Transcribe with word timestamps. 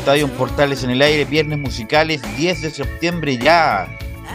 Estadio 0.00 0.28
Portales 0.28 0.82
en 0.82 0.90
el 0.90 1.02
aire, 1.02 1.26
viernes 1.26 1.58
musicales, 1.58 2.22
10 2.38 2.62
de 2.62 2.70
septiembre 2.70 3.36
ya. 3.36 3.86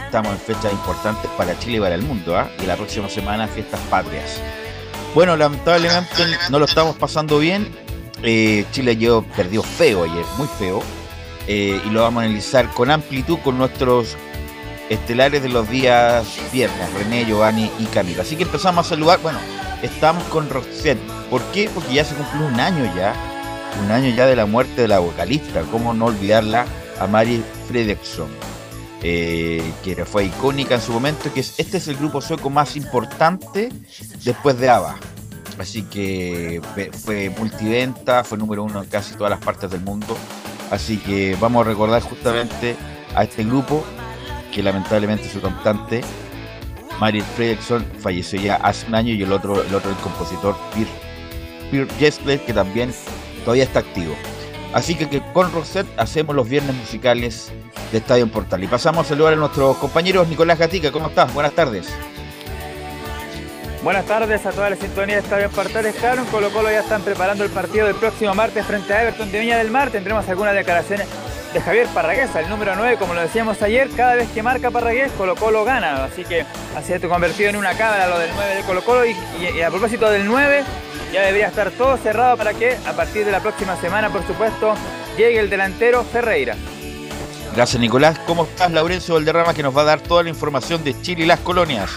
Estamos 0.04 0.32
en 0.32 0.38
fechas 0.38 0.72
importantes 0.72 1.28
para 1.36 1.58
Chile 1.58 1.78
y 1.78 1.80
para 1.80 1.96
el 1.96 2.02
mundo, 2.02 2.36
¿ah? 2.36 2.48
Y 2.62 2.66
la 2.66 2.76
próxima 2.76 3.08
semana 3.08 3.48
fiestas 3.48 3.80
patrias. 3.90 4.40
Bueno, 5.12 5.36
lamentablemente 5.36 6.22
no 6.50 6.60
lo 6.60 6.66
estamos 6.66 6.94
pasando 6.94 7.40
bien. 7.40 7.68
Eh, 8.22 8.64
Chile 8.70 8.96
yo 8.96 9.24
perdió 9.36 9.64
feo 9.64 10.04
ayer, 10.04 10.24
muy 10.38 10.46
feo. 10.56 10.84
Eh, 11.48 11.82
y 11.84 11.90
lo 11.90 12.02
vamos 12.02 12.22
a 12.22 12.26
analizar 12.26 12.70
con 12.70 12.92
amplitud 12.92 13.38
con 13.42 13.58
nuestros 13.58 14.16
estelares 14.88 15.42
de 15.42 15.48
los 15.48 15.68
días 15.68 16.38
viernes, 16.52 16.94
René, 16.94 17.24
Giovanni 17.24 17.72
y 17.80 17.86
Camilo. 17.86 18.22
Así 18.22 18.36
que 18.36 18.44
empezamos 18.44 18.86
a 18.86 18.88
saludar. 18.90 19.18
Bueno, 19.20 19.40
estamos 19.82 20.22
con 20.24 20.48
Roxette. 20.48 21.00
¿Por 21.28 21.42
qué? 21.46 21.68
Porque 21.74 21.94
ya 21.94 22.04
se 22.04 22.14
cumplió 22.14 22.46
un 22.46 22.60
año 22.60 22.84
ya, 22.96 23.14
un 23.84 23.90
año 23.90 24.14
ya 24.14 24.26
de 24.26 24.36
la 24.36 24.46
muerte 24.46 24.82
de 24.82 24.88
la 24.88 24.98
vocalista. 24.98 25.62
¿Cómo 25.70 25.94
no 25.94 26.06
olvidarla 26.06 26.66
a 26.98 27.06
Mari 27.06 27.42
Fredriksson? 27.68 28.28
eh, 29.02 29.72
que 29.84 30.04
fue 30.04 30.24
icónica 30.24 30.74
en 30.74 30.80
su 30.80 30.92
momento, 30.92 31.32
que 31.32 31.40
es, 31.40 31.54
este 31.58 31.76
es 31.76 31.88
el 31.88 31.96
grupo 31.96 32.20
sueco 32.20 32.50
más 32.50 32.76
importante 32.76 33.70
después 34.24 34.58
de 34.58 34.68
ABBA. 34.68 34.96
Así 35.58 35.82
que 35.82 36.60
fue 37.04 37.30
multiventa, 37.30 38.24
fue 38.24 38.36
número 38.36 38.64
uno 38.64 38.82
en 38.82 38.88
casi 38.88 39.14
todas 39.14 39.30
las 39.30 39.40
partes 39.40 39.70
del 39.70 39.80
mundo. 39.80 40.16
Así 40.70 40.98
que 40.98 41.36
vamos 41.40 41.64
a 41.64 41.68
recordar 41.68 42.02
justamente 42.02 42.76
a 43.14 43.22
este 43.22 43.44
grupo 43.44 43.84
que 44.52 44.62
lamentablemente 44.62 45.28
su 45.28 45.40
cantante, 45.40 46.02
Mari 47.00 47.20
Fredriksson, 47.20 47.84
falleció 48.00 48.40
ya 48.40 48.56
hace 48.56 48.86
un 48.88 48.96
año 48.96 49.14
y 49.14 49.22
el 49.22 49.32
otro, 49.32 49.62
el 49.62 49.74
otro 49.74 49.90
el 49.90 49.96
compositor, 49.98 50.56
Peter, 50.74 50.88
Peter 51.70 51.88
Gessler, 51.98 52.44
que 52.44 52.52
también 52.52 52.92
todavía 53.46 53.64
está 53.64 53.78
activo. 53.78 54.14
Así 54.74 54.94
que, 54.96 55.22
con 55.32 55.50
Rosette 55.52 55.86
hacemos 55.96 56.34
los 56.36 56.46
viernes 56.46 56.74
musicales 56.74 57.50
de 57.92 57.98
Estadio 57.98 58.26
Portal. 58.26 58.62
Y 58.62 58.66
pasamos 58.66 59.06
a 59.06 59.08
saludar 59.08 59.32
a 59.32 59.36
nuestros 59.36 59.78
compañeros. 59.78 60.28
Nicolás 60.28 60.58
Gatica, 60.58 60.92
¿cómo 60.92 61.06
estás? 61.08 61.32
Buenas 61.32 61.52
tardes. 61.52 61.86
Buenas 63.82 64.04
tardes 64.06 64.44
a 64.44 64.50
toda 64.50 64.70
la 64.70 64.76
sintonía 64.76 65.14
de 65.16 65.22
Estadio 65.22 65.48
Portales. 65.50 65.94
Claro, 65.94 66.22
en 66.22 66.26
Colo 66.28 66.50
Colo 66.50 66.70
ya 66.70 66.80
están 66.80 67.02
preparando 67.02 67.44
el 67.44 67.50
partido 67.50 67.86
del 67.86 67.94
próximo 67.94 68.34
martes 68.34 68.66
frente 68.66 68.92
a 68.92 69.02
Everton 69.02 69.30
de 69.30 69.38
Viña 69.40 69.58
del 69.58 69.70
Mar. 69.70 69.90
Tendremos 69.90 70.28
algunas 70.28 70.54
declaraciones 70.54 71.06
de 71.54 71.60
Javier 71.60 71.86
Parragués, 71.94 72.34
el 72.34 72.48
número 72.48 72.74
9, 72.74 72.96
como 72.98 73.14
lo 73.14 73.20
decíamos 73.20 73.62
ayer. 73.62 73.88
Cada 73.96 74.16
vez 74.16 74.28
que 74.30 74.42
marca 74.42 74.72
Parragués, 74.72 75.12
Colo 75.12 75.36
Colo 75.36 75.64
gana. 75.64 76.04
Así 76.04 76.24
que 76.24 76.40
ha 76.42 77.08
convertido 77.08 77.48
en 77.50 77.56
una 77.56 77.74
cámara 77.78 78.08
lo 78.08 78.18
del 78.18 78.30
9 78.34 78.56
de 78.56 78.62
Colo 78.62 78.84
Colo. 78.84 79.06
Y, 79.06 79.10
y- 79.40 79.56
y 79.58 79.62
a 79.62 79.70
propósito 79.70 80.10
del 80.10 80.26
9, 80.26 80.64
ya 81.16 81.22
debería 81.22 81.46
estar 81.46 81.70
todo 81.70 81.96
cerrado 81.96 82.36
para 82.36 82.52
que 82.52 82.76
a 82.86 82.92
partir 82.92 83.24
de 83.24 83.32
la 83.32 83.40
próxima 83.40 83.74
semana, 83.76 84.10
por 84.10 84.26
supuesto, 84.26 84.74
llegue 85.16 85.38
el 85.38 85.48
delantero 85.48 86.04
Ferreira. 86.04 86.56
Gracias, 87.54 87.80
Nicolás. 87.80 88.18
¿Cómo 88.26 88.44
estás, 88.44 88.70
Laurencio 88.70 89.14
Valderrama, 89.14 89.54
que 89.54 89.62
nos 89.62 89.74
va 89.74 89.80
a 89.80 89.84
dar 89.84 90.00
toda 90.02 90.24
la 90.24 90.28
información 90.28 90.84
de 90.84 91.00
Chile 91.00 91.22
y 91.22 91.26
las 91.26 91.40
colonias? 91.40 91.90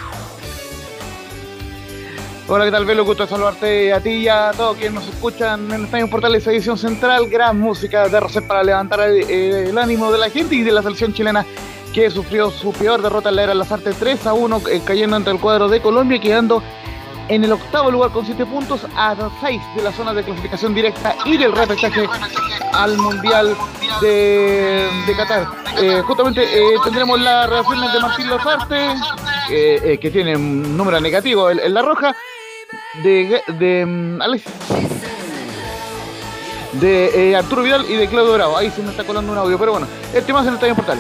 Hola, 2.48 2.64
¿qué 2.64 2.72
tal, 2.72 2.86
Velo? 2.86 3.04
Gusto 3.04 3.24
de 3.24 3.30
saludarte 3.30 3.92
a 3.92 4.00
ti 4.00 4.10
y 4.10 4.30
a 4.30 4.52
todos 4.56 4.78
quienes 4.78 4.94
nos 4.94 5.10
escuchan 5.10 5.70
en 5.70 5.84
Estadio 5.84 6.10
Portales 6.10 6.48
Edición 6.48 6.78
Central. 6.78 7.30
Gran 7.30 7.60
música 7.60 8.08
de 8.08 8.22
Roset 8.22 8.48
para 8.48 8.64
levantar 8.64 9.02
el, 9.02 9.30
el 9.30 9.78
ánimo 9.78 10.14
de 10.14 10.18
la 10.18 10.30
gente 10.30 10.56
y 10.56 10.62
de 10.62 10.72
la 10.72 10.82
selección 10.82 11.14
chilena 11.14 11.46
que 11.94 12.10
sufrió 12.10 12.52
su 12.52 12.72
peor 12.72 13.02
derrota 13.02 13.28
en 13.28 13.36
la 13.36 13.44
era 13.44 13.52
de 13.52 13.60
las 13.60 13.72
artes 13.72 13.98
3 14.00 14.28
a 14.28 14.34
1, 14.34 14.62
eh, 14.70 14.82
cayendo 14.86 15.18
ante 15.18 15.30
el 15.30 15.42
cuadro 15.42 15.68
de 15.68 15.82
Colombia, 15.82 16.22
quedando 16.22 16.64
en 17.30 17.44
el 17.44 17.52
octavo 17.54 17.92
lugar 17.92 18.12
con 18.12 18.26
7 18.26 18.46
puntos 18.46 18.82
a 18.96 19.16
6 19.42 19.62
de 19.76 19.84
la 19.84 19.92
zona 19.92 20.14
de 20.14 20.24
clasificación 20.24 20.74
directa 20.74 21.16
y 21.26 21.38
del 21.38 21.52
repechaje 21.54 22.08
al 22.74 22.98
Mundial 22.98 23.56
de, 24.02 24.88
Qatar. 25.16 25.48
Eh, 25.82 26.02
justamente 26.06 26.44
eh, 26.44 26.76
tendremos 26.84 27.20
las 27.22 27.50
reacciones 27.50 27.94
de 27.94 28.00
Martín 28.00 28.30
Lazarte, 28.30 28.88
eh, 29.52 29.98
que 30.02 30.10
tiene 30.12 30.36
un 30.36 30.76
número 30.76 31.00
negativo 31.00 31.50
en, 31.52 31.74
la 31.74 31.82
roja, 31.82 32.16
de, 33.04 33.42
de 33.60 33.86
mm, 33.86 34.22
Alex- 34.22 34.44
de 36.74 37.36
Arturo 37.36 37.64
Vidal 37.64 37.86
y 37.90 37.96
de 37.96 38.08
Claudio 38.08 38.34
Bravo. 38.34 38.58
Ahí 38.58 38.70
se 38.72 38.82
me 38.82 38.92
está 38.92 39.04
colando 39.04 39.32
un 39.32 39.38
audio, 39.38 39.58
pero 39.58 39.72
bueno, 39.72 39.88
el 40.14 40.24
tema 40.24 40.44
se 40.44 40.50
lo 40.50 40.56
está 40.56 40.68
en 40.68 40.76
portal. 40.76 41.00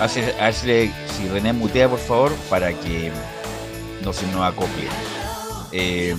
Hace, 0.00 0.34
a 0.40 0.44
ver 0.44 0.54
si, 0.54 0.66
le- 0.66 0.92
si 1.06 1.28
René 1.28 1.52
mutea, 1.52 1.88
por 1.88 1.98
favor, 1.98 2.32
para 2.50 2.72
que 2.72 3.10
no 4.02 4.12
se 4.12 4.26
nos 4.28 4.42
acopie. 4.42 4.88
Eh, 5.72 6.14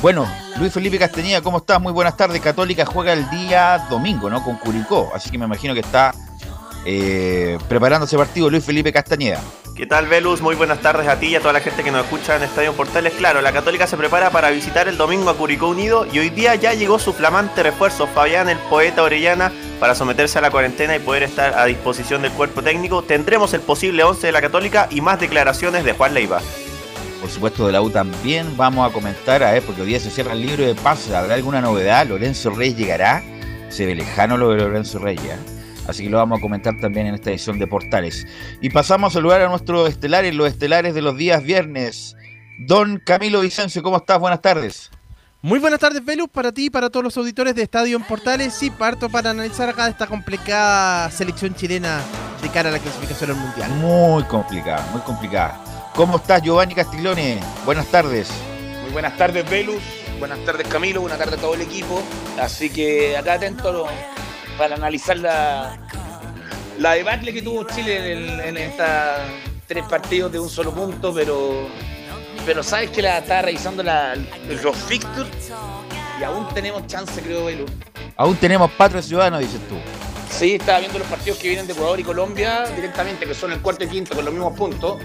bueno, 0.00 0.26
Luis 0.58 0.72
Felipe 0.72 0.98
Castañeda, 0.98 1.42
¿cómo 1.42 1.58
estás? 1.58 1.80
Muy 1.80 1.92
buenas 1.92 2.16
tardes. 2.16 2.40
Católica 2.40 2.84
juega 2.84 3.12
el 3.12 3.28
día 3.30 3.86
domingo, 3.90 4.28
¿no? 4.28 4.42
Con 4.42 4.56
Curicó. 4.56 5.12
Así 5.14 5.30
que 5.30 5.38
me 5.38 5.44
imagino 5.44 5.74
que 5.74 5.80
está 5.80 6.12
eh, 6.84 7.58
preparando 7.68 8.06
ese 8.06 8.16
partido 8.16 8.50
Luis 8.50 8.64
Felipe 8.64 8.92
Castañeda. 8.92 9.40
¿Qué 9.76 9.86
tal, 9.86 10.06
Velus? 10.06 10.42
Muy 10.42 10.54
buenas 10.54 10.80
tardes 10.80 11.08
a 11.08 11.18
ti 11.18 11.28
y 11.28 11.34
a 11.36 11.40
toda 11.40 11.54
la 11.54 11.60
gente 11.60 11.82
que 11.82 11.90
nos 11.90 12.04
escucha 12.04 12.36
en 12.36 12.42
Estadio 12.42 12.74
Portales. 12.74 13.14
Claro, 13.14 13.40
la 13.40 13.52
Católica 13.52 13.86
se 13.86 13.96
prepara 13.96 14.30
para 14.30 14.50
visitar 14.50 14.86
el 14.86 14.98
domingo 14.98 15.30
a 15.30 15.36
Curicó 15.36 15.68
Unido 15.68 16.06
y 16.12 16.18
hoy 16.18 16.28
día 16.28 16.54
ya 16.56 16.74
llegó 16.74 16.98
su 16.98 17.14
flamante 17.14 17.62
refuerzo, 17.62 18.06
Fabián, 18.06 18.50
el 18.50 18.58
poeta 18.58 19.02
Orellana, 19.02 19.50
para 19.80 19.94
someterse 19.94 20.38
a 20.38 20.42
la 20.42 20.50
cuarentena 20.50 20.94
y 20.94 20.98
poder 20.98 21.22
estar 21.22 21.58
a 21.58 21.64
disposición 21.64 22.20
del 22.20 22.32
cuerpo 22.32 22.62
técnico. 22.62 23.02
Tendremos 23.02 23.54
el 23.54 23.62
posible 23.62 24.04
11 24.04 24.26
de 24.26 24.32
la 24.32 24.42
Católica 24.42 24.88
y 24.90 25.00
más 25.00 25.18
declaraciones 25.18 25.84
de 25.84 25.92
Juan 25.94 26.12
Leiva. 26.12 26.42
Por 27.22 27.30
supuesto 27.30 27.66
de 27.68 27.72
la 27.72 27.80
U 27.80 27.88
también 27.88 28.56
vamos 28.56 28.90
a 28.90 28.92
comentar, 28.92 29.44
a 29.44 29.52
ver, 29.52 29.62
porque 29.62 29.82
hoy 29.82 29.86
día 29.86 30.00
se 30.00 30.10
cierra 30.10 30.32
el 30.32 30.42
libro 30.42 30.66
de 30.66 30.74
pases, 30.74 31.14
¿habrá 31.14 31.34
alguna 31.34 31.60
novedad? 31.60 32.04
¿Lorenzo 32.04 32.50
Reyes 32.50 32.76
llegará? 32.76 33.22
Se 33.68 33.86
ve 33.86 33.94
lejano 33.94 34.36
lo 34.36 34.50
de 34.50 34.56
Lorenzo 34.56 34.98
Reyes. 34.98 35.24
¿eh? 35.24 35.38
Así 35.86 36.02
que 36.02 36.10
lo 36.10 36.16
vamos 36.16 36.40
a 36.40 36.42
comentar 36.42 36.74
también 36.80 37.06
en 37.06 37.14
esta 37.14 37.30
edición 37.30 37.60
de 37.60 37.68
Portales. 37.68 38.26
Y 38.60 38.70
pasamos 38.70 39.12
a 39.12 39.14
saludar 39.14 39.40
a 39.40 39.48
nuestros 39.48 39.88
estelares, 39.88 40.34
los 40.34 40.48
estelares 40.48 40.94
de 40.94 41.02
los 41.02 41.16
días 41.16 41.44
viernes. 41.44 42.16
Don 42.58 42.98
Camilo 42.98 43.40
Vicencio, 43.40 43.84
¿cómo 43.84 43.98
estás? 43.98 44.18
Buenas 44.18 44.42
tardes. 44.42 44.90
Muy 45.42 45.60
buenas 45.60 45.78
tardes, 45.78 46.04
Velus, 46.04 46.28
para 46.28 46.50
ti 46.50 46.66
y 46.66 46.70
para 46.70 46.90
todos 46.90 47.04
los 47.04 47.16
auditores 47.16 47.54
de 47.54 47.62
Estadio 47.62 47.96
en 47.96 48.02
Portales. 48.02 48.52
Sí, 48.52 48.70
parto 48.70 49.08
para 49.08 49.30
analizar 49.30 49.68
acá 49.68 49.86
esta 49.86 50.08
complicada 50.08 51.08
selección 51.12 51.54
chilena 51.54 52.00
de 52.42 52.48
cara 52.48 52.68
a 52.68 52.72
la 52.72 52.80
clasificación 52.80 53.30
al 53.30 53.36
Mundial. 53.36 53.70
Muy 53.76 54.24
complicada, 54.24 54.84
muy 54.92 55.02
complicada. 55.02 55.71
¿Cómo 55.94 56.16
estás, 56.16 56.40
Giovanni 56.42 56.74
Castiglione? 56.74 57.38
Buenas 57.66 57.86
tardes. 57.86 58.30
Muy 58.82 58.92
buenas 58.92 59.16
tardes, 59.18 59.48
Velus. 59.48 59.82
Buenas 60.18 60.38
tardes, 60.44 60.66
Camilo. 60.68 61.02
Buenas 61.02 61.18
tardes 61.18 61.38
a 61.38 61.40
todo 61.40 61.54
el 61.54 61.60
equipo. 61.60 62.02
Así 62.40 62.70
que 62.70 63.16
acá 63.16 63.34
atento 63.34 63.86
para 64.56 64.76
analizar 64.76 65.18
la, 65.18 65.76
la 66.78 66.92
debacle 66.92 67.32
que 67.34 67.42
tuvo 67.42 67.64
Chile 67.64 68.12
en, 68.12 68.40
en 68.40 68.56
estos 68.56 68.86
tres 69.66 69.84
partidos 69.84 70.32
de 70.32 70.40
un 70.40 70.48
solo 70.48 70.72
punto, 70.72 71.12
pero 71.12 71.68
pero 72.46 72.62
sabes 72.62 72.90
que 72.90 73.02
la 73.02 73.18
estaba 73.18 73.42
revisando 73.42 73.82
la, 73.82 74.14
los 74.62 74.76
fixtures 74.76 75.52
y 76.18 76.24
aún 76.24 76.48
tenemos 76.54 76.86
chance, 76.86 77.20
creo, 77.20 77.44
Velu. 77.44 77.66
Aún 78.16 78.36
tenemos 78.36 78.70
patria 78.72 79.00
ciudadano, 79.02 79.38
dices 79.38 79.60
tú. 79.68 79.76
Sí, 80.30 80.54
estaba 80.54 80.80
viendo 80.80 80.98
los 80.98 81.06
partidos 81.08 81.38
que 81.38 81.48
vienen 81.48 81.66
de 81.66 81.74
Ecuador 81.74 82.00
y 82.00 82.02
Colombia 82.02 82.64
directamente, 82.74 83.26
que 83.26 83.34
son 83.34 83.52
el 83.52 83.60
cuarto 83.60 83.84
y 83.84 83.88
quinto 83.88 84.14
con 84.14 84.24
los 84.24 84.32
mismos 84.32 84.56
puntos. 84.56 84.96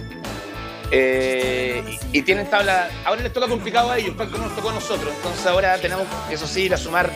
Eh, 0.91 1.83
y, 2.13 2.21
tienen 2.21 2.49
tabla. 2.49 2.89
Ahora 3.05 3.21
les 3.21 3.33
toca 3.33 3.47
complicado 3.47 3.91
a 3.91 3.97
ellos, 3.97 4.13
porque 4.17 4.37
no 4.37 4.45
nos 4.45 4.55
tocó 4.55 4.69
a 4.69 4.73
nosotros. 4.73 5.13
Entonces 5.15 5.45
ahora 5.45 5.77
tenemos, 5.77 6.05
eso 6.29 6.47
sí, 6.47 6.63
ir 6.63 6.73
a 6.73 6.77
sumar 6.77 7.11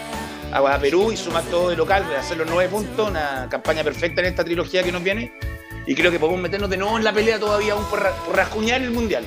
a 0.52 0.80
Perú 0.80 1.12
y 1.12 1.18
sumar 1.18 1.44
todo 1.44 1.70
de 1.70 1.78
local, 1.78 2.06
hacer 2.18 2.38
los 2.38 2.48
nueve 2.48 2.70
puntos, 2.70 3.10
una 3.10 3.48
campaña 3.50 3.84
perfecta 3.84 4.22
en 4.22 4.28
esta 4.28 4.44
trilogía 4.44 4.84
que 4.84 4.92
nos 4.92 5.04
viene. 5.04 5.34
Y 5.88 5.96
creo 5.96 6.12
que 6.12 6.20
podemos 6.20 6.42
meternos 6.42 6.70
de 6.70 6.78
nuevo 6.78 6.98
en 6.98 7.04
la 7.04 7.14
pelea 7.14 7.40
todavía 7.40 7.74
aún 7.74 7.86
por, 7.86 8.08
por 8.26 8.36
rascuñar 8.36 8.82
el 8.82 8.92
mundial. 8.92 9.26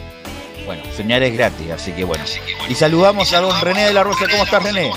Bueno, 0.66 0.82
señales 0.94 1.34
gratis, 1.34 1.70
así 1.70 1.92
que 1.92 2.04
bueno. 2.04 2.24
Y 2.68 2.74
saludamos 2.74 3.32
a 3.32 3.40
don 3.40 3.60
René 3.60 3.86
de 3.86 3.92
la 3.92 4.02
Rosa. 4.02 4.26
¿Cómo 4.30 4.44
estás, 4.44 4.62
René? 4.62 4.90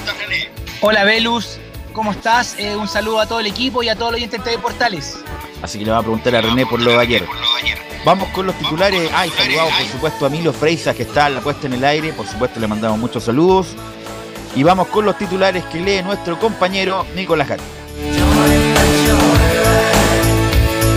Hola, 0.82 1.04
Velus. 1.04 1.60
¿Cómo 1.94 2.12
estás? 2.12 2.56
Eh, 2.60 2.76
un 2.76 2.88
saludo 2.88 3.20
a 3.20 3.26
todo 3.26 3.40
el 3.40 3.48
equipo 3.48 3.82
y 3.82 3.90
a 3.90 3.96
todos 3.96 4.12
los 4.12 4.20
oyentes 4.20 4.44
de 4.46 4.58
Portales. 4.60 5.18
Así 5.62 5.80
que 5.80 5.86
le 5.86 5.92
va 5.92 5.98
a 5.98 6.02
preguntar 6.02 6.36
a 6.36 6.42
René 6.42 6.66
por 6.66 6.80
lo 6.80 6.92
de 6.92 7.00
ayer. 7.00 7.24
Vamos 8.08 8.30
con 8.30 8.46
los 8.46 8.58
titulares. 8.58 9.12
Ay, 9.14 9.30
saludamos 9.32 9.74
por 9.74 9.88
supuesto 9.88 10.26
a 10.26 10.30
Milo 10.30 10.54
Freisas 10.54 10.96
que 10.96 11.04
está 11.04 11.28
la 11.28 11.42
puesta 11.42 11.68
en 11.68 11.74
el 11.74 11.84
aire. 11.84 12.14
Por 12.14 12.26
supuesto 12.26 12.58
le 12.58 12.66
mandamos 12.66 12.98
muchos 12.98 13.26
saludos. 13.26 13.76
Y 14.56 14.64
vamos 14.64 14.88
con 14.88 15.06
los 15.06 15.18
titulares 15.18 15.66
que 15.66 15.82
lee 15.82 16.02
nuestro 16.04 16.40
compañero 16.40 17.06
Nicolás 17.16 17.50
Gatti. 17.50 17.64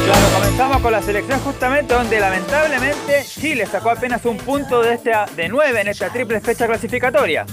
Claro, 0.05 0.27
comenzamos 0.35 0.81
con 0.81 0.93
la 0.93 1.03
selección 1.03 1.41
justamente 1.41 1.95
donde 1.95 2.21
lamentablemente 2.21 3.25
Chile 3.27 3.67
sacó 3.67 3.91
apenas 3.91 4.25
un 4.25 4.37
punto 4.37 4.81
de, 4.81 4.95
este, 4.95 5.11
de 5.35 5.49
9 5.49 5.81
en 5.81 5.89
esta 5.89 6.11
triple 6.11 6.41
fecha 6.41 6.69
clasificatoria. 6.69 7.45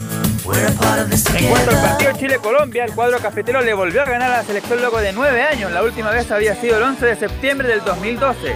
En 0.54 1.50
cuanto 1.50 1.72
al 1.72 1.82
partido 1.82 2.12
Chile-Colombia, 2.14 2.86
el 2.86 2.94
cuadro 2.94 3.20
cafetero 3.20 3.62
le 3.62 3.74
volvió 3.74 4.02
a 4.02 4.06
ganar 4.06 4.32
a 4.32 4.38
la 4.38 4.44
selección 4.44 4.80
luego 4.80 5.02
de 5.02 5.12
9 5.12 5.42
años. 5.42 5.72
La 5.72 5.84
última 5.84 6.10
vez 6.12 6.32
había 6.32 6.56
sido 6.56 6.78
el 6.78 6.84
11 6.84 7.06
de 7.06 7.16
septiembre 7.18 7.68
del 7.68 7.84
2012. 7.84 8.56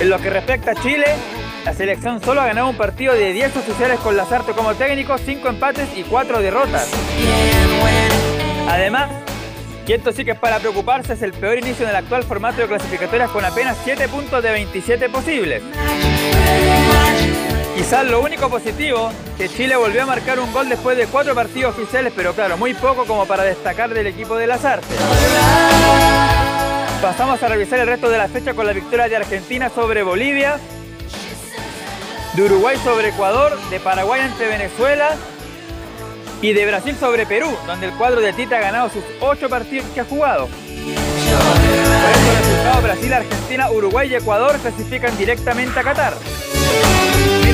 En 0.00 0.10
lo 0.10 0.18
que 0.20 0.30
respecta 0.30 0.70
a 0.70 0.74
Chile, 0.76 1.06
la 1.64 1.74
selección 1.74 2.22
solo 2.22 2.42
ha 2.42 2.46
ganado 2.46 2.68
un 2.68 2.76
partido 2.76 3.14
de 3.14 3.32
10 3.32 3.56
oficiales 3.56 3.98
con 4.00 4.16
Lazarte 4.16 4.52
como 4.52 4.74
técnico, 4.74 5.18
5 5.18 5.48
empates 5.48 5.88
y 5.96 6.04
4 6.04 6.40
derrotas. 6.40 6.88
Además, 8.68 9.10
y 9.86 9.92
esto 9.92 10.12
sí 10.12 10.24
que 10.24 10.30
es 10.32 10.38
para 10.38 10.60
preocuparse, 10.60 11.14
es 11.14 11.22
el 11.22 11.32
peor 11.32 11.58
inicio 11.58 11.84
en 11.84 11.90
el 11.90 11.96
actual 11.96 12.22
formato 12.22 12.60
de 12.60 12.68
clasificatorias 12.68 13.30
con 13.30 13.44
apenas 13.44 13.76
7 13.84 14.08
puntos 14.08 14.42
de 14.42 14.52
27 14.52 15.08
posibles. 15.08 15.62
Quizás 17.74 18.06
lo 18.06 18.20
único 18.20 18.48
positivo, 18.48 19.10
que 19.36 19.48
Chile 19.48 19.74
volvió 19.74 20.04
a 20.04 20.06
marcar 20.06 20.38
un 20.38 20.52
gol 20.52 20.68
después 20.68 20.96
de 20.96 21.06
4 21.06 21.34
partidos 21.34 21.74
oficiales, 21.76 22.12
pero 22.14 22.32
claro, 22.32 22.56
muy 22.56 22.72
poco 22.72 23.04
como 23.04 23.26
para 23.26 23.42
destacar 23.42 23.92
del 23.92 24.06
equipo 24.06 24.36
de 24.36 24.46
las 24.46 24.64
artes. 24.64 24.96
Pasamos 27.02 27.42
a 27.42 27.48
revisar 27.48 27.80
el 27.80 27.88
resto 27.88 28.08
de 28.08 28.18
la 28.18 28.28
fecha 28.28 28.54
con 28.54 28.66
la 28.66 28.72
victoria 28.72 29.08
de 29.08 29.16
Argentina 29.16 29.70
sobre 29.74 30.04
Bolivia, 30.04 30.58
de 32.34 32.42
Uruguay 32.42 32.78
sobre 32.82 33.08
Ecuador, 33.08 33.58
de 33.70 33.80
Paraguay 33.80 34.20
ante 34.20 34.46
Venezuela 34.46 35.16
y 36.40 36.52
de 36.52 36.66
Brasil 36.66 36.96
sobre 36.98 37.26
Perú, 37.26 37.54
donde 37.66 37.86
el 37.86 37.92
cuadro 37.94 38.20
de 38.20 38.32
Tita 38.32 38.56
ha 38.58 38.60
ganado 38.60 38.88
sus 38.88 39.02
ocho 39.20 39.48
partidos 39.48 39.86
que 39.92 40.00
ha 40.00 40.04
jugado. 40.04 40.46
Por 40.46 42.12
eso 42.12 42.38
resultado 42.38 42.82
Brasil, 42.82 43.12
Argentina, 43.12 43.70
Uruguay 43.70 44.10
y 44.12 44.14
Ecuador 44.14 44.58
clasifican 44.58 45.16
directamente 45.18 45.78
a 45.80 45.82
Qatar. 45.82 46.14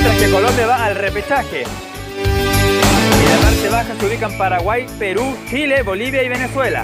Mientras 0.01 0.19
que 0.19 0.31
Colombia 0.31 0.65
va 0.65 0.85
al 0.85 0.95
repechaje. 0.95 1.61
Y 1.61 3.29
la 3.29 3.37
parte 3.37 3.69
baja 3.69 3.93
se 3.99 4.05
ubican 4.07 4.35
Paraguay, 4.35 4.87
Perú, 4.97 5.37
Chile, 5.47 5.83
Bolivia 5.83 6.23
y 6.23 6.29
Venezuela. 6.29 6.83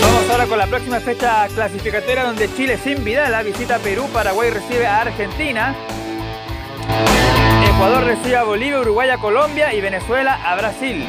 Vamos 0.00 0.30
ahora 0.30 0.46
con 0.46 0.58
la 0.58 0.68
próxima 0.68 1.00
fecha 1.00 1.48
clasificatoria 1.48 2.22
donde 2.22 2.54
Chile 2.54 2.78
sin 2.84 3.02
Vidal 3.02 3.44
visita 3.44 3.80
Perú, 3.80 4.08
Paraguay 4.12 4.50
recibe 4.50 4.86
a 4.86 5.00
Argentina 5.00 5.74
Ecuador 7.74 8.04
recibe 8.04 8.36
a 8.36 8.44
Bolivia, 8.44 8.80
Uruguay 8.80 9.10
a 9.10 9.18
Colombia 9.18 9.74
y 9.74 9.80
Venezuela 9.80 10.38
a 10.44 10.54
Brasil. 10.54 11.04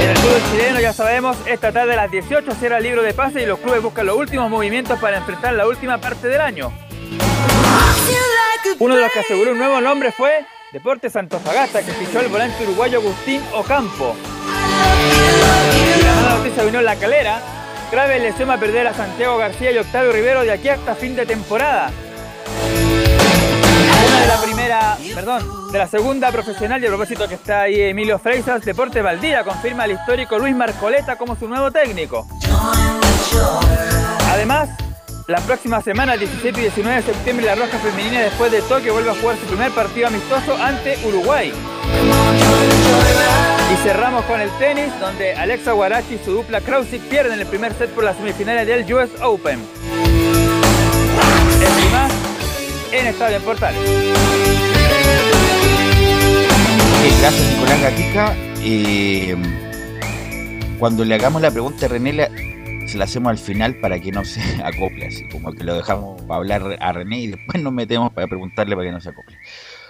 En 0.00 0.08
el 0.08 0.16
fútbol 0.16 0.40
chileno 0.50 0.80
ya 0.80 0.94
sabemos, 0.94 1.36
esta 1.46 1.72
tarde 1.72 1.92
a 1.92 1.96
las 1.96 2.10
18 2.10 2.52
será 2.58 2.78
el 2.78 2.84
libro 2.84 3.02
de 3.02 3.12
pase 3.12 3.42
y 3.42 3.46
los 3.46 3.58
clubes 3.58 3.82
buscan 3.82 4.06
los 4.06 4.16
últimos 4.16 4.48
movimientos 4.48 4.98
para 4.98 5.18
enfrentar 5.18 5.52
la 5.52 5.68
última 5.68 5.98
parte 5.98 6.28
del 6.28 6.40
año. 6.40 6.72
Uno 8.78 8.94
de 8.96 9.02
los 9.02 9.12
que 9.12 9.20
aseguró 9.20 9.52
un 9.52 9.58
nuevo 9.58 9.80
nombre 9.80 10.12
fue 10.12 10.44
Deportes 10.72 11.16
Antofagasta, 11.16 11.82
que 11.82 11.92
fichó 11.92 12.20
el 12.20 12.28
volante 12.28 12.64
uruguayo 12.64 12.98
Agustín 12.98 13.42
Ocampo. 13.52 14.16
La 16.24 16.36
noticia 16.36 16.64
vino 16.64 16.78
en 16.78 16.84
la 16.84 16.96
calera. 16.96 17.40
Grave 17.90 18.18
lesión 18.18 18.50
a 18.50 18.58
perder 18.58 18.86
a 18.88 18.94
Santiago 18.94 19.38
García 19.38 19.70
y 19.70 19.78
Octavio 19.78 20.12
Rivero 20.12 20.42
de 20.42 20.52
aquí 20.52 20.68
hasta 20.68 20.94
fin 20.96 21.14
de 21.14 21.24
temporada 21.24 21.92
de 24.20 24.26
la 24.26 24.40
primera, 24.40 24.98
perdón, 25.14 25.72
de 25.72 25.78
la 25.78 25.86
segunda 25.86 26.30
profesional 26.32 26.82
y 26.82 26.86
a 26.86 26.88
propósito 26.88 27.28
que 27.28 27.34
está 27.34 27.62
ahí 27.62 27.80
Emilio 27.80 28.18
Freisas, 28.18 28.64
Deporte 28.64 29.02
Valdía 29.02 29.44
confirma 29.44 29.84
al 29.84 29.92
histórico 29.92 30.38
Luis 30.38 30.54
Marcoleta 30.54 31.16
como 31.16 31.36
su 31.36 31.48
nuevo 31.48 31.70
técnico. 31.70 32.26
Además, 34.30 34.70
la 35.26 35.40
próxima 35.40 35.82
semana, 35.82 36.14
el 36.14 36.20
17 36.20 36.58
y 36.58 36.62
19 36.62 36.96
de 36.96 37.02
septiembre, 37.02 37.46
la 37.46 37.56
Roja 37.56 37.78
Femenina 37.78 38.20
después 38.20 38.52
de 38.52 38.62
Tokio 38.62 38.92
vuelve 38.92 39.10
a 39.10 39.14
jugar 39.14 39.36
su 39.36 39.46
primer 39.46 39.72
partido 39.72 40.06
amistoso 40.06 40.56
ante 40.56 40.96
Uruguay. 41.04 41.52
Y 43.72 43.76
cerramos 43.82 44.24
con 44.26 44.40
el 44.40 44.50
tenis, 44.58 44.88
donde 45.00 45.34
Alexa 45.34 45.72
Guarachi 45.72 46.14
y 46.14 46.24
su 46.24 46.30
dupla 46.32 46.60
Krausik 46.60 47.02
pierden 47.02 47.40
el 47.40 47.46
primer 47.46 47.74
set 47.74 47.90
por 47.90 48.04
las 48.04 48.16
semifinales 48.16 48.66
del 48.68 48.92
US 48.94 49.10
Open. 49.20 49.58
Es 51.60 51.92
más, 51.92 52.12
en 52.92 53.06
Estadio 53.06 53.40
Portales. 53.40 53.80
gracias 57.20 57.50
Nicolás 57.52 57.82
Gatica. 57.82 58.34
Eh, 58.60 59.36
cuando 60.78 61.04
le 61.04 61.14
hagamos 61.16 61.42
la 61.42 61.50
pregunta 61.50 61.86
a 61.86 61.88
René, 61.88 62.28
se 62.86 62.98
la 62.98 63.04
hacemos 63.04 63.30
al 63.30 63.38
final 63.38 63.76
para 63.76 64.00
que 64.00 64.12
no 64.12 64.24
se 64.24 64.40
acople, 64.64 65.06
así 65.06 65.28
como 65.28 65.52
que 65.52 65.64
lo 65.64 65.74
dejamos 65.74 66.22
para 66.22 66.36
hablar 66.36 66.78
a 66.80 66.92
René 66.92 67.20
y 67.20 67.26
después 67.28 67.62
nos 67.62 67.72
metemos 67.72 68.12
para 68.12 68.26
preguntarle 68.26 68.76
para 68.76 68.88
que 68.88 68.92
no 68.92 69.00
se 69.00 69.10
acople. 69.10 69.36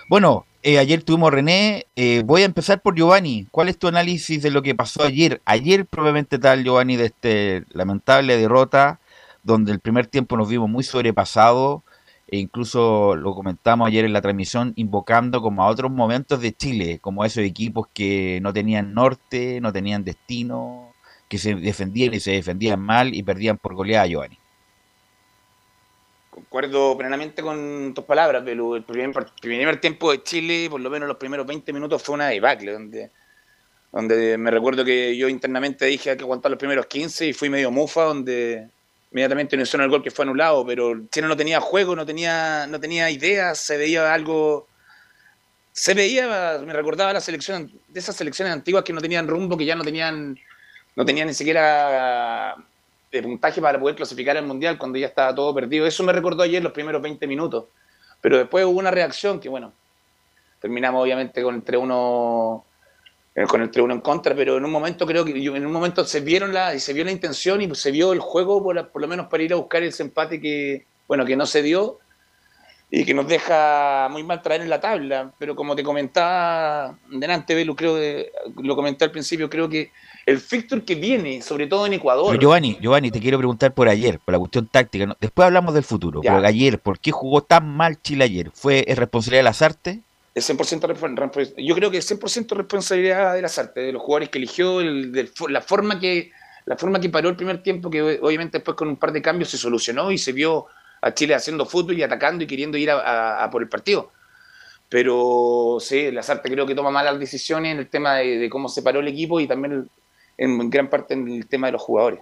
Bueno, 0.08 0.46
eh, 0.62 0.78
ayer 0.78 1.02
tuvimos 1.02 1.32
René. 1.32 1.86
Eh, 1.96 2.22
voy 2.24 2.42
a 2.42 2.44
empezar 2.46 2.80
por 2.80 2.94
Giovanni. 2.94 3.46
¿Cuál 3.50 3.68
es 3.68 3.78
tu 3.78 3.88
análisis 3.88 4.40
de 4.40 4.50
lo 4.50 4.62
que 4.62 4.74
pasó 4.74 5.02
ayer? 5.02 5.42
Ayer 5.44 5.84
probablemente 5.84 6.38
tal, 6.38 6.64
Giovanni, 6.64 6.96
de 6.96 7.06
este 7.06 7.64
lamentable 7.70 8.36
derrota, 8.36 9.00
donde 9.42 9.72
el 9.72 9.80
primer 9.80 10.06
tiempo 10.06 10.36
nos 10.36 10.48
vimos 10.48 10.70
muy 10.70 10.84
sobrepasados 10.84 11.82
e 12.28 12.38
incluso 12.38 13.14
lo 13.14 13.34
comentamos 13.34 13.86
ayer 13.86 14.04
en 14.04 14.12
la 14.12 14.20
transmisión, 14.20 14.72
invocando 14.76 15.40
como 15.40 15.62
a 15.62 15.68
otros 15.68 15.92
momentos 15.92 16.40
de 16.40 16.52
Chile, 16.52 16.98
como 17.00 17.24
esos 17.24 17.44
equipos 17.44 17.86
que 17.92 18.40
no 18.42 18.52
tenían 18.52 18.94
norte, 18.94 19.60
no 19.60 19.72
tenían 19.72 20.02
destino, 20.02 20.85
que 21.28 21.38
se 21.38 21.54
defendían 21.54 22.14
y 22.14 22.20
se 22.20 22.32
defendían 22.32 22.80
mal 22.80 23.14
y 23.14 23.22
perdían 23.22 23.58
por 23.58 23.74
goleada, 23.74 24.06
Giovanni. 24.06 24.38
Concuerdo 26.30 26.96
plenamente 26.96 27.42
con 27.42 27.92
tus 27.94 28.04
palabras, 28.04 28.42
pero 28.44 28.76
el 28.76 28.84
primer, 28.84 29.80
tiempo 29.80 30.12
de 30.12 30.22
Chile, 30.22 30.68
por 30.70 30.80
lo 30.80 30.90
menos 30.90 31.08
los 31.08 31.16
primeros 31.16 31.46
20 31.46 31.72
minutos, 31.72 32.02
fue 32.02 32.14
una 32.14 32.28
debacle, 32.28 32.72
donde, 32.72 33.10
donde 33.90 34.36
me 34.36 34.50
recuerdo 34.50 34.84
que 34.84 35.16
yo 35.16 35.28
internamente 35.28 35.86
dije 35.86 36.16
que 36.16 36.22
aguantar 36.22 36.50
los 36.50 36.58
primeros 36.58 36.86
15 36.86 37.28
y 37.28 37.32
fui 37.32 37.48
medio 37.48 37.70
mufa, 37.70 38.04
donde 38.04 38.68
inmediatamente 39.12 39.56
no 39.56 39.62
hicieron 39.62 39.84
el 39.84 39.90
gol 39.90 40.02
que 40.02 40.10
fue 40.10 40.24
anulado, 40.24 40.66
pero 40.66 41.08
Chile 41.10 41.26
no 41.26 41.36
tenía 41.36 41.58
juego, 41.58 41.96
no 41.96 42.04
tenía, 42.04 42.66
no 42.66 42.78
tenía 42.78 43.10
ideas, 43.10 43.58
se 43.58 43.78
veía 43.78 44.12
algo, 44.12 44.68
se 45.72 45.94
veía, 45.94 46.58
me 46.64 46.72
recordaba 46.74 47.14
la 47.14 47.20
selección, 47.22 47.72
de 47.88 48.00
esas 48.00 48.14
selecciones 48.14 48.52
antiguas 48.52 48.84
que 48.84 48.92
no 48.92 49.00
tenían 49.00 49.26
rumbo, 49.26 49.56
que 49.56 49.64
ya 49.64 49.74
no 49.74 49.84
tenían, 49.84 50.38
no 50.96 51.04
tenían 51.04 51.28
ni 51.28 51.34
siquiera 51.34 52.56
de 53.12 53.22
puntaje 53.22 53.60
para 53.60 53.78
poder 53.78 53.94
clasificar 53.94 54.36
al 54.36 54.46
Mundial 54.46 54.78
cuando 54.78 54.98
ya 54.98 55.06
estaba 55.06 55.34
todo 55.34 55.54
perdido. 55.54 55.86
Eso 55.86 56.02
me 56.02 56.12
recordó 56.12 56.42
ayer 56.42 56.62
los 56.62 56.72
primeros 56.72 57.00
20 57.00 57.26
minutos. 57.26 57.66
Pero 58.20 58.38
después 58.38 58.64
hubo 58.64 58.78
una 58.78 58.90
reacción 58.90 59.38
que, 59.38 59.48
bueno, 59.48 59.72
terminamos 60.60 61.02
obviamente 61.02 61.42
con 61.42 61.54
el 61.54 61.64
3-1 61.64 62.62
eh, 63.36 63.44
con 63.46 63.60
el 63.60 63.70
3-1 63.70 63.92
en 63.92 64.00
contra, 64.00 64.34
pero 64.34 64.56
en 64.56 64.64
un 64.64 64.70
momento 64.72 65.06
creo 65.06 65.22
que 65.22 65.32
en 65.32 65.66
un 65.66 65.72
momento 65.72 66.04
se 66.04 66.20
vieron 66.20 66.54
la 66.54 66.76
se 66.78 66.94
vio 66.94 67.04
la 67.04 67.10
intención 67.10 67.60
y 67.60 67.74
se 67.74 67.90
vio 67.90 68.14
el 68.14 68.20
juego 68.20 68.62
por, 68.62 68.88
por 68.88 69.02
lo 69.02 69.08
menos 69.08 69.26
para 69.26 69.42
ir 69.42 69.52
a 69.52 69.56
buscar 69.56 69.82
ese 69.82 70.02
empate 70.02 70.40
que 70.40 70.86
bueno 71.06 71.26
que 71.26 71.36
no 71.36 71.44
se 71.44 71.60
dio 71.60 71.98
y 72.90 73.04
que 73.04 73.12
nos 73.12 73.28
deja 73.28 74.08
muy 74.10 74.22
mal 74.22 74.42
traer 74.42 74.62
en 74.62 74.70
la 74.70 74.80
tabla. 74.80 75.32
Pero 75.38 75.56
como 75.56 75.76
te 75.76 75.82
comentaba 75.82 76.96
delante, 77.10 77.54
Belu, 77.54 77.74
creo 77.74 77.96
que 77.96 78.32
lo 78.62 78.76
comenté 78.76 79.04
al 79.04 79.10
principio, 79.10 79.50
creo 79.50 79.68
que 79.68 79.90
el 80.26 80.40
fixture 80.40 80.82
que 80.84 80.96
viene, 80.96 81.40
sobre 81.40 81.66
todo 81.68 81.86
en 81.86 81.92
Ecuador. 81.94 82.26
Pero 82.30 82.40
Giovanni, 82.40 82.76
Giovanni, 82.80 83.10
te 83.12 83.20
quiero 83.20 83.38
preguntar 83.38 83.72
por 83.72 83.88
ayer, 83.88 84.18
por 84.18 84.32
la 84.32 84.38
cuestión 84.40 84.66
táctica. 84.66 85.06
¿no? 85.06 85.16
Después 85.20 85.46
hablamos 85.46 85.72
del 85.72 85.84
futuro, 85.84 86.20
Ya. 86.22 86.34
pero 86.34 86.46
ayer, 86.46 86.80
¿por 86.80 86.98
qué 86.98 87.12
jugó 87.12 87.42
tan 87.42 87.68
mal 87.76 88.02
Chile 88.02 88.24
ayer? 88.24 88.50
¿Fue 88.52 88.84
es 88.88 88.98
responsabilidad 88.98 89.38
de 89.40 89.44
las 89.44 89.62
artes? 89.62 89.98
Es 90.34 90.44
100% 90.50 90.86
respon- 90.88 91.16
respons- 91.16 91.54
yo 91.56 91.74
creo 91.74 91.90
que 91.90 91.98
es 91.98 92.04
100% 92.10 92.54
responsabilidad 92.56 93.34
de 93.34 93.40
las 93.42 93.56
artes, 93.58 93.86
de 93.86 93.92
los 93.92 94.02
jugadores 94.02 94.28
que 94.28 94.38
eligió, 94.38 94.80
el- 94.80 95.32
fo- 95.32 95.48
la 95.48 95.60
forma 95.62 95.98
que 96.00 96.30
la 96.66 96.76
forma 96.76 96.98
que 97.00 97.08
paró 97.08 97.28
el 97.28 97.36
primer 97.36 97.62
tiempo, 97.62 97.88
que 97.88 98.02
obviamente 98.20 98.58
después 98.58 98.76
con 98.76 98.88
un 98.88 98.96
par 98.96 99.12
de 99.12 99.22
cambios 99.22 99.48
se 99.48 99.56
solucionó 99.56 100.10
y 100.10 100.18
se 100.18 100.32
vio 100.32 100.66
a 101.00 101.14
Chile 101.14 101.36
haciendo 101.36 101.64
fútbol 101.64 101.96
y 101.96 102.02
atacando 102.02 102.42
y 102.42 102.48
queriendo 102.48 102.76
ir 102.76 102.90
a, 102.90 102.98
a- 102.98 103.44
a 103.44 103.50
por 103.50 103.62
el 103.62 103.68
partido. 103.68 104.10
Pero 104.88 105.78
sí, 105.80 106.10
las 106.10 106.28
artes 106.30 106.50
creo 106.50 106.66
que 106.66 106.74
toma 106.74 106.90
malas 106.90 107.18
decisiones 107.18 107.72
en 107.72 107.78
el 107.78 107.88
tema 107.88 108.16
de, 108.16 108.38
de 108.38 108.50
cómo 108.50 108.68
se 108.68 108.82
paró 108.82 109.00
el 109.00 109.08
equipo 109.08 109.40
y 109.40 109.46
también 109.46 109.88
en 110.38 110.70
gran 110.70 110.88
parte 110.88 111.14
en 111.14 111.28
el 111.28 111.46
tema 111.46 111.68
de 111.68 111.72
los 111.72 111.82
jugadores. 111.82 112.20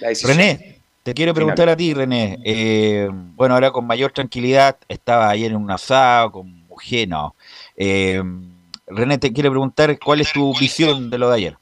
René, 0.00 0.80
te 1.02 1.14
quiero 1.14 1.34
preguntar 1.34 1.68
a 1.68 1.76
ti, 1.76 1.94
René. 1.94 2.38
Eh, 2.44 3.08
bueno, 3.10 3.54
ahora 3.54 3.70
con 3.70 3.86
mayor 3.86 4.12
tranquilidad, 4.12 4.76
estaba 4.88 5.30
ayer 5.30 5.50
en 5.50 5.56
un 5.56 5.70
asado 5.70 6.32
con 6.32 6.66
mujer, 6.66 7.08
no. 7.08 7.34
Eh, 7.76 8.22
René, 8.86 9.18
te 9.18 9.32
quiero 9.32 9.50
preguntar 9.50 9.98
cuál 9.98 10.20
es 10.20 10.32
tu 10.32 10.56
visión 10.58 11.10
de 11.10 11.18
lo 11.18 11.28
de 11.30 11.36
ayer. 11.36 11.58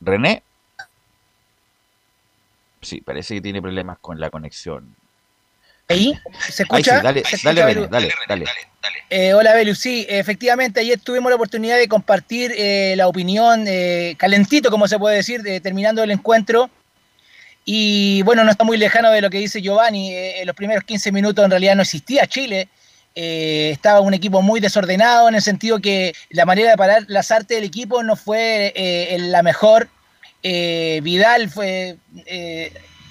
René. 0.00 0.42
Sí, 2.80 3.00
parece 3.00 3.34
que 3.34 3.40
tiene 3.40 3.60
problemas 3.60 3.98
con 3.98 4.20
la 4.20 4.30
conexión. 4.30 4.94
¿Ahí? 5.88 6.18
¿Se 6.50 6.62
Ahí 6.68 6.82
sí, 6.84 6.90
escucha? 6.90 7.00
dale, 7.02 7.24
¿Se 7.24 7.36
escucha, 7.36 7.48
dale, 7.48 7.62
René, 7.62 7.74
Belu? 7.74 7.88
dale, 7.88 8.14
dale. 8.28 8.44
Eh, 9.10 9.32
hola, 9.32 9.54
Belu. 9.54 9.74
Sí, 9.74 10.06
efectivamente, 10.08 10.80
ayer 10.80 11.00
tuvimos 11.00 11.30
la 11.30 11.36
oportunidad 11.36 11.78
de 11.78 11.88
compartir 11.88 12.52
eh, 12.56 12.94
la 12.96 13.08
opinión 13.08 13.64
eh, 13.66 14.14
calentito, 14.18 14.70
como 14.70 14.86
se 14.86 14.98
puede 14.98 15.16
decir, 15.16 15.42
de, 15.42 15.60
terminando 15.60 16.02
el 16.02 16.10
encuentro. 16.10 16.68
Y 17.64 18.22
bueno, 18.22 18.44
no 18.44 18.50
está 18.50 18.64
muy 18.64 18.76
lejano 18.76 19.10
de 19.10 19.22
lo 19.22 19.30
que 19.30 19.38
dice 19.38 19.62
Giovanni. 19.62 20.14
en 20.14 20.46
los 20.46 20.54
primeros 20.54 20.84
15 20.84 21.10
minutos 21.10 21.44
en 21.44 21.50
realidad 21.50 21.74
no 21.76 21.82
existía 21.82 22.26
Chile. 22.26 22.68
Estaba 23.14 24.00
un 24.00 24.14
equipo 24.14 24.42
muy 24.42 24.60
desordenado 24.60 25.28
en 25.28 25.34
el 25.34 25.42
sentido 25.42 25.80
que 25.80 26.14
la 26.30 26.46
manera 26.46 26.70
de 26.70 26.76
parar 26.76 27.04
las 27.08 27.30
artes 27.30 27.56
del 27.56 27.64
equipo 27.64 28.02
no 28.02 28.14
fue 28.16 28.72
la 29.18 29.42
mejor. 29.42 29.88
Vidal 30.42 31.50
fue 31.50 31.96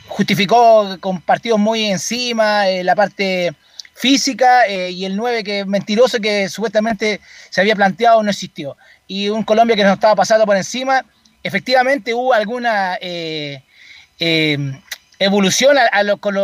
justificó 0.07 0.97
con 0.99 1.21
partidos 1.21 1.59
muy 1.59 1.85
encima, 1.85 2.67
eh, 2.67 2.83
la 2.83 2.95
parte 2.95 3.53
física 3.93 4.65
eh, 4.67 4.91
y 4.91 5.05
el 5.05 5.15
9 5.15 5.43
que 5.43 5.65
mentiroso 5.65 6.19
que 6.19 6.49
supuestamente 6.49 7.19
se 7.49 7.61
había 7.61 7.75
planteado 7.75 8.21
no 8.23 8.29
existió. 8.29 8.77
Y 9.07 9.29
un 9.29 9.43
Colombia 9.43 9.75
que 9.75 9.83
nos 9.83 9.93
estaba 9.93 10.15
pasando 10.15 10.45
por 10.45 10.55
encima, 10.55 11.05
efectivamente 11.43 12.13
hubo 12.13 12.33
alguna 12.33 12.97
eh, 13.01 13.61
evolución 15.19 15.77
con, 16.19 16.35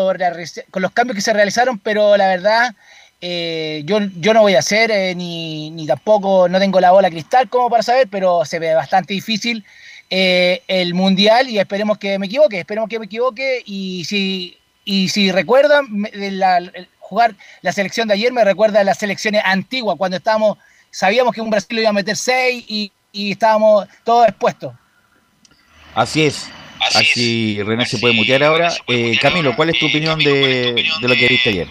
con 0.72 0.82
los 0.82 0.91
cambios 0.91 1.15
que 1.15 1.22
se 1.22 1.34
realizaron, 1.34 1.79
pero 1.79 2.17
la 2.17 2.27
verdad 2.27 2.75
yo, 3.22 4.00
yo 4.17 4.34
no 4.34 4.41
voy 4.41 4.55
a 4.55 4.60
hacer 4.60 5.15
ni, 5.15 5.72
ni 5.72 5.88
tampoco 5.88 6.50
no 6.50 6.60
tengo 6.60 6.82
la 6.82 6.91
bola 6.91 7.10
cristal 7.10 7.48
como 7.50 7.70
para 7.70 7.82
saber, 7.82 8.10
pero 8.10 8.43
se 8.43 8.60
ve 8.60 8.74
bastante 8.74 9.13
difícil 9.13 9.63
eh, 10.15 10.62
el 10.67 10.93
mundial 10.93 11.50
y 11.50 11.58
esperemos 11.58 11.98
que 11.98 12.20
me 12.20 12.27
equivoque, 12.27 12.60
esperemos 12.60 12.88
que 12.88 13.00
me 13.00 13.05
equivoque 13.05 13.63
y 13.65 14.05
si, 14.05 14.55
y 14.86 15.10
si 15.10 15.32
recuerdan 15.32 15.88
me- 15.89 16.12
de 16.12 16.29
la- 16.29 16.58
el 16.58 16.88
jugar 17.00 17.34
la 17.63 17.72
selección 17.72 18.08
de 18.08 18.13
ayer 18.13 18.32
me 18.32 18.43
recuerda 18.43 18.82
a 18.82 18.84
las 18.84 19.00
selecciones 19.00 19.41
antiguas 19.43 19.98
cuando 19.98 20.17
estábamos, 20.17 20.60
sabíamos 20.91 21.34
que 21.34 21.41
un 21.41 21.50
Brasil 21.50 21.79
iba 21.79 21.89
a 21.89 21.93
meter 21.93 22.15
seis 22.15 22.63
y, 22.67 22.91
y 23.12 23.32
estábamos 23.32 23.88
todos 24.03 24.27
expuestos. 24.27 24.72
Así 25.96 26.25
es. 26.25 26.48
Así, 26.79 27.58
René 27.63 27.86
se 27.88 27.98
puede 27.98 28.13
mutear 28.13 28.43
ahora. 28.43 28.72
Eh, 28.88 29.17
Camilo, 29.20 29.55
¿cuál 29.55 29.70
es 29.72 29.79
tu 29.79 29.88
opinión 29.88 30.20
de, 30.20 30.74
de 31.01 31.08
lo 31.08 31.15
que 31.15 31.27
viste 31.27 31.50
ayer? 31.50 31.67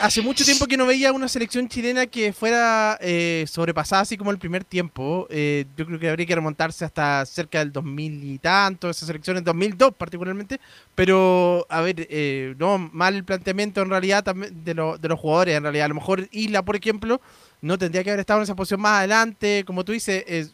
Hace 0.00 0.22
mucho 0.22 0.44
tiempo 0.44 0.66
que 0.68 0.76
no 0.76 0.86
veía 0.86 1.12
una 1.12 1.26
selección 1.26 1.68
chilena 1.68 2.06
que 2.06 2.32
fuera 2.32 2.96
eh, 3.00 3.44
sobrepasada 3.48 4.02
así 4.02 4.16
como 4.16 4.30
el 4.30 4.38
primer 4.38 4.62
tiempo. 4.62 5.26
Eh, 5.28 5.64
yo 5.76 5.86
creo 5.86 5.98
que 5.98 6.08
habría 6.08 6.24
que 6.24 6.36
remontarse 6.36 6.84
hasta 6.84 7.26
cerca 7.26 7.58
del 7.58 7.72
2000 7.72 8.22
y 8.22 8.38
tanto, 8.38 8.88
esa 8.88 9.06
selección 9.06 9.38
en 9.38 9.44
2002 9.44 9.94
particularmente. 9.94 10.60
Pero, 10.94 11.66
a 11.68 11.80
ver, 11.80 12.06
eh, 12.10 12.54
no, 12.58 12.78
mal 12.78 13.16
el 13.16 13.24
planteamiento 13.24 13.82
en 13.82 13.90
realidad 13.90 14.22
de, 14.24 14.74
lo- 14.74 14.98
de 14.98 15.08
los 15.08 15.18
jugadores. 15.18 15.56
En 15.56 15.64
realidad, 15.64 15.86
a 15.86 15.88
lo 15.88 15.94
mejor 15.96 16.28
Isla, 16.30 16.62
por 16.62 16.76
ejemplo, 16.76 17.20
no 17.60 17.76
tendría 17.76 18.04
que 18.04 18.10
haber 18.10 18.20
estado 18.20 18.38
en 18.38 18.44
esa 18.44 18.54
posición 18.54 18.80
más 18.80 18.98
adelante. 18.98 19.64
Como 19.66 19.84
tú 19.84 19.90
dices, 19.90 20.22
eh, 20.28 20.46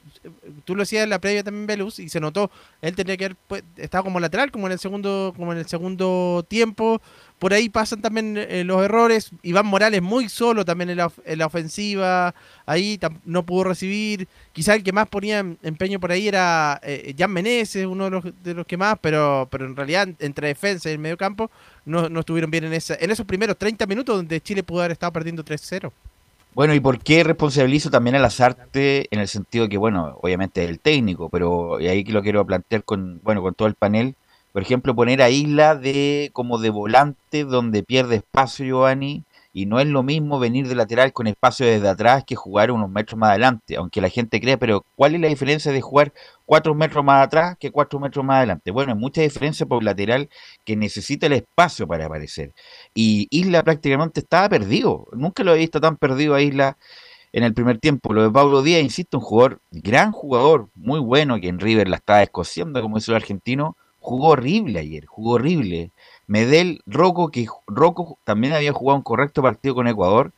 tú 0.65 0.75
lo 0.75 0.83
decías 0.85 1.05
en 1.05 1.11
la 1.11 1.19
previa 1.19 1.45
también, 1.45 1.67
Velus, 1.67 1.99
y 1.99 2.09
se 2.09 2.19
notó. 2.19 2.51
Él 2.81 2.95
tendría 2.97 3.19
que 3.19 3.27
haber 3.27 3.37
pues, 3.47 3.63
estado 3.77 4.05
como 4.05 4.21
lateral, 4.21 4.51
como 4.51 4.67
en 4.69 4.73
el 4.73 4.79
segundo, 4.79 5.35
como 5.37 5.53
en 5.53 5.59
el 5.59 5.67
segundo 5.67 6.47
tiempo. 6.49 7.03
Por 7.38 7.53
ahí 7.53 7.69
pasan 7.69 8.00
también 8.00 8.37
eh, 8.38 8.64
los 8.64 8.83
errores. 8.85 9.31
Iván 9.43 9.67
Morales 9.67 10.00
muy 10.00 10.29
solo 10.29 10.64
también 10.64 10.91
en 10.91 10.99
la, 10.99 11.12
en 11.25 11.38
la 11.38 11.47
ofensiva. 11.47 12.35
Ahí 12.64 12.99
no 13.25 13.45
pudo 13.45 13.64
recibir. 13.64 14.29
Quizá 14.53 14.75
el 14.75 14.83
que 14.83 14.93
más 14.93 15.09
ponía 15.09 15.41
em- 15.41 15.57
empeño 15.62 16.00
por 16.00 16.12
ahí 16.12 16.29
era 16.29 16.81
eh, 16.83 17.14
Jan 17.19 17.33
Meneses, 17.33 17.87
uno 17.87 18.05
de 18.05 18.11
los, 18.11 18.25
de 18.43 18.55
los 18.55 18.67
que 18.67 18.76
más, 18.76 18.97
pero, 19.00 19.49
pero 19.50 19.67
en 19.67 19.76
realidad 19.76 20.09
entre 20.21 20.49
defensa 20.49 20.88
y 20.88 20.93
el 20.93 20.99
medio 20.99 21.17
campo 21.17 21.50
no, 21.85 22.09
no 22.09 22.21
estuvieron 22.21 22.50
bien 22.50 22.64
en, 22.64 22.73
esa, 22.73 22.95
en 22.95 23.11
esos 23.11 23.26
primeros 23.26 23.59
30 23.59 23.87
minutos 23.87 24.17
donde 24.17 24.41
Chile 24.41 24.62
pudo 24.62 24.81
haber 24.81 24.93
estado 24.93 25.12
perdiendo 25.12 25.45
3-0. 25.45 25.91
Bueno, 26.55 26.73
¿y 26.73 26.79
por 26.79 27.00
qué 27.00 27.25
responsabilizo 27.25 27.91
también 27.91 28.14
a 28.14 28.21
las 28.21 28.41
artes 28.41 29.07
en 29.11 29.19
el 29.19 29.26
sentido 29.26 29.69
que, 29.69 29.76
bueno, 29.76 30.19
obviamente 30.23 30.64
el 30.64 30.79
técnico, 30.79 31.29
pero 31.29 31.81
y 31.81 31.88
ahí 31.88 32.05
lo 32.05 32.23
quiero 32.23 32.47
plantear 32.47 32.85
con, 32.85 33.21
bueno, 33.25 33.43
con 33.43 33.55
todo 33.55 33.67
el 33.67 33.75
panel, 33.75 34.14
por 34.55 34.63
ejemplo, 34.63 34.95
poner 34.95 35.21
a 35.21 35.31
Isla 35.31 35.75
de 35.75 36.31
como 36.33 36.59
de 36.59 36.71
volante 36.71 37.43
donde 37.43 37.83
pierde 37.83 38.15
espacio 38.15 38.65
Giovanni 38.65 39.25
y 39.53 39.67
no 39.67 39.81
es 39.81 39.89
lo 39.89 40.05
mismo 40.05 40.39
venir 40.39 40.69
de 40.69 40.77
lateral 40.77 41.13
con 41.13 41.27
espacio 41.27 41.67
desde 41.67 41.89
atrás 41.89 42.23
que 42.25 42.37
jugar 42.37 42.71
unos 42.71 42.89
metros 42.89 43.19
más 43.19 43.31
adelante, 43.31 43.75
aunque 43.75 44.01
la 44.01 44.11
gente 44.11 44.41
cree, 44.41 44.57
pero 44.57 44.87
¿cuál 44.95 45.17
es 45.17 45.21
la 45.21 45.27
diferencia 45.27 45.73
de 45.73 45.81
jugar 45.81 46.13
cuatro 46.47 46.73
metros 46.73 47.05
más 47.05 47.27
atrás 47.27 47.57
que 47.59 47.73
cuatro 47.73 47.99
metros 47.99 48.25
más 48.25 48.37
adelante? 48.37 48.71
Bueno, 48.71 48.93
hay 48.93 48.99
mucha 48.99 49.23
diferencia 49.23 49.67
por 49.67 49.83
lateral 49.83 50.29
que 50.65 50.77
necesita 50.77 51.27
el 51.27 51.33
espacio 51.33 51.89
para 51.89 52.07
aparecer. 52.07 52.53
Y 52.95 53.27
Isla 53.31 53.65
prácticamente 53.65 54.21
estaba 54.21 54.49
perdido. 54.49 55.09
Nunca 55.15 55.43
lo 55.43 55.53
he 55.53 55.59
visto 55.59 55.81
tan 55.81 55.97
perdido 55.97 56.33
a 56.33 56.43
Isla 56.43 56.79
en 57.33 57.43
el 57.43 57.55
primer 57.55 57.79
tiempo. 57.79 58.13
Lo 58.13 58.23
de 58.23 58.31
Pablo 58.31 58.63
Díaz, 58.63 58.85
insisto, 58.85 59.19
un 59.19 59.25
jugador, 59.25 59.61
gran 59.73 60.13
jugador, 60.13 60.69
muy 60.77 61.01
bueno, 61.01 61.41
que 61.41 61.49
en 61.49 61.59
River 61.59 61.89
la 61.89 61.97
estaba 61.97 62.23
escociendo, 62.23 62.81
como 62.81 62.99
dice 62.99 63.11
el 63.11 63.17
argentino. 63.17 63.77
Jugó 64.05 64.29
horrible 64.33 64.81
ayer, 64.81 65.07
jugó 65.07 65.37
horrible. 65.37 65.91
Medel, 66.27 66.83
Rocco, 66.85 67.31
que 67.31 67.47
Rocco 67.67 68.19
también 68.25 68.53
había 68.53 68.71
jugado 68.75 68.99
un 68.99 69.03
correcto 69.03 69.41
partido 69.41 69.75
con 69.75 69.89
Ecuador. 69.89 70.31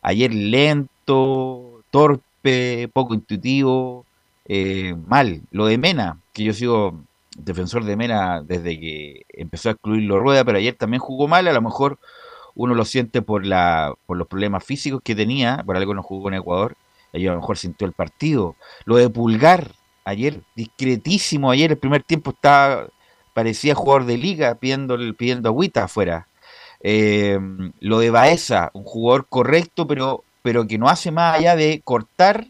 Ayer 0.00 0.32
lento, 0.32 1.82
torpe, 1.90 2.88
poco 2.94 3.12
intuitivo, 3.12 4.06
eh, 4.46 4.96
mal. 5.06 5.42
Lo 5.50 5.66
de 5.66 5.76
Mena, 5.76 6.16
que 6.32 6.44
yo 6.44 6.54
sigo 6.54 6.98
defensor 7.36 7.84
de 7.84 7.94
Mena 7.94 8.40
desde 8.40 8.80
que 8.80 9.26
empezó 9.34 9.68
a 9.68 9.72
excluirlo 9.72 10.18
Rueda, 10.18 10.42
pero 10.42 10.56
ayer 10.56 10.74
también 10.74 11.00
jugó 11.02 11.28
mal, 11.28 11.46
a 11.46 11.52
lo 11.52 11.60
mejor 11.60 11.98
uno 12.54 12.74
lo 12.74 12.86
siente 12.86 13.20
por 13.20 13.44
la 13.44 13.92
por 14.06 14.16
los 14.16 14.28
problemas 14.28 14.64
físicos 14.64 15.02
que 15.04 15.14
tenía, 15.14 15.62
por 15.66 15.76
algo 15.76 15.92
no 15.92 16.02
jugó 16.02 16.28
en 16.28 16.36
Ecuador, 16.36 16.74
y 17.12 17.26
a 17.26 17.32
lo 17.32 17.40
mejor 17.40 17.58
sintió 17.58 17.86
el 17.86 17.92
partido. 17.92 18.56
Lo 18.86 18.96
de 18.96 19.10
Pulgar, 19.10 19.72
ayer, 20.06 20.40
discretísimo, 20.56 21.50
ayer 21.50 21.72
el 21.72 21.78
primer 21.78 22.02
tiempo 22.02 22.30
estaba, 22.30 22.86
parecía 23.34 23.74
jugador 23.74 24.06
de 24.06 24.18
liga 24.18 24.54
pidiendo, 24.54 24.98
pidiendo 25.16 25.48
agüita 25.48 25.84
afuera. 25.84 26.26
Eh, 26.82 27.38
lo 27.80 27.98
de 27.98 28.10
Baeza, 28.10 28.70
un 28.72 28.84
jugador 28.84 29.26
correcto, 29.28 29.86
pero, 29.86 30.24
pero 30.42 30.66
que 30.66 30.78
no 30.78 30.88
hace 30.88 31.10
más 31.10 31.38
allá 31.38 31.56
de 31.56 31.82
cortar 31.84 32.46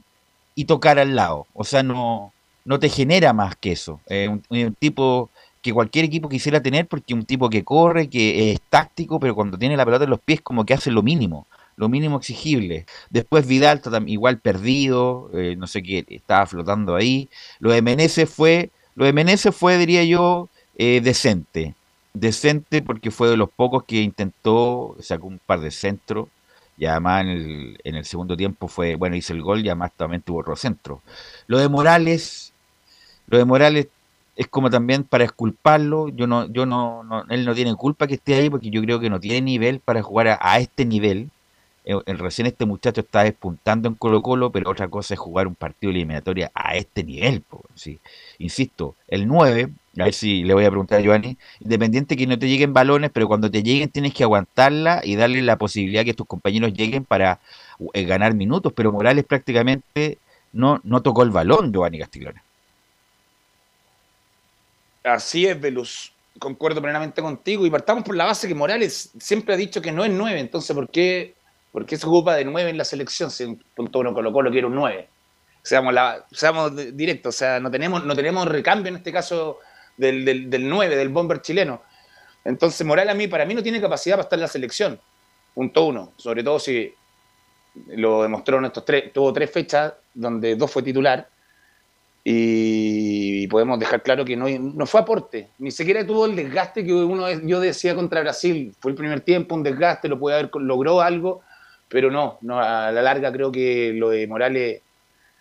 y 0.55 0.65
tocar 0.67 0.99
al 0.99 1.17
lado. 1.17 1.47
O 1.55 1.65
sea, 1.65 1.83
no, 1.83 2.33
no 2.65 2.79
te 2.79 2.89
genera 2.89 3.33
más 3.33 3.57
que 3.57 3.73
eso. 3.73 4.01
Es 4.07 4.29
un, 4.29 4.43
tipo 4.79 5.31
que 5.63 5.73
cualquier 5.73 6.05
equipo 6.07 6.29
quisiera 6.29 6.63
tener 6.63 6.87
porque 6.87 7.15
un 7.15 7.25
tipo 7.25 7.51
que 7.51 7.65
corre, 7.65 8.09
que 8.09 8.53
es 8.53 8.61
táctico, 8.69 9.21
pero 9.21 9.35
cuando 9.35 9.59
tiene 9.59 9.77
la 9.77 9.85
pelota 9.85 10.05
en 10.05 10.11
los 10.11 10.21
pies 10.21 10.41
como 10.41 10.65
que 10.65 10.75
hace 10.75 10.91
lo 10.91 11.03
mínimo, 11.03 11.47
lo 11.77 11.89
mínimo 11.89 12.19
exigible. 12.19 12.87
Después 13.11 13.47
Vidal 13.47 13.81
igual 14.07 14.39
perdido, 14.39 15.31
eh, 15.35 15.57
no 15.57 15.67
sé 15.67 15.83
qué, 15.83 16.05
estaba 16.09 16.47
flotando 16.47 16.95
ahí. 16.95 17.29
Lo 17.59 17.73
de 17.73 17.83
Menezes 17.83 18.29
fue, 18.31 18.71
lo 18.95 19.05
de 19.05 19.13
Menezes 19.13 19.55
fue, 19.55 19.79
diría 19.79 20.05
yo, 20.05 20.49
eh, 20.81 21.03
decente. 21.03 21.75
Decente 22.15 22.81
porque 22.81 23.11
fue 23.11 23.29
de 23.29 23.37
los 23.37 23.51
pocos 23.51 23.85
que 23.85 24.01
intentó, 24.01 24.97
sacó 25.01 25.27
un 25.27 25.39
par 25.39 25.61
de 25.61 25.71
centros. 25.71 26.29
Y 26.79 26.87
además 26.87 27.23
en 27.25 27.29
el, 27.29 27.81
en 27.85 27.95
el 27.97 28.07
segundo 28.07 28.35
tiempo 28.35 28.67
fue, 28.67 28.95
bueno, 28.95 29.15
hizo 29.15 29.35
el 29.35 29.43
gol 29.43 29.61
y 29.61 29.69
además 29.69 29.93
también 29.95 30.23
tuvo 30.23 30.41
otro 30.41 30.57
centro. 30.57 31.03
Lo 31.47 31.59
de 31.59 31.69
Morales, 31.69 32.55
lo 33.27 33.37
de 33.37 33.45
Morales 33.45 33.89
es 34.37 34.49
como 34.49 34.71
también 34.71 35.05
para 35.05 35.25
esculparlo. 35.25 36.09
Yo 36.09 36.27
no, 36.27 36.51
yo 36.51 36.65
no, 36.65 37.27
él 37.29 37.45
no 37.45 37.55
tiene 37.55 37.75
culpa 37.75 38.07
que 38.07 38.15
esté 38.15 38.37
ahí 38.37 38.49
porque 38.49 38.71
yo 38.71 38.81
creo 38.81 39.01
que 39.01 39.11
no 39.11 39.21
tiene 39.21 39.43
nivel 39.43 39.81
para 39.81 40.03
jugar 40.03 40.39
a, 40.41 40.59
este 40.61 40.87
nivel. 40.87 41.31
Eh, 41.85 41.95
recién 42.15 42.47
este 42.47 42.65
muchacho 42.65 43.03
está 43.03 43.23
despuntando 43.25 43.87
en 43.87 43.97
Colo 43.97 44.23
Colo, 44.23 44.51
pero 44.51 44.71
otra 44.71 44.89
cosa 44.89 45.13
es 45.13 45.21
jugar 45.21 45.47
un 45.47 45.55
partido 45.55 45.91
eliminatoria 45.91 46.51
a 46.55 46.75
este 46.77 47.05
nivel. 47.05 47.45
sí. 47.75 48.01
Insisto, 48.39 48.97
el 49.09 49.27
9, 49.27 49.71
a 49.99 50.05
ver 50.05 50.15
si 50.15 50.45
le 50.45 50.55
voy 50.55 50.65
a 50.65 50.71
preguntar 50.71 50.99
a 50.99 51.03
Giovanni, 51.03 51.37
independiente 51.59 52.17
que 52.17 52.27
no 52.27 52.39
te 52.39 52.49
lleguen 52.49 52.73
balones, 52.73 53.11
pero 53.13 53.27
cuando 53.27 53.51
te 53.51 53.63
lleguen 53.63 53.89
tienes 53.89 54.15
que 54.15 54.23
aguantarla 54.23 55.01
y 55.03 55.17
darle 55.17 55.43
la 55.43 55.57
posibilidad 55.57 56.05
que 56.05 56.15
tus 56.15 56.27
compañeros 56.27 56.73
lleguen 56.73 57.05
para 57.05 57.41
eh, 57.93 58.05
ganar 58.05 58.35
minutos, 58.35 58.73
pero 58.75 58.93
Morales 58.93 59.25
prácticamente 59.25 60.19
no, 60.53 60.81
no 60.85 61.03
tocó 61.03 61.23
el 61.25 61.31
balón, 61.31 61.73
Giovanni 61.73 61.99
Castiglione. 61.99 62.41
Así 65.03 65.47
es, 65.47 65.61
Velus. 65.61 66.13
Concuerdo 66.39 66.81
plenamente 66.81 67.21
contigo. 67.23 67.67
Y 67.67 67.71
partamos 67.71 68.05
por 68.05 68.15
la 68.15 68.27
base 68.27 68.47
que 68.47 68.55
Morales 68.55 69.11
siempre 69.19 69.55
ha 69.55 69.57
dicho 69.57 69.81
que 69.83 69.93
no 69.93 70.05
es 70.05 70.11
9. 70.11 70.39
Entonces, 70.39 70.75
¿por 70.75 70.89
qué, 70.89 71.35
por 71.73 71.87
qué 71.87 71.97
se 71.97 72.07
ocupa 72.07 72.35
de 72.35 72.45
9 72.45 72.71
en 72.71 72.79
la 72.79 72.85
selección 72.85 73.31
si 73.31 73.45
un 73.45 73.63
punto 73.75 73.99
uno 73.99 74.15
Colo 74.15 74.33
Colo 74.33 74.51
quiere 74.51 74.67
un 74.67 74.75
9? 74.75 75.09
Seamos, 75.63 75.95
seamos 76.33 76.97
directos. 76.97 77.35
O 77.35 77.39
sea, 77.39 77.61
no 77.61 77.71
tenemos, 77.71 78.05
no 78.05 78.15
tenemos 78.15 78.47
recambio 78.47 78.91
en 78.91 78.97
este 78.97 79.13
caso 79.13 79.59
del, 80.01 80.25
del, 80.25 80.51
del 80.51 80.69
9, 80.69 80.97
del 80.97 81.09
bomber 81.11 81.41
chileno. 81.41 81.83
Entonces, 82.45 82.87
Morales 82.87 83.13
a 83.13 83.17
mí, 83.17 83.29
para 83.29 83.45
mí 83.45 83.55
no 83.55 83.63
tiene 83.63 83.81
capacidad 83.81 84.17
para 84.17 84.25
estar 84.25 84.39
en 84.39 84.43
la 84.43 84.49
selección. 84.49 85.01
Punto 85.55 85.85
uno. 85.85 86.13
Sobre 86.17 86.43
todo 86.43 86.59
si 86.59 86.93
lo 87.89 88.23
demostró 88.23 88.59
en 88.59 88.67
estos 88.67 88.85
tres, 88.85 89.13
tuvo 89.13 89.33
tres 89.33 89.51
fechas 89.51 89.93
donde 90.15 90.57
dos 90.57 90.71
fue 90.71 90.83
titular 90.83 91.29
y 92.23 93.47
podemos 93.49 93.79
dejar 93.79 94.03
claro 94.03 94.25
que 94.25 94.37
no, 94.37 94.47
no 94.49 94.87
fue 94.87 95.01
aporte, 95.01 95.49
ni 95.59 95.71
siquiera 95.71 96.07
tuvo 96.07 96.27
el 96.27 96.37
desgaste 96.37 96.85
que 96.85 96.93
uno 96.93 97.31
yo 97.31 97.61
decía 97.61 97.95
contra 97.95 98.21
Brasil, 98.21 98.75
fue 98.79 98.91
el 98.91 98.97
primer 98.97 99.21
tiempo, 99.23 99.55
un 99.55 99.63
desgaste, 99.63 100.09
lo 100.09 100.19
puede 100.19 100.39
haber, 100.39 100.51
logró 100.57 101.01
algo, 101.01 101.41
pero 101.89 102.11
no, 102.11 102.39
no, 102.43 102.61
a 102.61 102.93
la 102.93 103.03
larga 103.03 103.33
creo 103.33 103.51
que 103.51 103.93
lo 103.95 104.11
de 104.11 104.27
Morales 104.27 104.83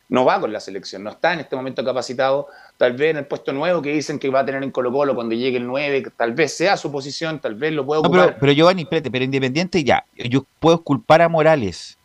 no 0.08 0.24
va 0.24 0.40
con 0.40 0.54
la 0.54 0.60
selección, 0.60 1.04
no 1.04 1.12
está 1.12 1.34
en 1.34 1.42
este 1.42 1.56
momento 1.56 1.84
capacitado, 1.84 2.48
tal 2.80 2.94
vez 2.94 3.12
en 3.12 3.18
el 3.18 3.26
puesto 3.26 3.52
nuevo 3.52 3.82
que 3.82 3.92
dicen 3.92 4.18
que 4.20 4.30
va 4.30 4.40
a 4.40 4.46
tener 4.46 4.64
en 4.64 4.72
Colo 4.72 4.90
Colo 4.90 5.14
cuando 5.14 5.36
llegue 5.36 5.58
el 5.58 5.68
9, 5.68 6.02
que 6.02 6.10
tal 6.12 6.32
vez 6.32 6.56
sea 6.56 6.78
su 6.78 6.90
posición, 6.90 7.40
tal 7.40 7.56
vez 7.56 7.74
lo 7.74 7.86
pueda 7.86 8.00
No, 8.02 8.08
ocupar. 8.08 8.26
pero, 8.28 8.38
pero 8.40 8.52
Giovanni, 8.54 8.84
espérate, 8.84 9.12
pero 9.12 9.26
Independiente 9.26 9.84
ya, 9.84 10.06
yo 10.16 10.46
puedo 10.60 10.82
culpar 10.82 11.22
a 11.22 11.28
Morales. 11.28 11.98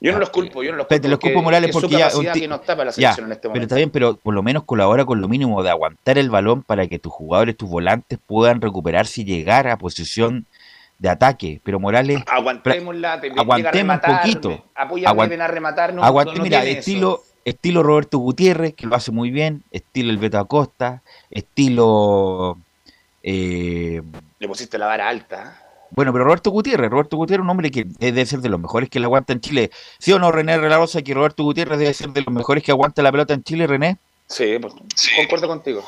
yo 0.00 0.10
no 0.12 0.18
los 0.18 0.30
culpo, 0.30 0.64
yo 0.64 0.72
no 0.72 0.78
los 0.78 0.88
culpo. 0.88 1.08
los 1.08 1.20
culpo 1.20 1.42
Morales 1.42 1.70
su 1.72 1.80
porque 1.80 1.96
ya 1.96 2.08
un 2.16 2.26
que 2.32 2.48
no 2.48 2.56
está 2.56 2.74
para 2.76 2.86
la 2.86 2.90
Ya, 2.90 2.94
selección 3.14 3.26
en 3.26 3.32
este 3.32 3.42
pero 3.42 3.50
momento. 3.50 3.64
está 3.66 3.76
bien, 3.76 3.90
pero 3.90 4.16
por 4.16 4.34
lo 4.34 4.42
menos 4.42 4.64
colabora 4.64 5.04
con 5.04 5.20
lo 5.20 5.28
mínimo 5.28 5.62
de 5.62 5.70
aguantar 5.70 6.18
el 6.18 6.28
balón 6.28 6.62
para 6.64 6.88
que 6.88 6.98
tus 6.98 7.12
jugadores, 7.12 7.56
tus 7.56 7.70
volantes 7.70 8.18
puedan 8.26 8.60
recuperarse 8.60 9.20
y 9.20 9.24
llegar 9.24 9.68
a 9.68 9.78
posición 9.78 10.44
de 10.98 11.08
ataque. 11.08 11.60
Pero 11.62 11.78
Morales, 11.78 12.20
Aguantémosla, 12.26 13.20
te 13.20 13.28
aguantemos 13.28 13.68
a 13.68 13.70
rematar, 13.70 14.10
un 14.10 14.18
poquito. 14.18 14.48
me- 14.48 14.62
Apóyame, 14.74 15.14
Aguant- 15.22 15.28
ven 15.30 15.40
a 15.42 15.46
rematar, 15.46 15.94
no, 15.94 16.02
aguante, 16.02 16.34
no- 16.34 16.42
mira, 16.42 16.64
estilo, 16.64 17.22
eso. 17.24 17.35
Estilo 17.46 17.82
Roberto 17.82 18.18
Gutiérrez, 18.18 18.74
que 18.74 18.86
lo 18.86 18.96
hace 18.96 19.12
muy 19.12 19.30
bien, 19.30 19.62
estilo 19.70 20.10
el 20.10 20.18
Beto 20.18 20.38
Acosta, 20.38 21.02
estilo... 21.30 22.58
eh, 23.22 24.02
Le 24.40 24.48
pusiste 24.48 24.76
la 24.76 24.86
vara 24.86 25.08
alta. 25.08 25.62
Bueno, 25.92 26.12
pero 26.12 26.24
Roberto 26.24 26.50
Gutiérrez, 26.50 26.90
Roberto 26.90 27.16
Gutiérrez 27.16 27.42
es 27.42 27.44
un 27.44 27.50
hombre 27.50 27.70
que 27.70 27.84
debe 27.86 28.26
ser 28.26 28.40
de 28.40 28.48
los 28.48 28.60
mejores 28.60 28.90
que 28.90 28.98
la 28.98 29.06
aguanta 29.06 29.32
en 29.32 29.40
Chile. 29.40 29.70
¿Sí 29.98 30.12
o 30.12 30.18
no, 30.18 30.32
René 30.32 30.58
Relarosa, 30.58 31.02
que 31.02 31.14
Roberto 31.14 31.44
Gutiérrez 31.44 31.78
debe 31.78 31.94
ser 31.94 32.10
de 32.10 32.22
los 32.22 32.34
mejores 32.34 32.64
que 32.64 32.72
aguanta 32.72 33.00
la 33.02 33.12
pelota 33.12 33.32
en 33.32 33.44
Chile, 33.44 33.68
René? 33.68 33.96
Sí, 34.26 34.58
pues, 34.60 34.74
concuerdo 35.16 35.46
contigo. 35.46 35.84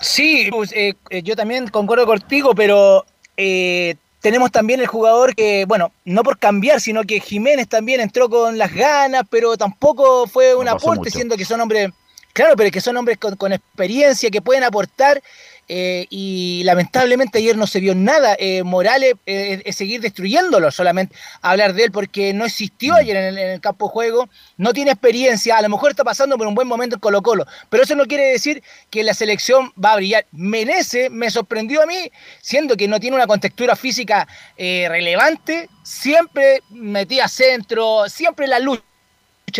Sí, 0.00 0.48
pues, 0.52 0.72
eh, 0.72 0.94
eh, 1.10 1.22
yo 1.22 1.34
también 1.34 1.66
concuerdo 1.66 2.06
contigo, 2.06 2.54
pero 2.54 3.04
eh, 3.36 3.96
tenemos 4.24 4.50
también 4.50 4.80
el 4.80 4.86
jugador 4.86 5.34
que, 5.34 5.66
bueno, 5.66 5.92
no 6.06 6.22
por 6.22 6.38
cambiar, 6.38 6.80
sino 6.80 7.02
que 7.02 7.20
Jiménez 7.20 7.68
también 7.68 8.00
entró 8.00 8.30
con 8.30 8.56
las 8.56 8.72
ganas, 8.72 9.24
pero 9.28 9.58
tampoco 9.58 10.26
fue 10.26 10.54
un 10.54 10.64
No 10.64 10.70
aporte, 10.70 11.00
mucho. 11.00 11.10
siendo 11.10 11.36
que 11.36 11.44
son 11.44 11.60
hombres, 11.60 11.90
claro, 12.32 12.54
pero 12.56 12.70
que 12.70 12.80
son 12.80 12.96
hombres 12.96 13.18
con, 13.18 13.36
con 13.36 13.52
experiencia, 13.52 14.30
que 14.30 14.40
pueden 14.40 14.64
aportar, 14.64 15.22
eh, 15.68 16.06
y 16.10 16.62
lamentablemente 16.64 17.38
ayer 17.38 17.56
no 17.56 17.66
se 17.66 17.80
vio 17.80 17.94
nada. 17.94 18.36
Eh, 18.38 18.62
Morales 18.62 19.14
eh, 19.26 19.62
es 19.64 19.76
seguir 19.76 20.00
destruyéndolo, 20.00 20.70
solamente 20.70 21.14
hablar 21.40 21.74
de 21.74 21.84
él, 21.84 21.92
porque 21.92 22.32
no 22.32 22.44
existió 22.44 22.94
ayer 22.94 23.16
en 23.16 23.24
el, 23.24 23.38
en 23.38 23.50
el 23.50 23.60
campo 23.60 23.86
de 23.86 23.92
juego, 23.92 24.28
no 24.56 24.72
tiene 24.72 24.90
experiencia, 24.90 25.56
a 25.56 25.62
lo 25.62 25.68
mejor 25.68 25.90
está 25.90 26.04
pasando 26.04 26.36
por 26.36 26.46
un 26.46 26.54
buen 26.54 26.68
momento 26.68 26.96
en 26.96 27.00
Colo 27.00 27.22
Colo, 27.22 27.46
pero 27.70 27.82
eso 27.82 27.94
no 27.94 28.06
quiere 28.06 28.24
decir 28.30 28.62
que 28.90 29.02
la 29.02 29.14
selección 29.14 29.72
va 29.82 29.92
a 29.92 29.96
brillar. 29.96 30.26
Menece 30.32 31.10
me 31.10 31.30
sorprendió 31.30 31.82
a 31.82 31.86
mí, 31.86 32.10
siendo 32.40 32.76
que 32.76 32.88
no 32.88 33.00
tiene 33.00 33.16
una 33.16 33.26
contextura 33.26 33.76
física 33.76 34.26
eh, 34.56 34.86
relevante, 34.88 35.68
siempre 35.82 36.62
metía 36.70 37.28
centro, 37.28 38.08
siempre 38.08 38.46
la 38.46 38.58
lucha. 38.58 38.82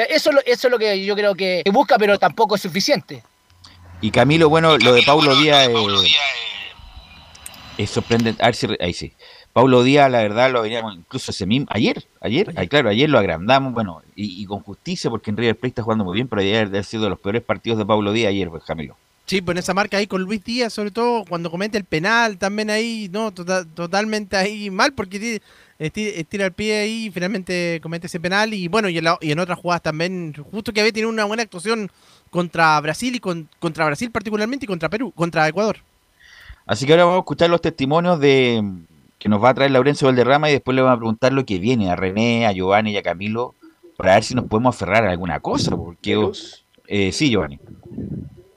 Eso, 0.09 0.31
eso 0.45 0.67
es 0.67 0.71
lo 0.71 0.79
que 0.79 1.05
yo 1.05 1.15
creo 1.15 1.35
que 1.35 1.63
busca, 1.73 1.99
pero 1.99 2.19
tampoco 2.19 2.57
es 2.57 2.63
suficiente. 2.63 3.23
Y 4.01 4.11
Camilo, 4.11 4.49
bueno, 4.49 4.77
lo 4.79 4.93
de 4.93 5.03
Paulo 5.03 5.35
Díaz 5.37 5.69
eh, 5.69 5.75
es 7.79 7.91
sorprendente. 7.91 8.43
A 8.43 8.47
ver 8.47 8.55
si 8.55 8.67
ahí 8.81 8.93
sí. 8.93 9.13
Paulo 9.53 9.83
Díaz, 9.83 10.11
la 10.11 10.19
verdad, 10.19 10.51
lo 10.51 10.63
veníamos 10.63 10.97
incluso 10.97 11.31
ese 11.31 11.47
mismo, 11.47 11.69
ayer, 11.71 12.05
ayer, 12.21 12.53
ay, 12.57 12.67
claro, 12.67 12.89
ayer 12.89 13.09
lo 13.09 13.21
agrandamos, 13.21 13.73
bueno, 13.73 14.03
y, 14.17 14.43
y 14.43 14.47
con 14.47 14.61
justicia, 14.61 15.09
porque 15.09 15.31
en 15.31 15.37
River 15.37 15.55
Plate 15.57 15.69
está 15.69 15.83
jugando 15.85 16.05
muy 16.05 16.15
bien, 16.17 16.27
pero 16.27 16.43
ayer 16.43 16.67
debe 16.67 16.79
haber 16.79 16.85
sido 16.85 17.05
de 17.05 17.11
los 17.11 17.21
peores 17.21 17.41
partidos 17.41 17.79
de 17.79 17.87
Paulo 17.87 18.13
Díaz 18.13 18.31
ayer, 18.31 18.49
pues, 18.51 18.65
Camilo. 18.65 18.97
Sí, 19.27 19.41
pues 19.41 19.55
en 19.55 19.59
esa 19.61 19.73
marca 19.73 19.97
ahí 19.97 20.09
con 20.09 20.23
Luis 20.23 20.43
Díaz, 20.43 20.73
sobre 20.73 20.91
todo 20.91 21.25
cuando 21.29 21.53
comete 21.53 21.79
el 21.79 21.85
penal, 21.85 22.37
también 22.37 22.69
ahí, 22.69 23.09
no, 23.13 23.31
tota- 23.33 23.65
totalmente 23.65 24.37
ahí 24.37 24.71
mal, 24.71 24.93
porque 24.93 25.41
estira 25.79 26.47
el 26.47 26.53
pie 26.53 26.79
ahí 26.81 27.07
y 27.07 27.11
finalmente 27.11 27.81
comete 27.83 28.07
ese 28.07 28.21
penal. 28.21 28.55
Y 28.55 28.69
bueno, 28.69 28.89
y 28.89 28.99
en, 28.99 29.05
la- 29.05 29.19
y 29.21 29.33
en 29.33 29.39
otras 29.39 29.59
jugadas 29.59 29.83
también, 29.83 30.35
justo 30.51 30.73
que 30.73 30.81
había 30.81 30.93
tenido 30.93 31.09
una 31.11 31.25
buena 31.25 31.43
actuación 31.43 31.91
contra 32.31 32.81
Brasil 32.81 33.15
y 33.15 33.21
con- 33.21 33.49
contra 33.59 33.85
Brasil 33.87 34.11
particularmente 34.11 34.65
y 34.65 34.69
contra 34.69 34.89
Perú, 34.89 35.13
contra 35.13 35.47
Ecuador. 35.49 35.79
Así 36.67 36.87
que 36.87 36.93
ahora 36.93 37.05
vamos 37.05 37.19
a 37.19 37.21
escuchar 37.21 37.51
los 37.51 37.61
testimonios 37.61 38.19
de 38.21 38.63
que 39.19 39.29
nos 39.29 39.43
va 39.43 39.51
a 39.51 39.55
traer 39.55 39.71
Laurencio 39.71 40.07
Valderrama 40.07 40.49
y 40.51 40.55
después 40.55 40.75
le 40.75 40.83
vamos 40.83 40.97
a 40.97 40.99
preguntar 41.01 41.33
lo 41.33 41.45
que 41.47 41.59
viene 41.59 41.91
a 41.91 41.97
René, 41.97 42.47
a 42.47 42.53
Giovanni 42.53 42.93
y 42.93 42.97
a 42.97 43.03
Camilo 43.03 43.55
para 43.97 44.15
ver 44.15 44.25
si 44.25 44.35
nos 44.35 44.47
podemos 44.47 44.75
aferrar 44.75 45.05
a 45.07 45.11
alguna 45.11 45.41
cosa, 45.41 45.77
porque 45.77 46.17
Velus. 46.17 46.65
eh, 46.89 47.13
sí, 47.13 47.31
Giovanni. 47.31 47.59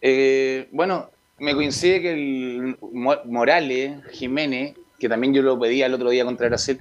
Eh, 0.02 0.68
bueno, 0.72 1.10
me 1.40 1.54
coincide 1.54 2.02
que 2.02 2.12
el 2.14 2.78
Mo- 2.94 3.18
Morales, 3.26 4.00
Jiménez, 4.14 4.76
que 5.00 5.10
también 5.10 5.34
yo 5.34 5.42
lo 5.42 5.60
pedía 5.60 5.86
el 5.86 5.94
otro 5.94 6.10
día 6.10 6.26
contra 6.26 6.48
Brasil, 6.48 6.80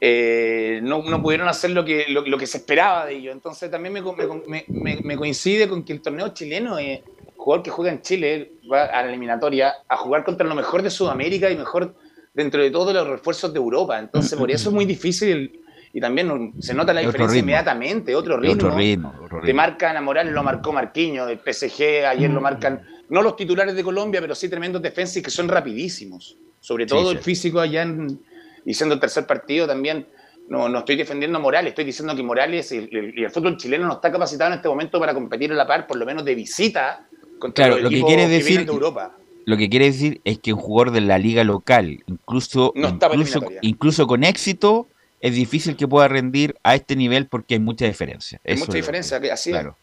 eh, 0.00 0.80
no, 0.82 1.02
no 1.02 1.22
pudieron 1.22 1.48
hacer 1.48 1.70
lo 1.70 1.84
que, 1.84 2.06
lo, 2.08 2.22
lo 2.22 2.38
que 2.38 2.46
se 2.46 2.58
esperaba 2.58 3.06
de 3.06 3.16
ellos. 3.16 3.32
Entonces 3.32 3.70
también 3.70 3.92
me, 3.92 4.02
me- 4.46 4.64
me- 4.68 5.00
me 5.02 5.16
coincide 5.16 5.68
con 5.68 5.84
que 5.84 5.92
el 5.92 6.00
torneo 6.02 6.28
chileno, 6.28 6.78
eh, 6.78 7.02
jugador 7.36 7.62
que 7.64 7.70
juega 7.70 7.90
en 7.92 8.02
Chile, 8.02 8.52
va 8.70 8.84
a 8.84 9.02
la 9.02 9.08
eliminatoria 9.08 9.74
a 9.88 9.96
jugar 9.96 10.24
contra 10.24 10.46
lo 10.46 10.54
mejor 10.54 10.82
de 10.82 10.90
Sudamérica 10.90 11.50
y 11.50 11.56
mejor 11.56 11.94
dentro 12.34 12.62
de 12.62 12.70
todos 12.70 12.92
los 12.94 13.06
refuerzos 13.08 13.52
de 13.52 13.58
Europa. 13.58 13.98
Entonces 13.98 14.38
por 14.38 14.50
eso 14.50 14.68
es 14.68 14.74
muy 14.74 14.84
difícil 14.84 15.60
y 15.92 16.00
también 16.00 16.54
se 16.60 16.74
nota 16.74 16.92
la 16.92 17.00
diferencia 17.00 17.26
ritmo. 17.36 17.38
inmediatamente, 17.46 18.14
otro 18.14 18.34
Otro 18.36 18.48
ritmo. 18.54 18.76
ritmo, 18.76 19.14
otro 19.24 19.40
Te 19.40 19.46
ritmo. 19.46 19.56
marcan 19.56 19.96
a 19.96 20.00
Morales, 20.00 20.32
lo 20.32 20.42
marcó 20.42 20.72
Marquiño 20.72 21.26
del 21.26 21.38
PSG, 21.38 22.04
ayer 22.06 22.30
lo 22.30 22.40
marcan, 22.40 22.82
no 23.08 23.22
los 23.22 23.34
titulares 23.36 23.74
de 23.74 23.82
Colombia, 23.82 24.20
pero 24.20 24.34
sí 24.34 24.48
tremendos 24.48 24.82
defensas 24.82 25.22
que 25.22 25.30
son 25.30 25.48
rapidísimos. 25.48 26.36
Sobre 26.60 26.84
Sí, 26.84 26.88
todo 26.90 27.10
sí. 27.10 27.16
el 27.16 27.22
físico 27.22 27.60
allá 27.60 27.82
en, 27.82 28.20
y 28.64 28.74
siendo 28.74 28.94
el 28.94 29.00
tercer 29.00 29.26
partido 29.26 29.66
también. 29.66 30.06
No, 30.48 30.66
no 30.68 30.78
estoy 30.78 30.96
defendiendo 30.96 31.36
a 31.38 31.42
Morales, 31.42 31.70
estoy 31.70 31.84
diciendo 31.84 32.16
que 32.16 32.22
Morales 32.22 32.72
y 32.72 32.78
el, 32.78 33.12
y 33.18 33.22
el 33.24 33.30
fútbol 33.30 33.58
chileno 33.58 33.86
no 33.86 33.92
está 33.94 34.10
capacitado 34.10 34.50
en 34.50 34.56
este 34.56 34.68
momento 34.68 34.98
para 34.98 35.12
competir 35.12 35.52
a 35.52 35.54
la 35.54 35.66
par, 35.66 35.86
por 35.86 35.98
lo 35.98 36.06
menos 36.06 36.24
de 36.24 36.34
visita, 36.34 37.06
contra 37.38 37.66
Claro, 37.66 37.82
los 37.82 37.84
lo 37.84 37.90
que 37.90 38.02
quiere 38.02 38.28
decir- 38.28 38.64
de 38.64 38.72
Europa. 38.72 39.14
Lo 39.44 39.56
que 39.58 39.68
quiere 39.68 39.86
decir 39.86 40.20
es 40.24 40.38
que 40.38 40.52
un 40.54 40.58
jugador 40.58 40.92
de 40.92 41.00
la 41.02 41.18
liga 41.18 41.44
local, 41.44 42.02
incluso, 42.06 42.72
No 42.76 42.88
incluso, 42.88 43.40
incluso 43.62 44.06
con 44.06 44.24
éxito, 44.24 44.88
es 45.20 45.34
difícil 45.34 45.76
que 45.76 45.86
pueda 45.88 46.08
rendir 46.08 46.54
a 46.62 46.74
este 46.74 46.96
nivel 46.96 47.26
porque 47.26 47.54
hay 47.54 47.60
mucha 47.60 47.84
diferencia. 47.86 48.40
Hay 48.44 48.54
Eso 48.54 48.64
mucha 48.66 48.76
diferencia, 48.76 49.20
que- 49.20 49.26
que 49.26 49.32
así 49.32 49.50
es. 49.50 49.54
claro. 49.56 49.76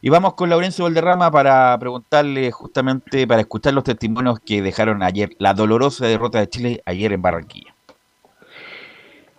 Y 0.00 0.08
vamos 0.10 0.34
con 0.34 0.50
Laurencio 0.50 0.84
Valderrama 0.84 1.30
para 1.30 1.78
preguntarle 1.78 2.50
justamente, 2.50 3.26
para 3.26 3.42
escuchar 3.42 3.72
los 3.74 3.84
testimonios 3.84 4.40
que 4.40 4.60
dejaron 4.62 5.02
ayer, 5.02 5.30
la 5.38 5.54
dolorosa 5.54 6.06
derrota 6.06 6.40
de 6.40 6.48
Chile 6.48 6.82
ayer 6.86 7.12
en 7.12 7.22
Barranquilla. 7.22 7.71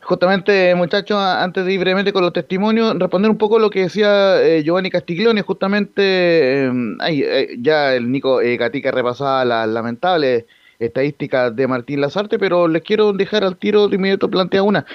Justamente, 0.05 0.75
muchachos, 0.75 1.17
antes 1.17 1.65
de 1.65 1.73
ir 1.73 1.79
brevemente 1.79 2.11
con 2.11 2.23
los 2.23 2.33
testimonios, 2.33 2.97
responder 2.99 3.31
un 3.31 3.37
poco 3.37 3.57
lo 3.57 3.69
que 3.69 3.83
decía 3.83 4.41
eh, 4.41 4.61
Giovanni 4.61 4.89
Castiglione, 4.89 5.41
justamente, 5.43 6.65
eh, 6.65 7.55
ya 7.59 7.95
el 7.95 8.11
Nico 8.11 8.41
eh, 8.41 8.57
Gatica 8.57 8.91
repasaba 8.91 9.45
las 9.45 9.67
lamentables 9.69 10.45
estadísticas 10.77 11.55
de 11.55 11.67
Martín 11.67 12.01
Lazarte, 12.01 12.37
pero 12.37 12.67
les 12.67 12.83
quiero 12.83 13.13
dejar 13.13 13.45
al 13.45 13.57
tiro 13.57 13.87
de 13.87 13.95
inmediato 13.95 14.29
plantea 14.29 14.61
una. 14.63 14.85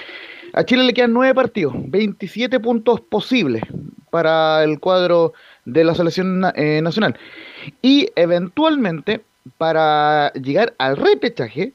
A 0.53 0.65
Chile 0.65 0.85
le 0.85 0.95
quedan 0.95 1.13
nueve 1.13 1.35
partidos, 1.35 1.75
27 1.77 2.61
puntos 2.61 3.01
posibles 3.01 3.63
para 4.11 4.65
el 4.65 4.79
cuadro 4.81 5.33
de 5.65 5.85
la 5.85 5.95
selección 5.95 6.45
eh, 6.55 6.81
nacional. 6.83 7.19
Y 7.83 8.09
eventualmente, 8.17 9.23
para 9.57 10.33
llegar 10.35 10.75
al 10.79 10.97
repechaje, 10.97 11.73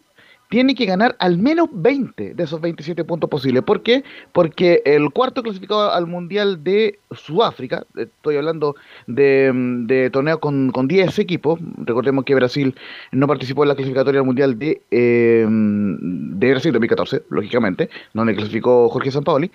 tiene 0.53 0.75
que 0.75 0.85
ganar 0.85 1.15
al 1.17 1.39
menos 1.39 1.67
20 1.71 2.35
de 2.35 2.43
esos 2.43 2.61
27 2.61 3.03
puntos 3.05 3.27
posibles. 3.27 3.63
¿Por 3.63 3.81
qué? 3.81 4.03
Porque 4.33 4.83
el 4.85 5.09
cuarto 5.09 5.41
clasificado 5.41 5.91
al 5.91 6.05
Mundial 6.05 6.63
de 6.63 6.99
Sudáfrica, 7.09 7.87
estoy 7.97 8.37
hablando 8.37 8.75
de, 9.07 10.11
torneo 10.13 10.39
con, 10.39 10.69
con 10.71 10.87
10 10.87 11.17
equipos, 11.17 11.59
recordemos 11.77 12.23
que 12.23 12.35
Brasil 12.35 12.75
no 13.11 13.25
participó 13.25 13.63
en 13.63 13.69
la 13.69 13.75
clasificatoria 13.75 14.19
al 14.19 14.27
Mundial 14.27 14.59
de, 14.59 14.79
eh, 14.91 15.43
de 15.49 16.51
Brasil 16.51 16.71
2014, 16.71 17.23
lógicamente, 17.31 17.89
donde 18.13 18.35
clasificó 18.35 18.89
Jorge 18.89 19.09
Sampaoli. 19.09 19.49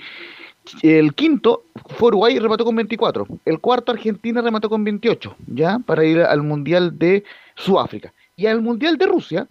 El 0.83 1.15
quinto 1.15 1.63
fue 1.91 2.09
Uruguay 2.09 2.35
y 2.35 2.39
remató 2.41 2.65
con 2.65 2.75
24. 2.75 3.25
El 3.45 3.61
cuarto 3.61 3.93
Argentina 3.93 4.43
remató 4.43 4.69
con 4.69 4.83
28, 4.83 5.37
ya, 5.47 5.79
para 5.79 6.05
ir 6.05 6.23
al 6.23 6.43
Mundial 6.43 6.99
de 6.99 7.23
Sudáfrica. 7.55 8.13
Y 8.35 8.47
al 8.47 8.63
Mundial 8.63 8.99
de 8.99 9.07
Rusia, 9.07 9.47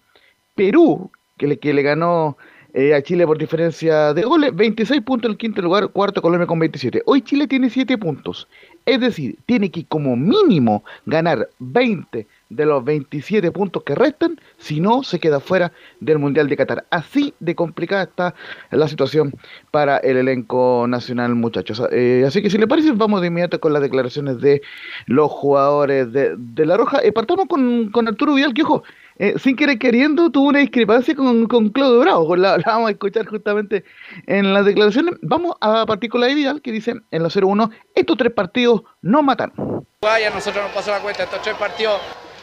Perú, 0.56 1.10
que 1.38 1.48
le, 1.48 1.58
que 1.60 1.74
le 1.74 1.82
ganó 1.82 2.38
eh, 2.74 2.94
a 2.94 3.02
Chile 3.02 3.26
por 3.26 3.38
diferencia 3.38 4.14
de 4.14 4.24
goles, 4.24 4.56
26 4.56 5.02
puntos 5.02 5.30
en 5.30 5.32
el 5.32 5.38
quinto 5.38 5.62
lugar, 5.62 5.88
cuarto 5.90 6.22
Colombia 6.22 6.46
con 6.46 6.60
27. 6.60 7.02
Hoy 7.06 7.22
Chile 7.22 7.48
tiene 7.48 7.70
7 7.70 7.98
puntos, 7.98 8.48
es 8.86 9.00
decir, 9.00 9.38
tiene 9.46 9.72
que 9.72 9.86
como 9.86 10.16
mínimo 10.16 10.84
ganar 11.06 11.50
20 11.60 12.28
de 12.50 12.66
los 12.66 12.84
27 12.84 13.52
puntos 13.52 13.84
que 13.84 13.96
restan, 13.96 14.40
si 14.58 14.80
no 14.80 15.04
se 15.04 15.20
queda 15.20 15.40
fuera 15.40 15.72
del 16.00 16.20
Mundial 16.20 16.48
de 16.48 16.58
Qatar. 16.58 16.86
Así 16.90 17.34
de 17.40 17.56
complicada 17.56 18.04
está 18.04 18.36
la 18.72 18.88
situación 18.88 19.34
para 19.72 19.98
el 19.98 20.18
elenco 20.18 20.86
nacional, 20.88 21.36
muchachos. 21.36 21.82
Eh, 21.92 22.24
así 22.28 22.42
que 22.42 22.50
si 22.50 22.58
le 22.58 22.68
parece, 22.68 22.92
vamos 22.92 23.22
de 23.22 23.28
inmediato 23.28 23.60
con 23.60 23.74
las 23.74 23.82
declaraciones 23.82 24.40
de 24.40 24.62
los 25.08 25.32
jugadores 25.32 26.12
de, 26.12 26.66
La 26.66 26.78
Roja. 26.78 27.00
Eh, 27.04 27.12
partamos 27.12 27.48
con, 27.48 27.90
con 27.92 28.08
Arturo 28.08 28.36
Vidal, 28.36 28.54
que 28.54 28.64
ojo, 28.64 28.84
eh, 29.20 29.34
sin 29.40 29.56
querer 29.56 29.80
queriendo, 29.80 30.32
tuvo 30.32 30.50
una 30.50 30.60
discrepancia 30.60 31.16
con, 31.16 31.48
con 31.48 31.70
Claudio 31.70 32.00
Bravo. 32.00 32.36
La, 32.38 32.58
vamos 32.66 32.90
a 32.90 32.92
escuchar 32.92 33.26
justamente 33.26 33.84
en 34.28 34.54
las 34.54 34.66
declaraciones. 34.66 35.16
Vamos 35.22 35.56
a 35.60 35.86
partir 35.86 36.10
con 36.10 36.22
la 36.22 36.28
de 36.28 36.62
que 36.62 36.72
dice 36.72 36.94
en 37.12 37.24
la 37.24 37.30
0-1, 37.30 37.72
estos 37.96 38.18
tres 38.18 38.32
partidos 38.32 38.84
no 39.02 39.24
matan. 39.24 39.52
Vaya, 40.02 40.30
nosotros 40.30 40.64
nos 40.64 40.74
pasó 40.74 40.92
la 40.92 41.00
cuenta, 41.00 41.24
estos 41.24 41.42
tres 41.42 41.56
partidos 41.56 42.00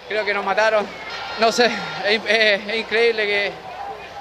creo 0.08 0.24
que 0.24 0.34
nos 0.34 0.44
mataron. 0.44 0.84
No 1.40 1.52
sé, 1.52 1.70
es, 2.08 2.76
increíble 2.76 3.24
que 3.24 3.52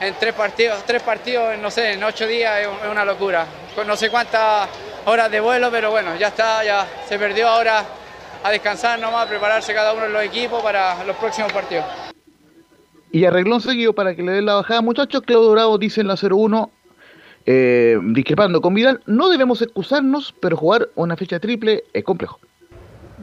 en 0.01 0.13
tres 0.15 0.33
partidos, 0.33 0.83
tres 0.85 1.01
partidos, 1.01 1.57
no 1.57 1.71
sé, 1.71 1.93
en 1.93 2.03
ocho 2.03 2.27
días 2.27 2.61
es, 2.61 2.67
una 2.89 3.03
locura. 3.03 3.47
No 3.85 3.95
sé 3.95 4.11
cuántas 4.11 4.69
horas 5.05 5.31
de 5.31 5.39
vuelo, 5.39 5.71
pero 5.71 5.89
bueno, 5.89 6.15
ya 6.15 6.27
está, 6.27 6.63
ya 6.63 6.87
se 7.07 7.17
perdió 7.17 7.47
ahora 7.47 7.83
a 8.43 8.51
descansar 8.51 8.99
nomás, 8.99 9.25
a 9.25 9.29
prepararse 9.29 9.73
cada 9.73 9.93
uno 9.93 10.03
de 10.03 10.09
los 10.09 10.23
equipos 10.23 10.61
para 10.61 11.03
los 11.03 11.15
próximos 11.15 11.51
partidos. 11.51 11.85
Y 13.13 13.25
arregló 13.25 13.53
un 13.53 13.61
seguido 13.61 13.93
para 13.93 14.15
que 14.15 14.23
le 14.23 14.31
den 14.31 14.47
la 14.47 14.55
bajada. 14.55 14.81
Muchachos, 14.81 15.21
Claudio 15.21 15.51
Bravo 15.51 15.77
dice 15.77 16.01
en 16.01 16.07
la 16.07 16.15
0-1, 16.15 16.71
eh, 17.45 17.99
discrepando 18.05 18.59
con 18.59 18.73
Vidal, 18.73 19.01
no 19.05 19.29
debemos 19.29 19.61
excusarnos, 19.61 20.33
pero 20.41 20.57
jugar 20.57 20.89
una 20.95 21.15
fecha 21.15 21.39
triple 21.39 21.83
es 21.93 22.03
complejo. 22.03 22.39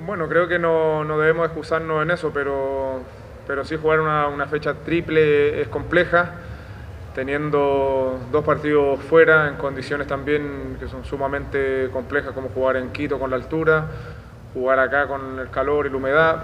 Bueno, 0.06 0.28
creo 0.28 0.46
que 0.46 0.60
no, 0.60 1.02
no 1.02 1.18
debemos 1.18 1.46
excusarnos 1.46 2.04
en 2.04 2.12
eso, 2.12 2.30
pero, 2.32 3.00
pero 3.48 3.64
sí 3.64 3.76
jugar 3.76 3.98
una, 3.98 4.28
una, 4.28 4.46
fecha 4.46 4.74
triple 4.74 5.60
es 5.60 5.66
compleja, 5.66 6.34
teniendo 7.16 8.20
dos 8.30 8.44
partidos 8.44 9.00
fuera 9.00 9.48
en 9.48 9.56
condiciones 9.56 10.06
también 10.06 10.76
que 10.78 10.86
son 10.86 11.04
sumamente 11.04 11.88
complejas, 11.92 12.30
como 12.32 12.48
jugar 12.50 12.76
en 12.76 12.92
Quito 12.92 13.18
con 13.18 13.30
la 13.30 13.36
altura, 13.36 13.86
jugar 14.54 14.78
acá 14.78 15.08
con 15.08 15.40
el 15.40 15.50
calor 15.50 15.88
y 15.88 15.90
la 15.90 15.96
humedad. 15.96 16.42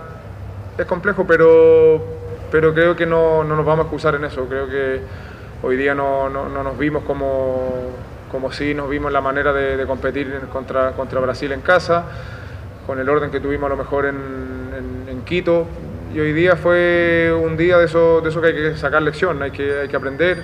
Es 0.77 0.87
complejo, 0.87 1.25
pero 1.25 2.26
pero 2.57 2.73
creo 2.73 2.97
que 2.97 3.05
no, 3.05 3.45
no, 3.45 3.55
nos 3.55 3.67
vamos 3.67 3.81
a 3.81 3.83
excusar 3.83 4.15
en 4.15 4.25
eso. 4.25 4.47
Creo 4.47 4.67
que 4.67 4.99
hoy 5.63 5.77
día 5.77 5.95
no, 5.95 6.31
no, 6.31 6.49
no 6.49 6.63
nos 6.63 6.79
vimos 6.79 7.05
como, 7.05 7.91
como 8.31 8.51
si 8.51 8.73
nos 8.73 8.89
vimos 8.89 9.13
la 9.13 9.21
manera 9.21 9.53
de, 9.53 9.77
de, 9.77 9.85
competir 9.85 10.41
contra, 10.51 10.93
contra 10.93 11.21
Brasil 11.21 11.53
en 11.53 11.61
casa, 11.61 12.07
con 12.87 12.99
el 12.99 13.07
orden 13.11 13.31
que 13.31 13.41
tuvimos 13.41 13.67
a 13.67 13.69
lo 13.69 13.77
mejor 13.77 14.07
en, 14.07 14.17
en, 14.17 15.07
en, 15.07 15.23
Quito. 15.27 15.67
Y 16.15 16.19
hoy 16.19 16.33
día 16.33 16.57
fue 16.57 17.31
un 17.39 17.59
día 17.59 17.77
de 17.77 17.85
eso, 17.85 18.23
de 18.23 18.31
eso 18.31 18.41
que 18.41 18.47
hay 18.47 18.55
que 18.55 18.77
sacar 18.79 19.03
lección, 19.03 19.43
hay 19.43 19.51
que, 19.51 19.81
hay 19.81 19.89
que 19.89 19.97
aprender, 19.97 20.43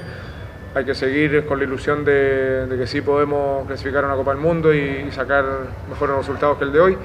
hay 0.75 0.85
que 0.85 0.95
seguir 0.95 1.47
con 1.47 1.61
la 1.61 1.65
ilusión 1.65 2.05
de, 2.05 2.67
de 2.67 2.77
que 2.77 2.87
sí 2.87 3.01
podemos 3.01 3.67
clasificar 3.67 4.05
a 4.05 4.09
una 4.09 4.17
Copa 4.17 4.33
del 4.33 4.41
Mundo 4.43 4.75
y, 4.75 5.07
y 5.09 5.11
sacar 5.13 5.47
mejores 5.89 6.15
resultados 6.15 6.59
que 6.59 6.65
el 6.65 6.73
de 6.73 6.81
hoy. 6.81 6.99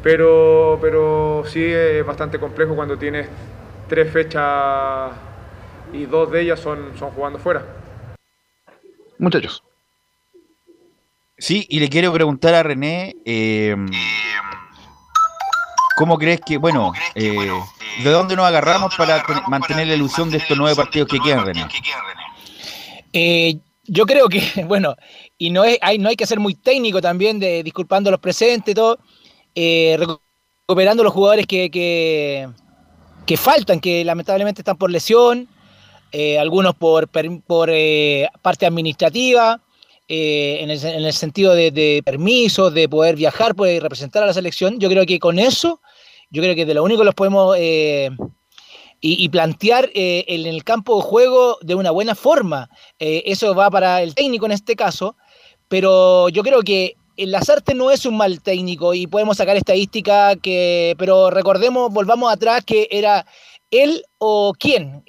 Pero, 0.00 0.78
pero 0.80 1.42
sí 1.44 1.64
es 1.64 2.06
bastante 2.06 2.38
complejo 2.38 2.76
cuando 2.76 2.96
tienes 2.96 3.28
tres 3.92 4.10
fechas 4.10 5.12
y 5.92 6.06
dos 6.06 6.32
de 6.32 6.40
ellas 6.40 6.58
son, 6.58 6.98
son 6.98 7.10
jugando 7.10 7.38
fuera. 7.38 7.62
Muchachos. 9.18 9.62
Sí, 11.36 11.66
y 11.68 11.78
le 11.78 11.90
quiero 11.90 12.10
preguntar 12.10 12.54
a 12.54 12.62
René, 12.62 13.14
eh, 13.26 13.76
¿cómo 15.98 16.16
crees 16.16 16.40
que, 16.40 16.56
bueno, 16.56 16.94
eh, 17.14 17.50
¿de 18.02 18.10
dónde 18.10 18.34
nos 18.34 18.46
agarramos 18.46 18.96
para 18.96 19.22
mantener 19.48 19.88
la 19.88 19.94
ilusión 19.94 20.30
de 20.30 20.38
estos 20.38 20.56
nueve 20.56 20.74
partidos 20.74 21.10
que 21.10 21.20
quedan, 21.20 21.44
René? 21.44 21.66
Eh, 23.12 23.58
yo 23.84 24.06
creo 24.06 24.26
que, 24.30 24.40
bueno, 24.66 24.96
y 25.36 25.50
no, 25.50 25.64
es, 25.64 25.76
hay, 25.82 25.98
no 25.98 26.08
hay 26.08 26.16
que 26.16 26.26
ser 26.26 26.40
muy 26.40 26.54
técnico 26.54 27.02
también, 27.02 27.38
de 27.38 27.62
disculpando 27.62 28.08
a 28.08 28.12
los 28.12 28.20
presentes 28.20 28.72
y 28.72 28.74
todo, 28.74 28.98
eh, 29.54 29.98
recuperando 30.66 31.04
los 31.04 31.12
jugadores 31.12 31.46
que, 31.46 31.70
que, 31.70 32.48
que 33.26 33.36
faltan, 33.36 33.80
que 33.80 34.04
lamentablemente 34.04 34.60
están 34.60 34.76
por 34.76 34.90
lesión, 34.90 35.48
eh, 36.12 36.38
algunos 36.38 36.74
por, 36.74 37.08
por 37.08 37.70
eh, 37.72 38.28
parte 38.42 38.66
administrativa, 38.66 39.60
eh, 40.08 40.58
en, 40.60 40.70
el, 40.70 40.84
en, 40.84 41.04
el, 41.04 41.12
sentido 41.12 41.54
de, 41.54 42.02
permisos, 42.04 42.74
de 42.74 42.88
poder 42.88 43.16
viajar, 43.16 43.54
poder 43.54 43.82
representar 43.82 44.22
a 44.22 44.26
la 44.26 44.34
selección. 44.34 44.78
Yo 44.78 44.88
creo 44.90 45.06
que 45.06 45.18
con 45.18 45.38
eso, 45.38 45.80
yo 46.30 46.42
creo 46.42 46.54
que 46.54 46.66
de 46.66 46.74
lo 46.74 46.84
único 46.84 47.00
que 47.00 47.06
los 47.06 47.14
podemos 47.14 47.56
y, 47.58 48.10
y, 49.00 49.28
plantear 49.30 49.90
en 49.94 50.46
el 50.46 50.64
campo 50.64 50.96
de 50.96 51.02
juego 51.02 51.58
de 51.62 51.74
una 51.74 51.90
buena 51.90 52.14
forma. 52.14 52.68
eso 52.98 53.54
va 53.54 53.70
para 53.70 54.02
el 54.02 54.14
técnico 54.14 54.46
en 54.46 54.52
este 54.52 54.76
caso, 54.76 55.16
pero 55.68 56.28
yo 56.28 56.42
creo 56.42 56.62
que 56.62 56.96
Lazarte 57.16 57.74
no 57.74 57.90
es 57.90 58.06
un 58.06 58.16
mal 58.16 58.40
técnico 58.42 58.94
y 58.94 59.06
podemos 59.06 59.36
sacar 59.36 59.56
estadística 59.56 60.36
que, 60.36 60.94
pero 60.98 61.30
recordemos, 61.30 61.92
volvamos 61.92 62.32
atrás 62.32 62.64
que 62.64 62.88
era 62.90 63.26
él 63.72 64.04
o 64.18 64.52
quién. 64.56 65.02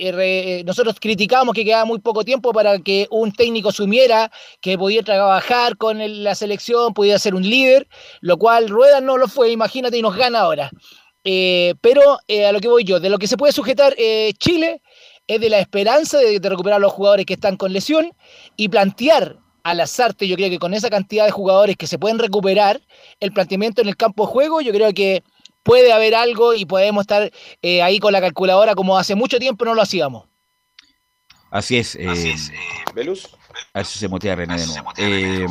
Nosotros 0.66 0.96
criticábamos 1.00 1.54
que 1.54 1.66
quedaba 1.66 1.86
muy 1.86 2.00
poco 2.00 2.24
tiempo 2.24 2.52
para 2.54 2.80
que 2.80 3.08
un 3.12 3.32
técnico 3.32 3.72
sumiera 3.72 4.32
que 4.62 4.78
podía 4.78 5.04
trabajar 5.04 5.78
con 5.78 6.00
la 6.24 6.34
selección, 6.34 6.94
podía 6.94 7.20
ser 7.20 7.36
un 7.36 7.44
líder, 7.44 7.88
lo 8.22 8.38
cual 8.38 8.70
Rueda 8.70 9.02
no 9.02 9.18
lo 9.18 9.28
fue, 9.28 9.52
imagínate, 9.52 9.98
y 9.98 10.02
nos 10.02 10.16
gana 10.16 10.40
ahora. 10.40 10.72
Eh, 11.26 11.76
pero 11.82 12.20
eh, 12.28 12.46
a 12.46 12.52
lo 12.52 12.60
que 12.60 12.68
voy 12.68 12.84
yo, 12.84 13.00
de 13.00 13.10
lo 13.10 13.18
que 13.18 13.28
se 13.28 13.38
puede 13.38 13.54
sujetar 13.54 13.94
eh, 13.98 14.34
Chile 14.40 14.82
es 15.28 15.40
de 15.40 15.50
la 15.50 15.60
esperanza 15.60 16.18
de, 16.18 16.40
de 16.40 16.50
recuperar 16.50 16.78
a 16.78 16.82
los 16.82 16.92
jugadores 16.92 17.26
que 17.26 17.36
están 17.36 17.56
con 17.56 17.72
lesión 17.72 18.12
y 18.58 18.68
plantear 18.68 19.38
al 19.64 19.80
azarte, 19.80 20.28
yo 20.28 20.36
creo 20.36 20.50
que 20.50 20.60
con 20.60 20.74
esa 20.74 20.90
cantidad 20.90 21.26
de 21.26 21.32
jugadores 21.32 21.78
que 21.78 21.88
se 21.88 21.98
pueden 21.98 22.20
recuperar, 22.20 22.82
el 23.20 23.32
planteamiento 23.32 23.82
en 23.82 23.88
el 23.88 23.98
campo 23.98 24.26
de 24.26 24.32
juego, 24.32 24.62
yo 24.62 24.72
creo 24.72 24.94
que 24.94 25.24
puede 25.64 25.94
haber 25.94 26.16
algo 26.16 26.54
y 26.54 26.66
podemos 26.66 27.02
estar 27.02 27.32
eh, 27.62 27.82
ahí 27.82 28.00
con 28.00 28.12
la 28.12 28.22
calculadora 28.22 28.76
como 28.76 28.98
hace 28.98 29.16
mucho 29.16 29.40
tiempo 29.40 29.66
no 29.66 29.74
lo 29.74 29.82
hacíamos. 29.82 30.26
Así 31.50 31.78
es. 31.78 31.96
Eh, 31.96 32.10
Así 32.10 32.30
es. 32.30 32.50
Eh, 32.50 32.56
¿Velus? 32.94 33.30
A 33.74 33.82
eso 33.82 34.00
se 34.00 34.08
motiva 34.08 34.36
René 34.36 34.58
de 34.58 34.68
nuevo. 34.68 34.92
Eh, 34.98 35.46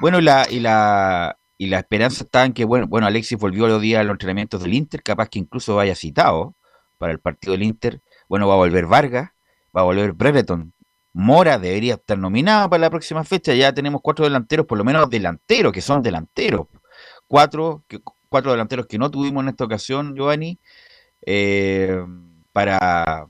bueno, 0.00 0.20
la, 0.20 0.46
y 0.48 0.60
la 0.60 1.36
y 1.58 1.66
la 1.66 1.78
esperanza 1.78 2.24
está 2.24 2.44
en 2.44 2.52
que, 2.52 2.64
bueno, 2.64 2.86
bueno, 2.86 3.06
Alexis 3.06 3.38
volvió 3.38 3.66
los 3.66 3.80
días 3.80 4.00
a 4.00 4.04
los 4.04 4.14
entrenamientos 4.14 4.62
del 4.62 4.74
Inter, 4.74 5.02
capaz 5.02 5.28
que 5.28 5.38
incluso 5.38 5.74
vaya 5.74 5.94
citado 5.94 6.54
para 6.98 7.12
el 7.12 7.18
partido 7.18 7.52
del 7.52 7.62
Inter. 7.62 8.02
Bueno, 8.28 8.46
va 8.46 8.54
a 8.54 8.58
volver 8.58 8.86
Vargas, 8.86 9.30
va 9.74 9.80
a 9.80 9.84
volver 9.84 10.12
Brereton, 10.12 10.74
Mora 11.18 11.58
debería 11.58 11.94
estar 11.94 12.18
nominada 12.18 12.68
para 12.68 12.82
la 12.82 12.90
próxima 12.90 13.24
fecha. 13.24 13.54
Ya 13.54 13.72
tenemos 13.72 14.02
cuatro 14.02 14.26
delanteros, 14.26 14.66
por 14.66 14.76
lo 14.76 14.84
menos 14.84 15.08
delanteros, 15.08 15.72
que 15.72 15.80
son 15.80 16.02
delanteros. 16.02 16.66
Cuatro, 17.26 17.84
cuatro 18.28 18.50
delanteros 18.50 18.84
que 18.86 18.98
no 18.98 19.10
tuvimos 19.10 19.42
en 19.42 19.48
esta 19.48 19.64
ocasión, 19.64 20.14
Giovanni, 20.14 20.58
eh, 21.24 22.04
para, 22.52 23.28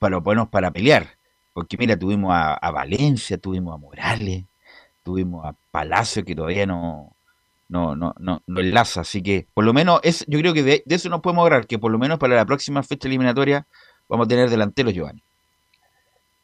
para 0.00 0.20
ponernos 0.20 0.48
para 0.48 0.72
pelear. 0.72 1.06
Porque 1.52 1.76
mira, 1.78 1.96
tuvimos 1.96 2.32
a, 2.34 2.70
Valencia, 2.72 3.38
tuvimos 3.38 3.74
a 3.74 3.76
Morales, 3.76 4.46
tuvimos 5.04 5.46
a 5.46 5.54
Palacio 5.70 6.24
que 6.24 6.34
todavía 6.34 6.66
no, 6.66 7.12
no, 7.68 7.94
no, 7.94 8.12
no, 8.18 8.42
no 8.44 8.60
enlaza. 8.60 9.02
Así 9.02 9.22
que 9.22 9.46
por 9.54 9.64
lo 9.64 9.72
menos 9.72 10.00
es, 10.02 10.24
yo 10.26 10.40
creo 10.40 10.52
que 10.52 10.64
de, 10.64 10.82
de 10.84 10.94
eso 10.96 11.08
nos 11.08 11.20
podemos 11.20 11.42
ahorrar, 11.42 11.68
que 11.68 11.78
por 11.78 11.92
lo 11.92 11.98
menos 12.00 12.18
para 12.18 12.34
la 12.34 12.44
próxima 12.44 12.82
fecha 12.82 13.06
eliminatoria 13.06 13.68
vamos 14.08 14.24
a 14.26 14.28
tener 14.28 14.50
delanteros, 14.50 14.92
Giovanni. 14.92 15.22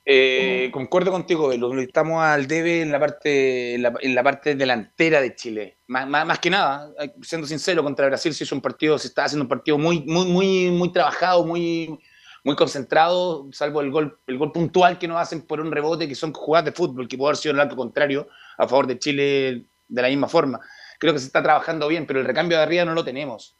Eh, 0.08 0.70
concuerdo 0.72 1.10
contigo, 1.10 1.52
lo 1.52 1.80
estamos 1.80 2.22
al 2.22 2.46
debe 2.46 2.80
en 2.80 2.92
la 2.92 3.00
parte 3.00 3.74
en 3.74 3.82
la, 3.82 3.92
en 4.00 4.14
la 4.14 4.22
parte 4.22 4.54
delantera 4.54 5.20
de 5.20 5.34
Chile. 5.34 5.78
Más, 5.88 6.06
más, 6.06 6.24
más, 6.24 6.38
que 6.38 6.48
nada, 6.48 6.92
siendo 7.22 7.44
sincero, 7.44 7.82
contra 7.82 8.06
Brasil 8.06 8.32
se 8.32 8.44
hizo 8.44 8.54
un 8.54 8.60
partido, 8.60 8.96
se 9.00 9.08
está 9.08 9.24
haciendo 9.24 9.42
un 9.42 9.48
partido 9.48 9.78
muy, 9.78 10.04
muy, 10.04 10.26
muy, 10.26 10.70
muy 10.70 10.92
trabajado, 10.92 11.44
muy, 11.44 11.98
muy 12.44 12.54
concentrado, 12.54 13.48
salvo 13.50 13.80
el 13.80 13.90
gol, 13.90 14.20
el 14.28 14.38
gol 14.38 14.52
puntual 14.52 14.96
que 14.96 15.08
nos 15.08 15.20
hacen 15.20 15.42
por 15.42 15.60
un 15.60 15.72
rebote, 15.72 16.06
que 16.06 16.14
son 16.14 16.32
jugadas 16.32 16.66
de 16.66 16.72
fútbol, 16.72 17.08
que 17.08 17.18
puede 17.18 17.30
haber 17.30 17.38
sido 17.38 17.54
el 17.54 17.60
arco 17.60 17.74
contrario 17.74 18.28
a 18.58 18.68
favor 18.68 18.86
de 18.86 19.00
Chile 19.00 19.64
de 19.88 20.02
la 20.02 20.06
misma 20.06 20.28
forma. 20.28 20.60
Creo 21.00 21.14
que 21.14 21.18
se 21.18 21.26
está 21.26 21.42
trabajando 21.42 21.88
bien, 21.88 22.06
pero 22.06 22.20
el 22.20 22.26
recambio 22.26 22.58
de 22.58 22.62
arriba 22.62 22.84
no 22.84 22.94
lo 22.94 23.04
tenemos. 23.04 23.56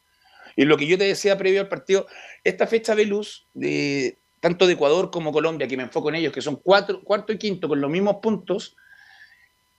Y 0.55 0.65
lo 0.65 0.77
que 0.77 0.87
yo 0.87 0.97
te 0.97 1.05
decía 1.05 1.37
previo 1.37 1.61
al 1.61 1.69
partido, 1.69 2.07
esta 2.45 2.69
fecha 2.69 2.95
de 2.95 3.07
luz 3.07 3.49
de 3.53 4.21
tanto 4.41 4.67
de 4.67 4.75
Ecuador 4.75 5.11
como 5.11 5.33
Colombia, 5.33 5.67
que 5.67 5.77
me 5.77 5.85
enfoco 5.85 6.09
en 6.09 6.17
ellos, 6.17 6.33
que 6.33 6.41
son 6.41 6.57
cuarto 6.57 7.33
y 7.33 7.39
quinto 7.39 7.69
con 7.69 7.81
los 7.81 7.91
mismos 7.91 8.17
puntos, 8.23 8.77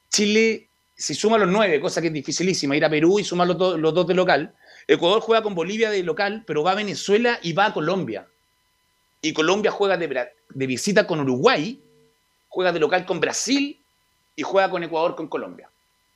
Chile, 0.10 0.67
si 0.96 1.13
suma 1.13 1.38
los 1.38 1.50
nueve, 1.50 1.80
cosa 1.80 2.02
que 2.02 2.08
es 2.08 2.13
dificilísima, 2.13 2.76
ir 2.76 2.86
a 2.86 2.89
Perú 2.89 3.20
y 3.20 3.24
sumar 3.24 3.48
los, 3.48 3.58
do, 3.58 3.78
los 3.78 3.93
dos 3.93 4.08
de 4.08 4.13
local, 4.13 4.54
Ecuador 4.88 5.22
juega 5.22 5.43
con 5.43 5.54
Bolivia 5.54 5.89
de 5.89 6.02
local, 6.04 6.43
pero 6.48 6.63
va 6.63 6.72
a 6.72 6.76
Venezuela 6.76 7.39
y 7.43 7.54
va 7.54 7.67
a 7.67 7.74
Colombia. 7.74 8.26
Y 9.22 9.34
Colombia 9.34 9.72
juega 9.72 9.98
de, 9.98 10.32
visita 10.54 11.06
con 11.06 11.20
Uruguay, 11.20 11.82
juega 12.48 12.72
de 12.72 12.80
local 12.80 13.06
con 13.06 13.20
Brasil 13.20 13.80
y 14.36 14.43
juega 14.43 14.70
con 14.70 14.84
Ecuador 14.84 15.15
con 15.15 15.28
Colombia. 15.28 15.70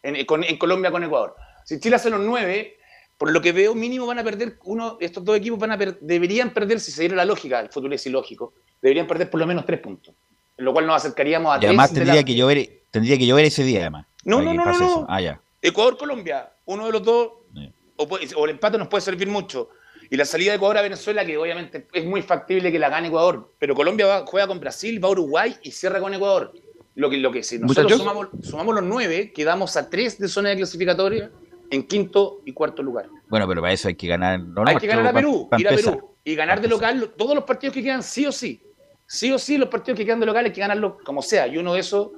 En, 0.04 0.26
con, 0.26 0.44
en 0.44 0.58
Colombia 0.58 0.92
con 0.92 1.04
Ecuador. 1.04 1.36
Si 1.66 1.80
Chile 1.80 1.98
hace 1.98 2.10
los 2.10 2.22
nueve, 2.22 2.78
por 3.22 3.32
lo 3.32 3.40
que 3.40 3.52
veo, 3.52 3.76
mínimo 3.76 4.08
van 4.08 4.18
a 4.18 4.24
perder, 4.24 4.58
uno, 4.64 4.98
estos 5.00 5.24
dos 5.24 5.38
equipos 5.38 5.60
van 5.60 5.72
a 5.74 5.78
per, 5.78 6.00
deberían 6.00 6.52
perder, 6.52 6.80
si 6.80 6.92
se 6.92 7.02
diera 7.02 7.16
la 7.16 7.24
lógica, 7.24 7.60
el 7.60 7.70
fútbol 7.70 7.94
es 7.94 8.04
ilógico, 8.08 8.56
deberían 8.82 9.06
perder 9.06 9.30
por 9.30 9.40
lo 9.40 9.46
menos 9.46 9.64
tres 9.64 9.80
puntos. 9.80 10.16
En 10.58 10.66
lo 10.66 10.74
cual 10.74 10.88
nos 10.88 10.96
acercaríamos 10.96 11.54
a 11.54 11.58
y 11.58 11.60
tres. 11.60 11.70
además 11.70 11.94
tendría, 11.94 12.16
la... 12.16 12.24
que 12.24 12.34
llover, 12.34 12.82
tendría 12.90 13.20
que 13.20 13.28
llover 13.28 13.46
ese 13.46 13.64
día, 13.64 13.82
además. 13.82 14.08
No, 14.26 14.42
no, 14.42 14.56
no, 14.56 14.66
no, 14.66 14.76
no. 14.76 15.06
Ah, 15.08 15.22
ya. 15.22 15.40
Ecuador-Colombia, 15.62 16.52
uno 16.66 16.88
de 16.88 16.92
los 16.94 17.04
dos, 17.04 17.30
sí. 17.54 17.72
o, 17.96 18.08
puede, 18.08 18.28
o, 18.34 18.46
el 18.46 18.52
empate 18.52 18.80
nos 18.80 18.88
puede 18.88 19.02
servir 19.02 19.28
mucho. 19.28 19.70
Y 20.10 20.18
la 20.18 20.26
salida 20.26 20.54
de 20.54 20.56
Ecuador 20.56 20.80
a 20.80 20.82
Venezuela, 20.82 21.24
que 21.24 21.38
obviamente 21.38 21.86
es 21.94 22.04
muy 22.04 22.24
factible 22.24 22.72
que 22.72 22.80
la 22.80 22.90
gane 22.90 23.10
Ecuador, 23.10 23.52
pero 23.60 23.76
Colombia 23.76 24.08
va, 24.08 24.26
juega 24.26 24.48
con 24.48 24.60
Brasil, 24.60 25.00
va 25.00 25.10
a 25.10 25.12
Uruguay 25.12 25.56
y 25.62 25.70
cierra 25.70 26.00
con 26.00 26.12
Ecuador. 26.12 26.54
Lo 26.96 27.08
que, 27.08 27.18
lo 27.18 27.32
que 27.32 27.44
si 27.44 27.60
nosotros 27.60 28.00
sumamos, 28.00 28.30
sumamos, 28.42 28.74
los 28.74 28.84
nueve, 28.84 29.32
quedamos 29.32 29.78
a 29.78 29.92
tres 29.92 30.18
de 30.18 30.28
zona 30.28 30.50
de 30.50 30.58
clasificatoria 30.58 31.30
en 31.72 31.84
quinto 31.84 32.42
y 32.46 32.54
cuarto 32.54 32.84
lugar. 32.84 33.08
Bueno, 33.30 33.48
pero 33.48 33.62
para 33.62 33.74
eso 33.74 33.88
hay 33.88 33.96
que 33.96 34.08
ganar. 34.08 34.40
No, 34.40 34.64
hay 34.68 34.76
que 34.78 34.88
ganar 34.88 35.08
a 35.08 35.14
Perú, 35.14 35.50
ir 35.58 35.68
a 35.68 35.72
Perú 35.72 36.16
y 36.24 36.36
ganar 36.36 36.62
de 36.62 36.68
local 36.68 37.14
todos 37.18 37.34
los 37.34 37.46
partidos 37.46 37.74
que 37.74 37.82
quedan, 37.82 38.04
sí 38.04 38.26
o 38.28 38.32
sí. 38.32 38.62
Sí 39.08 39.32
o 39.32 39.40
sí, 39.40 39.58
los 39.58 39.70
partidos 39.70 39.98
que 39.98 40.06
quedan 40.06 40.20
de 40.20 40.26
local 40.26 40.46
hay 40.46 40.54
que 40.54 40.62
ganarlos 40.62 41.02
como 41.04 41.22
sea. 41.22 41.48
Y 41.48 41.58
uno 41.58 41.74
de 41.74 41.80
esos 41.80 42.12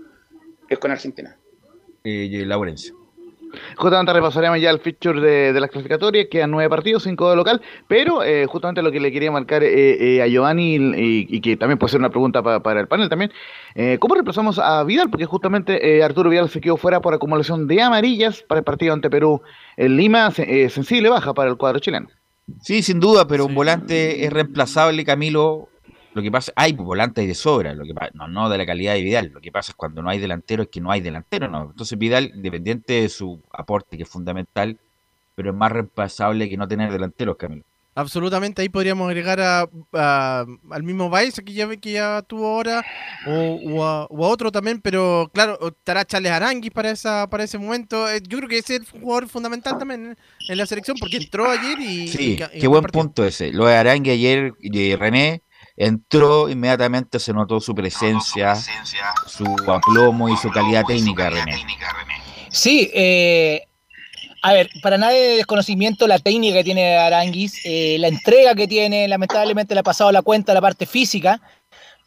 es 0.67 0.77
con 0.77 0.91
Argentina. 0.91 1.37
Eh, 2.03 2.43
Laurencio. 2.45 3.02
Justamente 3.75 4.13
repasaremos 4.13 4.59
ya 4.59 4.69
el 4.69 4.79
feature 4.79 5.21
de, 5.21 5.53
de 5.53 5.59
las 5.59 5.69
clasificatorias, 5.69 6.27
quedan 6.29 6.51
nueve 6.51 6.69
partidos, 6.69 7.03
cinco 7.03 7.29
de 7.29 7.35
local, 7.35 7.61
pero 7.87 8.23
eh, 8.23 8.45
justamente 8.47 8.81
lo 8.81 8.91
que 8.91 8.99
le 8.99 9.11
quería 9.11 9.31
marcar 9.31 9.63
eh, 9.63 10.15
eh, 10.15 10.21
a 10.21 10.27
Giovanni 10.27 10.75
y, 10.75 11.27
y, 11.29 11.41
que 11.41 11.57
también 11.57 11.77
puede 11.77 11.91
ser 11.91 11.99
una 11.99 12.09
pregunta 12.09 12.41
pa, 12.41 12.61
para 12.61 12.79
el 12.79 12.87
panel 12.87 13.09
también, 13.09 13.31
eh, 13.75 13.97
¿cómo 13.99 14.15
reemplazamos 14.15 14.59
a 14.59 14.83
Vidal? 14.83 15.09
Porque 15.09 15.25
justamente 15.25 15.97
eh, 15.97 16.03
Arturo 16.03 16.29
Vidal 16.29 16.49
se 16.49 16.61
quedó 16.61 16.77
fuera 16.77 17.01
por 17.01 17.13
acumulación 17.13 17.67
de 17.67 17.81
amarillas 17.81 18.43
para 18.47 18.59
el 18.59 18.65
partido 18.65 18.93
ante 18.93 19.09
Perú 19.09 19.41
en 19.77 19.97
Lima, 19.97 20.31
sensible 20.31 21.09
baja 21.09 21.33
para 21.33 21.49
el 21.49 21.57
cuadro 21.57 21.79
chileno. 21.79 22.07
Sí, 22.61 22.81
sin 22.81 22.99
duda, 22.99 23.27
pero 23.27 23.43
sí. 23.45 23.49
un 23.49 23.55
volante 23.55 24.25
es 24.25 24.33
reemplazable, 24.33 25.05
Camilo, 25.05 25.69
lo 26.13 26.21
que 26.21 26.31
pasa, 26.31 26.53
hay 26.55 26.73
volantes 26.73 27.27
de 27.27 27.33
sobra, 27.33 27.73
lo 27.73 27.85
que 27.85 27.93
pasa, 27.93 28.11
no, 28.13 28.27
no 28.27 28.49
de 28.49 28.57
la 28.57 28.65
calidad 28.65 28.93
de 28.93 29.01
Vidal, 29.01 29.31
lo 29.33 29.41
que 29.41 29.51
pasa 29.51 29.71
es 29.71 29.75
cuando 29.75 30.01
no 30.01 30.09
hay 30.09 30.19
delantero 30.19 30.63
es 30.63 30.69
que 30.69 30.81
no 30.81 30.91
hay 30.91 31.01
delantero, 31.01 31.47
no. 31.47 31.71
Entonces 31.71 31.97
Vidal, 31.97 32.31
independiente 32.35 33.01
de 33.01 33.09
su 33.09 33.41
aporte, 33.51 33.97
que 33.97 34.03
es 34.03 34.09
fundamental, 34.09 34.77
pero 35.35 35.49
es 35.51 35.55
más 35.55 35.71
reemplazable 35.71 36.49
que 36.49 36.57
no 36.57 36.67
tener 36.67 36.91
delanteros, 36.91 37.37
Camilo. 37.37 37.63
Absolutamente, 37.95 38.63
ahí 38.63 38.69
podríamos 38.69 39.07
agregar 39.07 39.39
a, 39.39 39.69
a, 39.93 40.45
al 40.71 40.83
mismo 40.83 41.11
Baez 41.11 41.39
que 41.45 41.53
ya, 41.53 41.69
que 41.77 41.91
ya 41.91 42.23
tuvo 42.23 42.47
ahora, 42.47 42.83
o, 43.27 43.31
o, 43.31 43.83
a, 43.83 44.05
o, 44.05 44.25
a, 44.25 44.29
otro 44.29 44.51
también, 44.51 44.81
pero 44.81 45.29
claro, 45.31 45.59
estará 45.67 46.03
Charles 46.03 46.31
Aranguis 46.31 46.71
para, 46.71 46.89
esa, 46.89 47.29
para 47.29 47.43
ese 47.43 47.59
momento. 47.59 48.09
Eh, 48.09 48.19
yo 48.27 48.39
creo 48.39 48.49
que 48.49 48.57
ese 48.57 48.77
es 48.77 48.81
el 48.81 49.01
jugador 49.01 49.29
fundamental 49.29 49.77
también 49.77 50.17
en, 50.49 50.57
la 50.57 50.65
selección, 50.65 50.97
porque 50.99 51.17
entró 51.17 51.47
ayer 51.47 51.79
y... 51.79 52.07
Sí, 52.07 52.31
y, 52.31 52.59
qué 52.59 52.65
buen 52.65 52.81
partido. 52.81 53.03
punto 53.03 53.25
ese. 53.25 53.51
Lo 53.51 53.67
de 53.67 53.75
Aranguis 53.75 54.13
ayer 54.13 54.53
y 54.59 54.95
René 54.95 55.43
entró, 55.75 56.49
inmediatamente 56.49 57.19
se 57.19 57.33
notó 57.33 57.59
su 57.59 57.73
presencia, 57.73 58.55
su 59.27 59.45
aplomo 59.67 60.29
y 60.29 60.37
su 60.37 60.49
calidad 60.49 60.83
técnica, 60.85 61.29
René. 61.29 61.65
Sí, 62.49 62.89
eh, 62.93 63.63
a 64.41 64.53
ver, 64.53 64.69
para 64.81 64.97
nadie 64.97 65.19
de 65.19 65.35
desconocimiento 65.37 66.05
la 66.05 66.19
técnica 66.19 66.57
que 66.57 66.63
tiene 66.63 66.97
Aranguis, 66.97 67.61
eh, 67.63 67.97
la 67.99 68.09
entrega 68.09 68.53
que 68.53 68.67
tiene, 68.67 69.07
lamentablemente 69.07 69.73
le 69.73 69.79
ha 69.79 69.83
pasado 69.83 70.11
la 70.11 70.21
cuenta 70.21 70.53
la 70.53 70.61
parte 70.61 70.85
física, 70.85 71.41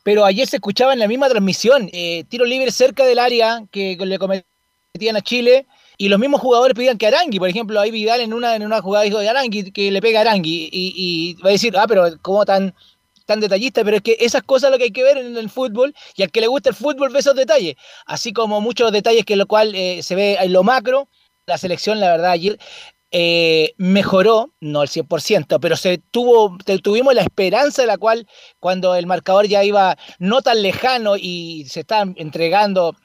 pero 0.04 0.24
ayer 0.24 0.46
se 0.46 0.56
escuchaba 0.56 0.92
en 0.92 1.00
la 1.00 1.08
misma 1.08 1.28
transmisión, 1.28 1.90
eh, 1.92 2.24
tiro 2.28 2.44
libre 2.44 2.70
cerca 2.70 3.04
del 3.04 3.18
área 3.18 3.64
que 3.72 3.96
le 3.98 4.18
cometían 4.18 5.16
a 5.16 5.20
Chile, 5.20 5.66
y 5.98 6.08
los 6.08 6.20
mismos 6.20 6.40
jugadores 6.40 6.74
pedían 6.74 6.98
que 6.98 7.06
Arangui, 7.06 7.38
por 7.38 7.48
ejemplo, 7.48 7.80
ahí 7.80 7.90
Vidal 7.90 8.20
en 8.20 8.34
una, 8.34 8.54
en 8.54 8.64
una 8.64 8.82
jugada 8.82 9.04
dijo 9.04 9.18
de 9.18 9.28
Arangui, 9.28 9.72
que 9.72 9.90
le 9.90 10.00
pega 10.00 10.20
a 10.20 10.22
Arangui, 10.22 10.68
y, 10.70 10.92
y 10.94 11.34
va 11.42 11.48
a 11.48 11.52
decir, 11.52 11.76
ah, 11.76 11.86
pero 11.88 12.04
¿cómo 12.22 12.44
tan 12.44 12.72
tan 13.26 13.40
detallista, 13.40 13.84
pero 13.84 13.98
es 13.98 14.02
que 14.02 14.16
esas 14.20 14.42
cosas 14.42 14.70
lo 14.70 14.78
que 14.78 14.84
hay 14.84 14.92
que 14.92 15.02
ver 15.02 15.18
en 15.18 15.36
el 15.36 15.50
fútbol 15.50 15.94
y 16.16 16.22
al 16.22 16.30
que 16.30 16.40
le 16.40 16.46
gusta 16.46 16.70
el 16.70 16.76
fútbol 16.76 17.10
ve 17.10 17.18
esos 17.18 17.34
detalles, 17.34 17.76
así 18.06 18.32
como 18.32 18.60
muchos 18.60 18.90
detalles 18.92 19.24
que 19.26 19.36
lo 19.36 19.46
cual 19.46 19.74
eh, 19.74 20.02
se 20.02 20.14
ve 20.14 20.38
en 20.40 20.52
lo 20.52 20.62
macro, 20.62 21.08
la 21.46 21.58
selección 21.58 22.00
la 22.00 22.12
verdad 22.12 22.30
ayer 22.30 22.58
eh, 23.10 23.74
mejoró, 23.76 24.52
no 24.60 24.80
al 24.80 24.88
100%, 24.88 25.58
pero 25.60 25.76
se 25.76 25.98
tuvo, 25.98 26.56
tuvimos 26.82 27.14
la 27.14 27.22
esperanza 27.22 27.82
de 27.82 27.88
la 27.88 27.98
cual 27.98 28.26
cuando 28.58 28.94
el 28.94 29.06
marcador 29.06 29.46
ya 29.46 29.62
iba 29.64 29.96
no 30.18 30.42
tan 30.42 30.62
lejano 30.62 31.16
y 31.16 31.66
se 31.68 31.80
estaba 31.80 32.10
entregando 32.16 32.96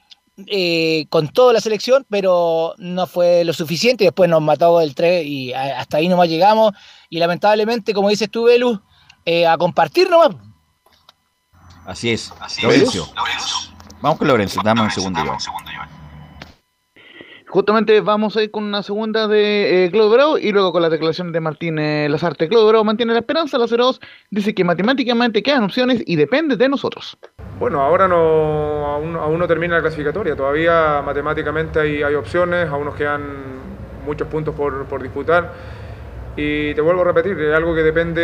eh, 0.46 1.06
con 1.08 1.28
toda 1.28 1.52
la 1.52 1.60
selección, 1.60 2.06
pero 2.08 2.74
no 2.78 3.06
fue 3.06 3.44
lo 3.44 3.52
suficiente 3.52 4.04
después 4.04 4.28
nos 4.30 4.42
mató 4.42 4.80
el 4.80 4.94
3 4.94 5.24
y 5.26 5.52
hasta 5.52 5.98
ahí 5.98 6.08
nomás 6.08 6.28
llegamos 6.28 6.72
y 7.08 7.18
lamentablemente, 7.18 7.92
como 7.92 8.08
dices 8.08 8.30
tú, 8.30 8.44
Belus, 8.44 8.80
eh, 9.24 9.46
a 9.46 9.56
compartir 9.58 10.10
nomás. 10.10 10.36
Así 11.86 12.10
es. 12.10 12.32
Así 12.40 12.62
Laurencio. 12.62 13.04
Es. 13.36 13.70
Vamos 14.00 14.18
con 14.18 14.28
Laurencio, 14.28 14.60
dame 14.64 14.82
un 14.82 14.90
segundo. 14.90 15.18
Dame 15.20 15.30
un 15.30 15.40
segundo 15.40 15.70
Justamente 17.52 18.00
vamos 18.00 18.34
a 18.38 18.42
ir 18.42 18.50
con 18.50 18.64
una 18.64 18.82
segunda 18.82 19.28
de 19.28 19.84
eh, 19.84 19.90
Claudio 19.90 20.10
Bravo 20.10 20.38
y 20.38 20.52
luego 20.52 20.72
con 20.72 20.80
la 20.80 20.88
declaración 20.88 21.32
de 21.32 21.40
Martín 21.40 21.78
eh, 21.78 22.08
Lazarte. 22.08 22.48
Claudio 22.48 22.66
Bravo 22.66 22.82
mantiene 22.82 23.12
la 23.12 23.18
esperanza, 23.18 23.58
la 23.58 23.66
02 23.66 24.00
dice 24.30 24.54
que 24.54 24.64
matemáticamente 24.64 25.42
quedan 25.42 25.64
opciones 25.64 26.02
y 26.06 26.16
depende 26.16 26.56
de 26.56 26.70
nosotros. 26.70 27.18
Bueno, 27.58 27.82
ahora 27.82 28.08
no 28.08 28.16
aún, 28.86 29.16
aún 29.16 29.38
no 29.38 29.46
termina 29.46 29.74
la 29.74 29.82
clasificatoria, 29.82 30.34
todavía 30.34 31.02
matemáticamente 31.04 31.78
hay, 31.78 32.02
hay 32.02 32.14
opciones, 32.14 32.70
aún 32.70 32.86
nos 32.86 32.94
quedan 32.94 33.20
muchos 34.06 34.28
puntos 34.28 34.54
por, 34.54 34.86
por 34.86 35.02
disputar. 35.02 35.52
Y 36.36 36.74
te 36.74 36.80
vuelvo 36.80 37.02
a 37.02 37.04
repetir, 37.04 37.38
es 37.38 37.54
algo 37.54 37.74
que 37.74 37.82
depende 37.82 38.22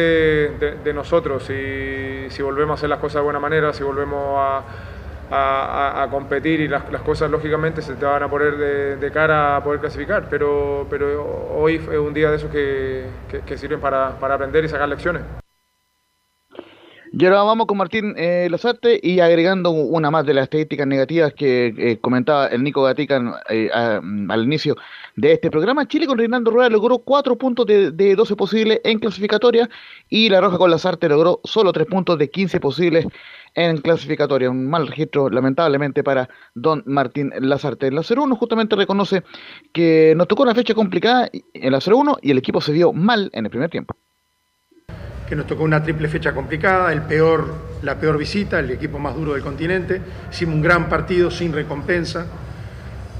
de, 0.58 0.76
de 0.82 0.94
nosotros, 0.94 1.44
si, 1.44 2.26
si, 2.30 2.42
volvemos 2.42 2.70
a 2.70 2.74
hacer 2.74 2.88
las 2.88 3.00
cosas 3.00 3.16
de 3.16 3.24
buena 3.24 3.38
manera, 3.38 3.72
si 3.74 3.82
volvemos 3.82 4.62
a, 5.30 6.08
competir 6.10 6.60
y 6.60 6.68
las, 6.68 6.84
cosas 7.04 7.30
lógicamente 7.30 7.82
se 7.82 7.94
te 7.96 8.06
van 8.06 8.22
a 8.22 8.30
poner 8.30 8.56
de, 8.56 8.96
de, 8.96 9.10
cara 9.10 9.56
a 9.56 9.62
poder 9.62 9.80
clasificar, 9.80 10.26
pero, 10.30 10.86
pero 10.88 11.22
hoy 11.54 11.74
es 11.74 11.98
un 11.98 12.14
día 12.14 12.30
de 12.30 12.36
esos 12.36 12.50
que, 12.50 13.56
sirven 13.56 13.78
para 13.78 14.08
aprender 14.08 14.64
y 14.64 14.68
sacar 14.68 14.88
lecciones. 14.88 15.22
Y 17.12 17.24
ahora 17.24 17.42
vamos 17.42 17.66
con 17.66 17.78
Martín 17.78 18.14
eh, 18.16 18.48
Lazarte 18.50 19.00
y 19.02 19.20
agregando 19.20 19.70
una 19.70 20.10
más 20.10 20.26
de 20.26 20.34
las 20.34 20.44
estadísticas 20.44 20.86
negativas 20.86 21.32
que 21.32 21.74
eh, 21.76 21.98
comentaba 22.00 22.48
el 22.48 22.62
Nico 22.62 22.82
Gatica 22.82 23.42
eh, 23.48 23.70
a, 23.72 24.00
al 24.28 24.44
inicio 24.44 24.76
de 25.16 25.32
este 25.32 25.50
programa. 25.50 25.88
Chile 25.88 26.06
con 26.06 26.18
Reinaldo 26.18 26.50
Rueda 26.50 26.68
logró 26.68 26.98
4 26.98 27.36
puntos 27.36 27.66
de, 27.66 27.92
de 27.92 28.14
12 28.14 28.36
posibles 28.36 28.80
en 28.84 28.98
clasificatoria 28.98 29.68
y 30.08 30.28
La 30.28 30.40
Roja 30.40 30.58
con 30.58 30.70
Lazarte 30.70 31.08
logró 31.08 31.40
solo 31.44 31.72
3 31.72 31.86
puntos 31.86 32.18
de 32.18 32.28
15 32.30 32.60
posibles 32.60 33.06
en 33.54 33.78
clasificatoria. 33.78 34.50
Un 34.50 34.68
mal 34.68 34.86
registro, 34.86 35.30
lamentablemente, 35.30 36.04
para 36.04 36.28
don 36.54 36.82
Martín 36.86 37.32
Lazarte. 37.40 37.90
La 37.90 38.02
0-1 38.02 38.36
justamente 38.36 38.76
reconoce 38.76 39.22
que 39.72 40.14
nos 40.16 40.28
tocó 40.28 40.42
una 40.42 40.54
fecha 40.54 40.74
complicada 40.74 41.30
en 41.32 41.72
la 41.72 41.78
0-1 41.78 42.18
y 42.22 42.30
el 42.32 42.38
equipo 42.38 42.60
se 42.60 42.72
vio 42.72 42.92
mal 42.92 43.30
en 43.32 43.46
el 43.46 43.50
primer 43.50 43.70
tiempo. 43.70 43.96
Que 45.28 45.36
nos 45.36 45.46
tocó 45.46 45.64
una 45.64 45.82
triple 45.82 46.08
fecha 46.08 46.32
complicada, 46.32 46.92
el 46.92 47.02
peor, 47.02 47.54
la 47.82 47.96
peor 47.96 48.16
visita, 48.16 48.58
el 48.60 48.70
equipo 48.70 48.98
más 48.98 49.14
duro 49.14 49.34
del 49.34 49.42
continente. 49.42 50.00
Hicimos 50.32 50.54
un 50.54 50.62
gran 50.62 50.88
partido 50.88 51.30
sin 51.30 51.52
recompensa. 51.52 52.26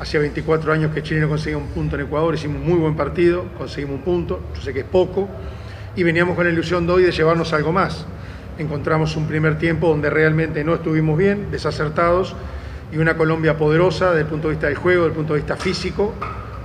Hacía 0.01 0.21
24 0.21 0.73
años 0.73 0.94
que 0.94 1.03
Chile 1.03 1.21
no 1.21 1.29
conseguía 1.29 1.59
un 1.59 1.66
punto 1.68 1.97
en 1.97 2.03
Ecuador, 2.03 2.35
hicimos 2.35 2.62
un 2.62 2.68
muy 2.68 2.79
buen 2.79 2.97
partido, 2.97 3.47
conseguimos 3.59 3.97
un 3.97 4.03
punto, 4.03 4.40
yo 4.55 4.62
sé 4.62 4.73
que 4.73 4.81
es 4.81 4.87
poco, 4.87 5.29
y 5.97 6.05
veníamos 6.05 6.37
con 6.37 6.47
la 6.47 6.53
ilusión 6.53 6.87
de 6.87 6.92
hoy 6.92 7.03
de 7.03 7.11
llevarnos 7.11 7.53
algo 7.53 7.73
más 7.73 8.07
encontramos 8.59 9.16
un 9.16 9.27
primer 9.27 9.59
tiempo 9.59 9.88
donde 9.88 10.11
realmente 10.11 10.64
no 10.64 10.75
estuvimos 10.75 11.16
bien, 11.16 11.51
desacertados, 11.51 12.35
y 12.92 12.99
una 12.99 13.16
Colombia 13.16 13.57
poderosa 13.57 14.11
desde 14.11 14.23
el 14.23 14.27
punto 14.27 14.49
de 14.49 14.55
vista 14.55 14.66
del 14.66 14.77
juego, 14.77 15.05
desde 15.05 15.12
el 15.12 15.16
punto 15.16 15.35
de 15.35 15.40
vista 15.40 15.57
físico, 15.57 16.14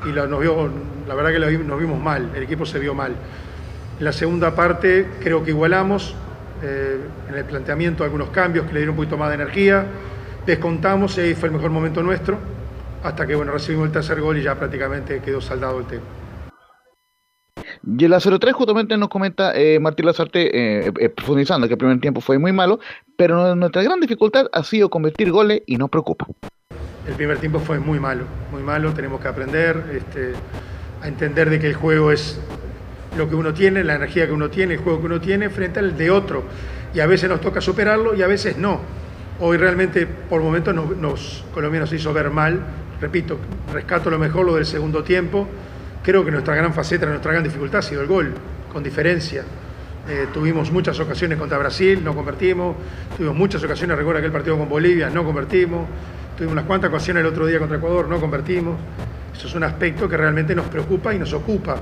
y 0.06 0.12
la, 0.12 0.26
nos 0.26 0.42
vio, 0.42 0.70
la 1.08 1.16
verdad 1.16 1.32
que 1.32 1.58
nos 1.64 1.80
vimos 1.80 2.02
mal, 2.02 2.32
el 2.36 2.44
equipo 2.44 2.66
se 2.66 2.80
vio 2.80 2.94
mal. 2.94 3.14
En 4.00 4.06
la 4.06 4.12
segunda 4.12 4.56
parte 4.56 5.08
creo 5.22 5.44
que 5.44 5.52
igualamos, 5.52 6.16
eh, 6.62 7.00
en 7.30 7.36
el 7.36 7.46
planteamiento 7.46 8.04
algunos 8.04 8.30
cambios 8.30 8.66
que 8.66 8.74
le 8.74 8.80
dieron 8.80 8.94
un 8.94 8.98
poquito 8.98 9.18
más 9.18 9.30
de 9.30 9.36
energía, 9.36 9.86
descontamos 10.46 11.18
y 11.18 11.22
ahí 11.22 11.34
fue 11.36 11.50
el 11.50 11.56
mejor 11.56 11.72
momento 11.72 12.02
nuestro, 12.02 12.38
hasta 13.04 13.28
que 13.28 13.36
bueno, 13.36 13.52
recibimos 13.52 13.88
el 13.88 13.92
tercer 13.92 14.20
gol 14.22 14.38
y 14.38 14.44
ya 14.44 14.56
prácticamente 14.56 15.20
quedó 15.20 15.42
saldado 15.42 15.80
el 15.80 15.86
tema. 15.86 16.04
Y 17.86 18.06
en 18.06 18.12
la 18.12 18.20
03 18.20 18.54
justamente 18.54 18.96
nos 18.98 19.10
comenta 19.10 19.54
eh, 19.56 19.78
Martín 19.80 20.06
Lazarte, 20.06 20.86
eh, 20.86 20.92
eh, 21.00 21.10
profundizando 21.10 21.68
que 21.68 21.74
el 21.74 21.78
primer 21.78 22.00
tiempo 22.00 22.22
fue 22.22 22.38
muy 22.38 22.54
malo, 22.54 22.80
pero 23.18 23.56
nuestra 23.56 23.84
gran 23.84 24.00
dificultad 24.00 24.48
ha 24.54 24.64
sido 24.64 24.90
convertir 24.90 25.32
goles 25.32 25.62
y 25.66 25.76
nos 25.76 25.90
preocupa. 25.90 26.26
El 27.08 27.16
primer 27.16 27.38
tiempo 27.40 27.60
fue 27.60 27.80
muy 27.80 28.00
malo, 28.00 28.24
muy 28.52 28.64
malo, 28.64 28.94
tenemos 28.94 29.20
que 29.20 29.28
aprender 29.28 29.84
este, 29.94 30.32
a 31.02 31.08
entender 31.10 31.50
de 31.50 31.60
que 31.60 31.68
el 31.68 31.74
juego 31.74 32.12
es 32.12 32.40
lo 33.18 33.30
que 33.30 33.36
uno 33.36 33.54
tiene, 33.54 33.84
la 33.84 33.96
energía 33.96 34.26
que 34.26 34.34
uno 34.34 34.50
tiene, 34.50 34.76
el 34.76 34.80
juego 34.80 35.00
que 35.00 35.06
uno 35.06 35.22
tiene 35.22 35.50
frente 35.50 35.80
al 35.80 35.98
de 35.98 36.12
otro. 36.12 36.44
Y 36.94 37.00
a 37.00 37.08
veces 37.08 37.30
nos 37.30 37.42
toca 37.42 37.62
superarlo 37.62 38.16
y 38.16 38.22
a 38.22 38.28
veces 38.28 38.58
no. 38.58 38.82
Hoy 39.40 39.58
realmente 39.58 40.06
por 40.06 40.42
momentos 40.42 40.74
nos, 40.76 40.96
nos 40.98 41.46
Colombia 41.54 41.82
nos 41.82 41.92
hizo 41.94 42.14
ver 42.14 42.30
mal, 42.30 42.60
repito, 43.02 43.38
rescato 43.74 44.10
lo 44.10 44.20
mejor 44.20 44.46
lo 44.46 44.56
del 44.56 44.66
segundo 44.66 45.04
tiempo, 45.04 45.48
Creo 46.04 46.26
que 46.26 46.32
nuestra 46.32 46.54
gran 46.54 46.74
faceta, 46.74 47.06
nuestra 47.06 47.32
gran 47.32 47.46
dificultad 47.46 47.80
ha 47.80 47.82
sido 47.82 48.02
el 48.02 48.08
gol, 48.08 48.34
con 48.72 48.84
diferencia. 48.84 49.46
Eh, 50.10 50.28
tuvimos 50.34 50.70
muchas 50.70 51.00
ocasiones 51.00 51.40
contra 51.40 51.58
Brasil, 51.58 52.04
no 52.04 52.14
convertimos. 52.14 52.76
Tuvimos 53.16 53.38
muchas 53.38 53.64
ocasiones, 53.64 53.98
recuerda 53.98 54.20
aquel 54.20 54.34
partido 54.34 54.58
con 54.58 54.68
Bolivia, 54.68 55.10
no 55.10 55.24
convertimos. 55.24 55.88
Tuvimos 56.36 56.52
unas 56.52 56.66
cuantas 56.66 56.90
ocasiones 56.90 57.22
el 57.22 57.28
otro 57.28 57.46
día 57.46 57.58
contra 57.58 57.78
Ecuador, 57.78 58.10
no 58.10 58.20
convertimos. 58.20 58.76
Eso 59.34 59.48
es 59.48 59.56
un 59.56 59.64
aspecto 59.64 60.08
que 60.08 60.16
realmente 60.16 60.56
nos 60.56 60.68
preocupa 60.68 61.14
y 61.14 61.20
nos 61.20 61.34
ocupa. 61.34 61.78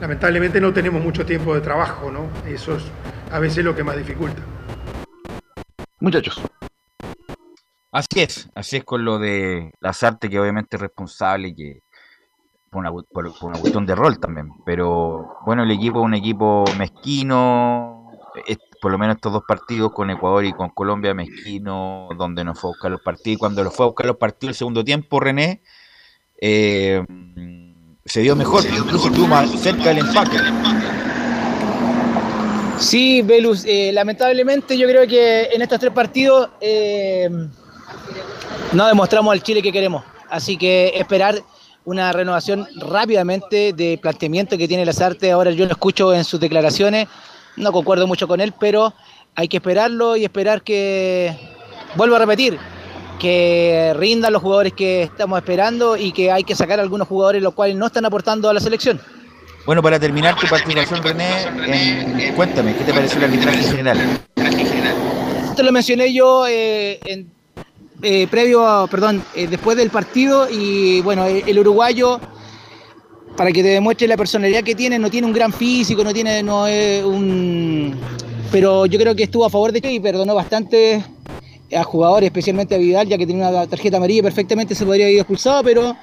Lamentablemente 0.00 0.60
no 0.60 0.72
tenemos 0.72 1.02
mucho 1.02 1.24
tiempo 1.24 1.54
de 1.54 1.60
trabajo, 1.60 2.10
¿no? 2.10 2.28
Eso 2.46 2.76
es 2.76 2.84
a 3.30 3.38
veces 3.38 3.64
lo 3.64 3.74
que 3.74 3.84
más 3.84 3.96
dificulta. 3.96 4.42
Muchachos. 6.00 6.40
Así 7.92 8.20
es, 8.20 8.48
así 8.54 8.78
es 8.78 8.84
con 8.84 9.04
lo 9.04 9.18
de 9.18 9.72
las 9.80 10.02
artes 10.02 10.28
que 10.28 10.40
obviamente 10.40 10.76
es 10.76 10.82
responsable 10.82 11.48
y 11.48 11.54
que 11.54 11.80
por 12.70 12.80
una, 12.80 13.58
cuestión 13.60 13.86
de 13.86 13.94
rol 13.94 14.18
también. 14.18 14.50
Pero 14.66 15.36
bueno, 15.46 15.62
el 15.62 15.70
equipo 15.70 16.00
es 16.00 16.04
un 16.04 16.14
equipo 16.14 16.64
mezquino, 16.76 18.10
por 18.82 18.90
lo 18.90 18.98
menos 18.98 19.16
estos 19.16 19.32
dos 19.32 19.44
partidos 19.46 19.92
con 19.92 20.10
Ecuador 20.10 20.44
y 20.44 20.52
con 20.52 20.70
Colombia 20.70 21.14
mezquino, 21.14 22.08
donde 22.18 22.42
nos 22.42 22.58
fue 22.58 22.70
a 22.70 22.72
buscar 22.72 22.90
los 22.90 23.00
partidos. 23.00 23.36
Y 23.36 23.38
cuando 23.38 23.62
lo 23.62 23.70
fue 23.70 23.86
a 23.86 23.88
buscar 23.88 24.06
los 24.06 24.16
partidos 24.16 24.50
el 24.50 24.56
segundo 24.56 24.84
tiempo, 24.84 25.20
René, 25.20 25.62
eh, 26.40 27.04
se 28.04 28.20
dio 28.20 28.36
mejor, 28.36 28.64
incluso 28.64 29.08
estuvo 29.08 29.26
más 29.26 29.50
cerca 29.60 29.90
del 29.90 29.98
empate. 29.98 30.36
Sí, 32.78 33.22
Velus, 33.22 33.64
eh, 33.64 33.92
lamentablemente 33.92 34.76
yo 34.76 34.86
creo 34.88 35.06
que 35.06 35.44
en 35.52 35.62
estos 35.62 35.78
tres 35.78 35.92
partidos 35.92 36.50
eh, 36.60 37.30
no 38.72 38.86
demostramos 38.86 39.32
al 39.32 39.42
Chile 39.42 39.62
que 39.62 39.72
queremos. 39.72 40.04
Así 40.28 40.56
que 40.56 40.92
esperar 40.96 41.42
una 41.84 42.12
renovación 42.12 42.66
rápidamente 42.76 43.72
de 43.72 43.98
planteamiento 44.00 44.58
que 44.58 44.66
tiene 44.68 44.84
las 44.84 45.00
artes. 45.00 45.32
Ahora 45.32 45.50
yo 45.52 45.64
lo 45.66 45.72
escucho 45.72 46.12
en 46.12 46.24
sus 46.24 46.40
declaraciones, 46.40 47.08
no 47.56 47.72
concuerdo 47.72 48.06
mucho 48.06 48.26
con 48.26 48.40
él, 48.40 48.52
pero 48.58 48.92
hay 49.34 49.48
que 49.48 49.58
esperarlo 49.58 50.16
y 50.16 50.24
esperar 50.24 50.62
que, 50.62 51.36
vuelvo 51.96 52.16
a 52.16 52.20
repetir, 52.20 52.58
que 53.18 53.92
rindan 53.96 54.32
los 54.32 54.42
jugadores 54.42 54.72
que 54.72 55.02
estamos 55.02 55.38
esperando 55.38 55.96
y 55.96 56.12
que 56.12 56.30
hay 56.30 56.44
que 56.44 56.54
sacar 56.54 56.80
algunos 56.80 57.08
jugadores 57.08 57.42
los 57.42 57.54
cuales 57.54 57.76
no 57.76 57.86
están 57.86 58.04
aportando 58.04 58.48
a 58.48 58.54
la 58.54 58.60
selección. 58.60 59.00
Bueno, 59.66 59.82
para 59.82 59.98
terminar 59.98 60.36
tu 60.36 60.46
participación, 60.46 61.02
René, 61.02 62.32
cuéntame, 62.36 62.74
¿qué 62.76 62.84
te 62.84 62.92
pareció 62.92 63.18
el 63.18 63.24
arbitraje 63.24 63.62
general? 63.62 63.98
Esto 65.48 65.62
lo 65.62 65.72
mencioné 65.72 66.12
yo 66.12 66.46
eh, 66.46 66.98
en 67.04 67.30
eh, 68.02 68.26
previo, 68.26 68.86
perdón, 68.90 69.24
eh, 69.34 69.46
después 69.46 69.76
del 69.76 69.88
partido 69.88 70.46
y 70.50 71.00
bueno, 71.00 71.24
el, 71.26 71.58
uruguayo, 71.58 72.20
para 73.36 73.52
que 73.52 73.62
te 73.62 73.68
demuestre 73.68 74.06
la 74.06 74.16
personalidad 74.16 74.62
que 74.62 74.74
tiene, 74.74 74.98
no 74.98 75.10
tiene 75.10 75.26
un 75.26 75.32
gran 75.32 75.52
físico, 75.52 76.04
no 76.04 76.12
tiene, 76.12 76.42
no 76.42 76.66
es 76.66 77.02
un... 77.02 77.94
Pero 78.52 78.84
yo 78.84 78.98
creo 78.98 79.14
que 79.14 79.22
estuvo 79.22 79.46
a 79.46 79.50
favor 79.50 79.72
de 79.72 79.80
Chile 79.80 79.94
y 79.94 80.00
perdonó 80.00 80.34
bastante 80.34 81.02
a 81.76 81.84
jugadores, 81.84 82.28
especialmente 82.28 82.74
a 82.74 82.78
Vidal, 82.78 83.08
ya 83.08 83.18
que 83.18 83.26
tenía 83.26 83.48
una 83.48 83.66
tarjeta 83.66 83.96
amarilla 83.96 84.22
perfectamente 84.22 84.74
se 84.74 84.84
podría 84.84 85.06
haber 85.06 85.18
expulsado, 85.18 85.62
pero 85.62 85.96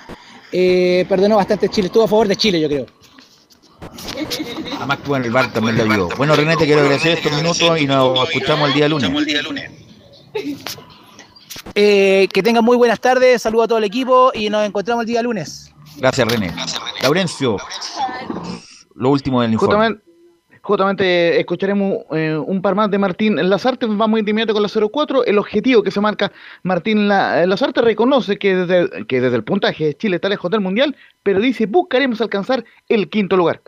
eh, 0.52 1.06
perdonó 1.08 1.38
bastante 1.38 1.70
Chile, 1.70 1.88
estuvo 1.88 2.04
a 2.04 2.08
favor 2.08 2.28
de 2.28 2.36
Chile, 2.36 2.60
yo 2.60 2.68
creo. 2.68 2.86
Además 4.78 5.00
en 5.08 5.26
el 5.26 5.32
bar 5.32 5.54
también 5.54 5.78
lo 5.78 5.84
ayudó. 5.84 6.10
Bueno, 6.18 6.36
René, 6.36 6.56
te 6.56 6.66
quiero 6.66 6.82
agradecer 6.82 7.18
estos 7.18 7.32
minutos 7.34 7.80
y 7.80 7.86
nos 7.86 8.30
escuchamos 8.30 8.70
el 8.70 8.76
día 8.76 8.90
lunes. 8.90 9.12
Eh, 11.76 12.28
que 12.34 12.44
tengan 12.44 12.66
muy 12.66 12.78
buenas 12.78 13.00
tardes, 13.00 13.42
saludo 13.42 13.64
a 13.64 13.68
todo 13.68 13.78
el 13.78 13.84
equipo 13.84 14.32
y 14.34 14.50
nos 14.50 14.66
encontramos 14.66 15.04
el 15.04 15.08
día 15.08 15.22
lunes. 15.22 15.74
Gracias, 15.98 16.28
René. 16.28 16.54
Laurencio, 17.02 17.58
lo 18.96 19.10
último 19.10 19.42
del 19.42 19.54
informe. 19.54 19.76
Justamente, 19.76 20.11
escucharemos 21.40 22.00
eh, 22.12 22.38
un 22.38 22.62
par 22.62 22.76
más 22.76 22.92
de 22.92 22.98
Martín 22.98 23.36
Lazarte, 23.50 23.86
vamos 23.88 24.20
inmediato 24.20 24.54
con 24.54 24.64
la 24.64 24.70
04. 24.70 25.26
El 25.26 25.38
objetivo 25.38 25.84
que 25.84 25.92
se 25.92 26.02
marca 26.02 26.32
Martín 26.64 27.08
Lazarte 27.08 27.82
reconoce 27.82 28.38
que 28.38 28.56
desde, 28.56 29.06
que 29.06 29.22
desde 29.22 29.36
el 29.36 29.44
puntaje 29.44 29.94
Chile 29.96 30.18
está 30.18 30.30
lejos 30.30 30.50
del 30.52 30.62
Mundial, 30.62 30.96
pero 31.24 31.40
dice 31.40 31.66
buscaremos 31.66 32.22
alcanzar 32.22 32.64
el 32.90 33.10
quinto 33.10 33.36
lugar. 33.38 33.62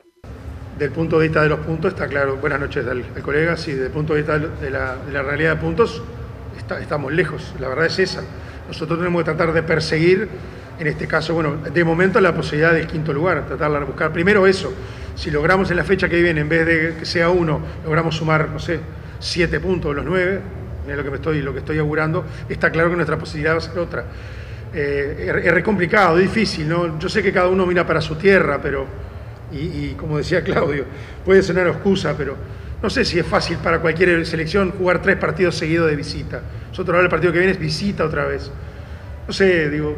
Del 0.78 0.92
punto 0.92 1.20
de 1.20 1.28
vista 1.28 1.44
de 1.44 1.50
los 1.50 1.60
puntos, 1.60 1.94
está 1.94 2.08
claro, 2.08 2.38
buenas 2.38 2.60
noches 2.60 2.86
al, 2.88 3.04
colega, 3.22 3.58
sí, 3.58 3.72
desde 3.72 3.88
el 3.88 3.92
punto 3.92 4.14
de 4.14 4.22
vista 4.22 4.40
de 4.40 4.72
la, 4.72 4.96
de 4.96 5.14
la 5.14 5.22
realidad 5.22 5.56
de 5.56 5.62
puntos, 5.62 6.02
estamos 6.58 7.14
lejos, 7.14 7.54
la 7.60 7.68
verdad 7.70 7.86
es 7.86 8.00
esa. 8.00 8.24
Nosotros 8.68 8.98
tenemos 8.98 9.22
que 9.22 9.26
tratar 9.26 9.54
de 9.54 9.62
perseguir, 9.62 10.28
en 10.80 10.88
este 10.88 11.08
caso, 11.08 11.34
bueno, 11.34 11.58
de 11.58 11.84
momento 11.84 12.20
la 12.22 12.34
posibilidad 12.34 12.74
del 12.74 12.88
quinto 12.88 13.14
lugar, 13.14 13.46
tratar 13.46 13.72
de 13.72 13.86
buscar 13.86 14.12
primero 14.12 14.48
eso. 14.48 14.74
Si 15.16 15.30
logramos 15.32 15.70
en 15.72 15.78
la 15.78 15.84
fecha 15.84 16.10
que 16.10 16.22
viene, 16.22 16.42
en 16.42 16.50
vez 16.50 16.66
de 16.66 16.96
que 17.00 17.06
sea 17.06 17.30
uno, 17.30 17.62
logramos 17.84 18.16
sumar, 18.16 18.50
no 18.50 18.60
sé, 18.60 18.80
siete 19.20 19.60
puntos 19.60 19.92
de 19.92 19.96
los 19.96 20.06
nueve, 20.06 20.40
es 20.88 20.98
lo 20.98 21.04
que 21.04 21.10
me 21.10 21.16
estoy, 21.16 21.42
lo 21.42 21.54
que 21.54 21.60
estoy 21.60 21.78
augurando, 21.78 22.26
está 22.50 22.72
claro 22.72 22.90
que 22.90 22.96
nuestra 22.96 23.18
posibilidad 23.18 23.54
va 23.54 23.60
a 23.60 23.62
ser 23.62 23.78
otra. 23.80 24.06
Eh, 24.74 25.44
es, 25.46 25.54
es 25.54 25.64
complicado, 25.64 26.18
difícil, 26.18 26.68
¿no? 26.68 26.98
Yo 27.00 27.08
sé 27.08 27.22
que 27.22 27.32
cada 27.32 27.48
uno 27.48 27.66
mira 27.66 27.86
para 27.86 28.02
su 28.02 28.16
tierra, 28.16 28.60
pero, 28.62 28.86
y, 29.52 29.58
y 29.58 29.96
como 29.98 30.18
decía 30.18 30.44
Claudio, 30.44 30.86
puede 31.24 31.44
sonar 31.44 31.68
excusa, 31.68 32.16
pero 32.18 32.36
no 32.82 32.90
sé 32.90 33.06
si 33.06 33.20
es 33.20 33.26
fácil 33.26 33.58
para 33.58 33.80
cualquier 33.80 34.26
selección 34.26 34.72
jugar 34.72 35.02
tres 35.02 35.18
partidos 35.18 35.56
seguidos 35.56 35.90
de 35.90 35.96
visita. 35.96 36.42
Nosotros 36.70 36.96
ahora 36.96 37.06
el 37.06 37.10
partido 37.10 37.32
que 37.32 37.38
viene 37.38 37.54
es 37.54 37.60
visita 37.60 38.04
otra 38.04 38.26
vez. 38.26 38.52
No 39.28 39.32
sé, 39.32 39.70
digo, 39.70 39.96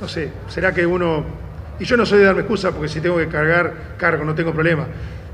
no 0.00 0.08
sé, 0.08 0.30
será 0.48 0.72
que 0.72 0.86
uno... 0.86 1.43
Y 1.78 1.84
yo 1.84 1.96
no 1.96 2.06
soy 2.06 2.20
de 2.20 2.26
darme 2.26 2.42
excusa 2.42 2.70
porque 2.70 2.88
si 2.88 3.00
tengo 3.00 3.16
que 3.18 3.28
cargar, 3.28 3.96
cargo, 3.96 4.24
no 4.24 4.34
tengo 4.34 4.52
problema. 4.52 4.86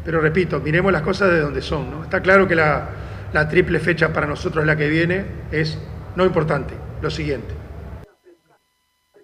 Pero 0.05 0.21
repito, 0.21 0.61
miremos 0.61 0.93
las 0.93 1.03
cosas 1.03 1.31
de 1.31 1.41
donde 1.41 1.61
son. 1.61 1.91
¿no? 1.91 2.03
Está 2.03 2.21
claro 2.21 2.49
que 2.49 2.55
la, 2.55 2.89
la 3.33 3.49
triple 3.49 3.79
fecha 3.79 4.13
para 4.13 4.27
nosotros 4.27 4.65
la 4.65 4.77
que 4.77 4.89
viene 4.89 5.25
es 5.53 5.79
no 6.17 6.25
importante, 6.25 6.75
lo 7.03 7.11
siguiente. 7.11 7.55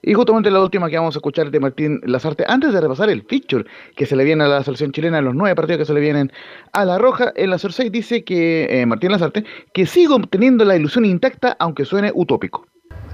Y 0.03 0.15
justamente 0.15 0.53
la 0.53 0.61
última 0.61 0.89
que 0.89 0.97
vamos 0.97 1.17
a 1.17 1.19
escuchar 1.19 1.51
de 1.51 1.59
Martín 1.59 2.01
Lazarte, 2.05 2.45
antes 2.47 2.73
de 2.73 2.81
repasar 2.81 3.11
el 3.11 3.25
feature 3.25 3.65
que 3.97 4.07
se 4.07 4.15
le 4.15 4.23
viene 4.23 4.45
a 4.45 4.47
la 4.47 4.63
selección 4.63 4.93
chilena, 4.93 5.21
los 5.21 5.35
nueve 5.35 5.57
partidos 5.57 5.81
que 5.81 5.85
se 5.85 5.95
le 5.95 6.01
vienen 6.01 6.31
a 6.73 6.85
la 6.85 6.97
Roja, 6.97 7.33
en 7.35 7.51
la 7.51 7.59
6 7.59 7.91
dice 7.91 8.23
que 8.23 8.69
eh, 8.71 8.87
Martín 8.87 9.11
Lazarte, 9.11 9.45
que 9.75 9.85
sigo 9.85 10.21
teniendo 10.31 10.65
la 10.65 10.77
ilusión 10.77 11.05
intacta, 11.05 11.57
aunque 11.59 11.85
suene 11.85 12.13
utópico. 12.15 12.65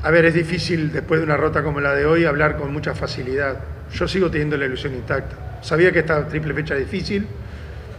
A 0.03 0.11
ver, 0.11 0.27
es 0.27 0.35
difícil 0.35 0.93
después 0.93 1.21
de 1.21 1.25
una 1.25 1.39
rota 1.39 1.63
como 1.63 1.81
la 1.81 1.95
de 1.95 2.05
hoy 2.05 2.27
hablar 2.27 2.59
con 2.59 2.71
mucha 2.75 2.95
facilidad. 2.95 3.57
Yo 3.95 4.09
sigo 4.09 4.31
teniendo 4.31 4.57
la 4.57 4.67
ilusión 4.67 4.95
intacta. 4.95 5.59
Sabía 5.63 5.93
que 5.93 6.01
esta 6.01 6.27
triple 6.27 6.55
fecha 6.55 6.75
es 6.75 6.91
difícil. 6.91 7.27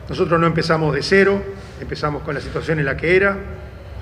Nosotros 0.09 0.39
no 0.39 0.47
empezamos 0.47 0.93
de 0.93 1.01
cero, 1.01 1.41
empezamos 1.79 2.23
con 2.23 2.35
la 2.35 2.41
situación 2.41 2.79
en 2.79 2.85
la 2.85 2.97
que 2.97 3.15
era 3.15 3.37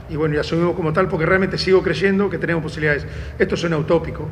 y 0.10 0.16
bueno, 0.16 0.36
y 0.36 0.38
asumimos 0.39 0.76
como 0.76 0.92
tal 0.92 1.08
porque 1.08 1.26
realmente 1.26 1.58
sigo 1.58 1.82
creyendo 1.82 2.30
que 2.30 2.38
tenemos 2.38 2.64
posibilidades. 2.64 3.06
Esto 3.38 3.56
suena 3.56 3.78
utópico 3.78 4.28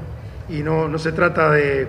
y 0.49 0.63
no, 0.63 0.87
no 0.87 0.97
se 0.97 1.11
trata 1.11 1.51
de, 1.51 1.87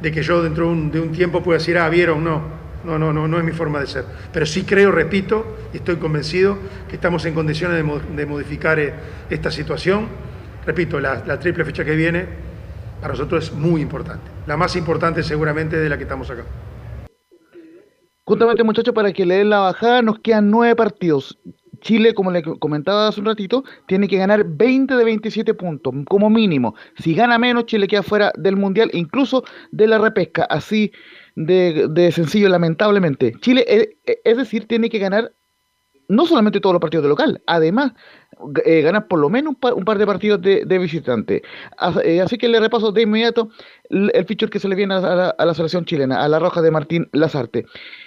de 0.00 0.12
que 0.12 0.22
yo 0.22 0.42
dentro 0.42 0.66
de 0.66 0.72
un, 0.72 0.90
de 0.90 1.00
un 1.00 1.12
tiempo 1.12 1.42
pueda 1.42 1.58
decir, 1.58 1.78
ah, 1.78 1.88
vieron, 1.88 2.22
no. 2.22 2.62
No, 2.84 2.98
no, 2.98 3.12
no, 3.12 3.28
no 3.28 3.38
es 3.38 3.44
mi 3.44 3.52
forma 3.52 3.78
de 3.78 3.86
ser. 3.86 4.04
Pero 4.32 4.44
sí 4.44 4.64
creo, 4.64 4.90
repito, 4.90 5.56
y 5.72 5.76
estoy 5.76 5.96
convencido 5.96 6.58
que 6.88 6.96
estamos 6.96 7.24
en 7.26 7.32
condiciones 7.32 7.76
de, 7.76 8.16
de 8.16 8.26
modificar 8.26 8.80
eh, 8.80 8.92
esta 9.30 9.52
situación. 9.52 10.08
Repito, 10.66 10.98
la, 10.98 11.22
la 11.24 11.38
triple 11.38 11.64
fecha 11.64 11.84
que 11.84 11.94
viene 11.94 12.26
para 13.02 13.14
nosotros 13.14 13.44
es 13.44 13.52
muy 13.52 13.82
importante. 13.82 14.30
La 14.46 14.56
más 14.56 14.76
importante 14.76 15.24
seguramente 15.24 15.76
de 15.76 15.88
la 15.88 15.96
que 15.98 16.04
estamos 16.04 16.30
acá. 16.30 16.44
Justamente, 18.24 18.62
muchachos, 18.62 18.94
para 18.94 19.12
que 19.12 19.26
le 19.26 19.38
den 19.38 19.50
la 19.50 19.58
bajada, 19.58 20.02
nos 20.02 20.20
quedan 20.20 20.52
nueve 20.52 20.76
partidos. 20.76 21.36
Chile, 21.80 22.14
como 22.14 22.30
le 22.30 22.44
comentaba 22.44 23.08
hace 23.08 23.18
un 23.18 23.26
ratito, 23.26 23.64
tiene 23.88 24.06
que 24.06 24.16
ganar 24.16 24.44
20 24.46 24.94
de 24.94 25.04
27 25.04 25.52
puntos, 25.54 25.92
como 26.08 26.30
mínimo. 26.30 26.76
Si 26.96 27.12
gana 27.12 27.38
menos, 27.38 27.66
Chile 27.66 27.88
queda 27.88 28.04
fuera 28.04 28.32
del 28.36 28.56
Mundial, 28.56 28.88
incluso 28.92 29.42
de 29.72 29.88
la 29.88 29.98
repesca. 29.98 30.44
Así 30.44 30.92
de, 31.34 32.12
sencillo, 32.14 32.48
lamentablemente. 32.48 33.32
Chile, 33.40 33.64
eh, 33.66 33.98
eh, 34.06 34.20
es 34.22 34.36
decir, 34.36 34.68
tiene 34.68 34.88
que 34.90 35.00
ganar 35.00 35.32
no 36.08 36.26
solamente 36.26 36.60
todos 36.60 36.74
los 36.74 36.80
partidos 36.80 37.02
de 37.02 37.08
local, 37.08 37.42
además 37.46 37.94
eh, 38.64 38.80
ganar 38.82 39.06
por 39.08 39.18
lo 39.18 39.28
menos 39.28 39.54
un 39.74 39.84
par, 39.84 39.98
de 39.98 40.06
partidos 40.06 40.40
de, 40.40 40.64
de 40.64 40.78
visitante. 40.78 41.42
Eh, 42.04 42.20
así 42.20 42.38
que 42.38 42.48
le 42.48 42.60
repaso 42.60 42.92
de 42.92 43.02
inmediato 43.02 43.50
l- 43.90 44.10
el 44.14 44.24
feature 44.24 44.50
que 44.50 44.58
se 44.58 44.68
le 44.68 44.74
viene 44.74 44.94
a 44.94 45.34
la, 45.38 45.54
selección 45.54 45.84
chilena, 45.84 46.22
a 46.22 46.28
la 46.28 46.38
roja 46.38 46.62
de 46.62 46.70
Martín 46.70 47.08
Lazarte. 47.12 47.66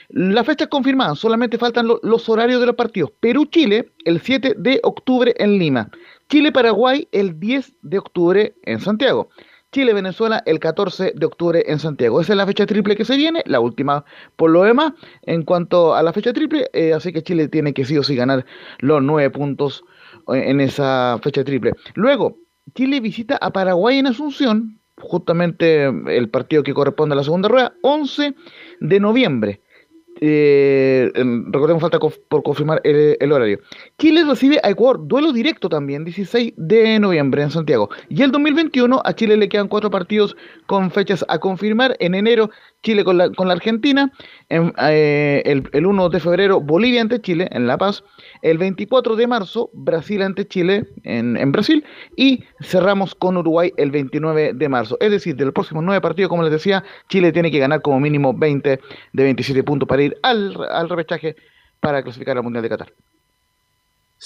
La 0.09 0.43
fecha 0.43 0.65
es 0.65 0.69
confirmada, 0.69 1.15
solamente 1.15 1.57
faltan 1.57 1.87
lo- 1.87 1.99
los 2.03 2.27
horarios 2.29 2.59
de 2.59 2.67
los 2.67 2.75
partidos. 2.75 3.11
Perú-Chile 3.19 3.91
el 4.05 4.19
7 4.21 4.55
de 4.57 4.79
octubre 4.83 5.33
en 5.37 5.57
Lima. 5.57 5.89
Chile-Paraguay 6.29 7.07
el 7.11 7.39
10 7.39 7.73
de 7.81 7.97
octubre 7.99 8.55
en 8.63 8.79
Santiago. 8.79 9.29
Chile-Venezuela 9.71 10.41
el 10.45 10.59
14 10.59 11.11
de 11.15 11.25
octubre 11.25 11.63
en 11.67 11.79
Santiago. 11.79 12.21
Esa 12.21 12.31
es 12.33 12.37
la 12.37 12.45
fecha 12.47 12.65
triple 12.65 12.95
que 12.95 13.03
se 13.03 13.17
viene, 13.17 13.43
la 13.45 13.59
última 13.59 14.05
por 14.37 14.49
lo 14.49 14.63
demás. 14.63 14.93
En 15.23 15.43
cuanto 15.43 15.93
a 15.95 16.01
la 16.01 16.13
fecha 16.13 16.31
triple, 16.31 16.69
eh, 16.71 16.93
así 16.93 17.11
que 17.11 17.23
Chile 17.23 17.47
tiene 17.49 17.73
que 17.73 17.83
sí 17.83 17.97
o 17.97 18.03
sí 18.03 18.15
ganar 18.15 18.45
los 18.79 19.03
nueve 19.03 19.29
puntos 19.31 19.83
en 20.27 20.61
esa 20.61 21.19
fecha 21.21 21.43
triple. 21.43 21.73
Luego, 21.95 22.37
Chile 22.73 22.99
visita 22.99 23.37
a 23.37 23.51
Paraguay 23.51 23.99
en 23.99 24.07
Asunción, 24.07 24.79
justamente 24.97 25.85
el 25.85 26.29
partido 26.29 26.63
que 26.63 26.73
corresponde 26.73 27.13
a 27.13 27.17
la 27.17 27.23
segunda 27.23 27.49
rueda, 27.49 27.73
11 27.81 28.33
de 28.79 28.99
noviembre. 28.99 29.61
Eh, 30.21 31.11
em, 31.13 31.51
recordemos, 31.51 31.81
falta 31.81 31.99
por 31.99 32.41
confirmar 32.41 32.79
el, 32.85 33.17
el 33.19 33.31
horario. 33.31 33.59
Chile 33.97 34.23
recibe 34.23 34.59
a 34.63 34.69
Ecuador, 34.69 35.05
duelo 35.05 35.33
directo 35.33 35.67
también, 35.67 36.05
16 36.05 36.53
de 36.55 36.99
noviembre 36.99 37.43
en 37.43 37.51
Santiago. 37.51 37.89
Y 38.07 38.21
el 38.21 38.31
2021 38.31 39.01
a 39.03 39.13
Chile 39.13 39.35
le 39.35 39.49
quedan 39.49 39.67
cuatro 39.67 39.89
partidos 39.89 40.37
con 40.67 40.89
fechas 40.89 41.25
a 41.27 41.39
confirmar. 41.39 41.97
En 41.99 42.15
enero, 42.15 42.49
Chile 42.85 43.03
con 43.03 43.17
la, 43.17 43.51
Argentina. 43.51 44.11
En, 44.47 44.71
eh, 44.77 45.41
el, 45.45 45.67
el 45.73 45.85
1 45.87 46.09
de 46.09 46.19
febrero, 46.19 46.61
Bolivia 46.61 47.01
ante 47.01 47.19
Chile 47.19 47.49
en 47.51 47.65
La 47.65 47.77
Paz. 47.79 48.03
El 48.43 48.59
24 48.59 49.15
de 49.15 49.25
marzo, 49.25 49.71
Brasil 49.73 50.21
ante 50.21 50.47
Chile 50.47 50.87
en, 51.03 51.35
en 51.35 51.51
Brasil. 51.51 51.83
Y 52.15 52.43
cerramos 52.61 53.15
con 53.15 53.37
Uruguay 53.37 53.73
el 53.77 53.89
29 53.89 54.53
de 54.53 54.69
marzo. 54.69 54.97
Es 55.01 55.09
decir, 55.09 55.35
de 55.35 55.45
los 55.45 55.53
próximos 55.53 55.83
nueve 55.83 55.99
partidos, 55.99 56.29
como 56.29 56.43
les 56.43 56.51
decía, 56.51 56.83
Chile 57.09 57.31
tiene 57.31 57.49
que 57.49 57.57
ganar 57.57 57.81
como 57.81 57.99
mínimo 57.99 58.33
20 58.33 58.79
de 59.13 59.23
27 59.23 59.63
puntos 59.63 59.89
para 59.89 60.03
ir 60.03 60.15
al, 60.21 60.55
al 60.69 60.87
repechaje 60.87 61.35
para 61.79 62.03
clasificar 62.03 62.37
al 62.37 62.43
Mundial 62.43 62.61
de 62.61 62.69
Qatar. 62.69 62.93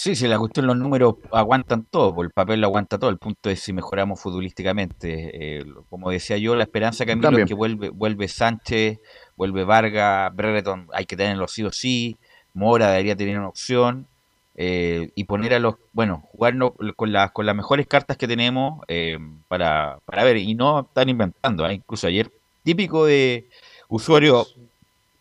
Sí, 0.01 0.15
si 0.15 0.29
la 0.29 0.39
cuestión, 0.39 0.65
los 0.65 0.77
números 0.77 1.15
aguantan 1.29 1.83
todo, 1.83 2.15
pues 2.15 2.27
el 2.27 2.31
papel 2.31 2.61
lo 2.61 2.67
aguanta 2.67 2.97
todo. 2.97 3.09
El 3.09 3.17
punto 3.17 3.49
es 3.49 3.59
si 3.59 3.73
mejoramos 3.73 4.21
futbolísticamente. 4.21 5.57
Eh, 5.59 5.65
lo- 5.65 5.83
como 5.89 6.09
decía 6.09 6.37
yo, 6.37 6.55
la 6.55 6.63
esperanza, 6.63 7.05
Camilo, 7.05 7.27
También. 7.27 7.43
es 7.43 7.49
que 7.49 7.53
vuelve, 7.53 7.89
vuelve 7.89 8.29
Sánchez, 8.29 8.97
vuelve 9.35 9.65
Vargas, 9.65 10.33
Brereton, 10.33 10.87
hay 10.93 11.05
que 11.05 11.17
tenerlo 11.17 11.49
sí 11.49 11.63
o 11.63 11.71
sí. 11.73 12.15
Mora 12.53 12.91
debería 12.91 13.17
tener 13.17 13.37
una 13.37 13.49
opción. 13.49 14.07
eh, 14.61 15.11
y 15.15 15.23
poner 15.25 15.53
a 15.53 15.59
los, 15.59 15.75
bueno, 15.93 16.23
jugarnos 16.33 16.71
con 16.97 17.13
las, 17.13 17.31
con 17.31 17.45
las 17.45 17.55
mejores 17.55 17.87
cartas 17.87 18.17
que 18.17 18.27
tenemos 18.27 18.81
eh, 18.89 19.17
para, 19.47 19.99
para 20.05 20.23
ver. 20.25 20.35
Y 20.37 20.53
no 20.55 20.81
están 20.81 21.07
inventando. 21.09 21.65
¿eh? 21.67 21.73
Incluso 21.75 22.07
ayer, 22.07 22.29
típico 22.63 23.05
de 23.05 23.47
usuario, 23.89 24.45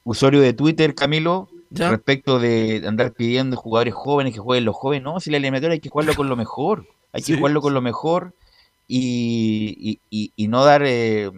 usuario 0.05 0.41
de 0.41 0.53
Twitter, 0.55 0.93
Camilo, 0.95 1.49
¿Ya? 1.71 1.91
respecto 1.91 2.39
de 2.39 2.83
andar 2.87 3.13
pidiendo 3.13 3.57
jugadores 3.57 3.95
jóvenes 3.95 4.33
que 4.33 4.41
jueguen 4.41 4.65
los 4.65 4.75
jóvenes. 4.77 5.05
No, 5.05 5.21
si 5.21 5.31
la 5.31 5.37
eliminatoria 5.37 5.75
hay 5.75 5.81
que 5.81 5.91
jugarlo 5.91 6.15
con 6.15 6.29
lo 6.29 6.37
mejor. 6.37 6.87
Hay 7.13 7.21
que 7.23 7.33
Sí. 7.33 7.37
jugarlo 7.39 7.61
con 7.61 7.75
lo 7.75 7.81
mejor 7.83 8.33
y, 8.87 9.77
y- 9.79 10.01
y- 10.11 10.33
y 10.37 10.49
no 10.49 10.65
dar 10.65 10.83
eh, 10.85 11.31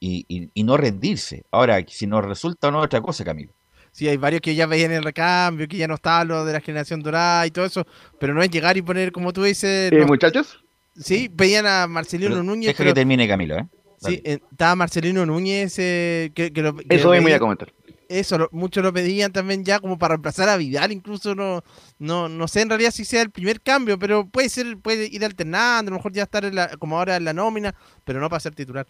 y, 0.00 0.24
y- 0.28 0.50
y 0.52 0.64
no 0.64 0.76
rendirse. 0.76 1.44
Ahora, 1.50 1.82
si 1.88 2.06
nos 2.06 2.24
resulta 2.24 2.68
o 2.68 2.70
no, 2.70 2.80
otra 2.80 3.00
cosa, 3.00 3.24
Camilo. 3.24 3.52
Sí, 3.92 4.08
hay 4.08 4.16
varios 4.16 4.40
que 4.40 4.54
ya 4.54 4.66
veían 4.66 4.90
el 4.92 5.04
recambio, 5.04 5.68
que 5.68 5.76
ya 5.76 5.86
no 5.86 5.94
estaba 5.94 6.24
lo 6.24 6.44
de 6.44 6.54
la 6.54 6.60
generación 6.60 7.02
dorada 7.02 7.46
y 7.46 7.50
todo 7.50 7.64
eso, 7.66 7.86
pero 8.18 8.32
no 8.34 8.42
es 8.42 8.50
llegar 8.50 8.76
y 8.76 8.82
poner, 8.82 9.12
como 9.12 9.32
tú 9.32 9.42
dices, 9.42 9.92
Eh, 9.92 9.96
los- 9.96 10.06
muchachos, 10.06 10.58
sí, 10.98 11.30
veían 11.32 11.66
a 11.66 11.86
Marcelino 11.86 12.30
Pero 12.30 12.42
Núñez, 12.42 12.68
deja 12.68 12.78
pero- 12.78 12.90
que 12.90 12.94
termine 12.94 13.28
Camilo, 13.28 13.58
¿eh? 13.58 13.66
sí, 13.98 14.20
eh, 14.24 14.38
estaba 14.50 14.74
Marcelino 14.76 15.24
Núñez, 15.26 15.78
eh, 15.78 16.32
que, 16.34 16.52
que 16.52 16.62
lo, 16.62 16.74
que 16.74 16.86
eso 16.88 17.10
mismo 17.10 17.28
iba 17.28 17.36
a 17.36 17.40
comentar. 17.40 17.70
Eso, 18.12 18.38
lo- 18.38 18.48
muchos 18.52 18.82
lo 18.84 18.92
pedían 18.92 19.32
también 19.32 19.64
ya 19.64 19.80
como 19.80 19.98
para 19.98 20.14
reemplazar 20.14 20.48
a 20.48 20.56
Vidal, 20.56 20.92
incluso 20.92 21.34
no, 21.34 21.62
no, 21.98 22.28
no 22.28 22.48
sé 22.48 22.60
en 22.62 22.68
realidad 22.70 22.90
si 22.92 23.04
sea 23.04 23.22
el 23.22 23.30
primer 23.30 23.60
cambio, 23.60 23.98
pero 23.98 24.28
puede 24.28 24.48
ser, 24.48 24.78
puede 24.78 25.06
ir 25.06 25.24
alternando, 25.24 25.90
a 25.90 25.92
lo 25.92 25.96
mejor 25.98 26.12
ya 26.12 26.24
estar 26.24 26.44
en 26.44 26.54
la- 26.56 26.76
como 26.76 26.98
ahora 26.98 27.16
en 27.16 27.24
la 27.24 27.32
nómina, 27.32 27.74
pero 28.04 28.20
no 28.20 28.28
para 28.28 28.40
ser 28.40 28.54
titular. 28.54 28.86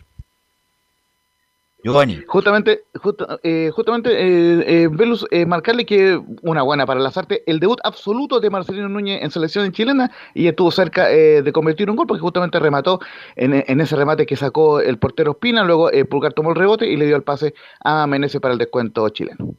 Giovanni, 1.85 2.23
Justamente, 2.29 2.85
justa- 2.95 3.41
eh, 3.43 3.71
justamente 3.75 4.11
eh, 4.13 4.65
eh, 4.85 4.89
Velus, 4.89 5.27
eh, 5.33 5.45
marcarle 5.47 5.85
que 5.85 6.21
una 6.43 6.63
buena 6.63 6.87
para 6.87 7.01
las 7.01 7.17
artes, 7.17 7.43
el 7.45 7.59
debut 7.59 7.81
absoluto 7.83 8.39
de 8.39 8.51
Marcelino 8.51 8.89
Núñez 8.89 9.21
en 9.23 9.31
selección 9.33 9.73
chilena 9.73 10.13
y 10.33 10.47
estuvo 10.47 10.71
cerca 10.71 11.11
eh, 11.11 11.43
de 11.43 11.53
convertir 11.53 11.91
un 11.91 11.97
gol 11.97 12.07
porque 12.07 12.21
justamente 12.21 12.61
remató 12.61 13.01
en, 13.35 13.65
en 13.67 13.81
ese 13.81 13.97
remate 13.97 14.27
que 14.27 14.37
sacó 14.37 14.81
el 14.81 14.99
portero 14.99 15.33
Espina, 15.33 15.65
luego 15.65 15.91
eh, 15.93 16.05
Pulgar 16.05 16.33
tomó 16.35 16.51
el 16.51 16.57
rebote 16.57 16.87
y 16.87 16.97
le 16.97 17.07
dio 17.07 17.17
el 17.17 17.25
pase 17.25 17.53
a 17.81 18.07
Menezes 18.07 18.41
para 18.41 18.53
el 18.53 18.59
descuento 18.59 19.09
chileno. 19.09 19.57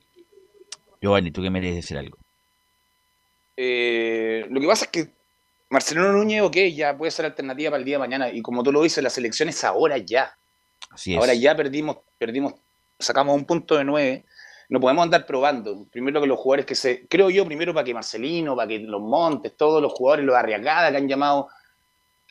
Giovanni, 1.01 1.32
tú 1.32 1.41
que 1.41 1.49
me 1.49 1.59
quieres 1.59 1.76
decir 1.76 1.97
algo. 1.97 2.17
Eh, 3.57 4.45
lo 4.49 4.61
que 4.61 4.67
pasa 4.67 4.86
es 4.86 4.91
que 4.91 5.07
Marcelino 5.69 6.11
Núñez, 6.13 6.41
ok, 6.41 6.55
ya 6.74 6.97
puede 6.97 7.11
ser 7.11 7.26
alternativa 7.26 7.71
para 7.71 7.80
el 7.80 7.86
día 7.86 7.95
de 7.95 7.99
mañana. 7.99 8.32
Y 8.32 8.41
como 8.41 8.63
tú 8.63 8.71
lo 8.71 8.82
dices, 8.82 9.03
la 9.03 9.09
selección 9.09 9.49
es 9.49 9.63
ahora 9.63 9.97
ya. 9.97 10.36
Ahora 11.17 11.33
ya 11.33 11.55
perdimos, 11.55 11.97
perdimos, 12.17 12.53
sacamos 12.99 13.35
un 13.35 13.45
punto 13.45 13.75
de 13.75 13.83
nueve. 13.83 14.25
No 14.69 14.79
podemos 14.79 15.03
andar 15.03 15.25
probando. 15.25 15.85
Primero 15.91 16.21
que 16.21 16.27
los 16.27 16.39
jugadores 16.39 16.65
que 16.65 16.75
se. 16.75 17.07
Creo 17.07 17.29
yo, 17.29 17.45
primero 17.45 17.73
para 17.73 17.83
que 17.83 17.93
Marcelino, 17.93 18.55
para 18.55 18.67
que 18.67 18.79
los 18.79 19.01
Montes, 19.01 19.55
todos 19.55 19.81
los 19.81 19.91
jugadores, 19.93 20.25
los 20.25 20.35
Arriagada 20.35 20.91
que 20.91 20.97
han 20.97 21.07
llamado. 21.07 21.49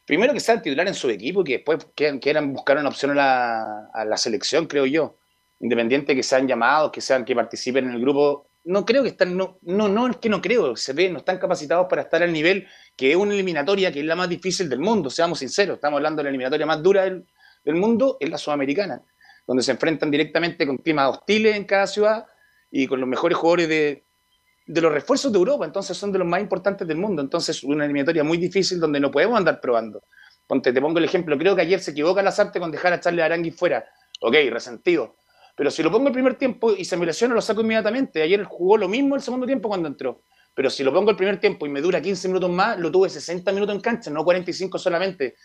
Primero 0.05 0.33
que 0.33 0.41
sean 0.41 0.61
titular 0.61 0.89
en 0.89 0.95
su 0.95 1.09
equipo 1.11 1.43
y 1.43 1.45
que 1.45 1.53
después 1.59 1.87
quieran, 1.95 2.53
buscar 2.53 2.79
una 2.79 2.89
opción 2.89 3.13
a 3.13 3.15
la, 3.15 3.91
a 3.93 4.05
la 4.05 4.17
selección, 4.17 4.67
creo 4.67 4.87
yo. 4.87 5.17
Independiente 5.61 6.17
que 6.17 6.25
sean 6.25 6.49
llamados, 6.49 6.91
que 6.91 7.01
sean 7.01 7.25
que 7.25 7.37
participen 7.37 7.85
en 7.85 7.93
el 7.93 8.01
grupo. 8.01 8.49
No 8.65 8.85
creo 8.85 9.03
que 9.03 9.11
están. 9.11 9.37
No, 9.37 9.59
no, 9.63 9.89
no 9.89 10.09
es 10.09 10.17
que 10.17 10.29
no 10.29 10.43
creo. 10.43 10.75
Se 10.75 10.93
ve, 10.93 11.11
no 11.11 11.19
están 11.19 11.39
capacitados 11.39 11.87
para 11.89 12.03
estar 12.03 12.23
al 12.23 12.33
nivel 12.33 12.67
que 12.97 13.11
es 13.11 13.17
una 13.17 13.35
eliminatoria 13.35 13.93
que 13.93 14.01
es 14.01 14.07
la 14.07 14.17
más 14.17 14.29
difícil 14.29 14.69
del 14.69 14.81
mundo, 14.81 15.11
seamos 15.11 15.39
sinceros. 15.39 15.77
Estamos 15.77 15.99
hablando 15.99 16.19
de 16.19 16.25
la 16.25 16.31
eliminatoria 16.31 16.67
más 16.67 16.83
dura 16.83 17.05
del, 17.05 17.25
del 17.65 17.77
mundo 17.77 18.17
es 18.21 18.31
la 18.31 18.39
sudamericana, 18.39 19.03
donde 19.47 19.63
se 19.63 19.73
enfrentan 19.73 20.11
directamente 20.11 20.67
con 20.67 20.79
climas 20.79 21.11
hostiles 21.11 21.57
en 21.57 21.65
cada 21.65 21.87
ciudad 21.87 22.27
y 22.71 22.87
con 22.87 23.01
los 23.01 23.09
mejores 23.09 23.37
jugadores 23.37 23.69
de, 23.69 24.05
de 24.67 24.81
los 24.81 24.93
refuerzos 24.93 25.33
de 25.33 25.39
Europa, 25.39 25.65
entonces 25.65 25.97
son 25.97 26.13
de 26.13 26.19
los 26.19 26.27
más 26.27 26.41
importantes 26.41 26.87
del 26.87 26.97
mundo, 26.97 27.23
entonces 27.23 27.63
una 27.65 27.85
eliminatoria 27.85 28.25
muy 28.25 28.39
difícil 28.39 28.81
donde 28.81 29.01
no 29.01 29.11
podemos 29.11 29.37
andar 29.37 29.61
probando. 29.61 30.03
Ponte, 30.47 30.73
te 30.73 30.81
pongo 30.81 30.99
el 30.99 31.05
ejemplo, 31.05 31.37
creo 31.39 31.55
que 31.55 31.63
ayer 31.63 31.81
se 31.81 31.93
equivoca 31.93 32.23
Lazarte 32.23 32.61
con 32.61 32.71
dejar 32.71 32.93
a 32.93 33.01
Charles 33.01 33.25
Arangui 33.25 33.51
fuera, 33.51 33.85
ok, 34.21 34.35
resentido, 34.51 35.17
pero 35.57 35.71
si 35.71 35.83
lo 35.83 35.91
pongo 35.91 36.09
el 36.09 36.13
primer 36.13 36.37
tiempo 36.37 36.73
y 36.73 36.85
se 36.85 36.97
me 36.97 37.07
lesiona, 37.07 37.35
lo 37.35 37.41
saco 37.41 37.61
inmediatamente, 37.61 38.23
ayer 38.23 38.45
jugó 38.45 38.77
lo 38.77 38.89
mismo 38.89 39.15
el 39.15 39.23
segundo 39.23 39.47
tiempo 39.47 39.69
cuando 39.69 39.89
entró, 39.89 40.23
pero 40.55 40.69
si 40.71 40.83
lo 40.83 40.93
pongo 40.93 41.11
el 41.11 41.17
primer 41.17 41.41
tiempo 41.41 41.67
y 41.67 41.71
me 41.71 41.81
dura 41.81 42.01
15 42.01 42.29
minutos 42.29 42.51
más, 42.51 42.79
lo 42.79 42.91
tuve 42.91 43.09
60 43.09 43.51
minutos 43.53 43.75
en 43.75 43.81
cancha, 43.81 44.11
no 44.11 44.23
45 44.23 44.79
solamente. 44.79 45.37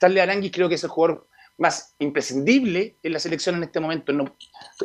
Charles 0.00 0.22
Arangui 0.22 0.50
creo 0.50 0.68
que 0.68 0.76
es 0.76 0.84
el 0.84 0.90
jugador 0.90 1.28
más 1.58 1.94
imprescindible 1.98 2.98
en 3.02 3.12
la 3.12 3.18
selección 3.18 3.56
en 3.56 3.64
este 3.64 3.80
momento. 3.80 4.12
No, 4.12 4.36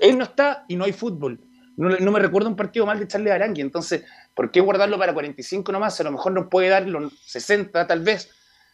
él 0.02 0.18
no 0.18 0.24
está 0.24 0.66
y 0.68 0.76
no 0.76 0.86
hay 0.86 0.94
fútbol. 0.94 1.40
No, 1.76 1.90
no 1.90 2.12
me 2.12 2.20
recuerdo 2.20 2.50
un 2.50 2.56
partido 2.56 2.86
mal 2.86 3.00
de 3.00 3.08
Charles 3.08 3.34
Arangui. 3.34 3.62
Entonces, 3.62 4.04
¿por 4.34 4.52
qué 4.52 4.60
guardarlo 4.60 4.98
para 4.98 5.14
45 5.14 5.72
nomás? 5.72 6.00
A 6.00 6.04
lo 6.04 6.12
mejor 6.12 6.32
nos 6.32 6.48
puede 6.48 6.70
dar 6.70 6.88
los 6.88 7.14
60 7.26 7.86
tal 7.86 8.02
vez. 8.02 8.30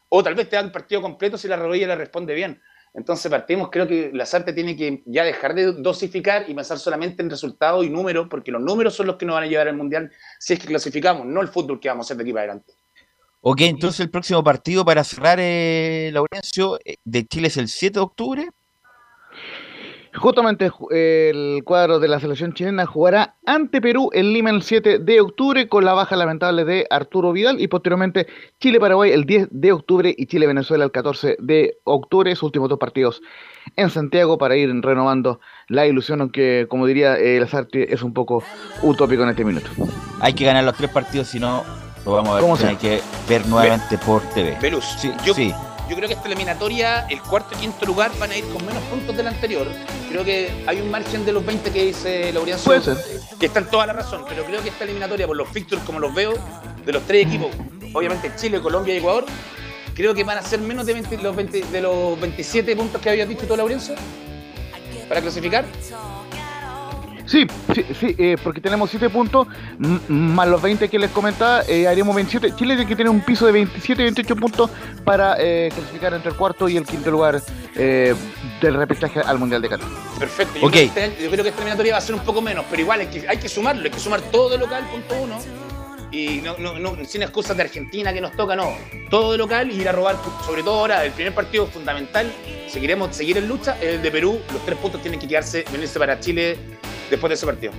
O 0.10 0.24
tal 0.24 0.36
vez 0.36 0.50
te 0.50 0.56
da 0.56 0.62
el 0.62 0.72
partido 0.72 1.02
completo 1.02 1.38
si 1.38 1.48
la 1.48 1.56
rodilla 1.56 1.88
le 1.88 1.96
responde 1.96 2.34
bien. 2.34 2.62
Entonces 2.94 3.30
partimos, 3.32 3.70
creo 3.72 3.88
que 3.88 4.12
Lazarte 4.14 4.54
tiene 4.54 4.76
que 4.76 5.02
ya 5.08 5.24
dejar 5.24 5.56
de 5.56 5.74
dosificar 5.74 6.48
y 6.48 6.54
pensar 6.54 6.78
solamente 6.78 7.24
en 7.24 7.30
resultados 7.30 7.84
y 7.84 7.90
números, 7.90 8.28
porque 8.30 8.52
los 8.52 8.62
números 8.62 8.94
son 8.94 9.08
los 9.08 9.16
que 9.16 9.26
nos 9.26 9.34
van 9.34 9.46
a 9.46 9.48
llevar 9.48 9.68
al 9.68 9.76
Mundial 9.76 10.12
si 10.40 10.54
es 10.54 10.60
que 10.60 10.68
clasificamos, 10.68 11.26
no 11.26 11.42
el 11.42 11.48
fútbol 11.48 11.80
que 11.80 11.90
vamos 11.90 12.06
a 12.06 12.08
hacer 12.08 12.18
de 12.18 12.24
aquí 12.24 12.34
para 12.34 12.44
adelante. 12.44 12.74
Ok, 13.46 13.60
entonces 13.62 14.00
el 14.00 14.10
próximo 14.10 14.42
partido 14.42 14.86
para 14.86 15.04
cerrar, 15.04 15.38
eh, 15.42 16.10
Laurencio, 16.14 16.80
eh, 16.86 16.96
de 17.04 17.26
Chile 17.26 17.48
es 17.48 17.58
el 17.58 17.68
7 17.68 18.00
de 18.00 18.04
octubre. 18.04 18.50
Justamente 20.16 20.70
ju- 20.70 20.88
el 20.92 21.64
cuadro 21.66 22.00
de 22.00 22.08
la 22.08 22.20
selección 22.22 22.54
chilena 22.54 22.86
jugará 22.86 23.36
ante 23.48 23.82
Perú 23.82 24.12
en 24.14 24.32
Lima 24.32 24.52
el 24.52 24.62
7 24.62 25.00
de 25.00 25.20
octubre 25.20 25.68
con 25.68 25.84
la 25.84 25.94
baja 25.94 26.16
lamentable 26.16 26.64
de 26.66 26.86
Arturo 26.90 27.34
Vidal 27.34 27.60
y 27.60 27.68
posteriormente 27.68 28.28
Chile-Paraguay 28.62 29.12
el 29.12 29.26
10 29.26 29.48
de 29.50 29.72
octubre 29.74 30.14
y 30.16 30.28
Chile-Venezuela 30.28 30.86
el 30.86 30.92
14 30.92 31.36
de 31.40 31.80
octubre, 31.84 32.34
sus 32.36 32.44
últimos 32.44 32.70
dos 32.70 32.78
partidos 32.80 33.22
en 33.76 33.90
Santiago 33.90 34.38
para 34.38 34.56
ir 34.56 34.70
renovando 34.82 35.42
la 35.68 35.86
ilusión, 35.88 36.22
aunque 36.22 36.68
como 36.70 36.86
diría 36.86 37.18
eh, 37.18 37.40
Lazarte 37.40 37.92
es 37.94 38.04
un 38.04 38.14
poco 38.14 38.44
utópico 38.84 39.24
en 39.24 39.30
este 39.30 39.44
minuto. 39.44 39.70
Hay 40.22 40.34
que 40.34 40.46
ganar 40.46 40.64
los 40.64 40.78
tres 40.78 40.92
partidos, 40.92 41.28
si 41.28 41.40
no, 41.40 41.64
lo 42.06 42.12
vamos 42.14 42.38
a 42.38 42.42
¿Cómo 42.42 42.58
ver, 42.58 42.68
hay 42.68 42.76
que 42.76 43.02
ver 43.28 43.46
nuevamente 43.48 43.98
por 43.98 44.22
TV. 44.34 44.58
Velus, 44.62 44.86
Sí, 45.00 45.12
yo, 45.26 45.34
sí. 45.34 45.54
yo 45.90 45.96
creo 45.96 46.08
que 46.08 46.14
esta 46.16 46.28
eliminatoria, 46.28 47.06
el 47.10 47.22
cuarto 47.22 47.56
y 47.56 47.62
quinto 47.62 47.86
lugar 47.86 48.12
van 48.20 48.32
a 48.32 48.38
ir 48.38 48.44
con 48.50 48.66
menos 48.66 48.82
puntos 48.84 49.16
del 49.16 49.28
anterior. 49.28 49.68
Creo 50.10 50.24
que 50.26 50.64
hay 50.68 50.82
un 50.82 50.92
margen 50.92 51.26
de 51.26 51.32
los 51.32 51.46
20 51.46 51.72
que 51.72 51.86
dice 51.86 52.32
Laurianzo, 52.34 52.66
Puede 52.66 52.82
ser. 52.82 52.98
que 53.40 53.46
está 53.46 53.60
en 53.60 53.68
toda 53.70 53.88
la 53.88 53.94
razón, 53.94 54.24
pero 54.28 54.44
creo 54.46 54.62
que 54.62 54.70
esta 54.70 54.84
eliminatoria, 54.84 55.28
por 55.28 55.36
los 55.38 55.48
fixtures 55.50 55.84
como 55.86 56.00
los 56.00 56.14
veo, 56.14 56.34
de 56.86 56.92
los 56.92 57.04
tres 57.04 57.26
equipos, 57.28 57.50
obviamente 57.94 58.32
Chile, 58.36 58.62
Colombia 58.62 58.94
y 58.94 58.98
Ecuador, 58.98 59.26
creo 59.96 60.14
que 60.14 60.24
van 60.24 60.38
a 60.38 60.42
ser 60.42 60.60
menos 60.60 60.86
de, 60.86 60.94
20 60.94 61.18
los, 61.20 61.36
20 61.36 61.62
de 61.62 61.82
los 61.82 62.20
27 62.20 62.76
puntos 62.76 63.02
que 63.02 63.10
habías 63.10 63.30
dicho 63.30 63.46
tú, 63.48 63.56
Laurianzo, 63.56 63.94
para 65.08 65.22
clasificar. 65.22 65.64
Sí, 67.26 67.48
sí, 67.74 67.86
sí, 68.00 68.16
eh, 68.18 68.36
porque 68.44 68.60
tenemos 68.60 68.90
7 68.90 69.10
puntos, 69.10 69.48
más 70.10 70.48
los 70.48 70.62
20 70.62 70.90
que 70.90 71.00
les 71.00 71.10
comentaba, 71.12 71.62
eh, 71.68 71.88
haríamos 71.88 72.14
27. 72.16 72.54
Chile 72.56 72.76
tiene 72.76 72.88
que 72.90 72.96
tener 72.98 73.10
un 73.10 73.22
piso 73.22 73.46
de 73.46 73.54
27, 73.54 74.04
28 74.04 74.36
puntos 74.36 74.70
para 75.06 75.36
eh, 75.40 75.70
clasificar 75.74 76.14
entre 76.14 76.32
el 76.32 76.36
cuarto 76.38 76.68
y 76.68 76.76
el 76.78 76.86
quinto 76.86 77.10
lugar 77.12 77.42
eh, 77.76 78.14
del 78.62 78.74
repechaje 78.76 79.22
al 79.22 79.40
Mundial 79.40 79.62
de 79.62 79.70
Qatar. 79.70 79.88
Perfecto. 80.20 80.60
Yo, 80.60 80.68
Ok. 80.68 80.72
creo 80.74 80.94
que 80.94 81.06
este- 81.06 81.24
yo 81.24 81.32
creo 81.32 81.44
que 81.44 81.50
esta 81.50 81.62
eliminatoria 81.62 81.94
va 81.94 81.98
a 82.00 82.02
ser 82.02 82.16
un 82.16 82.22
poco 82.22 82.42
menos, 82.42 82.66
pero 82.70 82.82
igual 82.82 83.00
hay 83.00 83.08
que, 83.08 83.28
hay 83.28 83.38
que 83.38 83.48
sumarlo, 83.50 83.84
hay 83.84 83.92
que 83.92 84.00
sumar 84.00 84.22
todo 84.22 84.50
de 84.50 84.58
local, 84.58 84.84
punto 84.92 85.16
uno. 85.24 85.40
Y 86.14 86.42
no, 86.44 86.56
no, 86.60 86.78
no, 86.78 86.96
sin 87.06 87.24
excusas 87.24 87.58
de 87.58 87.64
Argentina 87.64 88.14
que 88.14 88.22
nos 88.22 88.34
toca, 88.38 88.56
no. 88.56 88.72
Todo 89.10 89.32
de 89.32 89.38
local 89.40 89.72
y 89.72 89.82
ir 89.82 89.90
a 89.90 89.92
robar, 89.92 90.16
sobre 90.46 90.62
todo 90.62 90.80
ahora, 90.80 91.04
el 91.04 91.12
primer 91.12 91.34
partido 91.34 91.66
fundamental, 91.66 92.32
seguiremos 92.70 93.16
seguir 93.16 93.38
en 93.40 93.48
lucha, 93.48 93.76
es 93.82 93.96
el 93.96 94.02
de 94.04 94.12
Perú. 94.12 94.40
Los 94.54 94.64
tres 94.64 94.78
puntos 94.78 95.02
tienen 95.02 95.20
que 95.20 95.28
quedarse, 95.28 95.66
venirse 95.72 95.98
para 95.98 96.20
Chile 96.20 96.56
después 97.10 97.30
de 97.30 97.34
ese 97.36 97.48
partido. 97.48 97.74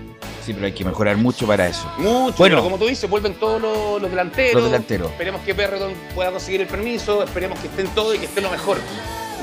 Sí, 0.44 0.52
pero 0.52 0.66
hay 0.66 0.72
que 0.72 0.84
mejorar 0.84 1.16
mucho 1.16 1.46
para 1.46 1.68
eso. 1.68 1.86
Mucho, 1.96 2.36
Bueno. 2.36 2.56
pero 2.56 2.62
como 2.64 2.76
tú 2.76 2.86
dices, 2.86 3.08
vuelven 3.08 3.34
todos 3.34 3.62
los, 3.62 4.02
los 4.02 4.10
delanteros. 4.10 4.54
Los 4.54 4.64
delanteros. 4.64 5.10
Esperemos 5.12 5.40
que 5.42 5.54
Perreton 5.54 5.94
pueda 6.14 6.32
conseguir 6.32 6.60
el 6.62 6.66
permiso, 6.66 7.22
esperemos 7.22 7.58
que 7.60 7.68
estén 7.68 7.86
todos 7.94 8.16
y 8.16 8.18
que 8.18 8.26
esté 8.26 8.40
lo 8.40 8.50
mejor. 8.50 8.78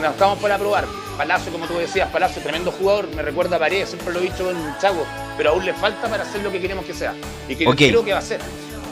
Nos 0.01 0.11
estamos 0.11 0.37
para 0.39 0.57
probar. 0.57 0.85
Palacio, 1.17 1.51
como 1.51 1.65
tú 1.65 1.75
decías, 1.75 2.09
Palacio, 2.09 2.41
tremendo 2.41 2.71
jugador, 2.71 3.07
me 3.15 3.21
recuerda 3.21 3.55
a 3.55 3.59
Paredes, 3.59 3.89
siempre 3.89 4.13
lo 4.13 4.19
he 4.19 4.23
dicho 4.23 4.49
en 4.51 4.57
Chago, 4.81 5.05
pero 5.37 5.51
aún 5.51 5.63
le 5.65 5.73
falta 5.73 6.07
para 6.09 6.23
hacer 6.23 6.41
lo 6.43 6.51
que 6.51 6.59
queremos 6.59 6.83
que 6.85 6.93
sea. 6.93 7.13
Y 7.47 7.55
que 7.55 7.67
Ok. 7.67 7.75
creo 7.77 8.03
que 8.03 8.11
va 8.13 8.19
a 8.19 8.23
ser. 8.23 8.39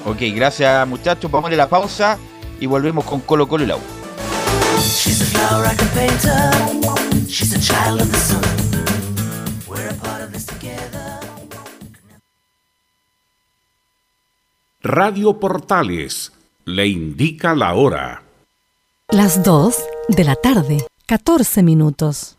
Ok, 0.05 0.17
gracias 0.33 0.87
muchachos. 0.87 1.29
Vamos 1.29 1.51
a 1.51 1.55
la 1.55 1.69
pausa 1.69 2.17
y 2.59 2.65
volvemos 2.65 3.05
con 3.05 3.21
Colo 3.21 3.47
Colo 3.47 3.63
y 3.63 3.67
la 3.67 3.75
U. 3.75 3.81
Radio 14.81 15.39
Portales 15.39 16.31
le 16.65 16.87
indica 16.87 17.53
la 17.53 17.73
hora. 17.73 18.23
Las 19.09 19.43
2 19.43 19.75
de 20.07 20.23
la 20.23 20.35
tarde, 20.35 20.87
14 21.05 21.63
minutos. 21.63 22.38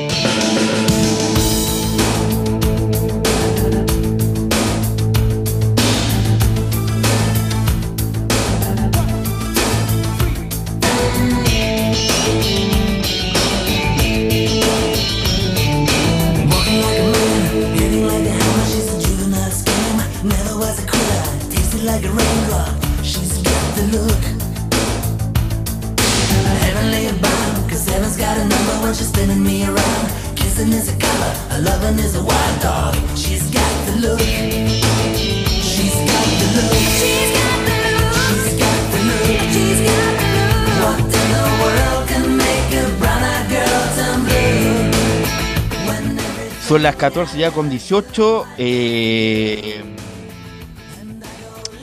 Son 46.67 46.83
las 46.83 46.95
14 46.95 47.37
ya 47.37 47.51
con 47.51 47.69
18. 47.69 48.45
eh, 48.57 49.83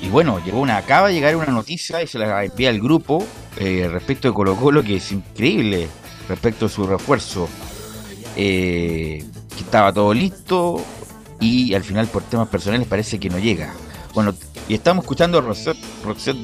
y 0.00 0.08
bueno, 0.08 0.42
llegó 0.44 0.60
una, 0.60 0.78
acaba 0.78 1.08
de 1.08 1.14
llegar 1.14 1.36
una 1.36 1.46
noticia 1.46 2.02
y 2.02 2.06
se 2.06 2.18
la 2.18 2.44
envía 2.44 2.70
al 2.70 2.80
grupo 2.80 3.26
eh, 3.58 3.88
respecto 3.90 4.28
de 4.28 4.34
Colo 4.34 4.56
Colo 4.56 4.82
que 4.82 4.96
es 4.96 5.12
increíble 5.12 5.88
respecto 6.28 6.66
a 6.66 6.68
su 6.68 6.86
refuerzo. 6.86 7.48
eh, 8.36 9.24
que 9.56 9.64
estaba 9.64 9.92
todo 9.92 10.14
listo 10.14 10.80
y 11.40 11.74
al 11.74 11.82
final 11.82 12.06
por 12.06 12.22
temas 12.22 12.48
personales 12.48 12.86
parece 12.86 13.18
que 13.18 13.28
no 13.28 13.38
llega. 13.38 13.74
Bueno, 14.14 14.34
y 14.68 14.74
estamos 14.74 15.04
escuchando 15.04 15.38
a 15.38 15.40
Rosette, 15.40 15.76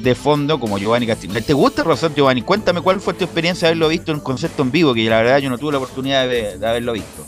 de 0.01 0.15
fondo 0.15 0.59
como 0.59 0.77
Giovanni 0.77 1.07
Castillo. 1.07 1.41
¿Te 1.41 1.53
gusta 1.53 1.83
Rosette 1.83 2.15
Giovanni? 2.15 2.41
Cuéntame 2.41 2.81
cuál 2.81 2.99
fue 2.99 3.13
tu 3.13 3.23
experiencia 3.23 3.67
de 3.67 3.71
haberlo 3.71 3.87
visto 3.87 4.11
en 4.11 4.19
concierto 4.19 4.63
en 4.63 4.71
vivo, 4.71 4.93
que 4.93 5.09
la 5.09 5.17
verdad 5.17 5.39
yo 5.39 5.49
no 5.49 5.57
tuve 5.57 5.71
la 5.73 5.77
oportunidad 5.77 6.27
de, 6.27 6.57
de 6.57 6.67
haberlo 6.67 6.93
visto. 6.93 7.25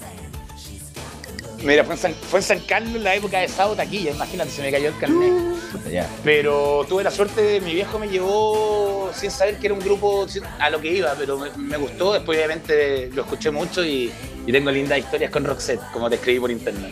Mira, 1.63 1.83
fue 1.83 1.95
en, 1.95 1.99
San, 2.01 2.13
fue 2.13 2.39
en 2.39 2.43
San 2.43 2.59
Carlos 2.59 2.95
en 2.95 3.03
la 3.03 3.15
época 3.15 3.39
de 3.39 3.47
Sao 3.47 3.75
Taquilla, 3.75 4.11
imagínate, 4.11 4.51
se 4.51 4.61
me 4.61 4.71
cayó 4.71 4.89
el 4.89 4.97
carnet. 4.99 5.33
Pero 6.23 6.85
tuve 6.87 7.03
la 7.03 7.11
suerte 7.11 7.41
de 7.41 7.61
mi 7.61 7.73
viejo 7.73 7.97
me 7.97 8.07
llevó 8.07 9.09
sin 9.13 9.31
saber 9.31 9.57
que 9.57 9.67
era 9.67 9.73
un 9.73 9.79
grupo 9.79 10.27
sin- 10.27 10.43
a 10.59 10.69
lo 10.69 10.79
que 10.79 10.93
iba, 10.93 11.13
pero 11.17 11.37
me, 11.39 11.49
me 11.57 11.77
gustó. 11.77 12.13
Después, 12.13 12.37
obviamente, 12.37 13.09
lo 13.13 13.23
escuché 13.23 13.49
mucho 13.51 13.83
y, 13.83 14.11
y 14.45 14.51
tengo 14.51 14.69
lindas 14.69 14.99
historias 14.99 15.31
con 15.31 15.43
Roxette, 15.45 15.81
como 15.91 16.09
te 16.09 16.15
escribí 16.15 16.39
por 16.39 16.51
internet. 16.51 16.91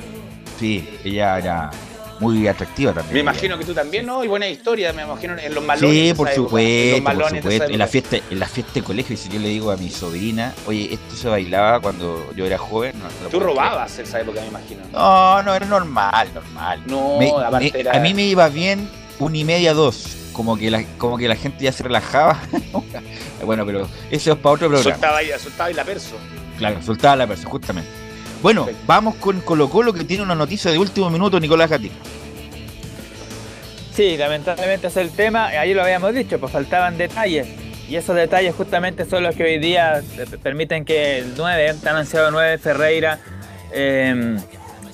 Sí, 0.59 0.97
ella 1.03 1.38
era 1.38 1.72
muy 2.20 2.47
atractiva 2.47 2.93
también. 2.93 3.13
Me 3.13 3.20
imagino 3.20 3.57
que 3.57 3.66
tú 3.66 3.74
también, 3.74 4.05
¿no? 4.05 4.24
Y 4.24 4.28
buena 4.28 4.47
historia, 4.47 4.93
me 4.93 5.03
imagino 5.03 5.38
en 5.38 5.53
los 5.53 5.63
malones. 5.63 5.89
Sí, 5.91 6.13
por 6.13 6.28
época, 6.28 6.36
supuesto, 6.36 6.97
en 6.97 7.03
los 7.03 7.13
por 7.13 7.30
supuesto. 7.38 7.63
En 7.66 7.78
la 7.78 7.86
época. 7.86 7.88
fiesta, 7.88 8.18
en 8.32 8.39
la 8.39 8.47
fiesta 8.47 8.74
de 8.76 8.82
colegio, 8.84 9.13
y 9.13 9.18
si 9.18 9.30
yo 9.30 9.39
le 9.39 9.49
digo 9.49 9.72
a 9.72 9.78
mi 9.78 9.89
sobrina, 9.89 10.53
oye, 10.66 10.93
esto 10.93 11.16
se 11.16 11.28
bailaba 11.28 11.80
cuando 11.82 12.26
yo 12.36 12.45
era 12.45 12.57
joven. 12.57 12.93
no, 12.99 13.30
Tú 13.30 13.39
robabas 13.39 13.97
esa 13.99 14.22
época, 14.22 14.41
me 14.41 14.47
imagino. 14.47 14.82
creer. 14.82 14.93
No, 14.93 15.43
no, 15.43 15.53
era 15.55 15.66
normal, 15.66 16.30
normal. 16.34 16.82
No, 16.86 17.18
Me- 17.20 17.30
aparte 17.32 17.72
me- 17.74 17.80
era- 17.80 17.91
A 17.97 17.99
mí 17.99 18.13
me 18.13 18.24
iba 18.24 18.47
bien 18.49 18.89
una 19.20 19.38
y 19.38 19.43
media, 19.43 19.74
dos. 19.74 20.18
Como 20.34 20.57
que 20.57 20.70
la, 20.70 20.84
como 20.97 21.18
que 21.18 21.28
la 21.30 21.36
gente 21.36 21.63
ya 21.63 21.72
se 21.72 21.84
relajaba. 21.84 22.39
bueno, 23.45 23.66
pero 23.66 23.88
eso 24.11 24.32
es 24.34 24.38
para 24.38 24.55
otro 24.55 24.68
programa. 24.68 24.84
Soltaba 24.95 25.20
soltaba 25.39 25.68
ahí 25.70 25.74
la 25.74 25.84
perso. 25.86 26.16
Claro, 26.57 26.82
soltaba 26.82 27.16
la 27.16 27.28
persona, 27.28 27.49
justamente. 27.49 27.89
Bueno, 28.45 28.67
vamos 28.85 29.15
con 29.15 29.41
Colo 29.41 29.71
Colo 29.71 29.91
que 29.91 30.03
tiene 30.03 30.21
una 30.21 30.35
noticia 30.35 30.69
de 30.69 30.77
último 30.77 31.09
minuto, 31.09 31.39
Nicolás 31.39 31.67
Gatica. 31.67 31.95
Sí, 33.91 34.17
lamentablemente 34.17 34.85
ese 34.85 35.01
es 35.01 35.07
el 35.09 35.15
tema. 35.15 35.47
Ahí 35.47 35.73
lo 35.73 35.81
habíamos 35.81 36.13
dicho, 36.13 36.39
pues 36.39 36.51
faltaban 36.51 36.95
detalles. 36.95 37.47
Y 37.89 37.95
esos 37.95 38.15
detalles 38.15 38.53
justamente 38.53 39.05
son 39.05 39.23
los 39.23 39.35
que 39.35 39.45
hoy 39.45 39.57
día 39.57 40.03
permiten 40.43 40.85
que 40.85 41.17
el 41.17 41.33
9, 41.35 41.73
tan 41.81 41.95
ansiado 41.95 42.29
9, 42.29 42.59
Ferreira, 42.59 43.17
eh, 43.73 44.37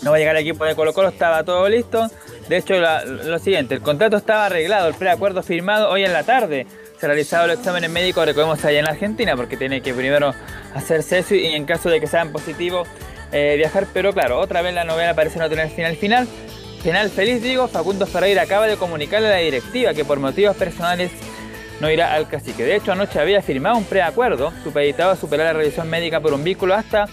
no 0.01 0.11
va 0.11 0.15
a 0.15 0.19
llegar 0.19 0.37
al 0.37 0.43
equipo 0.43 0.63
de 0.63 0.73
Colo 0.73 0.93
Colo, 0.93 1.09
estaba 1.09 1.43
todo 1.43 1.67
listo. 1.67 2.09
De 2.47 2.55
hecho, 2.55 2.75
la- 2.75 3.03
lo 3.03 3.37
siguiente, 3.37 3.75
el 3.75 3.81
contrato 3.81 4.15
estaba 4.15 4.45
arreglado, 4.45 4.87
el 4.87 4.93
preacuerdo 4.93 5.43
firmado 5.43 5.89
hoy 5.89 6.05
en 6.05 6.13
la 6.13 6.23
tarde. 6.23 6.67
Se 7.01 7.05
realizaron 7.05 7.49
los 7.49 7.57
exámenes 7.57 7.89
médicos, 7.89 8.25
recordemos, 8.25 8.63
allá 8.63 8.79
en 8.79 8.87
Argentina, 8.87 9.35
porque 9.35 9.57
tiene 9.57 9.81
que 9.81 9.93
primero 9.93 10.33
hacerse 10.73 11.19
eso 11.19 11.35
y 11.35 11.47
en 11.47 11.65
caso 11.65 11.89
de 11.89 11.99
que 11.99 12.07
sean 12.07 12.31
positivos, 12.31 12.87
eh, 13.31 13.55
viajar. 13.57 13.87
Pero 13.93 14.13
claro, 14.13 14.39
otra 14.39 14.61
vez 14.61 14.73
la 14.73 14.83
novela 14.83 15.13
parece 15.13 15.39
no 15.39 15.49
tener 15.49 15.69
final 15.69 15.95
final. 15.95 16.27
Final 16.81 17.09
feliz, 17.09 17.43
digo, 17.43 17.67
Facundo 17.67 18.07
Ferreira 18.07 18.41
acaba 18.41 18.65
de 18.65 18.75
comunicarle 18.75 19.27
a 19.27 19.31
la 19.31 19.37
directiva 19.37 19.93
que 19.93 20.03
por 20.03 20.19
motivos 20.19 20.55
personales 20.55 21.11
no 21.79 21.91
irá 21.91 22.13
al 22.13 22.27
cacique. 22.27 22.63
De 22.63 22.75
hecho, 22.75 22.91
anoche 22.91 23.19
había 23.19 23.41
firmado 23.41 23.77
un 23.77 23.85
preacuerdo 23.85 24.51
supeditado 24.63 25.11
a 25.11 25.15
superar 25.15 25.47
la 25.47 25.59
revisión 25.59 25.89
médica 25.89 26.19
por 26.19 26.33
un 26.33 26.43
vínculo 26.43 26.73
hasta 26.75 27.07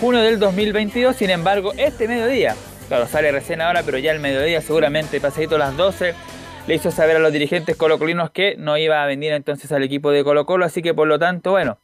junio 0.00 0.20
del 0.20 0.38
2022. 0.38 1.16
Sin 1.16 1.30
embargo, 1.30 1.72
este 1.76 2.08
mediodía, 2.08 2.54
claro, 2.88 3.06
sale 3.06 3.32
recién 3.32 3.60
ahora, 3.60 3.82
pero 3.82 3.98
ya 3.98 4.12
el 4.12 4.20
mediodía, 4.20 4.60
seguramente 4.60 5.20
pasadito 5.20 5.56
a 5.56 5.58
las 5.58 5.76
12, 5.76 6.14
le 6.66 6.74
hizo 6.74 6.90
saber 6.90 7.16
a 7.16 7.18
los 7.18 7.32
dirigentes 7.32 7.76
colocolinos 7.76 8.30
que 8.30 8.56
no 8.56 8.76
iba 8.78 9.02
a 9.02 9.06
venir 9.06 9.32
entonces 9.32 9.70
al 9.72 9.82
equipo 9.82 10.10
de 10.10 10.24
Colo 10.24 10.46
Colo. 10.46 10.64
Así 10.64 10.82
que 10.82 10.94
por 10.94 11.06
lo 11.06 11.18
tanto, 11.18 11.50
bueno, 11.52 11.78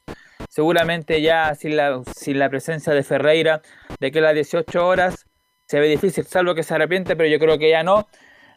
seguramente 0.50 1.22
ya 1.22 1.54
sin 1.54 1.76
la, 1.76 2.02
sin 2.14 2.38
la 2.38 2.50
presencia 2.50 2.92
de 2.92 3.02
Ferreira, 3.02 3.62
de 3.98 4.10
que 4.10 4.18
a 4.18 4.22
las 4.22 4.34
18 4.34 4.86
horas 4.86 5.24
se 5.66 5.80
ve 5.80 5.88
difícil, 5.88 6.24
salvo 6.24 6.54
que 6.54 6.62
se 6.64 6.74
arrepiente, 6.74 7.16
pero 7.16 7.28
yo 7.30 7.38
creo 7.38 7.56
que 7.58 7.70
ya 7.70 7.82
no. 7.82 8.06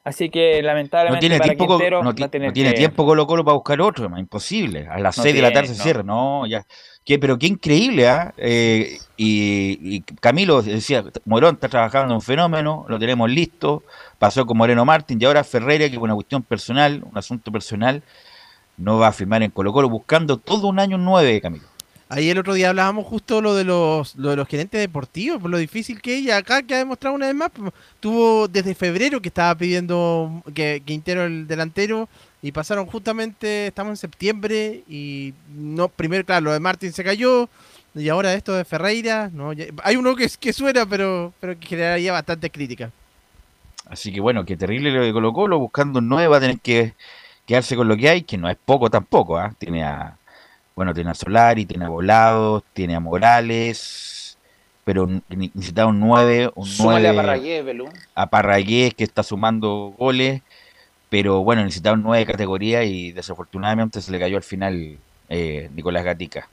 Así 0.03 0.29
que 0.29 0.61
No 0.61 0.67
lamentablemente 0.67 1.21
tiene 1.21 1.37
para 1.37 1.49
tiempo, 1.55 1.77
Quintero 1.77 2.03
no, 2.03 2.13
ti- 2.13 2.23
no 2.23 2.29
tiene 2.51 2.71
que- 2.71 2.77
tiempo 2.77 3.05
Colo 3.05 3.25
Colo 3.25 3.45
para 3.45 3.53
buscar 3.55 3.79
otro, 3.79 4.09
más 4.09 4.19
imposible. 4.19 4.85
A 4.89 4.99
las 4.99 5.15
No 5.17 5.23
6 5.23 5.33
de 5.33 5.41
la 5.41 5.47
tiene, 5.47 5.61
tarde 5.61 5.73
se 5.73 5.77
no. 5.77 5.83
cierra, 5.83 6.03
no, 6.03 6.45
ya. 6.45 6.65
¿Qué, 7.05 7.19
pero 7.19 7.37
qué 7.37 7.47
increíble, 7.47 8.07
¿ah? 8.09 8.33
Eh, 8.35 8.97
y, 9.15 9.77
y 9.95 10.01
Camilo 10.19 10.61
decía, 10.61 11.05
Morón 11.25 11.55
está 11.55 11.69
trabajando 11.69 12.13
un 12.15 12.21
fenómeno, 12.21 12.85
lo 12.89 12.99
tenemos 12.99 13.29
listo, 13.29 13.83
pasó 14.19 14.45
con 14.45 14.57
Moreno 14.57 14.83
Martín 14.83 15.19
y 15.21 15.25
ahora 15.25 15.43
Ferreira, 15.45 15.87
que 15.89 15.95
por 15.95 16.03
una 16.03 16.15
cuestión 16.15 16.43
personal, 16.43 17.01
un 17.09 17.17
asunto 17.17 17.49
personal, 17.51 18.01
no 18.77 18.97
va 18.97 19.07
a 19.07 19.11
firmar 19.13 19.41
en 19.43 19.51
Colo 19.51 19.71
Colo 19.71 19.87
buscando 19.87 20.35
todo 20.37 20.67
un 20.67 20.79
año 20.79 20.97
9, 20.97 21.39
Camilo. 21.39 21.65
Ahí 22.13 22.29
el 22.29 22.37
otro 22.37 22.53
día 22.53 22.69
hablábamos 22.69 23.07
justo 23.07 23.41
lo 23.41 23.55
de 23.55 23.63
los, 23.63 24.15
lo 24.17 24.29
de 24.29 24.35
los 24.35 24.47
gerentes 24.47 24.79
deportivos, 24.79 25.41
por 25.41 25.49
lo 25.49 25.57
difícil 25.57 25.99
que 25.99 26.15
ella 26.15 26.37
acá 26.37 26.61
que 26.61 26.75
ha 26.75 26.77
demostrado 26.77 27.15
una 27.15 27.25
vez 27.25 27.33
más. 27.33 27.49
pues, 27.49 27.73
Tuvo 27.99 28.47
desde 28.47 28.75
febrero 28.75 29.19
que 29.19 29.29
estaba 29.29 29.55
pidiendo 29.55 30.43
que 30.53 30.83
Quintero 30.85 31.23
el 31.23 31.47
delantero 31.47 32.07
y 32.43 32.51
pasaron 32.51 32.85
justamente, 32.85 33.65
estamos 33.65 33.93
en 33.93 33.97
septiembre 33.97 34.83
y 34.87 35.33
no, 35.55 35.87
primero 35.87 36.23
claro, 36.23 36.45
lo 36.45 36.53
de 36.53 36.59
Martín 36.59 36.93
se 36.93 37.03
cayó 37.03 37.49
y 37.95 38.07
ahora 38.09 38.35
esto 38.35 38.53
de 38.53 38.63
Ferreira, 38.63 39.31
no, 39.33 39.51
hay 39.83 39.95
uno 39.95 40.15
que, 40.15 40.29
que 40.39 40.53
suena 40.53 40.85
pero, 40.85 41.33
pero 41.39 41.59
que 41.59 41.65
generaría 41.65 42.11
bastante 42.11 42.51
crítica. 42.51 42.91
Así 43.87 44.13
que 44.13 44.21
bueno, 44.21 44.45
qué 44.45 44.55
terrible 44.55 44.91
lo 44.91 45.03
de 45.03 45.11
Colo 45.13 45.33
Colo, 45.33 45.57
buscando 45.57 45.97
un 45.97 46.09
9 46.09 46.27
va 46.27 46.37
a 46.37 46.41
tener 46.41 46.59
que 46.59 46.93
quedarse 47.47 47.75
con 47.75 47.87
lo 47.87 47.97
que 47.97 48.07
hay, 48.07 48.21
que 48.21 48.37
no 48.37 48.47
es 48.51 48.57
poco 48.63 48.91
tampoco, 48.91 49.39
¿ah? 49.39 49.51
Tiene 49.57 49.83
a, 49.83 50.15
bueno, 50.75 50.93
tiene 50.93 51.11
a 51.11 51.13
Solari, 51.13 51.65
tiene 51.65 51.85
a 51.85 51.89
Volados, 51.89 52.63
tiene 52.73 52.95
a 52.95 52.99
Morales, 52.99 54.37
pero 54.83 55.07
necesitaba 55.29 55.89
un 55.89 55.99
9, 55.99 56.51
un 56.55 56.65
Súmale 56.65 57.09
a 57.09 57.13
9 57.13 57.27
Parragués, 57.27 57.65
Belú. 57.65 57.89
a 58.15 58.29
Parragués 58.29 58.93
que 58.93 59.03
está 59.03 59.23
sumando 59.23 59.93
goles, 59.97 60.41
pero 61.09 61.43
bueno, 61.43 61.63
necesitaba 61.63 61.95
un 61.95 62.03
9 62.03 62.19
de 62.19 62.31
categoría 62.31 62.83
y 62.83 63.11
desafortunadamente 63.11 64.01
se 64.01 64.11
le 64.11 64.19
cayó 64.19 64.37
al 64.37 64.43
final 64.43 64.97
eh, 65.29 65.69
Nicolás 65.73 66.03
Gatica. 66.03 66.49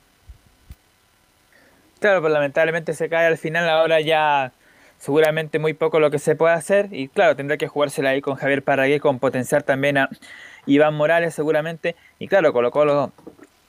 Claro, 1.98 2.20
pues 2.20 2.32
lamentablemente 2.32 2.94
se 2.94 3.08
cae 3.08 3.26
al 3.26 3.36
final, 3.36 3.68
ahora 3.68 4.00
ya 4.00 4.52
seguramente 4.98 5.58
muy 5.58 5.72
poco 5.72 5.98
lo 5.98 6.10
que 6.10 6.18
se 6.18 6.36
puede 6.36 6.54
hacer 6.54 6.88
y 6.92 7.08
claro, 7.08 7.34
tendrá 7.34 7.56
que 7.56 7.68
jugársela 7.68 8.10
ahí 8.10 8.20
con 8.20 8.36
Javier 8.36 8.62
Parragué, 8.62 9.00
con 9.00 9.18
potenciar 9.18 9.62
también 9.62 9.96
a 9.98 10.10
Iván 10.66 10.94
Morales 10.94 11.34
seguramente 11.34 11.96
y 12.18 12.28
claro, 12.28 12.52
Colo 12.52 12.70
Colo 12.70 13.12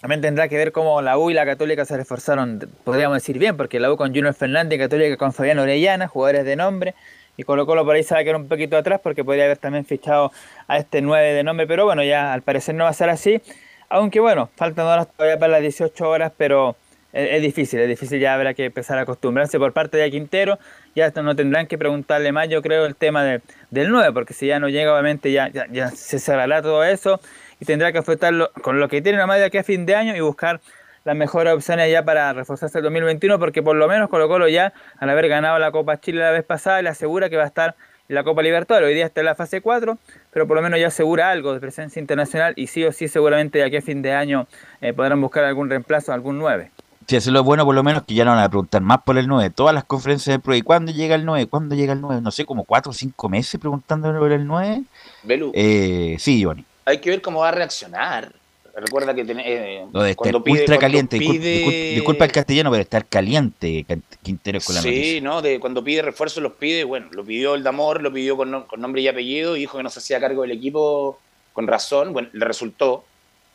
también 0.02 0.22
tendrá 0.22 0.48
que 0.48 0.58
ver 0.58 0.72
cómo 0.72 1.02
la 1.02 1.18
U 1.18 1.30
y 1.30 1.34
la 1.34 1.46
Católica 1.46 1.86
se 1.86 1.96
reforzaron, 1.96 2.60
podríamos 2.84 3.18
decir 3.18 3.38
bien, 3.38 3.56
porque 3.56 3.80
la 3.80 3.92
U 3.92 3.98
con 3.98 4.08
Junior 4.10 4.34
Fernández 4.34 4.78
y 4.78 4.80
Católica 4.80 5.16
con 5.16 5.32
Fabián 5.32 5.60
Orellana, 5.60 6.08
jugadores 6.08 6.44
de 6.44 6.56
nombre, 6.56 6.96
y 7.38 7.44
Colo 7.44 7.66
Colo 7.66 7.86
por 7.86 7.96
ahí 7.96 8.04
se 8.04 8.14
va 8.16 8.22
a 8.22 8.24
quedar 8.24 8.36
un 8.38 8.48
poquito 8.48 8.76
atrás 8.78 9.00
porque 9.02 9.24
podría 9.24 9.46
haber 9.46 9.58
también 9.58 9.86
fichado 9.86 10.32
a 10.68 10.78
este 10.78 11.02
9 11.02 11.34
de 11.34 11.44
nombre, 11.44 11.68
pero 11.68 11.86
bueno, 11.86 12.04
ya 12.04 12.34
al 12.34 12.42
parecer 12.42 12.74
no 12.76 12.86
va 12.86 12.90
a 12.90 12.94
ser 12.94 13.10
así, 13.10 13.42
aunque 13.90 14.20
bueno, 14.20 14.50
faltan 14.56 14.88
horas 14.88 15.08
todavía 15.16 15.38
para 15.38 15.52
las 15.54 15.62
18 15.62 16.10
horas, 16.10 16.32
pero 16.36 16.76
es, 17.14 17.30
es 17.34 17.42
difícil, 17.44 17.80
es 17.80 17.88
difícil, 17.88 18.20
ya 18.20 18.34
habrá 18.34 18.54
que 18.56 18.66
empezar 18.66 18.98
a 18.98 19.02
acostumbrarse 19.02 19.60
por 19.60 19.72
parte 19.72 19.98
de 19.98 20.10
Quintero, 20.10 20.58
ya 20.96 21.12
no 21.22 21.36
tendrán 21.36 21.68
que 21.68 21.78
preguntarle 21.78 22.32
más, 22.32 22.50
yo 22.50 22.62
creo, 22.64 22.86
el 22.88 22.96
tema 22.96 23.24
de- 23.24 23.42
del 23.70 23.90
9, 23.92 24.12
porque 24.14 24.34
si 24.34 24.48
ya 24.48 24.60
no 24.60 24.68
llega, 24.68 24.94
obviamente 24.94 25.32
ya, 25.32 25.48
ya, 25.50 25.68
ya 25.72 25.90
se 25.92 26.20
cerrará 26.20 26.62
todo 26.62 26.84
eso 26.84 27.20
y 27.62 27.66
tendrá 27.66 27.92
que 27.92 28.00
afrontarlo 28.00 28.52
con 28.64 28.80
lo 28.80 28.90
que 28.90 29.02
tiene 29.02 29.20
nomás 29.20 29.38
de 29.38 29.46
aquí 29.46 29.58
a 29.60 29.64
fin 29.64 29.86
de 29.86 29.96
año 29.96 30.16
y 30.16 30.20
buscar 30.20 30.60
las 31.06 31.16
mejores 31.16 31.54
opciones 31.54 31.90
ya 31.92 32.04
para 32.04 32.34
reforzarse 32.34 32.80
el 32.80 32.84
2021, 32.84 33.40
porque 33.40 33.62
por 33.64 33.76
lo 33.76 33.88
menos 33.88 34.10
Colo 34.10 34.28
Colo 34.28 34.50
ya, 34.50 34.74
al 35.00 35.10
haber 35.10 35.28
ganado 35.30 35.58
la 35.60 35.72
Copa 35.72 36.00
Chile 36.00 36.20
la 36.20 36.32
vez 36.32 36.44
pasada, 36.44 36.82
le 36.82 36.90
asegura 36.90 37.30
que 37.30 37.38
va 37.38 37.44
a 37.44 37.48
estar 37.48 37.76
en 38.10 38.16
la 38.16 38.24
Copa 38.24 38.42
Libertadores. 38.42 38.88
Hoy 38.88 38.96
día 38.96 39.06
está 39.06 39.22
en 39.22 39.28
la 39.28 39.36
fase 39.36 39.62
4, 39.62 39.98
pero 40.32 40.48
por 40.48 40.58
lo 40.58 40.64
menos 40.64 40.80
ya 40.80 40.88
asegura 40.88 41.30
algo 41.30 41.54
de 41.54 41.60
presencia 41.60 42.00
internacional 42.00 42.54
y 42.56 42.68
sí 42.68 42.84
o 42.84 42.92
sí 42.92 43.08
seguramente 43.08 43.60
de 43.60 43.66
aquí 43.66 43.78
a 43.78 43.82
fin 43.82 44.02
de 44.02 44.14
año 44.14 44.48
eh, 44.82 44.94
podrán 44.94 45.22
buscar 45.22 45.44
algún 45.44 45.70
reemplazo, 45.70 46.14
algún 46.14 46.40
9. 46.40 46.72
Sí, 47.08 47.16
eso 47.16 47.30
es 47.30 47.34
lo 47.34 47.44
bueno, 47.44 47.64
por 47.66 47.76
lo 47.76 47.84
menos, 47.84 48.04
que 48.04 48.14
ya 48.14 48.26
no 48.26 48.32
van 48.32 48.44
a 48.44 48.50
preguntar 48.50 48.82
más 48.82 49.02
por 49.04 49.18
el 49.18 49.28
9. 49.28 49.52
Todas 49.52 49.76
las 49.76 49.84
conferencias 49.84 50.36
de 50.36 50.40
pro. 50.40 50.56
¿Y 50.56 50.62
cuándo 50.62 50.92
llega 50.92 51.16
el 51.16 51.26
9? 51.26 51.48
¿Cuándo 51.48 51.76
llega 51.76 51.94
el 51.94 52.02
9? 52.02 52.22
No 52.22 52.32
sé, 52.32 52.46
como 52.46 52.64
4 52.64 52.90
o 52.90 52.94
5 52.94 53.30
meses 53.30 53.60
preguntando 53.60 54.18
por 54.18 54.32
el 54.32 54.48
9. 54.48 54.84
Belu, 55.24 55.52
Eh, 55.54 56.16
sí, 56.20 56.40
Giovanni. 56.40 56.66
Hay 56.86 57.00
que 57.00 57.10
ver 57.10 57.22
cómo 57.22 57.40
va 57.42 57.50
a 57.50 57.52
reaccionar. 57.52 58.34
Recuerda 58.74 59.14
que 59.14 59.26
tiene, 59.26 59.44
eh, 59.46 59.86
Lo 59.92 60.02
de 60.04 60.16
cuando 60.16 60.42
pide, 60.42 60.62
ultra 60.62 60.78
cuando 60.78 60.82
caliente. 60.82 61.18
Discul- 61.18 61.32
pide- 61.40 61.62
discul- 61.66 61.94
disculpa 61.96 62.26
el 62.26 62.32
castellano, 62.32 62.72
pero 62.72 62.82
estar 62.82 63.06
caliente 63.06 63.86
Quintero 64.24 64.60
con 64.66 64.76
la 64.76 64.82
noticia. 64.82 65.04
Sí, 65.04 65.20
¿no? 65.22 65.42
De 65.42 65.60
cuando 65.60 65.84
pide 65.84 66.02
refuerzo 66.02 66.40
los 66.40 66.54
pide, 66.54 66.86
bueno, 66.86 67.08
lo 67.12 67.26
pidió 67.26 67.56
el 67.56 67.64
Damor, 67.64 68.02
lo 68.02 68.14
pidió 68.14 68.38
con, 68.38 68.64
con 68.64 68.80
nombre 68.80 69.02
y 69.02 69.10
apellido, 69.10 69.58
y 69.58 69.62
dijo 69.62 69.76
que 69.78 69.84
no 69.84 69.90
se 69.90 70.00
hacía 70.00 70.22
cargo 70.22 70.44
del 70.44 70.52
equipo 70.52 71.20
con 71.52 71.68
razón, 71.68 72.14
bueno, 72.14 72.30
le 72.32 72.46
resultó, 72.46 73.04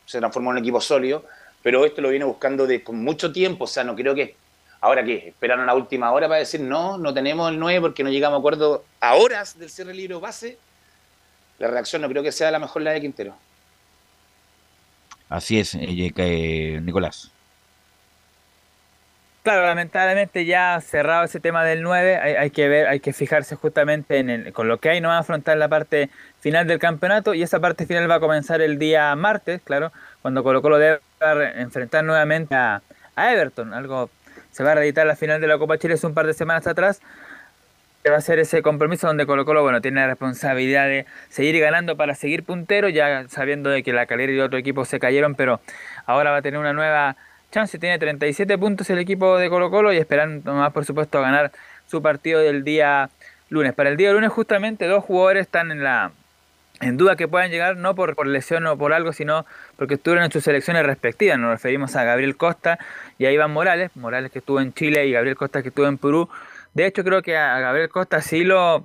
se 0.05 0.19
transformó 0.19 0.51
en 0.51 0.57
un 0.57 0.63
equipo 0.63 0.79
sólido, 0.79 1.25
pero 1.63 1.83
esto 1.83 2.01
lo 2.03 2.09
viene 2.09 2.25
buscando 2.25 2.67
de, 2.67 2.83
con 2.83 3.03
mucho 3.03 3.31
tiempo, 3.31 3.63
o 3.63 3.67
sea, 3.67 3.83
no 3.83 3.95
creo 3.95 4.13
que, 4.13 4.35
ahora 4.81 5.03
qué, 5.03 5.29
esperaron 5.29 5.63
a 5.63 5.67
la 5.67 5.73
última 5.75 6.11
hora 6.11 6.27
para 6.27 6.39
decir, 6.41 6.61
no, 6.61 6.99
no 6.99 7.11
tenemos 7.11 7.49
el 7.51 7.57
9 7.57 7.81
porque 7.81 8.03
no 8.03 8.11
llegamos 8.11 8.37
a 8.37 8.39
acuerdo 8.39 8.85
a 8.99 9.15
horas 9.15 9.57
del 9.57 9.71
cierre 9.71 9.95
libro 9.95 10.19
base, 10.19 10.59
la 11.59 11.67
reacción 11.67 12.01
no 12.01 12.09
creo 12.09 12.23
que 12.23 12.31
sea 12.31 12.51
la 12.51 12.59
mejor 12.59 12.81
la 12.83 12.91
de 12.91 13.01
Quintero. 13.01 13.37
Así 15.29 15.59
es, 15.59 15.75
eh, 15.75 16.11
eh, 16.17 16.79
Nicolás. 16.83 17.33
Claro, 19.43 19.65
lamentablemente 19.65 20.45
ya 20.45 20.79
cerrado 20.81 21.23
ese 21.23 21.39
tema 21.39 21.63
del 21.63 21.81
9, 21.81 22.17
hay, 22.17 22.33
hay 22.35 22.51
que 22.51 22.67
ver, 22.67 22.87
hay 22.87 22.99
que 22.99 23.13
fijarse 23.13 23.55
justamente 23.55 24.17
en 24.19 24.29
el- 24.29 24.51
con 24.53 24.67
lo 24.67 24.77
que 24.79 24.89
hay, 24.89 24.99
no 24.99 25.07
va 25.07 25.15
a 25.15 25.19
afrontar 25.19 25.55
la 25.57 25.69
parte 25.69 26.09
final 26.39 26.67
del 26.67 26.79
campeonato 26.79 27.33
y 27.33 27.43
esa 27.43 27.61
parte 27.61 27.85
final 27.85 28.11
va 28.11 28.15
a 28.15 28.19
comenzar 28.19 28.61
el 28.61 28.77
día 28.77 29.15
martes, 29.15 29.61
claro, 29.63 29.93
cuando 30.21 30.43
Colo 30.43 30.61
Colo 30.61 30.77
debe 30.79 30.99
enfrentar 31.61 32.03
nuevamente 32.03 32.55
a, 32.55 32.83
a 33.15 33.31
Everton, 33.33 33.73
algo 33.73 34.11
se 34.51 34.63
va 34.63 34.73
a 34.73 34.75
reeditar 34.75 35.07
la 35.07 35.15
final 35.15 35.39
de 35.39 35.47
la 35.47 35.57
Copa 35.57 35.77
Chile 35.77 35.93
hace 35.93 36.07
un 36.07 36.13
par 36.13 36.27
de 36.27 36.33
semanas 36.33 36.67
atrás, 36.67 36.99
va 38.09 38.17
a 38.17 38.21
ser 38.21 38.39
ese 38.39 38.61
compromiso 38.61 39.07
donde 39.07 39.25
Colo 39.25 39.45
Colo, 39.45 39.63
bueno, 39.63 39.81
tiene 39.81 40.01
la 40.01 40.07
responsabilidad 40.07 40.85
de 40.85 41.05
seguir 41.29 41.59
ganando 41.59 41.97
para 41.97 42.15
seguir 42.15 42.43
puntero, 42.43 42.89
ya 42.89 43.27
sabiendo 43.29 43.69
de 43.69 43.83
que 43.83 43.93
la 43.93 44.05
calera 44.05 44.31
y 44.31 44.39
otro 44.39 44.57
equipo 44.57 44.85
se 44.85 44.99
cayeron, 44.99 45.35
pero 45.35 45.59
ahora 46.05 46.31
va 46.31 46.37
a 46.37 46.41
tener 46.41 46.59
una 46.59 46.73
nueva 46.73 47.15
chance, 47.51 47.79
tiene 47.79 47.97
37 47.97 48.57
puntos 48.57 48.89
el 48.89 48.99
equipo 48.99 49.37
de 49.37 49.49
Colo 49.49 49.71
Colo 49.71 49.93
y 49.93 49.97
esperando 49.97 50.53
más, 50.53 50.73
por 50.73 50.85
supuesto, 50.85 51.21
ganar 51.21 51.51
su 51.87 52.01
partido 52.01 52.41
del 52.41 52.63
día 52.63 53.09
lunes. 53.49 53.73
Para 53.73 53.89
el 53.89 53.97
día 53.97 54.11
lunes 54.11 54.31
justamente 54.31 54.87
dos 54.87 55.03
jugadores 55.03 55.41
están 55.43 55.71
en 55.71 55.83
la 55.83 56.11
en 56.79 56.95
duda 56.97 57.15
que 57.15 57.27
puedan 57.27 57.49
llegar 57.49 57.77
no 57.77 57.95
por, 57.95 58.15
por 58.15 58.27
lesión 58.27 58.67
o 58.67 58.77
por 58.77 58.93
algo, 58.93 59.11
sino 59.11 59.45
porque 59.77 59.95
estuvieron 59.95 60.25
en 60.25 60.31
sus 60.31 60.43
selecciones 60.43 60.85
respectivas. 60.85 61.39
Nos 61.39 61.49
referimos 61.49 61.95
a 61.95 62.03
Gabriel 62.03 62.37
Costa 62.37 62.77
y 63.17 63.25
a 63.25 63.31
Iván 63.31 63.51
Morales, 63.51 63.89
Morales 63.95 64.31
que 64.31 64.39
estuvo 64.39 64.61
en 64.61 64.73
Chile 64.73 65.07
y 65.07 65.11
Gabriel 65.11 65.35
Costa 65.35 65.63
que 65.63 65.69
estuvo 65.69 65.87
en 65.87 65.97
Perú. 65.97 66.29
De 66.77 66.85
hecho, 66.85 67.03
creo 67.03 67.23
que 67.23 67.35
a 67.35 67.59
Gabriel 67.59 67.89
Costa 67.89 68.21
sí 68.21 68.43
lo 68.43 68.83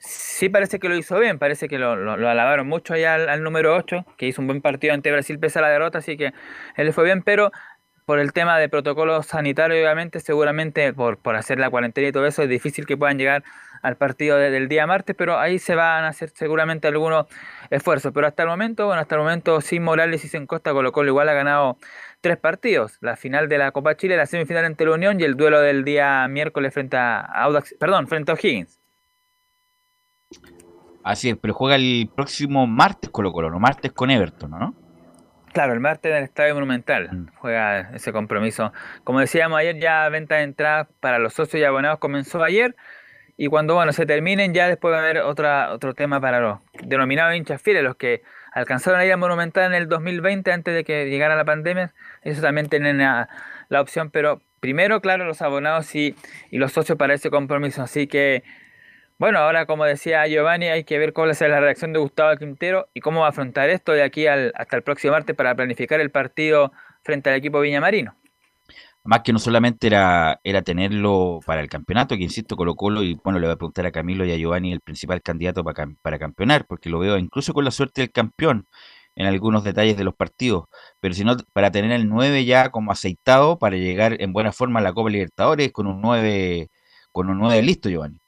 sí 0.00 0.48
parece 0.48 0.80
que 0.80 0.88
lo 0.88 0.96
hizo 0.96 1.18
bien, 1.20 1.38
parece 1.38 1.68
que 1.68 1.78
lo, 1.78 1.92
alabaron 1.92 2.66
mucho 2.66 2.94
allá 2.94 3.14
al, 3.14 3.28
al 3.28 3.44
número 3.44 3.76
8, 3.76 4.04
que 4.16 4.26
hizo 4.26 4.40
un 4.42 4.48
buen 4.48 4.60
partido 4.60 4.92
ante 4.92 5.12
Brasil 5.12 5.38
pese 5.38 5.60
a 5.60 5.62
la 5.62 5.68
derrota, 5.68 5.98
así 5.98 6.16
que 6.16 6.32
él 6.76 6.86
le 6.86 6.92
fue 6.92 7.04
bien, 7.04 7.22
pero 7.22 7.52
por 8.06 8.18
el 8.18 8.32
tema 8.32 8.58
de 8.58 8.68
protocolo 8.68 9.22
sanitario, 9.22 9.76
obviamente, 9.76 10.18
seguramente 10.18 10.92
por, 10.92 11.18
por 11.18 11.36
hacer 11.36 11.60
la 11.60 11.70
cuarentena 11.70 12.08
y 12.08 12.12
todo 12.12 12.26
eso, 12.26 12.42
es 12.42 12.48
difícil 12.48 12.86
que 12.86 12.96
puedan 12.96 13.18
llegar 13.18 13.44
al 13.82 13.96
partido 13.96 14.36
de- 14.36 14.50
del 14.50 14.66
día 14.68 14.86
martes, 14.88 15.14
pero 15.16 15.38
ahí 15.38 15.58
se 15.60 15.76
van 15.76 16.04
a 16.04 16.08
hacer 16.08 16.30
seguramente 16.34 16.88
algunos 16.88 17.26
esfuerzos. 17.70 18.12
Pero 18.12 18.26
hasta 18.26 18.42
el 18.42 18.48
momento, 18.48 18.86
bueno, 18.86 19.00
hasta 19.00 19.14
el 19.14 19.20
momento 19.20 19.60
sin 19.60 19.84
Morales 19.84 20.24
y 20.24 20.28
sin 20.28 20.46
Costa, 20.46 20.72
Colo 20.72 20.90
Colo 20.92 21.08
igual 21.10 21.28
ha 21.28 21.34
ganado 21.34 21.78
tres 22.20 22.36
partidos. 22.36 22.98
La 23.00 23.16
final 23.16 23.48
de 23.48 23.58
la 23.58 23.72
Copa 23.72 23.96
Chile, 23.96 24.16
la 24.16 24.26
semifinal 24.26 24.64
ante 24.64 24.84
la 24.84 24.92
Unión 24.92 25.20
y 25.20 25.24
el 25.24 25.36
duelo 25.36 25.60
del 25.60 25.84
día 25.84 26.26
miércoles 26.28 26.74
frente 26.74 26.96
a 26.96 27.20
Audax, 27.20 27.74
perdón, 27.78 28.08
frente 28.08 28.30
a 28.30 28.34
O'Higgins. 28.34 28.78
Así 31.04 31.30
es, 31.30 31.36
pero 31.40 31.54
juega 31.54 31.76
el 31.76 32.10
próximo 32.14 32.66
martes 32.66 33.10
Colo 33.10 33.32
Colo, 33.32 33.50
no 33.50 33.58
martes 33.58 33.92
con 33.92 34.10
Everton, 34.10 34.50
¿no? 34.50 34.74
Claro, 35.52 35.72
el 35.72 35.80
martes 35.80 36.10
en 36.10 36.18
el 36.18 36.24
Estadio 36.24 36.54
Monumental 36.54 37.30
juega 37.38 37.90
ese 37.94 38.12
compromiso. 38.12 38.72
Como 39.04 39.20
decíamos 39.20 39.58
ayer, 39.58 39.78
ya 39.78 40.08
venta 40.08 40.36
de 40.36 40.42
entradas 40.42 40.88
para 41.00 41.18
los 41.18 41.32
socios 41.32 41.60
y 41.60 41.64
abonados 41.64 41.98
comenzó 41.98 42.42
ayer. 42.42 42.76
Y 43.36 43.46
cuando 43.46 43.74
bueno 43.74 43.92
se 43.92 44.04
terminen, 44.04 44.52
ya 44.52 44.68
después 44.68 44.92
va 44.92 44.98
a 44.98 45.00
haber 45.00 45.18
otra, 45.18 45.72
otro 45.72 45.94
tema 45.94 46.20
para 46.20 46.40
los 46.40 46.58
denominados 46.82 47.34
hinchas 47.36 47.62
fieles, 47.62 47.82
los 47.82 47.96
que 47.96 48.22
alcanzaron 48.52 49.00
a 49.00 49.04
ir 49.04 49.12
al 49.12 49.18
Monumental 49.18 49.64
en 49.66 49.74
el 49.74 49.88
2020 49.88 50.52
antes 50.52 50.74
de 50.74 50.84
que 50.84 51.08
llegara 51.10 51.36
la 51.36 51.44
pandemia. 51.44 51.92
Eso 52.22 52.42
también 52.42 52.68
tienen 52.68 52.98
la, 52.98 53.28
la 53.68 53.80
opción, 53.80 54.10
pero 54.10 54.40
primero, 54.60 55.00
claro, 55.00 55.24
los 55.24 55.42
abonados 55.42 55.94
y, 55.94 56.14
y 56.50 56.58
los 56.58 56.72
socios 56.72 56.98
para 56.98 57.14
ese 57.14 57.30
compromiso. 57.30 57.82
Así 57.82 58.06
que 58.06 58.44
bueno, 59.18 59.40
ahora 59.40 59.66
como 59.66 59.84
decía 59.84 60.24
Giovanni, 60.28 60.68
hay 60.68 60.84
que 60.84 60.96
ver 60.96 61.12
cuál 61.12 61.30
es 61.30 61.40
la 61.40 61.58
reacción 61.58 61.92
de 61.92 61.98
Gustavo 61.98 62.36
Quintero 62.36 62.88
y 62.94 63.00
cómo 63.00 63.20
va 63.20 63.26
a 63.26 63.30
afrontar 63.30 63.68
esto 63.68 63.90
de 63.90 64.04
aquí 64.04 64.28
al, 64.28 64.52
hasta 64.54 64.76
el 64.76 64.82
próximo 64.84 65.12
martes 65.12 65.34
para 65.34 65.56
planificar 65.56 66.00
el 66.00 66.10
partido 66.10 66.72
frente 67.02 67.28
al 67.28 67.36
equipo 67.36 67.58
Viñamarino. 67.58 68.14
Más 69.08 69.22
que 69.22 69.32
no 69.32 69.38
solamente 69.38 69.86
era, 69.86 70.38
era 70.44 70.60
tenerlo 70.60 71.40
para 71.46 71.62
el 71.62 71.68
campeonato, 71.70 72.14
que 72.14 72.24
insisto, 72.24 72.56
Colo 72.56 72.74
Colo, 72.74 73.02
y 73.02 73.14
bueno, 73.24 73.38
le 73.38 73.46
voy 73.46 73.54
a 73.54 73.56
preguntar 73.56 73.86
a 73.86 73.90
Camilo 73.90 74.26
y 74.26 74.32
a 74.32 74.36
Giovanni, 74.36 74.70
el 74.70 74.82
principal 74.82 75.22
candidato 75.22 75.64
para, 75.64 75.88
para 76.02 76.18
campeonar, 76.18 76.66
porque 76.66 76.90
lo 76.90 76.98
veo 76.98 77.16
incluso 77.16 77.54
con 77.54 77.64
la 77.64 77.70
suerte 77.70 78.02
del 78.02 78.12
campeón 78.12 78.66
en 79.16 79.26
algunos 79.26 79.64
detalles 79.64 79.96
de 79.96 80.04
los 80.04 80.14
partidos, 80.14 80.66
pero 81.00 81.14
si 81.14 81.24
no, 81.24 81.38
para 81.54 81.70
tener 81.70 81.92
el 81.92 82.06
9 82.06 82.44
ya 82.44 82.68
como 82.68 82.92
aceitado, 82.92 83.58
para 83.58 83.76
llegar 83.78 84.20
en 84.20 84.34
buena 84.34 84.52
forma 84.52 84.80
a 84.80 84.82
la 84.82 84.92
Copa 84.92 85.08
Libertadores 85.08 85.72
con 85.72 85.86
un 85.86 86.02
9, 86.02 86.68
con 87.10 87.30
un 87.30 87.38
9 87.38 87.62
listo, 87.62 87.88
Giovanni. 87.88 88.18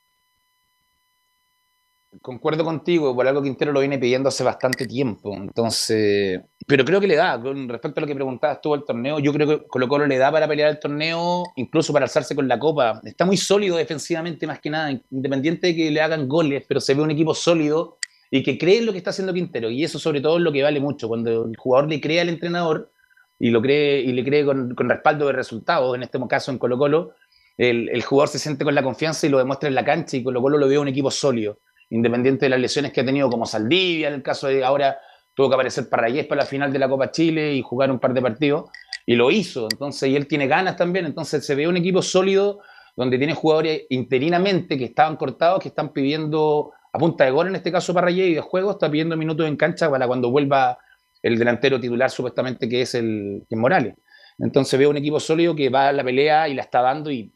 Concuerdo 2.22 2.64
contigo, 2.64 3.14
por 3.14 3.28
algo 3.28 3.42
Quintero 3.42 3.72
lo 3.72 3.80
viene 3.80 3.98
pidiendo 3.98 4.30
hace 4.30 4.44
bastante 4.44 4.86
tiempo. 4.86 5.34
Entonces, 5.36 6.40
pero 6.70 6.84
creo 6.84 7.00
que 7.00 7.08
le 7.08 7.16
da, 7.16 7.40
con 7.42 7.68
respecto 7.68 7.98
a 7.98 8.02
lo 8.02 8.06
que 8.06 8.14
preguntabas 8.14 8.60
tú 8.60 8.72
al 8.72 8.84
torneo, 8.84 9.18
yo 9.18 9.32
creo 9.32 9.48
que 9.48 9.66
Colo 9.66 9.88
Colo 9.88 10.06
le 10.06 10.18
da 10.18 10.30
para 10.30 10.46
pelear 10.46 10.70
el 10.70 10.78
torneo, 10.78 11.42
incluso 11.56 11.92
para 11.92 12.04
alzarse 12.04 12.36
con 12.36 12.46
la 12.46 12.60
copa. 12.60 13.00
Está 13.02 13.24
muy 13.24 13.36
sólido 13.36 13.76
defensivamente 13.76 14.46
más 14.46 14.60
que 14.60 14.70
nada, 14.70 14.92
independiente 15.10 15.66
de 15.66 15.74
que 15.74 15.90
le 15.90 16.00
hagan 16.00 16.28
goles, 16.28 16.64
pero 16.68 16.80
se 16.80 16.94
ve 16.94 17.02
un 17.02 17.10
equipo 17.10 17.34
sólido 17.34 17.98
y 18.30 18.44
que 18.44 18.56
cree 18.56 18.78
en 18.78 18.86
lo 18.86 18.92
que 18.92 18.98
está 18.98 19.10
haciendo 19.10 19.34
Quintero. 19.34 19.68
Y 19.68 19.82
eso 19.82 19.98
sobre 19.98 20.20
todo 20.20 20.36
es 20.36 20.44
lo 20.44 20.52
que 20.52 20.62
vale 20.62 20.78
mucho, 20.78 21.08
cuando 21.08 21.46
el 21.46 21.56
jugador 21.56 21.90
le 21.90 22.00
cree 22.00 22.20
al 22.20 22.28
entrenador 22.28 22.92
y 23.36 23.50
lo 23.50 23.60
cree 23.60 24.02
y 24.02 24.12
le 24.12 24.24
cree 24.24 24.44
con, 24.44 24.76
respaldo 24.76 25.26
de 25.26 25.32
resultados, 25.32 25.96
en 25.96 26.04
este 26.04 26.20
caso 26.28 26.52
en 26.52 26.58
Colo 26.58 26.78
Colo, 26.78 27.14
el, 27.58 27.88
el 27.88 28.02
jugador 28.04 28.28
se 28.28 28.38
siente 28.38 28.64
con 28.64 28.76
la 28.76 28.84
confianza 28.84 29.26
y 29.26 29.30
lo 29.30 29.38
demuestra 29.38 29.68
en 29.68 29.74
la 29.74 29.84
cancha 29.84 30.16
y 30.16 30.22
Colo 30.22 30.40
Colo 30.40 30.56
lo 30.56 30.68
ve 30.68 30.78
un 30.78 30.86
equipo 30.86 31.10
sólido 31.10 31.58
independiente 31.88 32.46
de 32.46 32.50
las 32.50 32.60
lesiones 32.60 32.92
que 32.92 33.00
ha 33.00 33.04
tenido 33.04 33.28
como 33.28 33.44
Saldivia, 33.44 34.06
en 34.06 34.14
el 34.14 34.22
caso 34.22 34.46
de 34.46 34.62
ahora 34.62 35.00
tuvo 35.40 35.48
que 35.48 35.54
aparecer 35.54 35.88
Parragués 35.88 36.26
para 36.26 36.42
la 36.42 36.46
final 36.46 36.70
de 36.70 36.78
la 36.78 36.86
Copa 36.86 37.10
Chile 37.10 37.54
y 37.54 37.62
jugar 37.62 37.90
un 37.90 37.98
par 37.98 38.12
de 38.12 38.20
partidos, 38.20 38.68
y 39.06 39.14
lo 39.14 39.30
hizo, 39.30 39.68
entonces, 39.70 40.10
y 40.10 40.14
él 40.14 40.26
tiene 40.26 40.46
ganas 40.46 40.76
también, 40.76 41.06
entonces 41.06 41.46
se 41.46 41.54
ve 41.54 41.66
un 41.66 41.78
equipo 41.78 42.02
sólido 42.02 42.60
donde 42.94 43.16
tiene 43.16 43.32
jugadores 43.32 43.86
interinamente 43.88 44.76
que 44.76 44.84
estaban 44.84 45.16
cortados, 45.16 45.60
que 45.60 45.68
están 45.68 45.94
pidiendo 45.94 46.72
a 46.92 46.98
punta 46.98 47.24
de 47.24 47.30
gol, 47.30 47.48
en 47.48 47.56
este 47.56 47.72
caso 47.72 47.94
Parragués, 47.94 48.28
y 48.28 48.34
de 48.34 48.42
juego, 48.42 48.72
está 48.72 48.90
pidiendo 48.90 49.16
minutos 49.16 49.46
en 49.46 49.56
cancha 49.56 49.88
para 49.88 50.06
cuando 50.06 50.30
vuelva 50.30 50.76
el 51.22 51.38
delantero 51.38 51.80
titular 51.80 52.10
supuestamente 52.10 52.68
que 52.68 52.82
es 52.82 52.94
el 52.94 53.46
Morales. 53.52 53.94
Entonces 54.38 54.78
veo 54.78 54.90
un 54.90 54.98
equipo 54.98 55.20
sólido 55.20 55.56
que 55.56 55.70
va 55.70 55.88
a 55.88 55.92
la 55.92 56.04
pelea 56.04 56.48
y 56.50 56.54
la 56.54 56.62
está 56.62 56.82
dando 56.82 57.10
y, 57.10 57.32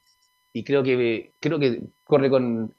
y 0.53 0.63
creo 0.63 0.83
que 0.83 1.33
creo 1.41 1.59
que 1.59 1.81
corre 2.05 2.29
con, 2.29 2.75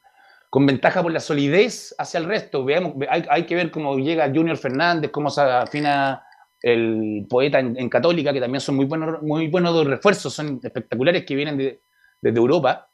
con 0.56 0.66
ventaja 0.66 1.04
por 1.04 1.12
la 1.12 1.20
solidez 1.20 1.94
hacia 1.98 2.18
el 2.18 2.28
resto. 2.28 2.64
Veamos, 2.64 2.94
hay, 3.10 3.26
hay 3.30 3.46
que 3.46 3.56
ver 3.56 3.72
cómo 3.72 3.98
llega 3.98 4.32
Junior 4.34 4.56
Fernández, 4.56 5.12
cómo 5.12 5.30
se 5.30 5.42
afina 5.42 6.24
el 6.62 7.26
poeta 7.30 7.60
en, 7.60 7.90
Católica, 7.90 8.32
que 8.32 8.40
también 8.40 8.62
son 8.62 8.78
muy 8.78 8.86
buenos, 8.86 9.22
muy 9.22 9.50
buenos 9.50 9.86
refuerzos, 9.86 10.34
son 10.34 10.62
espectaculares 10.64 11.26
que 11.26 11.36
vienen 11.36 11.58
de, 11.58 11.82
desde 12.22 12.38
Europa. 12.38 12.90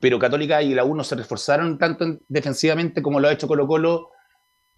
Pero 0.00 0.16
Católica 0.16 0.62
y 0.62 0.74
la 0.74 0.84
U 0.84 0.94
no 0.94 1.02
se 1.02 1.16
reforzaron 1.16 1.76
tanto 1.76 2.04
en- 2.04 2.20
defensivamente 2.28 3.02
como 3.02 3.18
lo 3.18 3.26
ha 3.26 3.32
hecho 3.32 3.48
Colo 3.48 3.66
Colo 3.66 4.10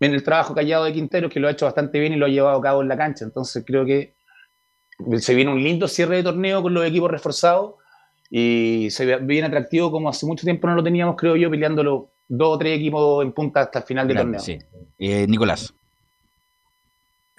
en 0.00 0.14
el 0.14 0.22
trabajo 0.22 0.54
callado 0.54 0.86
de 0.86 0.94
Quintero, 0.94 1.28
que 1.28 1.38
lo 1.40 1.48
ha 1.48 1.50
hecho 1.50 1.66
bastante 1.66 2.00
bien 2.00 2.14
y 2.14 2.16
lo 2.16 2.24
ha 2.24 2.30
llevado 2.30 2.58
a 2.58 2.62
cabo 2.62 2.80
en 2.80 2.88
la 2.88 2.96
cancha. 2.96 3.26
Entonces 3.26 3.64
creo 3.66 3.84
que 3.84 4.14
se 5.18 5.34
viene 5.34 5.52
un 5.52 5.62
lindo 5.62 5.88
cierre 5.88 6.16
de 6.16 6.22
torneo 6.22 6.62
con 6.62 6.72
los 6.72 6.86
equipos 6.86 7.10
reforzados 7.10 7.74
y 8.30 8.88
se 8.92 9.04
ve 9.04 9.18
bien 9.18 9.44
atractivo 9.44 9.90
como 9.90 10.08
hace 10.08 10.24
mucho 10.24 10.44
tiempo 10.44 10.66
no 10.66 10.74
lo 10.74 10.82
teníamos, 10.82 11.16
creo 11.16 11.36
yo, 11.36 11.50
peleándolo 11.50 12.13
dos 12.28 12.56
o 12.56 12.58
tres 12.58 12.78
equipos 12.78 13.24
en 13.24 13.32
punta 13.32 13.60
hasta 13.60 13.80
el 13.80 13.84
final 13.84 14.08
del 14.08 14.16
torneo. 14.18 14.40
sí. 14.40 14.58
Eh, 14.98 15.26
Nicolás. 15.28 15.74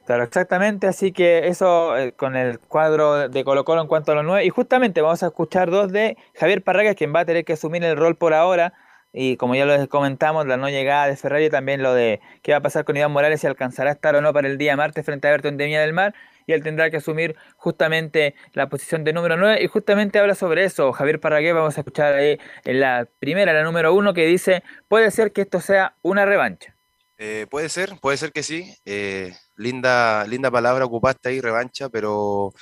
Claro, 0.05 0.23
exactamente, 0.23 0.85
así 0.85 1.11
que 1.11 1.47
eso 1.47 1.97
eh, 1.97 2.11
con 2.11 2.35
el 2.35 2.59
cuadro 2.59 3.27
de 3.27 3.43
Colo 3.43 3.65
Colo 3.65 3.81
en 3.81 3.87
cuanto 3.87 4.11
a 4.11 4.15
los 4.15 4.23
nueve. 4.23 4.45
Y 4.45 4.49
justamente 4.49 5.01
vamos 5.01 5.23
a 5.23 5.27
escuchar 5.27 5.71
dos 5.71 5.91
de 5.91 6.15
Javier 6.35 6.63
Parragas, 6.63 6.95
quien 6.95 7.13
va 7.13 7.21
a 7.21 7.25
tener 7.25 7.43
que 7.43 7.53
asumir 7.53 7.83
el 7.83 7.97
rol 7.97 8.15
por 8.15 8.35
ahora. 8.35 8.73
Y 9.11 9.37
como 9.37 9.55
ya 9.55 9.65
lo 9.65 9.87
comentamos, 9.87 10.45
la 10.45 10.57
no 10.57 10.69
llegada 10.69 11.07
de 11.07 11.15
Ferrari, 11.15 11.49
también 11.49 11.81
lo 11.81 11.93
de 11.93 12.19
qué 12.43 12.51
va 12.51 12.59
a 12.59 12.61
pasar 12.61 12.85
con 12.85 12.97
Iván 12.97 13.13
Morales, 13.13 13.41
si 13.41 13.47
alcanzará 13.47 13.89
a 13.89 13.93
estar 13.93 14.15
o 14.15 14.21
no 14.21 14.31
para 14.31 14.47
el 14.47 14.59
día 14.59 14.75
martes 14.75 15.05
frente 15.05 15.27
a 15.27 15.31
Everton 15.31 15.57
de 15.57 15.65
Viña 15.65 15.81
del 15.81 15.93
Mar. 15.93 16.13
Y 16.45 16.53
él 16.53 16.63
tendrá 16.63 16.89
que 16.89 16.97
asumir 16.97 17.35
justamente 17.57 18.35
la 18.53 18.69
posición 18.69 19.03
de 19.03 19.13
número 19.13 19.37
9 19.37 19.63
y 19.63 19.67
justamente 19.67 20.19
habla 20.19 20.35
sobre 20.35 20.63
eso 20.63 20.91
Javier 20.93 21.19
Parragué, 21.19 21.53
vamos 21.53 21.77
a 21.77 21.81
escuchar 21.81 22.13
ahí 22.13 22.37
en 22.63 22.79
la 22.79 23.07
primera, 23.19 23.53
la 23.53 23.63
número 23.63 23.93
1 23.93 24.13
que 24.13 24.25
dice, 24.25 24.63
puede 24.87 25.11
ser 25.11 25.31
que 25.31 25.41
esto 25.41 25.59
sea 25.59 25.95
una 26.01 26.25
revancha. 26.25 26.75
Eh, 27.17 27.47
puede 27.49 27.69
ser, 27.69 27.97
puede 28.01 28.17
ser 28.17 28.31
que 28.31 28.43
sí. 28.43 28.75
Eh, 28.85 29.33
linda, 29.55 30.25
linda 30.27 30.51
palabra 30.51 30.85
ocupaste 30.85 31.29
ahí, 31.29 31.41
revancha, 31.41 31.89
pero, 31.89 32.53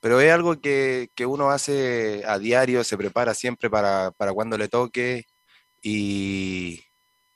pero 0.00 0.20
es 0.20 0.32
algo 0.32 0.60
que, 0.60 1.08
que 1.14 1.26
uno 1.26 1.50
hace 1.50 2.22
a 2.26 2.38
diario, 2.38 2.82
se 2.84 2.96
prepara 2.96 3.34
siempre 3.34 3.68
para, 3.68 4.10
para 4.12 4.32
cuando 4.32 4.56
le 4.56 4.68
toque 4.68 5.24
y, 5.82 6.82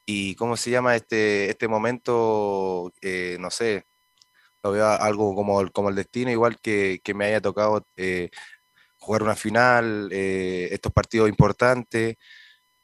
y 0.06 0.34
cómo 0.36 0.56
se 0.56 0.70
llama 0.70 0.96
este, 0.96 1.50
este 1.50 1.68
momento, 1.68 2.92
eh, 3.02 3.36
no 3.40 3.50
sé, 3.50 3.84
lo 4.64 4.72
veo 4.72 4.86
algo 4.88 5.34
como, 5.36 5.60
el- 5.60 5.72
como 5.72 5.90
el 5.90 5.96
destino, 5.96 6.30
igual 6.32 6.58
que, 6.60 7.00
que 7.04 7.14
me 7.14 7.26
haya 7.26 7.40
tocado 7.42 7.86
eh, 7.96 8.30
jugar 8.98 9.22
una 9.24 9.36
final, 9.36 10.08
eh, 10.12 10.68
estos 10.72 10.92
partidos 10.92 11.28
importantes, 11.28 12.16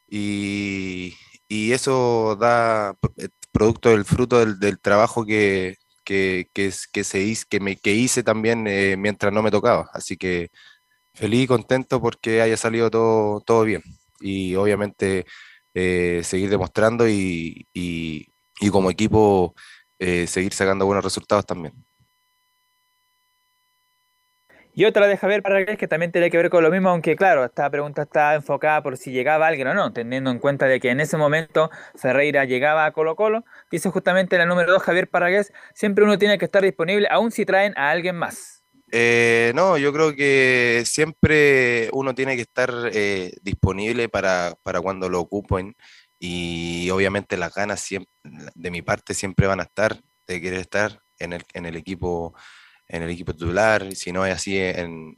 y, 0.09 1.14
y 1.49 1.72
eso 1.72 2.37
da 2.41 2.95
eh, 3.16 3.28
producto 3.53 3.91
del 3.91 4.05
fruto 4.05 4.39
del, 4.41 4.59
del 4.61 4.81
trabajo 4.81 5.24
que, 5.26 5.76
que, 6.05 6.49
que, 6.55 6.72
que 6.93 7.05
se 7.05 7.35
que, 7.49 7.61
me, 7.61 7.76
que 7.76 7.95
hice 7.95 8.22
también 8.22 8.66
eh, 8.68 8.97
mientras 8.99 9.33
no 9.33 9.43
me 9.43 9.51
tocaba. 9.51 9.89
Así 9.93 10.16
que 10.16 10.51
feliz 11.14 11.45
y 11.45 11.47
contento 11.47 12.01
porque 12.01 12.43
haya 12.43 12.57
salido 12.57 12.91
todo, 12.91 13.41
todo 13.43 13.64
bien. 13.64 13.83
Y 14.20 14.55
obviamente 14.57 15.26
eh, 15.74 16.22
seguir 16.24 16.51
demostrando 16.51 17.09
y, 17.09 17.66
y- 17.74 18.26
y 18.61 18.70
como 18.70 18.91
equipo 18.91 19.55
eh, 20.01 20.26
seguir 20.26 20.53
sacando 20.53 20.86
buenos 20.86 21.05
resultados 21.05 21.46
también. 21.46 21.72
Y 24.72 24.84
otra 24.84 25.07
de 25.07 25.16
Javier 25.16 25.42
Parragués 25.42 25.76
que 25.76 25.88
también 25.88 26.11
tiene 26.11 26.30
que 26.30 26.36
ver 26.36 26.48
con 26.48 26.62
lo 26.62 26.70
mismo, 26.70 26.88
aunque 26.88 27.16
claro, 27.16 27.44
esta 27.44 27.68
pregunta 27.68 28.03
está 28.03 28.34
enfocada 28.34 28.82
por 28.82 28.96
si 28.96 29.11
llegaba 29.11 29.46
alguien 29.46 29.66
o 29.68 29.74
no, 29.74 29.92
teniendo 29.92 30.30
en 30.30 30.38
cuenta 30.38 30.66
de 30.66 30.80
que 30.80 30.90
en 30.90 31.01
ese 31.01 31.16
momento 31.16 31.70
Ferreira 31.96 32.44
llegaba 32.46 32.86
a 32.86 32.92
Colo 32.92 33.14
Colo, 33.16 33.44
dice 33.70 33.90
justamente 33.90 34.38
la 34.38 34.46
número 34.46 34.72
2 34.72 34.82
Javier 34.82 35.09
Parragués, 35.09 35.53
siempre 35.74 36.05
uno 36.05 36.18
tiene 36.18 36.38
que 36.38 36.46
estar 36.46 36.62
disponible, 36.62 37.09
aun 37.11 37.30
si 37.30 37.44
traen 37.44 37.76
a 37.76 37.90
alguien 37.90 38.16
más. 38.16 38.64
Eh, 38.92 39.53
no, 39.55 39.76
yo 39.76 39.92
creo 39.92 40.14
que 40.16 40.82
siempre 40.84 41.90
uno 41.92 42.14
tiene 42.14 42.36
que 42.36 42.42
estar 42.42 42.70
eh, 42.92 43.32
disponible 43.42 44.09
para, 44.09 44.55
para 44.62 44.80
cuando 44.80 45.09
lo 45.09 45.20
ocupen 45.20 45.76
y 46.21 46.89
obviamente 46.91 47.37
las 47.37 47.53
ganas 47.55 47.81
siem- 47.81 48.07
de 48.23 48.71
mi 48.71 48.83
parte 48.83 49.14
siempre 49.14 49.47
van 49.49 49.59
a 49.61 49.64
estar, 49.64 50.01
de 50.29 50.41
querer 50.41 50.61
estar 50.61 51.01
en 51.18 51.33
el, 51.33 51.43
en 51.55 51.66
el 51.66 51.77
equipo, 51.77 52.35
en 52.87 53.03
el 53.03 53.11
equipo 53.11 53.33
titular, 53.33 53.95
si 53.97 54.12
no 54.12 54.25
es 54.27 54.35
así 54.35 54.57
en, 54.59 55.16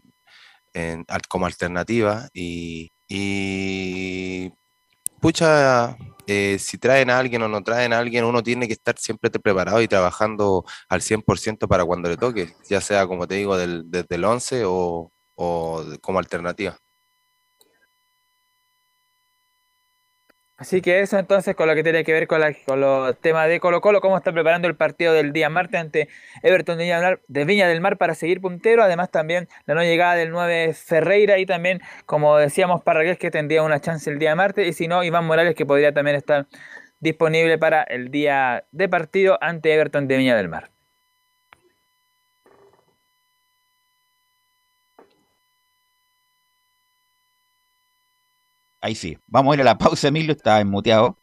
como 1.28 1.46
alternativa 1.46 2.28
y, 2.32 2.90
pucha, 5.20 5.96
eh, 6.26 6.56
si 6.58 6.78
traen 6.78 7.10
a 7.10 7.18
alguien 7.18 7.42
o 7.42 7.48
no 7.48 7.62
traen 7.62 7.92
a 7.92 7.98
alguien, 7.98 8.24
uno 8.24 8.42
tiene 8.42 8.66
que 8.66 8.72
estar 8.74 8.96
siempre 8.98 9.30
preparado 9.30 9.82
y 9.82 9.88
trabajando 9.88 10.64
al 10.88 11.02
100% 11.02 11.68
para 11.68 11.84
cuando 11.84 12.08
le 12.08 12.16
toque, 12.16 12.48
ya 12.68 12.80
sea, 12.80 13.06
como 13.06 13.26
te 13.26 13.34
digo, 13.36 13.56
del- 13.56 13.84
desde 13.90 14.14
el 14.16 14.24
11 14.24 14.62
o, 14.66 15.10
como 16.00 16.18
alternativa. 16.20 16.78
Así 20.62 20.80
que 20.80 21.00
eso 21.00 21.18
entonces 21.18 21.56
con 21.56 21.66
lo 21.66 21.74
que 21.74 21.82
tiene 21.82 22.04
que 22.04 22.12
ver 22.12 22.28
con, 22.28 22.40
la- 22.40 22.54
con 22.54 22.80
los 22.80 23.18
temas 23.18 23.48
de 23.48 23.58
Colo 23.58 23.80
Colo, 23.80 24.00
cómo 24.00 24.16
está 24.16 24.30
preparando 24.32 24.68
el 24.68 24.76
partido 24.76 25.12
del 25.12 25.32
día 25.32 25.48
martes 25.48 25.80
ante 25.80 26.08
Everton 26.44 26.78
de 26.78 27.44
Viña 27.44 27.66
del 27.66 27.80
Mar, 27.80 27.98
para 27.98 28.14
seguir 28.14 28.40
puntero, 28.40 28.84
además 28.84 29.10
también 29.10 29.48
la 29.66 29.74
no 29.74 29.82
llegada 29.82 30.14
del 30.14 30.30
9 30.30 30.72
Ferreira 30.72 31.38
y 31.38 31.46
también, 31.46 31.80
como 32.06 32.36
decíamos, 32.36 32.80
Parragués 32.84 33.18
que 33.18 33.32
tendría 33.32 33.64
una 33.64 33.80
chance 33.80 34.08
el 34.08 34.20
día 34.20 34.36
martes 34.36 34.68
y 34.68 34.72
si 34.72 34.86
no, 34.86 35.02
Iván 35.02 35.24
Morales 35.24 35.56
que 35.56 35.66
podría 35.66 35.92
también 35.92 36.16
estar 36.16 36.46
disponible 37.00 37.58
para 37.58 37.82
el 37.82 38.12
día 38.12 38.62
de 38.70 38.88
partido 38.88 39.38
ante 39.40 39.74
Everton 39.74 40.06
de 40.06 40.16
Viña 40.16 40.36
del 40.36 40.48
Mar. 40.48 40.71
Ahí 48.82 48.94
sí. 48.94 49.16
Vamos 49.28 49.52
a 49.52 49.54
ir 49.54 49.60
a 49.62 49.64
la 49.64 49.78
pausa, 49.78 50.08
Emilio, 50.08 50.32
está 50.32 50.60
enmuteado. 50.60 51.16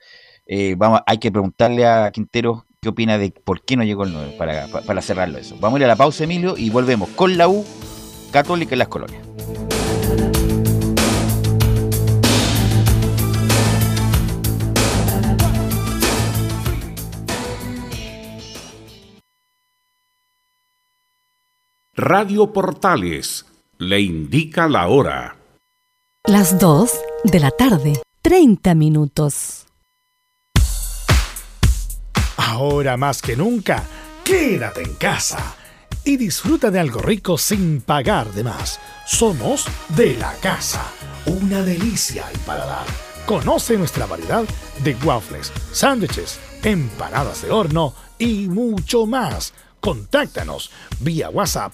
Eh, 0.47 0.73
vamos, 0.77 1.01
hay 1.05 1.19
que 1.19 1.31
preguntarle 1.31 1.85
a 1.85 2.09
Quintero 2.11 2.65
qué 2.81 2.89
opina 2.89 3.17
de 3.19 3.31
por 3.31 3.63
qué 3.63 3.75
no 3.75 3.83
llegó 3.83 4.03
el 4.05 4.13
9 4.13 4.35
para, 4.37 4.67
pa- 4.67 4.81
para 4.81 5.01
cerrarlo 5.01 5.37
eso. 5.37 5.55
Vamos 5.59 5.77
a 5.77 5.79
ir 5.81 5.85
a 5.85 5.89
la 5.89 5.95
pausa, 5.95 6.23
Emilio, 6.23 6.55
y 6.57 6.69
volvemos 6.71 7.09
con 7.09 7.37
la 7.37 7.47
U 7.47 7.63
Católica 8.31 8.73
en 8.73 8.79
las 8.79 8.87
colonias. 8.87 9.21
Radio 21.95 22.53
Portales 22.53 23.45
le 23.77 23.99
indica 24.01 24.67
la 24.67 24.87
hora. 24.87 25.37
Las 26.25 26.59
2 26.59 26.91
de 27.23 27.39
la 27.39 27.51
tarde, 27.51 28.01
30 28.21 28.75
minutos. 28.75 29.65
Ahora 32.37 32.97
más 32.97 33.21
que 33.21 33.35
nunca, 33.35 33.83
quédate 34.23 34.81
en 34.81 34.93
casa 34.95 35.55
y 36.03 36.17
disfruta 36.17 36.71
de 36.71 36.79
algo 36.79 36.99
rico 37.01 37.37
sin 37.37 37.81
pagar 37.81 38.31
de 38.31 38.43
más. 38.43 38.79
Somos 39.05 39.65
de 39.89 40.15
la 40.15 40.33
casa, 40.35 40.83
una 41.25 41.61
delicia 41.61 42.27
al 42.27 42.37
paladar. 42.39 42.85
Conoce 43.25 43.77
nuestra 43.77 44.05
variedad 44.05 44.45
de 44.83 44.95
waffles, 45.03 45.51
sándwiches, 45.71 46.39
empanadas 46.63 47.43
de 47.43 47.51
horno 47.51 47.93
y 48.17 48.47
mucho 48.47 49.05
más. 49.05 49.53
Contáctanos 49.79 50.71
vía 50.99 51.29
WhatsApp 51.29 51.73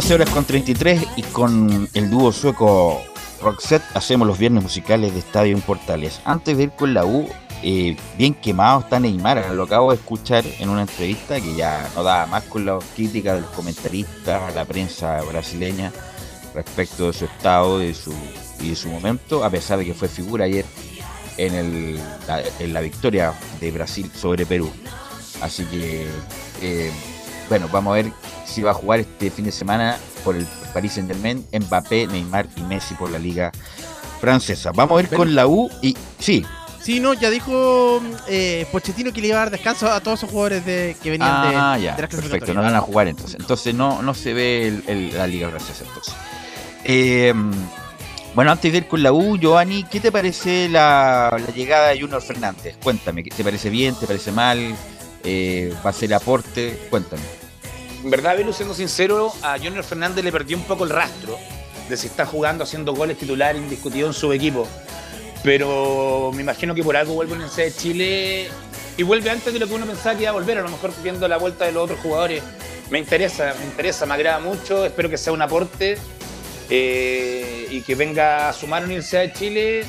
14 0.00 0.14
horas 0.14 0.30
con 0.30 0.44
33 0.46 1.08
y 1.16 1.22
con 1.24 1.86
el 1.92 2.08
dúo 2.08 2.32
sueco 2.32 3.02
Roxette 3.42 3.84
hacemos 3.92 4.26
los 4.26 4.38
viernes 4.38 4.62
musicales 4.62 5.12
de 5.12 5.18
Estadio 5.18 5.54
en 5.54 5.60
Portales. 5.60 6.22
Antes 6.24 6.56
de 6.56 6.62
ir 6.62 6.70
con 6.70 6.94
la 6.94 7.04
U, 7.04 7.28
eh, 7.62 7.98
bien 8.16 8.32
quemado 8.32 8.80
está 8.80 8.98
Neymar, 8.98 9.50
lo 9.50 9.64
acabo 9.64 9.90
de 9.90 9.98
escuchar 9.98 10.42
en 10.58 10.70
una 10.70 10.80
entrevista 10.82 11.38
que 11.38 11.54
ya 11.54 11.86
no 11.94 12.02
daba 12.02 12.24
más 12.24 12.44
con 12.44 12.64
la 12.64 12.78
crítica 12.96 13.34
de 13.34 13.42
los 13.42 13.50
comentaristas, 13.50 14.54
la 14.54 14.64
prensa 14.64 15.20
brasileña 15.20 15.92
respecto 16.54 17.08
de 17.08 17.12
su 17.12 17.26
estado 17.26 17.80
de 17.80 17.92
su, 17.92 18.14
y 18.58 18.70
de 18.70 18.76
su 18.76 18.88
momento, 18.88 19.44
a 19.44 19.50
pesar 19.50 19.80
de 19.80 19.84
que 19.84 19.92
fue 19.92 20.08
figura 20.08 20.46
ayer 20.46 20.64
en, 21.36 21.54
el, 21.54 22.00
en 22.58 22.72
la 22.72 22.80
victoria 22.80 23.34
de 23.60 23.70
Brasil 23.70 24.10
sobre 24.16 24.46
Perú. 24.46 24.72
Así 25.42 25.64
que, 25.66 26.06
eh, 26.62 26.90
bueno, 27.50 27.68
vamos 27.70 27.90
a 27.92 27.94
ver 27.96 28.12
si 28.46 28.62
va 28.62 28.70
a 28.70 28.74
jugar 28.74 29.00
este 29.00 29.30
fin 29.30 29.44
de 29.44 29.52
semana 29.52 29.98
por 30.24 30.36
el 30.36 30.46
Paris 30.72 30.92
Saint 30.94 31.08
Germain, 31.10 31.44
Mbappé, 31.52 32.06
Neymar 32.06 32.46
y 32.56 32.62
Messi 32.62 32.94
por 32.94 33.10
la 33.10 33.18
liga 33.18 33.52
francesa. 34.20 34.70
Vamos 34.72 34.98
a 34.98 35.02
ir 35.02 35.08
con 35.10 35.34
la 35.34 35.46
U 35.46 35.68
y 35.82 35.96
sí. 36.18 36.46
Sí, 36.80 36.98
no, 37.00 37.12
ya 37.12 37.28
dijo 37.28 38.00
eh, 38.26 38.66
Pochettino 38.72 39.12
que 39.12 39.20
le 39.20 39.26
iba 39.28 39.36
a 39.36 39.40
dar 39.40 39.50
descanso 39.50 39.90
a 39.90 40.00
todos 40.00 40.20
esos 40.20 40.30
jugadores 40.30 40.64
de, 40.64 40.96
que 41.02 41.10
venían 41.10 41.42
de, 41.50 41.56
Ah, 41.56 41.76
ya, 41.78 41.94
de 41.94 42.02
las 42.02 42.10
perfecto, 42.10 42.54
no 42.54 42.62
van 42.62 42.74
a 42.74 42.80
jugar 42.80 43.06
entonces. 43.08 43.38
Entonces 43.38 43.74
no, 43.74 44.00
no 44.00 44.14
se 44.14 44.32
ve 44.32 44.68
el- 44.68 44.84
el- 44.86 45.18
la 45.18 45.26
liga 45.26 45.50
francesa 45.50 45.84
entonces. 45.86 46.14
Eh, 46.84 47.34
bueno, 48.34 48.50
antes 48.52 48.70
de 48.72 48.78
ir 48.78 48.86
con 48.88 49.02
la 49.02 49.12
U, 49.12 49.36
Giovanni, 49.36 49.82
¿qué 49.84 50.00
te 50.00 50.10
parece 50.12 50.68
la, 50.70 51.36
la 51.38 51.52
llegada 51.52 51.88
de 51.88 52.00
Junior 52.00 52.22
Fernández? 52.22 52.76
Cuéntame, 52.82 53.24
¿te 53.24 53.42
parece 53.44 53.68
bien? 53.68 53.94
¿Te 53.96 54.06
parece 54.06 54.30
mal? 54.32 54.74
Eh, 55.22 55.74
¿Va 55.84 55.90
a 55.90 55.92
ser 55.92 56.14
aporte? 56.14 56.86
Cuéntame. 56.88 57.22
En 58.02 58.10
verdad, 58.10 58.36
Velu, 58.36 58.52
siendo 58.52 58.74
sincero, 58.74 59.32
a 59.42 59.58
Junior 59.58 59.84
Fernández 59.84 60.24
le 60.24 60.32
perdió 60.32 60.56
un 60.56 60.64
poco 60.64 60.84
el 60.84 60.90
rastro 60.90 61.38
de 61.88 61.96
si 61.96 62.06
está 62.06 62.24
jugando, 62.24 62.64
haciendo 62.64 62.94
goles 62.94 63.18
titular 63.18 63.54
indiscutido 63.56 64.06
en 64.06 64.14
su 64.14 64.32
equipo. 64.32 64.66
Pero 65.42 66.30
me 66.34 66.42
imagino 66.42 66.74
que 66.74 66.82
por 66.82 66.96
algo 66.96 67.14
vuelve 67.14 67.34
Universidad 67.34 67.66
de 67.66 67.74
Chile 67.74 68.48
y 68.96 69.02
vuelve 69.02 69.28
antes 69.30 69.52
de 69.52 69.58
lo 69.58 69.66
que 69.66 69.74
uno 69.74 69.84
pensaba 69.84 70.14
que 70.16 70.22
iba 70.22 70.30
a 70.30 70.34
volver, 70.34 70.58
a 70.58 70.62
lo 70.62 70.70
mejor 70.70 70.92
viendo 71.02 71.28
la 71.28 71.36
vuelta 71.36 71.66
de 71.66 71.72
los 71.72 71.84
otros 71.84 72.00
jugadores. 72.00 72.42
Me 72.90 72.98
interesa, 72.98 73.54
me 73.58 73.66
interesa, 73.66 74.06
me 74.06 74.14
agrada 74.14 74.38
mucho, 74.38 74.86
espero 74.86 75.10
que 75.10 75.18
sea 75.18 75.32
un 75.32 75.42
aporte 75.42 75.98
eh, 76.70 77.66
y 77.70 77.82
que 77.82 77.94
venga 77.94 78.48
a 78.48 78.52
sumar 78.54 78.82
a 78.82 78.86
Universidad 78.86 79.22
de 79.22 79.32
Chile 79.32 79.86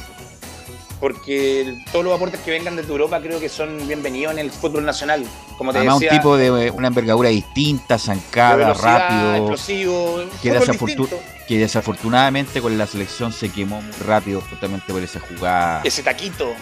porque 1.02 1.76
todos 1.92 2.06
los 2.06 2.14
aportes 2.16 2.40
que 2.42 2.52
vengan 2.52 2.76
desde 2.76 2.92
Europa 2.92 3.20
creo 3.22 3.40
que 3.40 3.50
son 3.50 3.88
bienvenidos 3.88 4.34
en 4.34 4.40
el 4.40 4.52
fútbol 4.52 4.86
nacional. 4.86 5.26
Como 5.58 5.72
te 5.74 5.80
Además, 5.80 6.00
decía, 6.00 6.12
un 6.12 6.18
tipo 6.20 6.38
de 6.38 6.70
una 6.72 6.88
envergadura 6.90 7.30
distinta, 7.30 7.98
zancada, 7.98 8.72
rápido. 8.74 9.36
explosivo, 9.38 10.24
que, 10.44 10.52
fútbol 10.54 10.68
desafortu- 10.68 10.86
distinto. 10.86 11.20
que 11.48 11.58
desafortunadamente 11.58 12.62
con 12.62 12.78
la 12.78 12.86
selección 12.86 13.34
se 13.34 13.50
quemó 13.50 13.82
muy 13.82 13.92
rápido 14.06 14.42
justamente 14.48 14.94
por 14.94 15.02
esa 15.02 15.20
jugada. 15.20 15.82
Ese 15.84 16.04
taquito, 16.04 16.54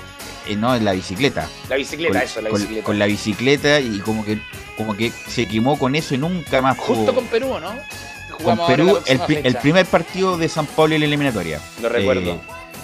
eh, 0.47 0.55
no, 0.55 0.73
en 0.73 0.85
la 0.85 0.93
bicicleta. 0.93 1.47
la 1.67 1.75
bicicleta, 1.75 2.13
con, 2.13 2.21
eso, 2.21 2.41
la 2.41 2.49
con- 2.49 2.59
bicicleta. 2.59 2.85
con 2.85 2.99
la 2.99 3.05
bicicleta 3.07 3.79
y 3.81 3.99
como 3.99 4.23
que 4.23 4.39
como 4.77 4.95
que 4.95 5.11
se 5.11 5.45
quemó 5.49 5.77
con 5.77 5.93
eso 5.95 6.15
y 6.15 6.17
nunca 6.17 6.61
más 6.61 6.77
Justo 6.77 6.93
jugó. 6.95 7.15
con 7.15 7.25
Perú, 7.25 7.59
¿no? 7.59 7.71
Con 7.71 8.37
Jugamos 8.39 8.69
ahora 8.69 8.75
Perú, 8.85 8.99
el, 9.43 9.55
primer 9.57 9.85
partido 9.85 10.37
de 10.37 10.47
San 10.47 10.65
Pablo 10.65 10.95
en 10.95 11.01
la 11.01 11.07
eliminatoria. 11.07 11.59
Lo 11.81 11.89
recuerdo. 11.89 12.31
Eh, 12.31 12.39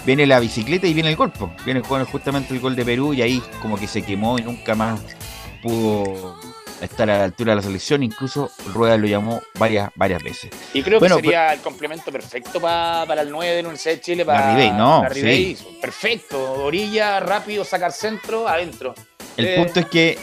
viene 0.06 0.24
la 0.26 0.40
bicicleta 0.40 0.86
y 0.86 0.94
viene 0.94 1.10
el 1.10 1.16
gol. 1.16 1.32
po. 1.32 1.50
Viene 1.64 1.82
justamente 1.82 2.54
el 2.54 2.60
gol 2.60 2.74
de 2.76 2.84
Perú 2.84 3.12
y 3.12 3.20
ahí 3.20 3.42
como 3.60 3.76
que 3.76 3.86
se 3.86 4.02
quemó 4.02 4.38
y 4.38 4.42
nunca 4.42 4.74
más 4.74 5.00
pudo 5.62 6.38
estar 6.80 7.08
a 7.10 7.18
la 7.18 7.24
altura 7.24 7.52
de 7.52 7.56
la 7.56 7.62
selección. 7.62 8.02
Incluso 8.02 8.50
Rueda 8.72 8.96
lo 8.96 9.06
llamó 9.06 9.42
varias, 9.58 9.90
varias 9.96 10.22
veces. 10.22 10.50
Y 10.74 10.82
creo 10.82 10.98
Bueno, 11.00 11.16
que 11.16 11.22
sería 11.22 11.52
el 11.54 11.60
complemento 11.60 12.12
perfecto 12.12 12.60
pa- 12.60 13.04
para 13.06 13.22
el 13.22 13.30
9 13.30 13.54
de 13.56 13.62
la 13.62 13.68
Universidad 13.68 13.94
de 13.96 14.00
Chile. 14.00 14.24
Para 14.24 14.54
Ribey, 14.54 14.72
¿no? 14.72 15.02
Perfecto. 15.80 16.52
Orilla, 16.64 17.20
rápido, 17.20 17.64
sacar 17.64 17.92
centro, 17.92 18.46
adentro. 18.48 18.94
El 19.36 19.46
Eh, 19.46 19.56
punto 19.56 19.80
es 19.80 19.86
que 19.86 20.18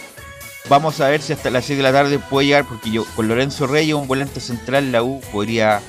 vamos 0.69 0.99
a 1.01 1.09
ver 1.09 1.21
si 1.21 1.33
hasta 1.33 1.49
las 1.49 1.65
6 1.65 1.77
de 1.77 1.83
la 1.83 1.91
tarde 1.91 2.19
puede 2.19 2.47
llegar, 2.47 2.65
porque 2.65 2.89
yo 2.91 3.05
con 3.15 3.27
Lorenzo 3.27 3.67
Reyes, 3.67 3.95
un 3.95 4.07
volante 4.07 4.39
central, 4.39 4.91
la 4.91 5.03
U 5.03 5.21
podría 5.31 5.81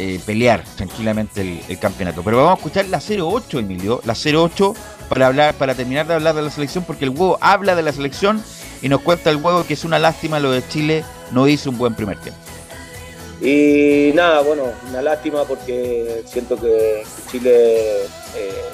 eh, 0.00 0.20
pelear 0.24 0.64
tranquilamente 0.76 1.62
el, 1.68 1.78
campeonato. 1.80 2.22
Pero 2.22 2.36
vamos 2.36 2.52
a 2.52 2.56
escuchar 2.56 2.86
la 2.86 2.98
08, 3.00 3.58
Emilio, 3.58 4.00
la 4.04 4.14
08, 4.14 4.74
para 5.08 5.26
hablar, 5.26 5.54
para 5.54 5.74
terminar 5.74 6.06
de 6.06 6.14
hablar 6.14 6.36
de 6.36 6.42
la 6.42 6.50
selección, 6.50 6.84
porque 6.84 7.04
el 7.04 7.10
huevo 7.10 7.36
habla 7.40 7.74
de 7.74 7.82
la 7.82 7.92
selección 7.92 8.42
y 8.80 8.88
nos 8.88 9.00
cuenta 9.00 9.30
el 9.30 9.36
huevo 9.36 9.64
que 9.64 9.74
es 9.74 9.84
una 9.84 9.98
lástima 9.98 10.38
lo 10.38 10.52
de 10.52 10.66
Chile, 10.68 11.04
no 11.32 11.48
hizo 11.48 11.70
un 11.70 11.78
buen 11.78 11.94
primer 11.94 12.16
tiempo. 12.20 12.40
Y 13.40 14.12
nada, 14.14 14.40
bueno, 14.42 14.64
una 14.88 15.02
lástima 15.02 15.42
porque 15.44 16.22
siento 16.26 16.56
que 16.56 17.02
Chile 17.30 18.02
eh, 18.36 18.68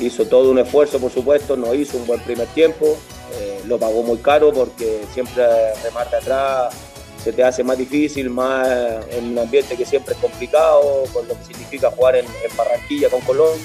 hizo 0.00 0.24
todo 0.26 0.50
un 0.50 0.58
esfuerzo, 0.58 0.98
por 0.98 1.12
supuesto, 1.12 1.54
no 1.54 1.74
hizo 1.74 1.98
un 1.98 2.06
buen 2.06 2.20
primer 2.20 2.46
tiempo, 2.48 2.96
eh, 3.34 3.60
lo 3.66 3.78
pagó 3.78 4.02
muy 4.02 4.18
caro 4.18 4.52
porque 4.52 5.02
siempre 5.12 5.44
remate 5.82 6.16
atrás, 6.16 6.74
se 7.22 7.32
te 7.32 7.44
hace 7.44 7.62
más 7.62 7.78
difícil, 7.78 8.30
más 8.30 8.68
en 9.10 9.32
un 9.32 9.38
ambiente 9.38 9.76
que 9.76 9.84
siempre 9.84 10.14
es 10.14 10.20
complicado, 10.20 11.04
con 11.12 11.26
lo 11.28 11.38
que 11.38 11.44
significa 11.44 11.90
jugar 11.90 12.16
en, 12.16 12.26
Barranquilla 12.56 13.08
con 13.08 13.20
Colón. 13.20 13.58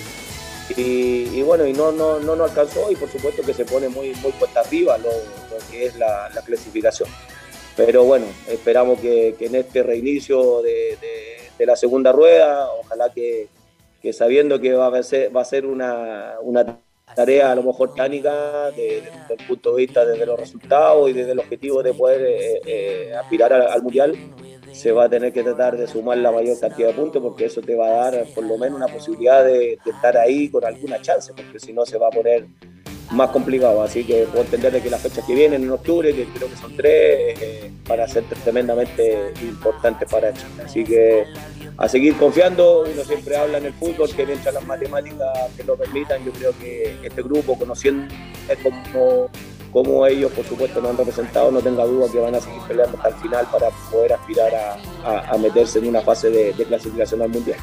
Y, 0.76 1.42
bueno, 1.44 1.66
y 1.66 1.74
no, 1.74 1.92
no, 1.92 2.20
no 2.20 2.36
nos 2.36 2.50
alcanzó 2.50 2.92
y 2.92 2.96
por 2.96 3.10
supuesto 3.10 3.42
que 3.42 3.54
se 3.54 3.64
pone 3.64 3.88
muy, 3.88 4.14
muy 4.16 4.34
arriba 4.56 4.98
lo, 4.98 5.10
que 5.72 5.86
es 5.86 5.96
la, 5.96 6.30
la 6.30 6.42
clasificación. 6.42 7.10
Pero 7.76 8.04
bueno, 8.04 8.26
esperamos 8.48 9.00
que, 9.00 9.36
en 9.40 9.56
este 9.56 9.82
reinicio 9.82 10.62
de, 10.62 10.98
la 11.60 11.76
segunda 11.76 12.12
rueda, 12.12 12.70
ojalá 12.74 13.12
que, 13.14 13.48
sabiendo 14.14 14.60
que 14.60 14.74
va 14.74 14.96
a 14.96 15.04
ser, 15.04 15.36
va 15.36 15.42
a 15.42 15.46
ser 15.46 15.66
una 15.66 16.36
tarea 17.18 17.52
a 17.52 17.56
lo 17.56 17.64
mejor 17.64 17.96
tánica 17.96 18.70
de- 18.72 19.02
desde 19.02 19.34
el 19.42 19.48
punto 19.48 19.76
de 19.76 19.86
vista 19.86 20.06
desde 20.06 20.24
los 20.26 20.40
resultados 20.40 21.10
y 21.10 21.14
desde 21.14 21.32
el 21.32 21.40
objetivo 21.40 21.82
de 21.82 21.94
poder 21.94 22.22
eh, 22.22 22.62
eh, 22.66 23.14
aspirar 23.20 23.52
al, 23.54 23.68
al 23.68 23.82
Mundial, 23.82 24.16
se 24.72 24.92
va 24.92 25.06
a 25.06 25.10
tener 25.10 25.34
que 25.34 25.42
tratar 25.42 25.76
de 25.78 25.88
sumar 25.88 26.20
la 26.20 26.32
mayor 26.32 26.60
cantidad 26.60 26.90
de 26.90 26.94
puntos 26.94 27.20
porque 27.24 27.46
eso 27.46 27.62
te 27.62 27.74
va 27.76 27.88
a 27.88 28.12
dar 28.12 28.26
por 28.36 28.44
lo 28.44 28.56
menos 28.60 28.78
una 28.78 28.88
posibilidad 28.88 29.44
de, 29.44 29.80
de 29.84 29.92
estar 29.92 30.16
ahí 30.16 30.50
con 30.50 30.64
alguna 30.64 31.02
chance, 31.02 31.34
porque 31.36 31.60
si 31.60 31.74
no 31.74 31.84
se 31.88 31.98
va 31.98 32.08
a 32.08 32.12
poner 32.12 32.46
más 33.12 33.30
complicado. 33.32 33.82
Así 33.82 34.04
que 34.04 34.26
puedo 34.32 34.44
entender 34.44 34.74
de 34.74 34.82
que 34.82 34.90
las 34.92 35.02
fechas 35.02 35.26
que 35.26 35.34
vienen 35.34 35.64
en 35.64 35.72
octubre, 35.72 36.14
que 36.14 36.26
creo 36.26 36.50
que 36.50 36.56
son 36.58 36.76
tres, 36.76 37.42
eh, 37.42 37.72
van 37.88 38.02
a 38.02 38.08
ser 38.08 38.24
tremendamente 38.44 39.32
importantes 39.42 40.08
para 40.12 40.32
Chile. 40.34 40.50
Así 40.64 40.84
que 40.84 41.24
a 41.78 41.88
seguir 41.88 42.16
confiando, 42.18 42.82
uno 42.92 43.04
siempre 43.04 43.38
habla 43.38 43.60
en 43.60 43.66
el 43.68 43.74
fútbol 43.74 44.10
que 44.16 44.26
mientras 44.26 44.54
las 44.54 44.66
matemáticas 44.66 45.28
que 45.56 45.64
lo 45.64 45.76
permitan, 45.76 46.24
yo 46.26 46.32
creo 46.32 46.52
que 46.60 46.98
este 47.04 47.22
grupo, 47.22 47.58
conociendo 47.58 48.14
como, 48.64 49.30
como 49.72 50.06
ellos, 50.08 50.32
por 50.32 50.46
supuesto, 50.46 50.82
nos 50.82 50.92
han 50.92 50.98
representado, 50.98 51.52
no 51.52 51.60
tenga 51.60 51.86
duda 51.86 52.12
que 52.12 52.20
van 52.20 52.34
a 52.36 52.40
seguir 52.42 52.62
peleando 52.68 52.98
hasta 52.98 53.10
el 53.10 53.16
final 53.16 53.46
para 53.52 53.70
poder 53.92 54.14
aspirar 54.14 54.52
a, 55.06 55.32
a- 55.32 55.38
meterse 55.38 55.78
en 55.80 55.88
una 55.90 56.02
fase 56.02 56.30
de, 56.32 56.54
de 56.54 56.66
clasificación 56.66 57.22
al 57.22 57.30
Mundial. 57.30 57.60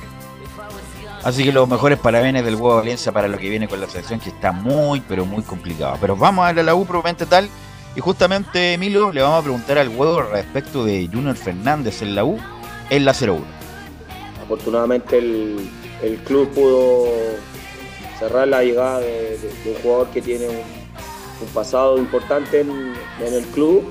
Así 1.24 1.42
que 1.42 1.52
los 1.52 1.66
mejores 1.66 1.98
parabéns 1.98 2.44
del 2.44 2.54
huevo 2.54 2.76
Valencia 2.76 3.10
para 3.10 3.26
lo 3.28 3.38
que 3.38 3.48
viene 3.48 3.66
con 3.66 3.80
la 3.80 3.88
selección, 3.88 4.20
que 4.20 4.28
está 4.28 4.52
muy, 4.52 5.00
pero 5.00 5.24
muy 5.24 5.42
complicado. 5.42 5.96
Pero 6.00 6.14
vamos 6.16 6.44
a 6.44 6.48
ver 6.52 6.60
a 6.60 6.62
la 6.62 6.74
U 6.74 6.84
probablemente 6.84 7.24
tal. 7.26 7.48
Y 7.96 8.00
justamente, 8.00 8.74
Emilio, 8.74 9.10
le 9.10 9.22
vamos 9.22 9.40
a 9.40 9.42
preguntar 9.42 9.78
al 9.78 9.88
huevo 9.88 10.20
respecto 10.22 10.84
de 10.84 11.08
Junior 11.10 11.34
Fernández 11.34 12.02
en 12.02 12.14
la 12.14 12.24
U 12.24 12.38
en 12.90 13.04
la 13.06 13.12
0-1. 13.14 13.38
Afortunadamente 14.44 15.16
el, 15.18 15.56
el 16.02 16.16
club 16.18 16.48
pudo 16.50 17.06
cerrar 18.18 18.46
la 18.46 18.62
llegada 18.62 19.00
de, 19.00 19.38
un 19.66 19.74
jugador 19.82 20.08
que 20.08 20.20
tiene 20.20 20.48
un, 20.48 21.48
pasado 21.54 21.98
importante 21.98 22.60
en, 22.60 22.94
el 23.22 23.44
club. 23.54 23.84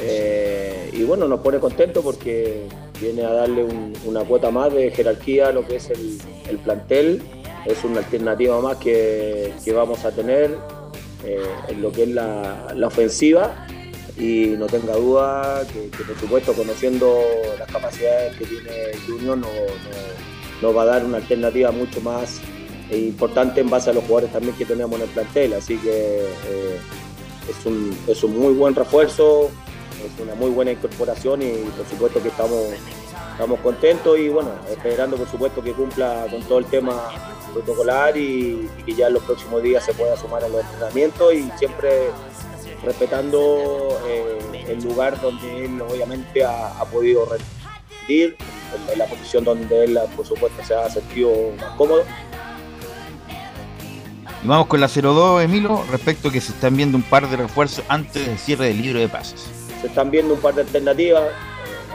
Eh, 0.00 0.90
y 0.92 1.02
bueno, 1.02 1.26
nos 1.26 1.40
pone 1.40 1.58
contentos 1.58 2.02
porque 2.04 2.68
viene 3.00 3.24
a 3.24 3.32
darle 3.32 3.64
un- 3.64 3.92
una 4.04 4.20
cuota 4.22 4.50
más 4.50 4.72
de 4.72 4.90
jerarquía 4.90 5.48
a 5.48 5.52
lo 5.52 5.66
que 5.66 5.76
es 5.76 5.90
el, 5.90 6.18
el 6.48 6.58
plantel. 6.58 7.22
Es 7.66 7.82
una 7.84 7.98
alternativa 7.98 8.60
más 8.60 8.76
que, 8.76 9.52
que 9.64 9.72
vamos 9.72 10.04
a 10.04 10.12
tener 10.12 10.56
eh, 11.24 11.42
en 11.68 11.82
lo 11.82 11.90
que 11.92 12.04
es 12.04 12.08
la, 12.10 12.72
la 12.74 12.86
ofensiva. 12.86 13.66
Y 14.18 14.48
no 14.58 14.66
tenga 14.66 14.94
duda 14.94 15.62
que, 15.72 15.88
por 16.04 16.18
supuesto, 16.18 16.52
conociendo 16.52 17.20
las 17.58 17.70
capacidades 17.70 18.36
que 18.36 18.46
tiene 18.46 18.70
Junior, 19.06 19.38
no, 19.38 19.46
no- 19.46 20.28
nos 20.60 20.76
va 20.76 20.82
a 20.82 20.86
dar 20.86 21.04
una 21.04 21.18
alternativa 21.18 21.70
mucho 21.70 22.00
más 22.00 22.40
importante 22.90 23.60
en 23.60 23.70
base 23.70 23.90
a 23.90 23.92
los 23.92 24.02
jugadores 24.04 24.32
también 24.32 24.56
que 24.56 24.64
tenemos 24.64 24.96
en 24.96 25.02
el 25.02 25.08
plantel. 25.10 25.52
Así 25.54 25.76
que 25.78 26.20
eh, 26.22 26.78
es, 27.48 27.64
un, 27.66 27.96
es 28.08 28.24
un 28.24 28.36
muy 28.36 28.54
buen 28.54 28.74
refuerzo, 28.74 29.50
es 30.04 30.20
una 30.20 30.34
muy 30.34 30.50
buena 30.50 30.72
incorporación 30.72 31.42
y 31.42 31.50
por 31.76 31.86
supuesto 31.88 32.20
que 32.20 32.28
estamos, 32.28 32.64
estamos 33.32 33.60
contentos 33.60 34.18
y 34.18 34.28
bueno, 34.30 34.50
esperando 34.68 35.16
por 35.16 35.28
supuesto 35.28 35.62
que 35.62 35.72
cumpla 35.72 36.26
con 36.28 36.42
todo 36.42 36.58
el 36.58 36.64
tema 36.66 37.08
protocolar 37.52 38.16
y, 38.16 38.68
y 38.78 38.82
que 38.82 38.94
ya 38.94 39.06
en 39.06 39.12
los 39.14 39.22
próximos 39.22 39.62
días 39.62 39.84
se 39.84 39.92
pueda 39.94 40.16
sumar 40.16 40.42
a 40.42 40.48
los 40.48 40.60
entrenamientos 40.62 41.32
y 41.34 41.48
siempre 41.56 42.08
respetando 42.84 43.98
eh, 44.06 44.38
el 44.68 44.82
lugar 44.82 45.20
donde 45.20 45.64
él 45.64 45.80
obviamente 45.82 46.44
ha, 46.44 46.78
ha 46.80 46.84
podido 46.84 47.26
rendir, 47.26 48.36
en, 48.92 48.98
la 48.98 49.06
posición 49.06 49.44
donde 49.44 49.84
él 49.84 49.98
por 50.16 50.26
supuesto 50.26 50.62
se 50.64 50.74
ha 50.74 50.88
sentido 50.88 51.30
más 51.58 51.76
cómodo. 51.76 52.02
Y 54.42 54.46
vamos 54.46 54.68
con 54.68 54.80
la 54.80 54.86
0-2, 54.86 55.42
Emilio, 55.42 55.84
respecto 55.90 56.28
a 56.28 56.32
que 56.32 56.40
se 56.40 56.52
están 56.52 56.76
viendo 56.76 56.96
un 56.96 57.02
par 57.02 57.28
de 57.28 57.36
refuerzos 57.36 57.84
antes 57.88 58.24
del 58.26 58.38
cierre 58.38 58.66
del 58.66 58.80
libro 58.80 59.00
de 59.00 59.08
pases. 59.08 59.48
se 59.80 59.88
están 59.88 60.10
viendo 60.10 60.34
un 60.34 60.40
par 60.40 60.54
de 60.54 60.62
alternativas, 60.62 61.24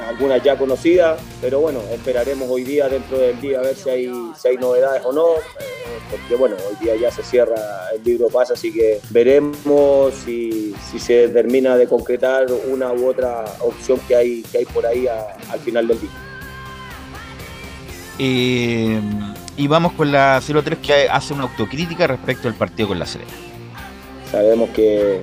algunas 0.07 0.41
ya 0.43 0.57
conocidas, 0.57 1.19
pero 1.41 1.59
bueno, 1.59 1.79
esperaremos 1.91 2.49
hoy 2.49 2.63
día, 2.63 2.87
dentro 2.89 3.17
del 3.17 3.39
día, 3.39 3.59
a 3.59 3.61
ver 3.61 3.75
si 3.75 3.89
hay, 3.89 4.11
si 4.39 4.47
hay 4.47 4.57
novedades 4.57 5.01
o 5.05 5.13
no, 5.13 5.33
eh, 5.35 5.99
porque 6.09 6.35
bueno, 6.35 6.55
hoy 6.69 6.75
día 6.83 6.95
ya 6.95 7.11
se 7.11 7.23
cierra 7.23 7.55
el 7.95 8.03
libro 8.03 8.27
pasa, 8.27 8.53
así 8.53 8.71
que 8.73 8.99
veremos 9.11 10.13
si, 10.25 10.73
si 10.91 10.99
se 10.99 11.29
termina 11.29 11.77
de 11.77 11.87
concretar 11.87 12.47
una 12.69 12.91
u 12.91 13.07
otra 13.07 13.45
opción 13.59 13.99
que 14.07 14.15
hay, 14.15 14.41
que 14.43 14.59
hay 14.59 14.65
por 14.65 14.85
ahí 14.85 15.07
a- 15.07 15.35
al 15.51 15.59
final 15.59 15.87
del 15.87 15.99
día. 16.01 16.09
Eh, 18.19 18.99
y 19.57 19.67
vamos 19.67 19.93
con 19.93 20.11
la 20.11 20.39
0-3 20.41 20.77
que 20.81 21.09
hace 21.09 21.33
una 21.33 21.43
autocrítica 21.43 22.07
respecto 22.07 22.47
al 22.47 22.53
partido 22.55 22.89
con 22.89 22.99
la 22.99 23.05
Serena. 23.05 23.31
Sabemos 24.31 24.69
que 24.71 25.15
eh, 25.17 25.21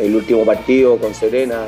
el 0.00 0.14
último 0.14 0.44
partido 0.44 0.96
con 0.98 1.14
Serena, 1.14 1.64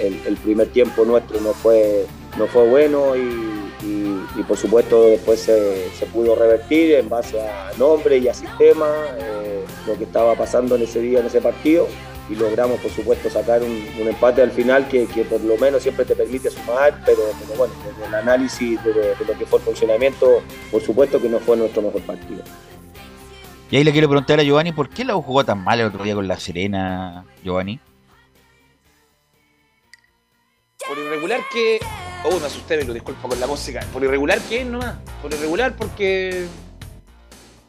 el, 0.00 0.36
primer 0.36 0.68
tiempo 0.68 1.04
nuestro 1.04 1.40
no 1.40 1.52
fue, 1.52 2.06
no 2.38 2.46
fue 2.46 2.66
bueno 2.68 3.16
y, 3.16 3.48
por 4.48 4.56
supuesto 4.56 5.04
después 5.04 5.40
se, 5.40 6.06
pudo 6.12 6.34
revertir 6.34 6.94
en 6.94 7.08
base 7.08 7.40
a 7.40 7.70
nombre 7.78 8.18
y 8.18 8.26
a 8.26 8.34
sistema 8.34 8.88
eh, 9.18 9.64
lo 9.86 9.96
que 9.96 10.04
estaba 10.04 10.34
pasando 10.34 10.74
en 10.74 10.82
ese 10.82 11.00
día, 11.00 11.20
en 11.20 11.26
ese 11.26 11.40
partido 11.40 11.86
y 12.30 12.36
logramos 12.36 12.78
por 12.80 12.90
supuesto 12.90 13.28
sacar 13.28 13.62
un, 13.62 14.08
empate 14.08 14.40
al 14.40 14.52
final 14.52 14.88
que, 14.88 15.06
por 15.28 15.40
lo 15.42 15.56
menos 15.58 15.82
siempre 15.82 16.04
te 16.04 16.14
permite 16.14 16.48
sumar, 16.50 17.02
pero, 17.04 17.20
bueno, 17.56 17.74
desde 17.84 18.06
el 18.06 18.14
análisis 18.14 18.82
de, 18.84 19.16
lo 19.26 19.36
que 19.36 19.46
fue 19.46 19.58
el 19.58 19.64
funcionamiento, 19.64 20.40
por 20.70 20.80
supuesto 20.80 21.20
que 21.20 21.28
no 21.28 21.40
fue 21.40 21.56
nuestro 21.56 21.82
mejor 21.82 22.02
partido. 22.02 22.42
Y 23.70 23.76
ahí 23.76 23.84
le 23.84 23.92
quiero 23.92 24.08
preguntar 24.08 24.38
a 24.40 24.42
Giovanni, 24.42 24.72
¿por 24.72 24.88
qué 24.88 25.04
la 25.04 25.14
jugó 25.14 25.44
tan 25.44 25.62
mal 25.62 25.80
el 25.80 25.86
otro 25.86 26.04
día 26.04 26.14
con 26.14 26.26
la 26.26 26.38
Serena, 26.38 27.24
Giovanni? 27.44 27.80
Por 30.90 30.98
irregular 30.98 31.40
que. 31.52 31.78
Oh, 32.24 32.40
me 32.40 32.46
asusté, 32.46 32.76
me 32.78 32.82
lo 32.82 32.92
disculpo 32.92 33.28
con 33.28 33.38
la 33.38 33.46
música. 33.46 33.86
Por 33.92 34.02
irregular 34.02 34.40
que 34.40 34.62
es 34.62 34.66
nomás. 34.66 34.96
Por 35.22 35.32
irregular 35.32 35.76
porque. 35.76 36.46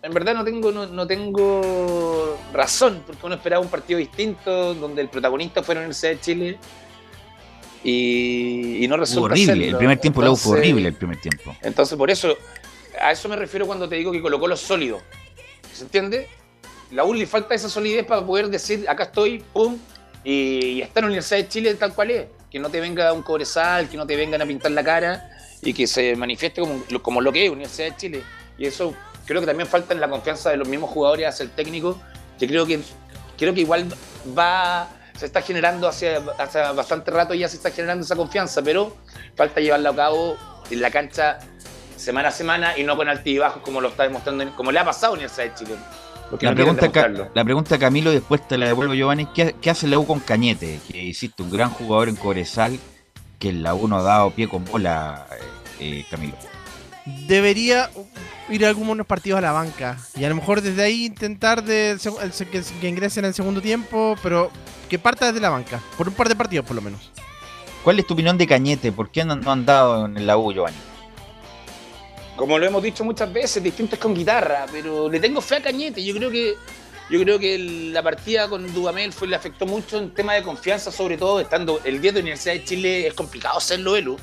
En 0.01 0.11
verdad 0.11 0.33
no 0.33 0.43
tengo, 0.43 0.71
no, 0.71 0.87
no 0.87 1.05
tengo 1.05 2.35
razón, 2.51 3.03
porque 3.05 3.23
uno 3.23 3.35
esperaba 3.35 3.61
un 3.63 3.69
partido 3.69 3.99
distinto, 3.99 4.73
donde 4.73 5.03
el 5.03 5.09
protagonista 5.09 5.61
fuera 5.61 5.81
la 5.81 5.85
Universidad 5.85 6.13
de 6.13 6.19
Chile. 6.19 6.57
Y, 7.83 8.83
y 8.83 8.87
no 8.87 8.95
Fue 8.95 9.01
resulta 9.01 9.25
horrible, 9.33 9.53
serlo. 9.53 9.65
el 9.65 9.77
primer 9.77 9.99
tiempo 9.99 10.21
U 10.21 10.23
fue 10.23 10.29
Entonces- 10.31 10.51
horrible 10.53 10.87
el 10.87 10.95
primer 10.95 11.21
tiempo. 11.21 11.55
Entonces, 11.61 11.95
por 11.95 12.09
eso, 12.09 12.35
a 12.99 13.11
eso 13.11 13.29
me 13.29 13.35
refiero 13.35 13.67
cuando 13.67 13.87
te 13.87 13.97
digo 13.97 14.11
que 14.11 14.19
colocó 14.23 14.47
lo 14.47 14.57
sólido. 14.57 14.99
¿Se 15.71 15.83
entiende? 15.83 16.27
La 16.89 17.03
U 17.03 17.13
le 17.13 17.27
falta 17.27 17.53
esa 17.53 17.69
solidez 17.69 18.03
para 18.03 18.25
poder 18.25 18.49
decir, 18.49 18.89
acá 18.89 19.03
estoy, 19.03 19.43
pum, 19.53 19.77
y, 20.23 20.31
y 20.31 20.81
está 20.81 20.99
en 21.01 21.03
la 21.03 21.07
Universidad 21.09 21.37
de 21.41 21.47
Chile 21.47 21.75
tal 21.75 21.93
cual 21.93 22.09
es. 22.09 22.25
Que 22.51 22.59
no 22.59 22.69
te 22.69 22.79
venga 22.79 23.13
un 23.13 23.23
cobresal, 23.23 23.89
que 23.89 23.97
no 23.97 24.05
te 24.05 24.15
vengan 24.15 24.41
a 24.41 24.45
pintar 24.45 24.71
la 24.71 24.83
cara 24.83 25.29
y 25.61 25.73
que 25.73 25.87
se 25.87 26.15
manifieste 26.15 26.61
como, 26.61 26.83
como 27.01 27.21
lo 27.21 27.31
que 27.31 27.45
es 27.45 27.51
Universidad 27.51 27.91
de 27.91 27.97
Chile. 27.97 28.23
Y 28.57 28.65
eso 28.65 28.93
creo 29.25 29.41
que 29.41 29.47
también 29.47 29.67
falta 29.67 29.93
en 29.93 30.01
la 30.01 30.09
confianza 30.09 30.49
de 30.49 30.57
los 30.57 30.67
mismos 30.67 30.89
jugadores 30.89 31.27
hacia 31.27 31.43
el 31.43 31.51
técnico, 31.51 31.99
que 32.37 32.47
creo 32.47 32.65
que, 32.65 32.81
creo 33.37 33.53
que 33.53 33.61
igual 33.61 33.87
va, 34.37 34.89
se 35.17 35.25
está 35.25 35.41
generando 35.41 35.87
hace, 35.87 36.19
hace 36.37 36.59
bastante 36.59 37.11
rato 37.11 37.33
ya 37.33 37.47
se 37.47 37.55
está 37.55 37.71
generando 37.71 38.03
esa 38.03 38.15
confianza, 38.15 38.61
pero 38.61 38.95
falta 39.35 39.61
llevarla 39.61 39.91
a 39.91 39.95
cabo 39.95 40.37
en 40.69 40.81
la 40.81 40.91
cancha 40.91 41.39
semana 41.95 42.29
a 42.29 42.31
semana 42.31 42.77
y 42.77 42.83
no 42.83 42.97
con 42.97 43.07
altibajos 43.07 43.61
como 43.61 43.79
lo 43.79 43.89
está 43.89 44.03
demostrando, 44.03 44.55
como 44.55 44.71
le 44.71 44.79
ha 44.79 44.85
pasado 44.85 45.13
a 45.13 45.15
Universidad 45.15 45.45
de 45.45 45.53
Chile. 45.53 45.75
Porque 46.31 46.45
La 46.45 46.53
no 46.53 46.55
pregunta, 46.55 47.29
la 47.33 47.43
pregunta 47.43 47.77
Camilo, 47.77 48.09
y 48.09 48.15
después 48.15 48.47
te 48.47 48.57
la 48.57 48.67
devuelvo 48.67 48.93
Giovanni, 48.93 49.25
¿qué, 49.27 49.53
qué 49.61 49.69
hace 49.69 49.85
la 49.85 49.99
U 49.99 50.07
con 50.07 50.21
Cañete? 50.21 50.79
Que 50.89 51.03
hiciste 51.03 51.43
un 51.43 51.51
gran 51.51 51.69
jugador 51.69 52.07
en 52.07 52.15
Cobresal, 52.15 52.79
que 53.37 53.49
en 53.49 53.61
la 53.63 53.75
U 53.75 53.89
no 53.89 53.97
ha 53.97 54.01
dado 54.01 54.31
pie 54.31 54.47
con 54.47 54.63
bola, 54.63 55.27
eh, 55.79 55.99
eh, 55.99 56.05
Camilo. 56.09 56.35
Debería 57.27 57.89
ir 58.49 58.65
a 58.65 58.69
algunos 58.69 59.05
partidos 59.05 59.39
a 59.39 59.41
la 59.41 59.51
banca 59.51 59.97
y 60.15 60.23
a 60.23 60.29
lo 60.29 60.35
mejor 60.35 60.61
desde 60.61 60.83
ahí 60.83 61.05
intentar 61.05 61.63
de, 61.65 61.97
que, 62.49 62.63
que 62.79 62.87
ingrese 62.87 63.19
en 63.19 63.25
el 63.25 63.33
segundo 63.33 63.61
tiempo, 63.61 64.15
pero 64.23 64.51
que 64.87 64.97
parta 64.97 65.27
desde 65.27 65.41
la 65.41 65.49
banca, 65.49 65.81
por 65.97 66.07
un 66.07 66.13
par 66.13 66.29
de 66.29 66.37
partidos 66.37 66.65
por 66.65 66.77
lo 66.77 66.81
menos. 66.81 67.11
¿Cuál 67.83 67.99
es 67.99 68.07
tu 68.07 68.13
opinión 68.13 68.37
de 68.37 68.47
Cañete? 68.47 68.93
¿Por 68.93 69.09
qué 69.09 69.25
no, 69.25 69.35
no 69.35 69.51
han 69.51 69.65
dado 69.65 70.05
en 70.05 70.25
la 70.25 70.37
U, 70.37 70.53
Giovanni? 70.53 70.77
Como 72.35 72.57
lo 72.57 72.65
hemos 72.65 72.81
dicho 72.81 73.03
muchas 73.03 73.31
veces, 73.31 73.61
distinto 73.61 73.95
es 73.95 74.01
con 74.01 74.13
guitarra, 74.13 74.65
pero 74.71 75.09
le 75.09 75.19
tengo 75.19 75.41
fe 75.41 75.57
a 75.57 75.61
Cañete. 75.61 76.03
Yo 76.03 76.13
creo 76.15 76.31
que 76.31 76.55
yo 77.09 77.19
creo 77.19 77.37
que 77.39 77.59
la 77.91 78.01
partida 78.01 78.47
con 78.47 78.73
Dudamel 78.73 79.11
fue, 79.11 79.27
le 79.27 79.35
afectó 79.35 79.65
mucho 79.65 79.97
en 79.97 80.11
tema 80.11 80.33
de 80.33 80.43
confianza, 80.43 80.91
sobre 80.91 81.17
todo 81.17 81.41
estando 81.41 81.81
el 81.83 82.01
10 82.01 82.13
de 82.13 82.19
Universidad 82.21 82.53
de 82.53 82.63
Chile 82.63 83.07
es 83.07 83.13
complicado 83.13 83.57
hacerlo, 83.57 83.97
Elu. 83.97 84.17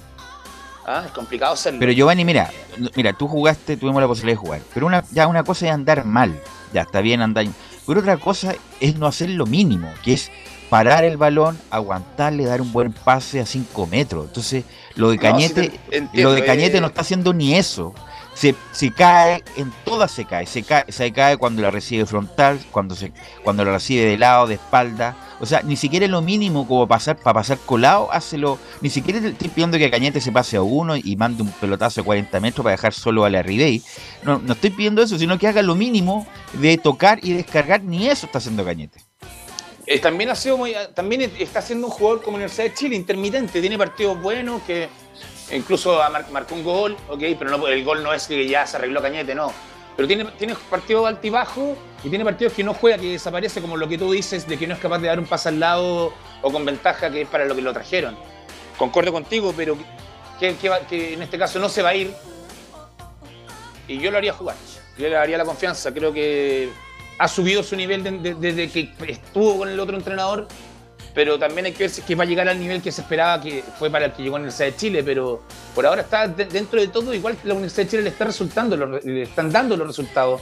Ah, 0.86 1.02
es 1.04 1.12
complicado 1.12 1.52
hacerlo. 1.52 1.80
Pero 1.80 1.92
Giovanni, 1.92 2.24
mira, 2.24 2.50
mira, 2.96 3.12
tú 3.12 3.28
jugaste, 3.28 3.76
tuvimos 3.76 4.00
la 4.00 4.08
posibilidad 4.08 4.40
de 4.40 4.46
jugar, 4.46 4.62
pero 4.72 4.86
una, 4.86 5.04
ya 5.12 5.26
una 5.26 5.44
cosa 5.44 5.66
es 5.66 5.72
andar 5.72 6.06
mal, 6.06 6.40
ya 6.72 6.80
está 6.80 7.02
bien 7.02 7.20
andar, 7.20 7.44
pero 7.86 8.00
otra 8.00 8.16
cosa 8.16 8.54
es 8.80 8.96
no 8.96 9.06
hacer 9.06 9.28
lo 9.28 9.44
mínimo, 9.44 9.92
que 10.02 10.14
es 10.14 10.30
parar 10.68 11.04
el 11.04 11.16
balón, 11.16 11.58
aguantarle, 11.70 12.44
dar 12.44 12.60
un 12.60 12.72
buen 12.72 12.92
pase 12.92 13.40
a 13.40 13.46
5 13.46 13.86
metros. 13.86 14.26
Entonces, 14.26 14.64
lo 14.94 15.10
de 15.10 15.16
No, 15.16 15.22
Cañete, 15.22 15.62
sí 15.62 15.80
te 15.90 15.96
entiendo, 15.96 16.30
lo 16.30 16.34
de 16.34 16.44
Cañete 16.44 16.78
eh. 16.78 16.80
no 16.80 16.88
está 16.88 17.00
haciendo 17.00 17.32
ni 17.32 17.54
eso. 17.54 17.94
Se, 18.34 18.54
se 18.70 18.92
cae, 18.92 19.42
en 19.56 19.72
todas 19.84 20.12
se 20.12 20.24
cae. 20.24 20.46
se 20.46 20.62
cae, 20.62 20.84
se 20.92 21.12
cae 21.12 21.36
cuando 21.38 21.60
la 21.60 21.72
recibe 21.72 22.06
frontal, 22.06 22.60
cuando 22.70 22.94
se, 22.94 23.12
cuando 23.42 23.64
la 23.64 23.72
recibe 23.72 24.04
de 24.04 24.16
lado, 24.16 24.46
de 24.46 24.54
espalda. 24.54 25.16
O 25.40 25.46
sea, 25.46 25.62
ni 25.62 25.74
siquiera 25.74 26.04
es 26.04 26.10
lo 26.10 26.20
mínimo 26.20 26.66
como 26.68 26.86
pasar, 26.86 27.16
para 27.16 27.34
pasar 27.34 27.58
colado, 27.58 28.12
hácelo. 28.12 28.58
Ni 28.80 28.90
siquiera 28.90 29.18
estoy 29.18 29.48
pidiendo 29.48 29.76
que 29.76 29.90
Cañete 29.90 30.20
se 30.20 30.30
pase 30.30 30.56
a 30.56 30.62
uno 30.62 30.96
y 30.96 31.16
mande 31.16 31.42
un 31.42 31.50
pelotazo 31.50 32.00
de 32.00 32.04
40 32.04 32.38
metros 32.38 32.62
para 32.62 32.76
dejar 32.76 32.94
solo 32.94 33.24
a 33.24 33.30
la 33.30 33.42
Ribey. 33.42 33.82
No, 34.22 34.38
no 34.38 34.52
estoy 34.52 34.70
pidiendo 34.70 35.02
eso, 35.02 35.18
sino 35.18 35.36
que 35.36 35.48
haga 35.48 35.62
lo 35.62 35.74
mínimo 35.74 36.24
de 36.52 36.78
tocar 36.78 37.18
y 37.22 37.32
descargar. 37.32 37.82
Ni 37.82 38.06
eso 38.08 38.26
está 38.26 38.38
haciendo 38.38 38.64
Cañete. 38.64 39.07
Eh, 39.90 40.00
también 40.00 40.28
ha 40.28 40.34
sido 40.34 40.58
muy, 40.58 40.74
también 40.92 41.32
está 41.38 41.62
siendo 41.62 41.86
un 41.86 41.92
jugador 41.94 42.20
como 42.20 42.34
Universidad 42.36 42.64
de 42.64 42.74
Chile, 42.74 42.94
intermitente, 42.94 43.58
tiene 43.58 43.78
partidos 43.78 44.20
buenos 44.20 44.60
que 44.64 44.86
incluso 45.50 45.98
marcó 46.30 46.54
un 46.54 46.62
gol, 46.62 46.94
ok, 47.08 47.22
pero 47.38 47.66
el 47.68 47.84
gol 47.84 48.02
no 48.02 48.12
es 48.12 48.26
que 48.26 48.46
ya 48.46 48.66
se 48.66 48.76
arregló 48.76 49.00
Cañete, 49.00 49.34
no. 49.34 49.50
Pero 49.96 50.06
tiene, 50.06 50.26
tiene 50.36 50.54
partidos 50.68 51.06
altibajos 51.06 51.78
y 52.04 52.10
tiene 52.10 52.22
partidos 52.22 52.52
que 52.52 52.62
no 52.62 52.74
juega, 52.74 52.98
que 52.98 53.12
desaparece, 53.12 53.62
como 53.62 53.78
lo 53.78 53.88
que 53.88 53.96
tú 53.96 54.12
dices, 54.12 54.46
de 54.46 54.58
que 54.58 54.66
no 54.66 54.74
es 54.74 54.80
capaz 54.80 54.98
de 54.98 55.08
dar 55.08 55.18
un 55.18 55.24
pase 55.24 55.48
al 55.48 55.58
lado 55.58 56.12
o 56.42 56.52
con 56.52 56.66
ventaja, 56.66 57.10
que 57.10 57.22
es 57.22 57.28
para 57.28 57.46
lo 57.46 57.54
que 57.56 57.62
lo 57.62 57.72
trajeron. 57.72 58.14
Concuerdo 58.76 59.10
contigo, 59.10 59.54
pero 59.56 59.74
que, 60.38 60.54
que 60.54 61.14
en 61.14 61.22
este 61.22 61.38
caso 61.38 61.58
no 61.58 61.70
se 61.70 61.80
va 61.80 61.88
a 61.88 61.94
ir 61.94 62.12
y 63.88 63.98
yo 63.98 64.10
lo 64.10 64.18
haría 64.18 64.34
jugar. 64.34 64.56
Yo 64.98 65.08
le 65.08 65.14
daría 65.14 65.38
la 65.38 65.46
confianza. 65.46 65.94
Creo 65.94 66.12
que 66.12 66.68
ha 67.18 67.28
subido 67.28 67.62
su 67.62 67.76
nivel 67.76 68.02
de- 68.02 68.12
de- 68.18 68.34
desde 68.34 68.68
que 68.70 68.92
estuvo 69.08 69.58
con 69.58 69.68
el 69.68 69.78
otro 69.80 69.96
entrenador, 69.96 70.46
pero 71.14 71.38
también 71.38 71.66
hay 71.66 71.72
que 71.72 71.84
ver 71.84 71.90
si 71.90 72.00
es 72.00 72.06
que 72.06 72.14
va 72.14 72.22
a 72.24 72.26
llegar 72.26 72.48
al 72.48 72.60
nivel 72.60 72.80
que 72.80 72.92
se 72.92 73.00
esperaba 73.00 73.40
que 73.42 73.64
fue 73.78 73.90
para 73.90 74.06
el 74.06 74.12
que 74.12 74.22
llegó 74.22 74.36
en 74.36 74.42
la 74.42 74.46
Universidad 74.48 74.66
de 74.70 74.76
Chile, 74.76 75.02
pero 75.02 75.42
por 75.74 75.84
ahora 75.86 76.02
está 76.02 76.28
de- 76.28 76.44
dentro 76.44 76.80
de 76.80 76.88
todo, 76.88 77.12
igual 77.12 77.36
que 77.36 77.48
la 77.48 77.54
Universidad 77.54 77.84
de 77.84 77.90
Chile 77.90 78.02
le 78.02 78.08
está 78.10 78.24
resultando, 78.24 78.76
le 78.76 79.22
están 79.22 79.50
dando 79.50 79.76
los 79.76 79.86
resultados. 79.88 80.40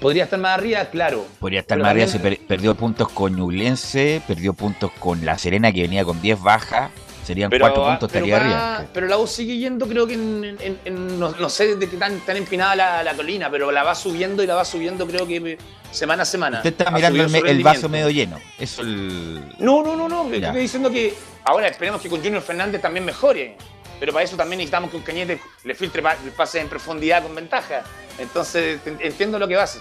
Podría 0.00 0.24
estar 0.24 0.38
más 0.38 0.58
arriba, 0.58 0.84
claro. 0.86 1.24
Podría 1.40 1.60
estar 1.60 1.78
más 1.78 1.90
arriba, 1.90 2.06
se 2.06 2.18
per- 2.20 2.38
perdió 2.46 2.74
puntos 2.74 3.08
con 3.08 3.34
Ñublense, 3.34 4.20
perdió 4.26 4.52
puntos 4.52 4.90
con 4.98 5.24
La 5.24 5.38
Serena 5.38 5.72
que 5.72 5.82
venía 5.82 6.04
con 6.04 6.20
10 6.20 6.40
bajas, 6.40 6.90
serían 7.26 7.50
Pero, 7.50 7.64
4 7.64 7.84
ah, 7.84 7.90
puntos, 7.90 8.10
pero 8.12 8.24
estaría 8.26 8.48
va- 8.48 8.74
arriba. 8.76 8.90
Pero 8.94 9.06
la 9.08 9.18
U 9.18 9.26
sigue 9.26 9.56
yendo, 9.58 9.86
creo 9.88 10.06
que 10.06 10.14
en, 10.14 10.56
en- 10.60 10.78
en- 10.84 11.18
no, 11.18 11.30
no 11.32 11.48
sé 11.50 11.76
de 11.76 11.88
qué 11.88 11.96
tan, 11.96 12.20
tan 12.20 12.36
empinada 12.36 12.76
la, 12.76 13.02
la 13.02 13.14
colina, 13.14 13.50
pero 13.50 13.70
la 13.72 13.82
va 13.82 13.94
subiendo 13.94 14.42
y 14.42 14.46
la 14.46 14.54
va 14.54 14.64
subiendo, 14.64 15.06
creo 15.06 15.26
que 15.26 15.58
semana 15.90 16.22
a 16.22 16.26
semana. 16.26 16.58
Usted 16.58 16.70
está 16.70 16.84
Ha 16.84 16.90
mirando 16.92 17.24
el, 17.24 17.62
vaso 17.62 17.88
medio 17.88 18.10
lleno. 18.10 18.38
Eso 18.58 18.82
el. 18.82 19.42
No, 19.58 19.82
no, 19.82 19.96
no, 19.96 20.08
no. 20.08 20.30
Ya. 20.30 20.48
Estoy 20.48 20.62
diciendo 20.62 20.90
que 20.90 21.14
ahora 21.44 21.66
esperemos 21.68 22.00
que 22.00 22.08
con 22.08 22.22
Junior 22.22 22.42
Fernández 22.42 22.80
también 22.80 23.04
mejore. 23.04 23.56
Pero 23.98 24.12
para 24.12 24.24
eso 24.24 24.36
también 24.36 24.58
necesitamos 24.58 24.90
que 24.90 24.98
un 24.98 25.02
Cañete 25.02 25.40
le 25.64 25.74
filtre 25.74 26.02
pa- 26.02 26.16
le 26.22 26.30
pase 26.30 26.60
en 26.60 26.68
profundidad 26.68 27.22
con 27.22 27.34
ventaja. 27.34 27.82
Entonces 28.18 28.78
en- 28.86 28.98
entiendo 29.00 29.38
lo 29.38 29.48
que 29.48 29.56
vas. 29.56 29.80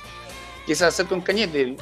Quizás 0.65 0.93
hacer 0.93 1.05
con 1.05 1.21
Cañete. 1.21 1.75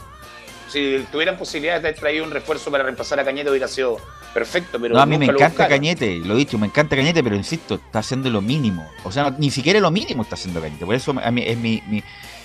Si 0.68 1.06
tuvieran 1.12 1.38
posibilidades 1.38 1.84
de 1.84 1.90
haber 1.90 2.00
traído 2.00 2.24
un 2.26 2.32
refuerzo 2.32 2.72
para 2.72 2.84
reemplazar 2.84 3.20
a 3.20 3.24
Cañete 3.24 3.50
hubiera 3.52 3.68
sido 3.68 3.98
perfecto. 4.34 4.80
Pero 4.80 4.96
no, 4.96 5.02
a 5.02 5.06
mí 5.06 5.18
me 5.18 5.26
encanta. 5.26 5.68
Cañete, 5.68 6.18
lo 6.20 6.34
he 6.34 6.38
dicho, 6.38 6.58
me 6.58 6.68
encanta 6.68 6.96
Cañete, 6.96 7.24
pero 7.24 7.36
insisto, 7.36 7.76
está 7.76 8.00
haciendo 8.00 8.30
lo 8.30 8.42
mínimo. 8.42 8.90
O 9.04 9.12
sea, 9.12 9.30
no- 9.30 9.36
ni 9.38 9.52
siquiera 9.52 9.80
lo 9.80 9.92
mínimo 9.92 10.24
está 10.24 10.36
haciendo 10.36 10.62
Cañete. 10.62 10.86
Por 10.86 10.96
eso 10.96 11.14
a 11.24 11.32
mí 11.32 11.44
es 11.46 11.58
mi, 11.58 11.82
mi, 11.88 12.04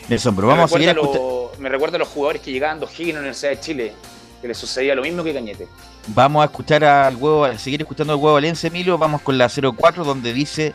mi 0.08 0.14
asombro. 0.16 0.46
Me 0.48 0.54
Vamos 0.54 0.72
a 0.72 0.74
seguir 0.74 0.94
lo- 0.94 1.52
Me 1.58 1.68
recuerda 1.68 1.96
a 1.96 1.98
los 1.98 2.08
jugadores 2.08 2.42
que 2.42 2.52
llegaban 2.52 2.78
dos 2.80 2.90
gigas 2.90 3.08
en 3.10 3.14
la 3.16 3.20
Universidad 3.20 3.50
de 3.50 3.60
Chile, 3.60 3.92
que 4.40 4.48
les 4.48 4.56
sucedía 4.56 4.94
lo 4.94 5.02
mismo 5.02 5.24
que 5.24 5.32
Cañete. 5.34 5.66
Vamos 6.08 6.42
a 6.42 6.46
escuchar 6.46 6.84
al 6.84 7.16
huevo, 7.16 7.44
a 7.44 7.58
seguir 7.58 7.82
escuchando 7.82 8.12
al 8.12 8.18
huevo 8.18 8.34
Valencia, 8.34 8.68
Emilio. 8.68 8.96
Vamos 8.96 9.20
con 9.22 9.36
la 9.36 9.48
04, 9.48 10.04
donde 10.04 10.32
dice: 10.32 10.72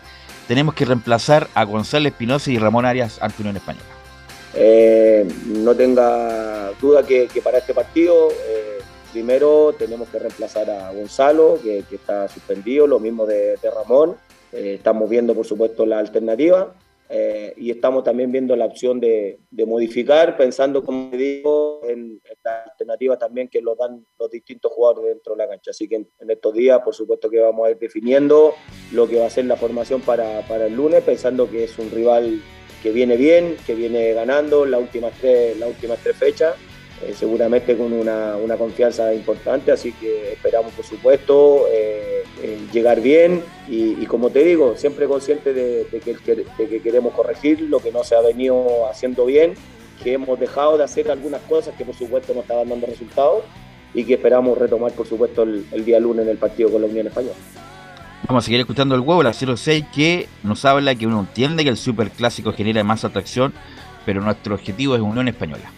Tenemos 0.48 0.76
que 0.76 0.86
reemplazar 0.86 1.48
a 1.56 1.64
Gonzalo 1.64 2.08
Espinosa 2.08 2.52
y 2.52 2.58
Ramón 2.60 2.86
Arias 2.86 3.18
ante 3.22 3.42
Unión 3.42 3.56
Española. 3.58 3.86
Eh, 4.56 5.28
no 5.48 5.74
tenga 5.74 6.70
duda 6.80 7.04
que, 7.04 7.28
que 7.28 7.42
para 7.42 7.58
este 7.58 7.74
partido, 7.74 8.30
eh, 8.48 8.73
primero 9.14 9.74
tenemos 9.78 10.10
que 10.10 10.20
reemplazar 10.20 10.70
a 10.70 10.92
Gonzalo, 10.92 11.60
que, 11.62 11.84
está 11.92 12.28
suspendido, 12.28 12.88
lo 12.88 13.00
mismo 13.00 13.26
de, 13.26 13.58
Ramón. 13.74 14.18
Eh, 14.52 14.76
estamos 14.76 15.10
viendo, 15.10 15.34
por 15.36 15.46
supuesto, 15.46 15.86
la 15.86 16.00
alternativa 16.00 16.74
eh, 17.10 17.54
y 17.58 17.70
estamos 17.70 18.04
también 18.04 18.32
viendo 18.32 18.56
la 18.56 18.66
opción 18.66 19.00
de, 19.00 19.40
modificar, 19.68 20.36
pensando, 20.36 20.84
como 20.84 21.16
digo, 21.16 21.82
en, 21.84 22.20
en 22.24 22.38
la 22.44 22.64
alternativa 22.64 23.18
también 23.18 23.48
que 23.48 23.62
lo 23.62 23.76
dan 23.76 24.04
los 24.18 24.32
distintos 24.32 24.72
jugadores 24.72 25.14
dentro 25.14 25.36
de 25.36 25.44
la 25.44 25.50
cancha. 25.50 25.72
Así 25.72 25.88
que 25.88 25.96
en, 25.96 26.10
en 26.20 26.32
estos 26.32 26.54
días, 26.54 26.82
por 26.84 26.96
supuesto, 26.96 27.30
que 27.30 27.40
vamos 27.40 27.68
a 27.68 27.72
ir 27.72 27.78
definiendo 27.78 28.54
lo 28.92 29.08
que 29.08 29.20
va 29.20 29.28
a 29.28 29.30
ser 29.30 29.46
la 29.46 29.58
formación 29.58 30.02
para, 30.02 30.42
para 30.48 30.66
el 30.66 30.76
lunes, 30.76 31.04
pensando 31.04 31.50
que 31.50 31.66
es 31.66 31.78
un 31.78 31.92
rival 31.92 32.42
que 32.82 32.92
viene 32.92 33.16
bien, 33.16 33.58
que 33.66 33.76
viene 33.76 34.12
ganando 34.14 34.66
las 34.66 34.82
últimas 34.82 35.14
tres, 35.22 35.58
las 35.58 35.70
últimas 35.70 36.00
tres 36.00 36.18
fechas, 36.18 36.56
eh, 37.08 37.14
seguramente 37.18 37.78
con 37.78 37.94
una, 37.94 38.36
una 38.38 38.56
confianza 38.58 39.14
importante, 39.14 39.72
así 39.72 39.92
que 39.94 40.34
esperamos 40.34 40.72
por 40.74 40.86
supuesto 40.86 41.66
eh, 41.72 42.24
llegar 42.72 43.02
bien 43.02 43.44
y, 43.70 44.06
como 44.06 44.30
te 44.30 44.44
digo, 44.44 44.76
siempre 44.76 45.08
consciente 45.08 45.54
de, 45.54 45.88
que, 45.92 46.68
que 46.68 46.82
queremos 46.82 47.14
corregir 47.14 47.62
lo 47.62 47.80
que 47.80 47.92
no 47.92 48.04
se 48.04 48.16
ha 48.16 48.22
venido 48.22 48.88
haciendo 48.90 49.26
bien, 49.26 49.54
que 50.04 50.14
hemos 50.14 50.40
dejado 50.40 50.78
de 50.78 50.84
hacer 50.84 51.10
algunas 51.10 51.42
cosas 51.44 51.76
que 51.78 51.86
por 51.86 51.96
supuesto 51.96 52.34
no 52.34 52.42
estaban 52.42 52.68
dando 52.68 52.88
resultados 52.88 53.44
y 53.94 54.04
que 54.04 54.16
esperamos 54.16 54.58
retomar 54.58 54.92
por 54.92 55.08
supuesto 55.08 55.44
el, 55.44 55.66
el 55.72 55.86
día 55.86 56.00
lunes 56.00 56.26
en 56.26 56.32
el 56.32 56.38
partido 56.38 56.70
con 56.70 56.82
la 56.82 56.88
Unión 56.88 57.08
Española. 57.08 57.36
Vamos 58.28 58.44
a 58.44 58.46
seguir 58.46 58.62
escuchando 58.62 58.96
el 58.96 59.02
huevo, 59.02 59.22
la 59.22 59.34
06, 59.34 59.86
que 59.94 60.28
nos 60.44 60.64
habla 60.66 60.96
que 60.96 61.06
uno 61.06 61.20
entiende 61.20 61.64
que 61.64 61.70
el 61.70 61.78
superclásico 61.78 62.54
genera 62.54 62.84
más 62.84 63.04
atracción, 63.04 63.54
pero 64.06 64.22
nuestro 64.22 64.56
objetivo 64.56 64.96
es 64.96 65.02
Unión 65.02 65.28
Española. 65.28 65.72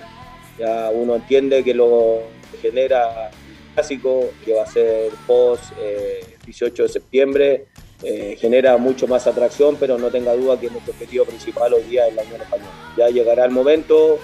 Ya 0.57 0.89
uno 0.93 1.15
entiende 1.15 1.63
que 1.63 1.73
lo 1.73 2.21
genera 2.61 3.29
el 3.29 3.73
clásico, 3.73 4.29
que 4.43 4.53
va 4.53 4.63
a 4.63 4.67
ser 4.67 5.11
post 5.27 5.73
eh, 5.79 6.21
18 6.45 6.83
de 6.83 6.89
septiembre, 6.89 7.65
eh, 8.03 8.37
genera 8.39 8.77
mucho 8.77 9.07
más 9.07 9.27
atracción, 9.27 9.77
pero 9.79 9.97
no 9.97 10.09
tenga 10.09 10.33
duda 10.33 10.59
que 10.59 10.69
nuestro 10.69 10.93
objetivo 10.93 11.25
principal 11.25 11.73
hoy 11.73 11.83
día 11.83 12.07
es 12.07 12.15
la 12.15 12.23
Unión 12.23 12.41
Española. 12.41 12.71
Ya 12.97 13.09
llegará 13.09 13.45
el 13.45 13.51
momento 13.51 14.19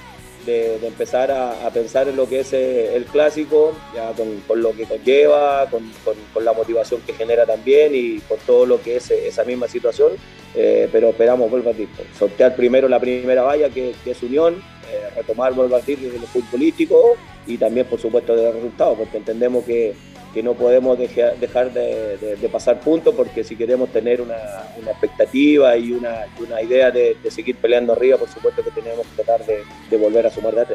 de, 0.45 0.85
empezar 0.85 1.31
a, 1.31 1.69
pensar 1.71 2.07
en 2.07 2.15
lo 2.15 2.27
que 2.27 2.41
es 2.41 2.53
eh, 2.53 2.95
el 2.95 3.05
clásico, 3.05 3.73
ya 3.95 4.11
con, 4.13 4.61
lo 4.61 4.71
que 4.75 4.85
conlleva, 4.85 5.67
con, 5.69 5.89
con- 6.03 6.45
la 6.45 6.53
motivación 6.53 7.01
que 7.01 7.13
genera 7.13 7.45
también 7.45 7.93
y 7.93 8.19
por 8.19 8.39
todo 8.39 8.65
lo 8.65 8.81
que 8.81 8.97
es 8.97 9.11
eh, 9.11 9.27
esa 9.27 9.43
misma 9.43 9.67
situación. 9.67 10.13
Eh, 10.55 10.89
pero 10.91 11.09
esperamos, 11.09 11.49
vuelvo 11.49 11.69
a 11.69 11.73
decir, 11.73 11.87
sortear 12.17 12.55
primero 12.55 12.87
la 12.89 12.99
primera 12.99 13.43
valla 13.43 13.69
que, 13.69 13.93
que 14.03 14.11
es 14.11 14.23
Unión, 14.23 14.61
eh, 14.91 15.09
retomar, 15.15 15.53
vuelvo 15.53 15.75
a 15.75 15.79
decir, 15.79 15.99
desde 15.99 16.19
lo 16.19 16.27
futbolístico 16.27 17.15
y 17.47 17.57
también, 17.57 17.85
por 17.87 17.99
supuesto, 17.99 18.35
de 18.35 18.51
resultados, 18.51 18.97
porque 18.97 19.17
entendemos 19.17 19.63
que, 19.63 19.95
que 20.33 20.43
no 20.43 20.53
podemos 20.53 20.97
dejar, 20.97 21.35
de, 21.73 22.49
pasar 22.51 22.79
puntos, 22.79 23.13
porque 23.15 23.43
si 23.43 23.55
queremos 23.55 23.89
tener 23.89 24.21
una, 24.21 24.37
una 24.81 24.91
expectativa 24.91 25.75
y 25.77 25.91
una, 25.91 26.25
una 26.39 26.61
idea 26.61 26.91
de, 26.91 27.17
seguir 27.29 27.55
peleando 27.57 27.93
arriba, 27.93 28.17
por 28.17 28.29
supuesto 28.29 28.63
que 28.63 28.71
tenemos 28.71 29.05
que 29.07 29.23
tratar 29.23 29.45
de, 29.45 29.97
volver 29.97 30.27
a 30.27 30.31
sumar 30.31 30.53
de 30.55 30.61
a. 30.61 30.65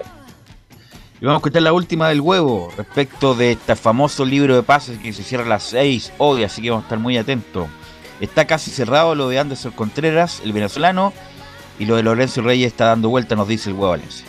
Y 1.19 1.25
vamos 1.25 1.37
a 1.37 1.39
escuchar 1.39 1.63
la 1.63 1.73
última 1.73 2.11
del 2.11 2.21
huevo 2.21 2.71
respecto 2.77 3.35
de 3.35 3.53
este 3.53 3.75
famoso 3.75 4.25
libro 4.25 4.55
de 4.55 4.63
pases 4.63 4.99
que 4.99 5.13
se 5.13 5.23
cierra 5.23 5.45
a 5.45 5.49
las 5.49 5.63
6 5.65 6.13
hoy, 6.19 6.45
así 6.45 6.61
que 6.61 6.71
vamos 6.71 6.85
a 6.85 6.87
estar 6.87 6.99
muy 6.99 7.17
atentos. 7.17 7.69
Está 8.21 8.47
casi 8.47 8.71
cerrado 8.71 9.15
lo 9.15 9.29
de 9.29 9.39
Anderson 9.39 9.73
Contreras, 9.73 10.41
el 10.45 10.53
venezolano, 10.53 11.13
y 11.79 11.85
lo 11.85 11.97
de 11.97 12.03
Lorenzo 12.03 12.43
Reyes 12.43 12.69
está 12.69 12.87
dando 12.87 13.09
vuelta, 13.09 13.35
nos 13.35 13.49
dice 13.49 13.71
el 13.71 13.75
huevo 13.75 13.91
Valencia. 13.91 14.27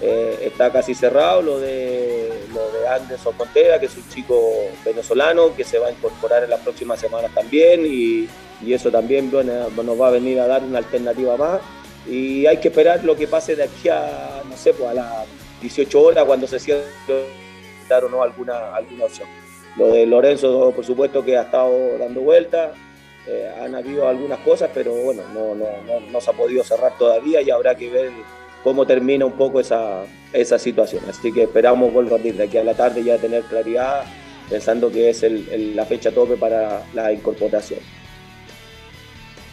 Eh, 0.00 0.38
está 0.42 0.72
casi 0.72 0.94
cerrado 0.94 1.42
lo 1.42 1.60
de, 1.60 2.28
lo 2.52 2.72
de 2.72 2.88
Anderson 2.88 3.34
Contreras, 3.36 3.78
que 3.78 3.86
es 3.86 3.96
un 3.96 4.08
chico 4.08 4.36
venezolano 4.84 5.54
que 5.54 5.62
se 5.62 5.78
va 5.78 5.88
a 5.88 5.92
incorporar 5.92 6.42
en 6.42 6.50
las 6.50 6.60
próximas 6.60 6.98
semanas 6.98 7.30
también 7.32 7.86
y, 7.86 8.28
y 8.60 8.72
eso 8.72 8.90
también 8.90 9.30
bueno, 9.30 9.70
nos 9.70 10.00
va 10.00 10.08
a 10.08 10.10
venir 10.10 10.40
a 10.40 10.46
dar 10.46 10.62
una 10.64 10.78
alternativa 10.78 11.36
más. 11.36 11.60
Y 12.08 12.46
hay 12.46 12.56
que 12.56 12.68
esperar 12.68 13.04
lo 13.04 13.16
que 13.16 13.28
pase 13.28 13.54
de 13.54 13.62
aquí 13.62 13.88
a, 13.88 14.42
no 14.48 14.56
sé, 14.56 14.74
pues 14.74 14.90
a 14.90 14.94
las 14.94 15.26
18 15.60 16.00
horas 16.02 16.24
cuando 16.24 16.48
se 16.48 16.58
cierre 16.58 16.82
dar 17.88 18.04
o 18.04 18.08
no 18.08 18.22
alguna, 18.22 18.74
alguna 18.74 19.04
opción. 19.04 19.28
Lo 19.76 19.86
de 19.88 20.04
Lorenzo, 20.06 20.72
por 20.74 20.84
supuesto, 20.84 21.24
que 21.24 21.36
ha 21.36 21.42
estado 21.42 21.96
dando 21.98 22.20
vueltas. 22.20 22.72
Eh, 23.26 23.50
han 23.62 23.74
habido 23.74 24.08
algunas 24.08 24.38
cosas, 24.40 24.70
pero 24.74 24.92
bueno, 24.94 25.22
no, 25.34 25.54
no, 25.54 25.66
no, 25.86 26.00
no 26.10 26.20
se 26.20 26.30
ha 26.30 26.34
podido 26.34 26.64
cerrar 26.64 26.96
todavía 26.98 27.40
y 27.42 27.50
habrá 27.50 27.74
que 27.76 27.88
ver 27.90 28.10
cómo 28.64 28.86
termina 28.86 29.24
un 29.26 29.32
poco 29.32 29.60
esa, 29.60 30.04
esa 30.32 30.58
situación. 30.58 31.02
Así 31.08 31.32
que 31.32 31.44
esperamos, 31.44 31.92
vuelvo 31.92 32.14
a 32.14 32.18
decir, 32.18 32.36
de 32.36 32.44
aquí 32.44 32.58
a 32.58 32.64
la 32.64 32.74
tarde 32.74 33.02
ya 33.04 33.18
tener 33.18 33.42
claridad, 33.44 34.04
pensando 34.48 34.90
que 34.90 35.10
es 35.10 35.22
el- 35.22 35.48
el- 35.50 35.76
la 35.76 35.84
fecha 35.86 36.10
tope 36.12 36.36
para 36.36 36.82
la 36.94 37.12
incorporación. 37.12 37.80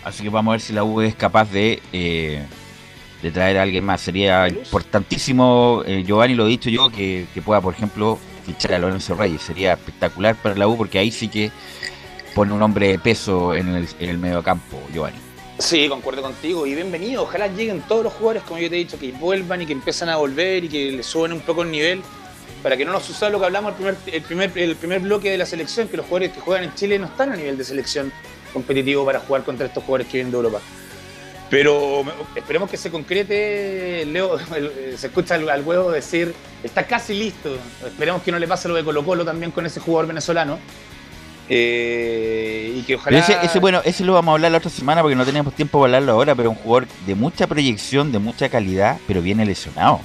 Así 0.04 0.24
que 0.24 0.30
vamos 0.30 0.52
a 0.52 0.54
ver 0.54 0.62
si 0.62 0.74
la 0.74 0.84
U 0.84 1.02
es 1.02 1.14
capaz 1.16 1.52
de, 1.52 1.82
eh, 1.94 2.42
de 3.22 3.32
traer 3.32 3.58
a 3.58 3.64
alguien 3.64 3.84
más. 3.84 4.02
Sería 4.02 4.48
importantísimo, 4.48 5.84
eh, 5.86 6.04
Giovanni 6.06 6.36
lo 6.36 6.46
he 6.46 6.50
dicho 6.50 6.70
yo, 6.70 6.90
que, 6.90 7.26
que 7.34 7.42
pueda, 7.42 7.62
por 7.62 7.74
ejemplo, 7.74 8.18
fichar 8.46 8.74
a 8.74 8.80
Lorenzo 8.80 9.16
Reyes. 9.16 9.42
Sería 9.42 9.74
espectacular 9.74 10.36
para 10.36 10.56
la 10.56 10.68
U 10.68 10.78
porque 10.78 11.00
ahí 11.00 11.12
sí 11.12 11.28
que 11.28 11.52
pone 12.36 12.54
un 12.54 12.62
hombre 12.62 12.90
de 12.90 13.00
peso 13.00 13.54
en 13.56 13.70
el, 13.76 13.88
en 14.00 14.10
el 14.10 14.18
medio 14.18 14.44
campo, 14.44 14.82
Giovanni. 14.94 15.18
Sí, 15.58 15.90
concuerdo 15.90 16.22
contigo 16.22 16.66
y 16.66 16.74
bienvenido. 16.74 17.24
Ojalá 17.24 17.48
lleguen 17.48 17.82
todos 17.82 18.04
los 18.04 18.14
jugadores, 18.14 18.44
como 18.44 18.60
yo 18.60 18.70
te 18.70 18.76
he 18.76 18.80
dicho, 18.80 18.98
que 18.98 19.12
vuelvan 19.12 19.62
y 19.62 19.66
que 19.66 19.74
empiezan 19.74 20.08
a 20.10 20.16
volver 20.16 20.64
y 20.64 20.70
que 20.70 20.92
le 20.92 21.04
suben 21.04 21.34
un 21.34 21.42
poco 21.42 21.64
el 21.64 21.72
nivel 21.72 22.02
para 22.64 22.78
que 22.78 22.86
no 22.86 22.92
nos 22.94 23.04
suceda 23.04 23.30
lo 23.30 23.40
que 23.40 23.46
hablamos 23.46 23.74
el 23.74 23.76
primer, 23.76 23.96
el 24.14 24.22
primer, 24.22 24.58
el 24.58 24.76
primer 24.76 25.00
bloque 25.02 25.32
de 25.32 25.38
la 25.38 25.46
selección, 25.46 25.88
que 25.88 25.98
los 25.98 26.06
jugadores 26.06 26.32
que 26.34 26.40
juegan 26.42 26.64
en 26.66 26.74
Chile 26.76 26.98
no 27.00 27.08
están 27.08 27.32
a 27.32 27.36
nivel 27.36 27.58
de 27.58 27.64
selección 27.64 28.12
competitivo 28.54 29.06
para 29.06 29.20
jugar 29.20 29.44
contra 29.44 29.66
estos 29.68 29.84
jugadores 29.84 30.08
que 30.08 30.14
vienen 30.18 30.32
de 30.32 30.38
Europa. 30.38 30.60
Pero 31.50 32.04
esperemos 32.36 32.70
que 32.70 32.78
se 32.78 32.92
concrete, 32.92 34.06
Leo, 34.06 34.38
el- 34.56 34.98
se 34.98 35.08
escucha 35.08 35.36
al 35.36 35.64
huevo 35.64 35.92
decir, 35.92 36.34
está 36.64 36.86
casi 36.86 37.16
listo. 37.16 37.58
Esperemos 37.86 38.22
que 38.22 38.32
no 38.32 38.40
le 38.40 38.48
pase 38.48 38.68
lo 38.68 38.76
de 38.76 38.84
Colo 38.84 39.04
Colo 39.04 39.26
también 39.26 39.52
con 39.52 39.66
ese 39.66 39.80
jugador 39.80 40.08
venezolano. 40.08 40.60
Eh, 41.50 42.74
y 42.78 42.82
que 42.84 42.96
ojalá... 42.96 43.26
Pero 43.26 43.40
ese, 43.40 43.46
ese, 43.46 43.60
bueno, 43.60 43.82
ese 43.84 44.04
lo 44.06 44.14
vamos 44.14 44.32
a 44.32 44.36
hablar 44.36 44.52
la 44.52 44.60
otra 44.60 44.70
semana 44.70 45.02
porque 45.02 45.16
no 45.16 45.26
tenemos 45.26 45.54
tiempo 45.56 45.80
para 45.80 45.88
hablarlo 45.88 46.14
ahora, 46.14 46.36
pero 46.36 46.52
un 46.52 46.56
jugador 46.56 46.88
de 47.06 47.16
mucha 47.16 47.48
proyección, 47.48 48.12
de 48.12 48.20
mucha 48.20 48.50
calidad, 48.50 48.98
pero 49.08 49.22
viene 49.22 49.46
lesionado. 49.46 50.00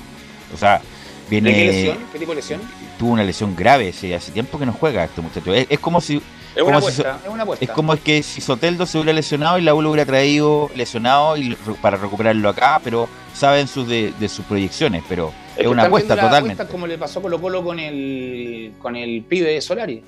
O 0.54 0.56
sea, 0.56 0.80
viene... 1.28 1.50
¿De 1.50 1.56
qué 1.56 1.66
lesión? 1.66 1.98
¿Qué 2.12 2.18
tipo 2.18 2.32
de 2.32 2.36
lesión? 2.36 2.60
tuvo 2.98 3.12
una 3.12 3.24
lesión 3.24 3.54
grave, 3.56 3.92
sí, 3.92 4.12
hace 4.12 4.32
tiempo 4.32 4.58
que 4.58 4.66
no 4.66 4.72
juega 4.72 5.04
este 5.04 5.20
muchacho. 5.20 5.54
Es, 5.54 5.66
es 5.68 5.78
como 5.78 6.00
si 6.00 6.22
Es 6.54 6.62
una 6.62 6.64
como 6.64 6.78
apuesta, 6.78 7.18
es 7.24 7.30
una 7.30 7.42
apuesta. 7.42 7.64
Es 7.64 7.70
como 7.70 7.96
que 7.96 8.22
si 8.22 8.40
Soteldo 8.40 8.86
se 8.86 8.98
hubiera 8.98 9.12
lesionado 9.12 9.58
y 9.58 9.62
la 9.62 9.74
U 9.74 9.82
lo 9.82 9.90
hubiera 9.90 10.06
traído 10.06 10.70
lesionado 10.74 11.36
y 11.36 11.56
para 11.80 11.96
recuperarlo 11.96 12.48
acá, 12.48 12.80
pero 12.82 13.08
saben 13.34 13.68
sus 13.68 13.88
de, 13.88 14.12
de 14.18 14.28
sus 14.28 14.44
proyecciones, 14.44 15.02
pero 15.08 15.32
es, 15.56 15.62
que 15.62 15.68
una 15.68 15.84
apuesta 15.84 16.14
totalmente. 16.14 16.54
apuesta 16.54 16.68
como 16.68 16.86
le 16.86 16.98
pasó 16.98 17.20
Colo 17.20 17.40
Colo 17.40 17.64
con 17.64 17.78
el, 17.78 18.72
con 18.80 18.96
el 18.96 19.22
pibe 19.22 19.60
Solari. 19.60 20.02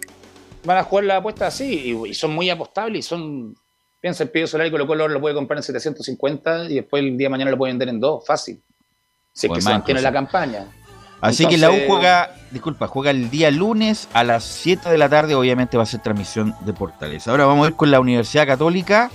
Van 0.66 0.78
a 0.78 0.82
jugar 0.82 1.05
la 1.05 1.16
apuesta 1.16 1.47
así 1.47 1.97
y, 2.05 2.10
y 2.10 2.14
son 2.14 2.32
muy 2.32 2.51
apostables 2.51 2.98
y 2.98 3.09
son... 3.09 3.55
Piensa 4.01 4.24
el 4.24 4.30
pibe 4.30 4.47
Solari, 4.47 4.70
Colo 4.70 4.86
Colo 4.86 5.09
lo 5.09 5.20
puede 5.20 5.34
comprar 5.34 5.56
en 5.59 5.62
750 5.62 6.70
y 6.70 6.74
después 6.74 7.02
el 7.02 7.16
día 7.16 7.26
de 7.26 7.30
mañana 7.30 7.51
lo 7.51 7.56
puede 7.56 7.72
vender 7.72 7.88
en 7.88 7.98
dos, 7.98 8.24
fácil. 8.26 8.62
Si 9.32 9.47
es 9.47 9.52
que 9.52 9.60
se 9.60 9.70
mantiene 9.70 10.02
la 10.02 10.12
campaña. 10.12 10.66
Así 11.20 11.47
que 11.47 11.56
la 11.56 11.70
U 11.70 11.76
juega, 11.86 12.30
disculpa, 12.51 12.86
juega 12.86 13.10
el 13.10 13.30
día 13.30 13.51
lunes 13.51 14.09
a 14.12 14.22
las 14.22 14.44
7 14.44 14.90
de 14.90 14.98
la 14.98 15.09
tarde, 15.09 15.34
obviamente 15.34 15.76
va 15.76 15.84
a 15.84 15.86
ser 15.86 16.02
transmisión 16.02 16.55
de 16.60 16.72
Portales. 16.72 17.26
Ahora 17.26 17.47
vamos 17.47 17.66
a 17.66 17.70
ir 17.70 17.76
con 17.76 17.90
la 17.90 18.01
Universidad 18.01 18.47
Católica, 18.47 19.10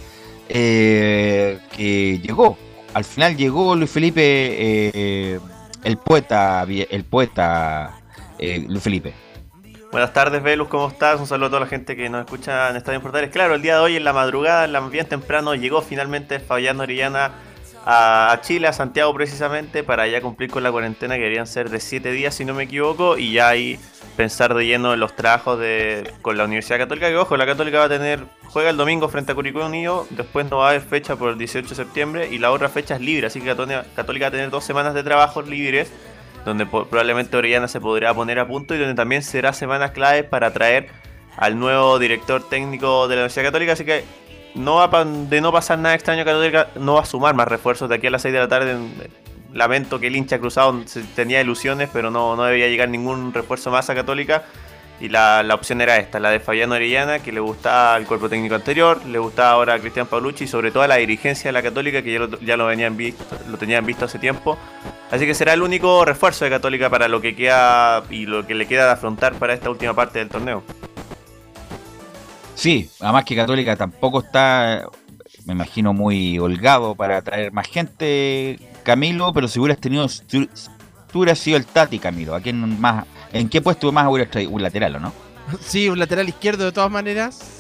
eh, 0.49 1.60
que 1.76 2.19
llegó, 2.19 2.57
al 2.94 3.03
final 3.03 3.38
llegó 3.38 3.76
Luis 3.76 3.90
Felipe, 3.90 4.22
eh, 4.23 5.40
el 5.84 5.98
poeta, 5.98 6.64
el 6.68 7.06
poeta 7.06 8.02
eh, 8.40 8.65
Luis 8.68 8.84
Felipe. 8.84 9.14
Buenas 9.92 10.14
tardes, 10.14 10.42
Velus, 10.42 10.70
¿cómo 10.70 10.88
estás? 10.88 11.20
Un 11.20 11.28
saludo 11.28 11.48
a 11.48 11.50
toda 11.50 11.60
la 11.62 11.68
gente 11.68 11.98
que 11.98 12.10
nos 12.10 12.22
escucha 12.24 12.70
en 12.70 12.78
Estadio 12.78 13.02
Portales. 13.02 13.30
Claro, 13.30 13.56
el 13.56 13.62
día 13.62 13.76
de 13.76 13.82
hoy, 13.82 13.98
en 13.98 14.06
la 14.06 14.14
madrugada, 14.14 14.66
la- 14.68 14.80
bien 14.80 15.06
temprano, 15.06 15.54
llegó 15.54 15.82
finalmente 15.82 16.40
Fabián 16.40 16.80
Orellana 16.80 17.32
a, 17.86 18.40
Chile, 18.42 18.68
a 18.68 18.74
Santiago 18.74 19.14
precisamente, 19.14 19.84
para 19.84 20.08
ya 20.08 20.22
cumplir 20.22 20.50
con 20.50 20.64
la 20.64 20.72
cuarentena 20.72 21.16
que 21.16 21.22
deberían 21.22 21.46
ser 21.48 21.70
de 21.70 21.82
7 21.82 22.12
días, 22.12 22.34
si 22.36 22.46
no 22.46 22.54
me 22.54 22.64
equivoco, 22.64 23.18
y 23.18 23.34
ya 23.34 23.50
ahí 23.50 23.78
pensar 24.16 24.54
de 24.54 24.66
lleno 24.66 24.94
en 24.94 25.00
los 25.02 25.14
trabajos 25.16 25.60
de, 25.60 26.10
con 26.22 26.38
la 26.38 26.46
Universidad 26.46 26.78
Católica, 26.78 27.10
que 27.10 27.18
ojo, 27.18 27.36
la 27.36 27.46
Católica 27.46 27.80
va 27.80 27.86
a 27.86 27.90
tener, 27.90 28.24
juega 28.46 28.70
el 28.70 28.78
domingo 28.78 29.10
frente 29.10 29.34
a 29.34 29.36
Curicó 29.36 29.66
Unido, 29.66 30.08
después 30.12 30.50
no 30.50 30.58
va 30.60 30.68
a 30.68 30.70
haber 30.70 30.82
fecha 30.84 31.18
por 31.18 31.32
el 31.32 31.38
18 31.38 31.68
de 31.68 31.76
septiembre, 31.76 32.30
y 32.32 32.38
la 32.38 32.52
otra 32.52 32.70
fecha 32.70 32.96
es 32.96 33.02
libre, 33.02 33.28
así 33.28 33.42
que 33.42 33.48
Católica 33.96 34.26
va 34.26 34.28
a 34.28 34.32
tener 34.32 34.50
dos 34.52 34.64
semanas 34.64 34.94
de 34.94 35.04
trabajos 35.04 35.50
libres 35.50 35.92
donde 36.46 36.66
probablemente 36.66 37.38
Orellana 37.38 37.68
se 37.68 37.80
podrá 37.80 38.14
poner 38.14 38.40
a 38.40 38.48
punto 38.48 38.76
y 38.76 38.78
donde 38.78 38.96
también 38.96 39.24
será 39.24 39.54
semanas 39.54 39.92
claves 39.92 40.24
para 40.24 40.52
traer 40.52 40.88
al 41.38 41.60
nuevo 41.60 41.98
director 42.00 42.48
técnico 42.48 43.08
de 43.08 43.16
la 43.16 43.22
Universidad 43.22 43.46
Católica, 43.46 43.74
así 43.74 43.86
que 43.86 44.04
no 44.56 44.76
va 44.76 45.06
de 45.06 45.42
no 45.42 45.52
pasar 45.52 45.80
nada 45.80 45.96
extraño 45.96 46.26
Católica 46.26 46.68
no 46.76 46.96
va 46.96 47.02
a 47.02 47.06
sumar 47.06 47.36
más 47.36 47.48
refuerzos 47.48 47.88
de 47.90 47.96
aquí 47.96 48.08
a 48.08 48.12
las 48.12 48.22
6 48.22 48.34
de 48.34 48.40
la 48.40 48.48
tarde. 48.48 48.78
Lamento 49.54 50.00
que 50.00 50.08
el 50.08 50.16
hincha 50.16 50.40
cruzado 50.40 50.82
tenía 51.16 51.42
ilusiones, 51.42 51.90
pero 51.92 52.10
no, 52.10 52.36
no 52.38 52.44
debía 52.44 52.68
llegar 52.68 52.88
ningún 52.88 53.34
refuerzo 53.34 53.70
más 53.70 53.90
a 53.90 53.96
Católica. 53.96 54.46
Y 55.02 55.10
la, 55.10 55.41
la 55.41 55.56
opción 55.56 55.82
era 55.82 55.98
esta, 55.98 56.19
la 56.19 56.30
de 56.30 56.40
Fabián 56.40 56.72
Orellana, 56.72 57.19
que 57.19 57.32
le 57.32 57.40
gustaba 57.40 57.95
al 57.95 58.06
cuerpo 58.06 58.30
técnico 58.30 58.53
anterior, 58.53 59.03
le 59.07 59.18
gustaba 59.18 59.52
ahora 59.52 59.73
a 59.73 59.80
Cristian 59.80 60.06
Paulucci 60.06 60.44
y 60.44 60.48
sobre 60.48 60.69
todo 60.69 60.84
a 60.84 60.88
la 60.88 60.98
dirigencia 60.98 61.48
de 61.48 61.53
la 61.53 61.64
Católica, 61.64 62.03
que 62.03 62.14
ya 62.14 62.19
lo, 62.19 62.40
ya 62.40 62.56
lo 62.56 62.68
venían 62.68 62.95
visto, 62.95 63.26
lo 63.49 63.57
tenían 63.57 63.84
visto 63.84 64.06
hace 64.06 64.19
tiempo. 64.19 64.60
Así 65.10 65.26
que 65.26 65.34
será 65.34 65.53
el 65.53 65.64
único 65.64 66.06
refuerzo 66.06 66.45
de 66.45 66.52
Católica 66.52 66.90
para 66.91 67.07
lo 67.07 67.19
que 67.19 67.36
queda 67.36 68.03
y 68.11 68.28
lo 68.28 68.45
que 68.45 68.53
le 68.53 68.68
queda 68.68 68.86
de 68.86 68.91
afrontar 68.91 69.34
para 69.34 69.56
esta 69.56 69.72
última 69.72 69.95
parte 69.95 70.19
del 70.19 70.30
torneo. 70.30 70.64
Sí, 72.53 72.88
además 72.99 73.26
que 73.26 73.36
Católica 73.36 73.76
tampoco 73.76 74.19
está, 74.19 74.86
me 75.45 75.53
imagino, 75.53 75.94
muy 75.94 76.38
holgado 76.38 76.94
para 76.94 77.23
traer 77.23 77.52
más 77.52 77.68
gente, 77.68 78.60
Camilo, 78.84 79.34
pero 79.34 79.48
si 79.48 79.60
hubieras 79.60 79.82
tenido, 79.82 80.07
si 80.07 80.48
hubieras 81.11 81.40
sido 81.40 81.57
el 81.57 81.65
Tati, 81.65 81.98
Camilo, 81.98 82.36
¿a 82.36 82.40
quién 82.40 82.80
más, 82.80 83.06
¿en 83.34 83.49
qué 83.49 83.62
puesto 83.62 83.91
más 83.91 84.08
hubieras 84.08 84.32
traído? 84.32 84.52
Un 84.52 84.62
lateral, 84.62 84.95
¿o 84.95 84.99
no? 84.99 85.14
Sí, 85.62 85.90
un 85.90 85.99
lateral 85.99 86.28
izquierdo 86.30 86.66
de 86.66 86.72
todas 86.72 86.91
maneras. 86.91 87.58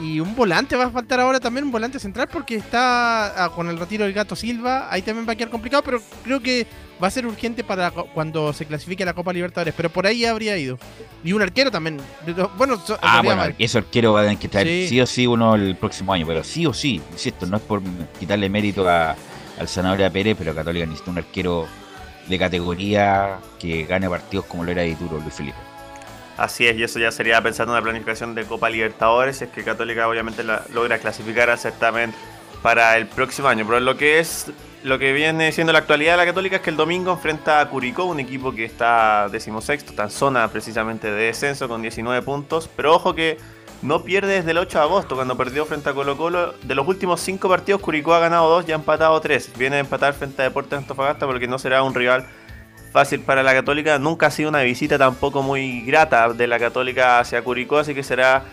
Y 0.00 0.20
un 0.20 0.36
volante 0.36 0.76
va 0.76 0.84
a 0.84 0.90
faltar 0.90 1.18
ahora 1.18 1.40
también, 1.40 1.64
un 1.64 1.72
volante 1.72 1.98
central, 1.98 2.28
porque 2.32 2.54
está 2.54 3.44
ah, 3.44 3.50
con 3.50 3.68
el 3.68 3.76
retiro 3.80 4.04
del 4.04 4.12
Gato 4.12 4.36
Silva. 4.36 4.86
Ahí 4.92 5.02
también 5.02 5.26
va 5.28 5.32
a 5.32 5.36
quedar 5.36 5.50
complicado, 5.50 5.82
pero 5.82 6.00
creo 6.22 6.40
que 6.40 6.68
va 7.02 7.08
a 7.08 7.10
ser 7.10 7.26
urgente 7.26 7.64
para 7.64 7.90
cu- 7.90 8.06
cuando 8.14 8.52
se 8.52 8.64
clasifique 8.64 9.02
a 9.02 9.06
la 9.06 9.14
Copa 9.14 9.32
Libertadores. 9.32 9.74
Pero 9.76 9.90
por 9.90 10.06
ahí 10.06 10.24
habría 10.24 10.56
ido. 10.56 10.78
Y 11.24 11.32
un 11.32 11.42
arquero 11.42 11.72
también. 11.72 11.96
Bueno, 12.56 12.78
so- 12.78 12.96
Ah, 13.02 13.22
bueno, 13.24 13.42
eso 13.58 13.78
arquero 13.78 14.12
va 14.12 14.20
a 14.20 14.22
tener 14.24 14.38
que 14.38 14.46
traer 14.48 14.68
Sí. 14.68 14.88
sí. 14.88 15.00
o 15.00 15.06
sí 15.06 15.26
uno 15.26 15.56
el 15.56 15.74
próximo 15.74 16.12
año, 16.12 16.24
pero 16.28 16.44
sí 16.44 16.64
o 16.64 16.72
sí, 16.72 17.00
insisto, 17.10 17.46
no 17.46 17.56
es 17.56 17.62
por 17.64 17.82
quitarle 18.20 18.48
mérito 18.48 18.88
a, 18.88 19.16
al 19.58 19.66
Zanahoria 19.68 20.10
Pérez, 20.10 20.36
pero 20.38 20.54
Católica 20.54 20.86
necesita 20.86 21.10
un 21.10 21.18
arquero 21.18 21.66
de 22.28 22.38
categoría 22.38 23.38
que 23.58 23.84
gane 23.84 24.08
partidos 24.08 24.44
como 24.46 24.64
lo 24.64 24.70
era 24.70 24.82
Dituro, 24.82 25.18
Luis 25.18 25.34
Felipe. 25.34 25.56
Así 26.36 26.66
es, 26.68 26.76
y 26.76 26.84
eso 26.84 26.98
ya 27.00 27.10
sería 27.10 27.42
pensando 27.42 27.72
en 27.72 27.78
una 27.78 27.82
planificación 27.82 28.34
de 28.34 28.44
Copa 28.44 28.70
Libertadores, 28.70 29.38
si 29.38 29.44
es 29.44 29.50
que 29.50 29.64
Católica 29.64 30.06
obviamente 30.08 30.44
la- 30.44 30.62
logra 30.72 30.98
clasificar 30.98 31.50
al 31.50 31.58
certamen 31.58 32.14
para 32.62 32.96
el 32.96 33.06
próximo 33.06 33.48
año. 33.48 33.64
Pero 33.66 33.80
lo 33.80 33.96
que 33.96 34.20
es 34.20 34.46
lo 34.84 34.96
que 35.00 35.12
viene 35.12 35.50
siendo 35.50 35.72
la 35.72 35.80
actualidad 35.80 36.12
de 36.12 36.18
la 36.18 36.26
Católica 36.26 36.56
es 36.56 36.62
que 36.62 36.70
el 36.70 36.76
domingo 36.76 37.12
enfrenta 37.12 37.60
a 37.60 37.68
Curicó, 37.68 38.04
un 38.04 38.20
equipo 38.20 38.54
que 38.54 38.64
está 38.64 39.28
decimosexto, 39.28 39.90
está 39.90 40.04
en 40.04 40.10
zona 40.10 40.46
precisamente 40.48 41.10
de 41.10 41.24
descenso 41.26 41.66
con 41.68 41.82
19 41.82 42.22
puntos. 42.22 42.70
Pero 42.76 42.94
ojo 42.94 43.12
que 43.16 43.38
no 43.82 44.02
pierde 44.02 44.34
desde 44.34 44.50
el 44.50 44.58
8 44.58 44.78
de 44.78 44.84
agosto, 44.84 45.14
cuando 45.14 45.36
perdió 45.36 45.64
frente 45.64 45.90
a 45.90 45.94
Colo 45.94 46.16
Colo. 46.16 46.54
De 46.62 46.74
los 46.74 46.86
últimos 46.86 47.20
5 47.20 47.48
partidos, 47.48 47.80
Curicó 47.80 48.14
ha 48.14 48.18
ganado 48.18 48.48
2 48.48 48.68
y 48.68 48.72
ha 48.72 48.74
empatado 48.74 49.20
3. 49.20 49.52
Viene 49.56 49.76
a 49.76 49.80
empatar 49.80 50.14
frente 50.14 50.42
a 50.42 50.44
Deportes 50.46 50.78
Antofagasta 50.78 51.26
porque 51.26 51.46
no 51.46 51.58
será 51.58 51.82
un 51.82 51.94
rival 51.94 52.26
fácil 52.92 53.20
para 53.20 53.42
la 53.42 53.52
Católica. 53.52 53.98
Nunca 53.98 54.26
ha 54.26 54.30
sido 54.30 54.48
una 54.48 54.62
visita 54.62 54.98
tampoco 54.98 55.42
muy 55.42 55.82
grata 55.82 56.32
de 56.32 56.46
la 56.46 56.58
Católica 56.58 57.20
hacia 57.20 57.42
Curicó, 57.42 57.78
así 57.78 57.94
que 57.94 58.02
será 58.02 58.44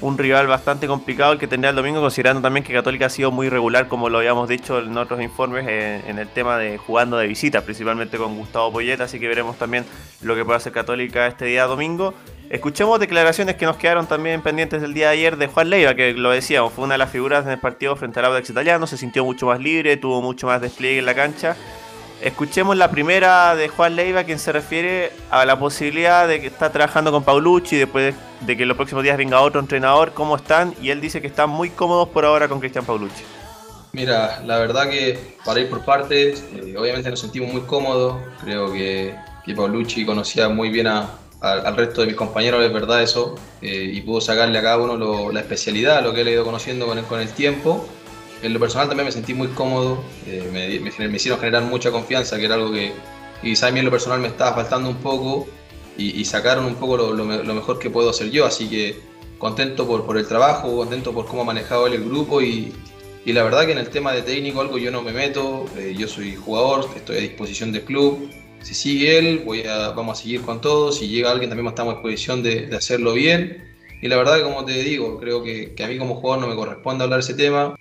un 0.00 0.16
rival 0.16 0.46
bastante 0.46 0.86
complicado 0.86 1.32
el 1.32 1.38
que 1.38 1.46
tendrá 1.46 1.70
el 1.70 1.76
domingo, 1.76 2.00
considerando 2.00 2.40
también 2.40 2.64
que 2.64 2.72
Católica 2.72 3.06
ha 3.06 3.10
sido 3.10 3.30
muy 3.30 3.48
regular, 3.48 3.88
como 3.88 4.08
lo 4.08 4.18
habíamos 4.18 4.48
dicho 4.48 4.78
en 4.78 4.96
otros 4.96 5.20
informes, 5.20 5.66
eh, 5.68 6.02
en 6.06 6.18
el 6.18 6.28
tema 6.28 6.56
de 6.58 6.78
jugando 6.78 7.16
de 7.16 7.26
visita, 7.26 7.62
principalmente 7.62 8.16
con 8.16 8.36
Gustavo 8.36 8.72
Poyet, 8.72 9.00
así 9.00 9.18
que 9.18 9.28
veremos 9.28 9.56
también 9.56 9.84
lo 10.22 10.34
que 10.34 10.44
puede 10.44 10.56
hacer 10.56 10.72
Católica 10.72 11.26
este 11.26 11.46
día 11.46 11.64
domingo. 11.64 12.14
Escuchemos 12.50 12.98
declaraciones 12.98 13.56
que 13.56 13.66
nos 13.66 13.76
quedaron 13.76 14.06
también 14.06 14.40
pendientes 14.40 14.80
del 14.80 14.94
día 14.94 15.08
de 15.08 15.12
ayer 15.12 15.36
de 15.36 15.48
Juan 15.48 15.68
Leiva, 15.68 15.94
que 15.94 16.14
lo 16.14 16.30
decíamos, 16.30 16.72
fue 16.72 16.84
una 16.84 16.94
de 16.94 16.98
las 16.98 17.10
figuras 17.10 17.44
en 17.44 17.52
el 17.52 17.58
partido 17.58 17.94
frente 17.96 18.20
al 18.20 18.26
Audax 18.26 18.48
Italiano, 18.48 18.86
se 18.86 18.96
sintió 18.96 19.24
mucho 19.24 19.46
más 19.46 19.60
libre, 19.60 19.96
tuvo 19.96 20.22
mucho 20.22 20.46
más 20.46 20.60
despliegue 20.60 21.00
en 21.00 21.06
la 21.06 21.14
cancha. 21.14 21.56
Escuchemos 22.20 22.76
la 22.76 22.90
primera 22.90 23.54
de 23.54 23.68
Juan 23.68 23.94
Leiva, 23.94 24.24
quien 24.24 24.40
se 24.40 24.50
refiere 24.50 25.12
a 25.30 25.44
la 25.44 25.56
posibilidad 25.58 26.26
de 26.26 26.40
que 26.40 26.48
está 26.48 26.72
trabajando 26.72 27.12
con 27.12 27.22
Paulucci, 27.22 27.76
después 27.76 28.12
de 28.40 28.56
que 28.56 28.66
los 28.66 28.76
próximos 28.76 29.04
días 29.04 29.16
venga 29.16 29.40
otro 29.40 29.60
entrenador, 29.60 30.12
cómo 30.14 30.34
están, 30.34 30.74
y 30.82 30.90
él 30.90 31.00
dice 31.00 31.20
que 31.20 31.28
están 31.28 31.48
muy 31.48 31.70
cómodos 31.70 32.08
por 32.08 32.24
ahora 32.24 32.48
con 32.48 32.58
Cristian 32.58 32.84
Paulucci. 32.84 33.22
Mira, 33.92 34.42
la 34.44 34.58
verdad 34.58 34.90
que 34.90 35.36
para 35.44 35.60
ir 35.60 35.70
por 35.70 35.84
partes, 35.84 36.44
eh, 36.56 36.74
obviamente 36.76 37.08
nos 37.08 37.20
sentimos 37.20 37.52
muy 37.52 37.62
cómodos. 37.62 38.16
Creo 38.42 38.72
que, 38.72 39.14
Paulucci 39.56 40.04
conocía 40.04 40.48
muy 40.50 40.68
bien 40.68 40.88
a- 40.88 41.08
al 41.40 41.74
resto 41.76 42.00
de 42.02 42.08
mis 42.08 42.16
compañeros, 42.16 42.62
es 42.62 42.70
verdad 42.72 43.02
eso, 43.02 43.36
eh, 43.62 43.90
y 43.94 44.00
pudo 44.02 44.20
sacarle 44.20 44.58
a 44.58 44.62
cada 44.62 44.76
uno 44.76 45.30
la 45.32 45.40
especialidad, 45.40 46.02
lo 46.02 46.12
que 46.12 46.20
él 46.22 46.26
ha 46.28 46.30
ido 46.32 46.44
conociendo 46.44 46.84
con 46.86 47.00
con 47.04 47.20
el 47.20 47.30
tiempo. 47.30 47.88
En 48.42 48.52
lo 48.52 48.60
personal 48.60 48.88
también 48.88 49.06
me 49.06 49.12
sentí 49.12 49.34
muy 49.34 49.48
cómodo, 49.48 50.02
eh, 50.26 50.48
me, 50.52 50.78
me 50.80 51.08
me 51.08 51.16
hicieron 51.16 51.40
generar 51.40 51.62
mucha 51.64 51.90
confianza, 51.90 52.38
que 52.38 52.44
era 52.44 52.54
algo 52.54 52.70
que 52.72 52.92
quizá 53.42 53.68
a 53.68 53.70
mí 53.72 53.80
en 53.80 53.84
lo 53.84 53.90
personal 53.90 54.20
me 54.20 54.28
estaba 54.28 54.54
faltando 54.54 54.88
un 54.88 54.96
poco, 54.96 55.48
y, 55.96 56.20
y 56.20 56.24
sacaron 56.24 56.64
un 56.64 56.76
poco 56.76 56.96
lo, 56.96 57.12
lo 57.12 57.24
lo 57.24 57.54
mejor 57.54 57.78
que 57.78 57.90
puedo 57.90 58.10
hacer 58.10 58.30
yo, 58.30 58.46
así 58.46 58.68
que 58.68 59.00
contento 59.38 59.86
por, 59.86 60.04
por 60.06 60.18
el 60.18 60.26
trabajo, 60.26 60.76
contento 60.76 61.12
por 61.12 61.26
cómo 61.26 61.42
ha 61.42 61.44
manejado 61.44 61.86
él 61.86 61.94
el 61.94 62.04
grupo 62.04 62.42
y, 62.42 62.72
y 63.24 63.32
la 63.32 63.42
verdad 63.42 63.66
que 63.66 63.72
en 63.72 63.78
el 63.78 63.88
tema 63.88 64.12
de 64.12 64.22
técnico 64.22 64.60
algo 64.60 64.78
yo 64.78 64.90
no 64.90 65.02
me 65.02 65.12
meto, 65.12 65.66
eh, 65.76 65.94
yo 65.96 66.08
soy 66.08 66.34
jugador, 66.36 66.88
estoy 66.96 67.18
a 67.18 67.20
disposición 67.20 67.72
del 67.72 67.82
club. 67.82 68.30
Si 68.62 68.74
sigue 68.74 69.18
él, 69.18 69.42
voy 69.44 69.62
a, 69.62 69.90
vamos 69.90 70.18
a 70.18 70.22
seguir 70.22 70.42
con 70.42 70.60
todo. 70.60 70.90
Si 70.90 71.08
llega 71.08 71.30
alguien 71.30 71.48
también 71.48 71.68
estamos 71.68 71.92
a 71.92 71.96
disposición 71.96 72.42
de, 72.42 72.66
de 72.66 72.76
hacerlo 72.76 73.12
bien. 73.12 73.64
Y 74.02 74.08
la 74.08 74.16
verdad 74.16 74.42
como 74.42 74.64
te 74.64 74.82
digo, 74.82 75.18
creo 75.20 75.42
que, 75.42 75.74
que 75.74 75.84
a 75.84 75.88
mí 75.88 75.98
como 75.98 76.16
jugador 76.16 76.40
no 76.42 76.48
me 76.48 76.56
corresponde 76.56 77.04
hablar 77.04 77.20
ese 77.20 77.34
tema. 77.34 77.76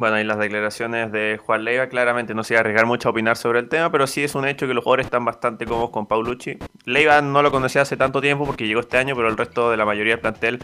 Bueno, 0.00 0.18
y 0.18 0.24
las 0.24 0.38
declaraciones 0.38 1.12
de 1.12 1.38
Juan 1.44 1.62
Leiva, 1.62 1.88
claramente 1.88 2.32
no 2.32 2.42
se 2.42 2.54
iba 2.54 2.60
a 2.60 2.62
arriesgar 2.62 2.86
mucho 2.86 3.06
a 3.06 3.10
opinar 3.10 3.36
sobre 3.36 3.58
el 3.58 3.68
tema, 3.68 3.92
pero 3.92 4.06
sí 4.06 4.24
es 4.24 4.34
un 4.34 4.48
hecho 4.48 4.66
que 4.66 4.72
los 4.72 4.82
jugadores 4.82 5.04
están 5.04 5.26
bastante 5.26 5.66
cómodos 5.66 5.90
con 5.90 6.06
Paulucci. 6.06 6.56
Leiva 6.86 7.20
no 7.20 7.42
lo 7.42 7.50
conocía 7.50 7.82
hace 7.82 7.98
tanto 7.98 8.22
tiempo 8.22 8.46
porque 8.46 8.66
llegó 8.66 8.80
este 8.80 8.96
año, 8.96 9.14
pero 9.14 9.28
el 9.28 9.36
resto 9.36 9.70
de 9.70 9.76
la 9.76 9.84
mayoría 9.84 10.14
del 10.14 10.20
plantel 10.20 10.58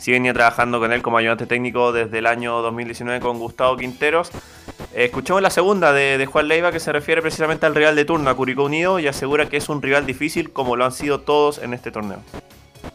sí 0.00 0.10
venía 0.10 0.34
trabajando 0.34 0.80
con 0.80 0.92
él 0.92 1.02
como 1.02 1.18
ayudante 1.18 1.46
técnico 1.46 1.92
desde 1.92 2.18
el 2.18 2.26
año 2.26 2.62
2019 2.62 3.20
con 3.20 3.38
Gustavo 3.38 3.76
Quinteros. 3.76 4.32
Eh, 4.92 5.04
Escuchemos 5.04 5.40
la 5.40 5.50
segunda 5.50 5.92
de, 5.92 6.18
de 6.18 6.26
Juan 6.26 6.48
Leiva 6.48 6.72
que 6.72 6.80
se 6.80 6.90
refiere 6.90 7.22
precisamente 7.22 7.66
al 7.66 7.76
rival 7.76 7.94
de 7.94 8.04
turno, 8.04 8.28
a 8.28 8.34
Curicó 8.34 8.64
Unido, 8.64 8.98
y 8.98 9.06
asegura 9.06 9.48
que 9.48 9.58
es 9.58 9.68
un 9.68 9.82
rival 9.82 10.04
difícil 10.04 10.50
como 10.50 10.74
lo 10.74 10.84
han 10.84 10.90
sido 10.90 11.20
todos 11.20 11.58
en 11.58 11.74
este 11.74 11.92
torneo. 11.92 12.24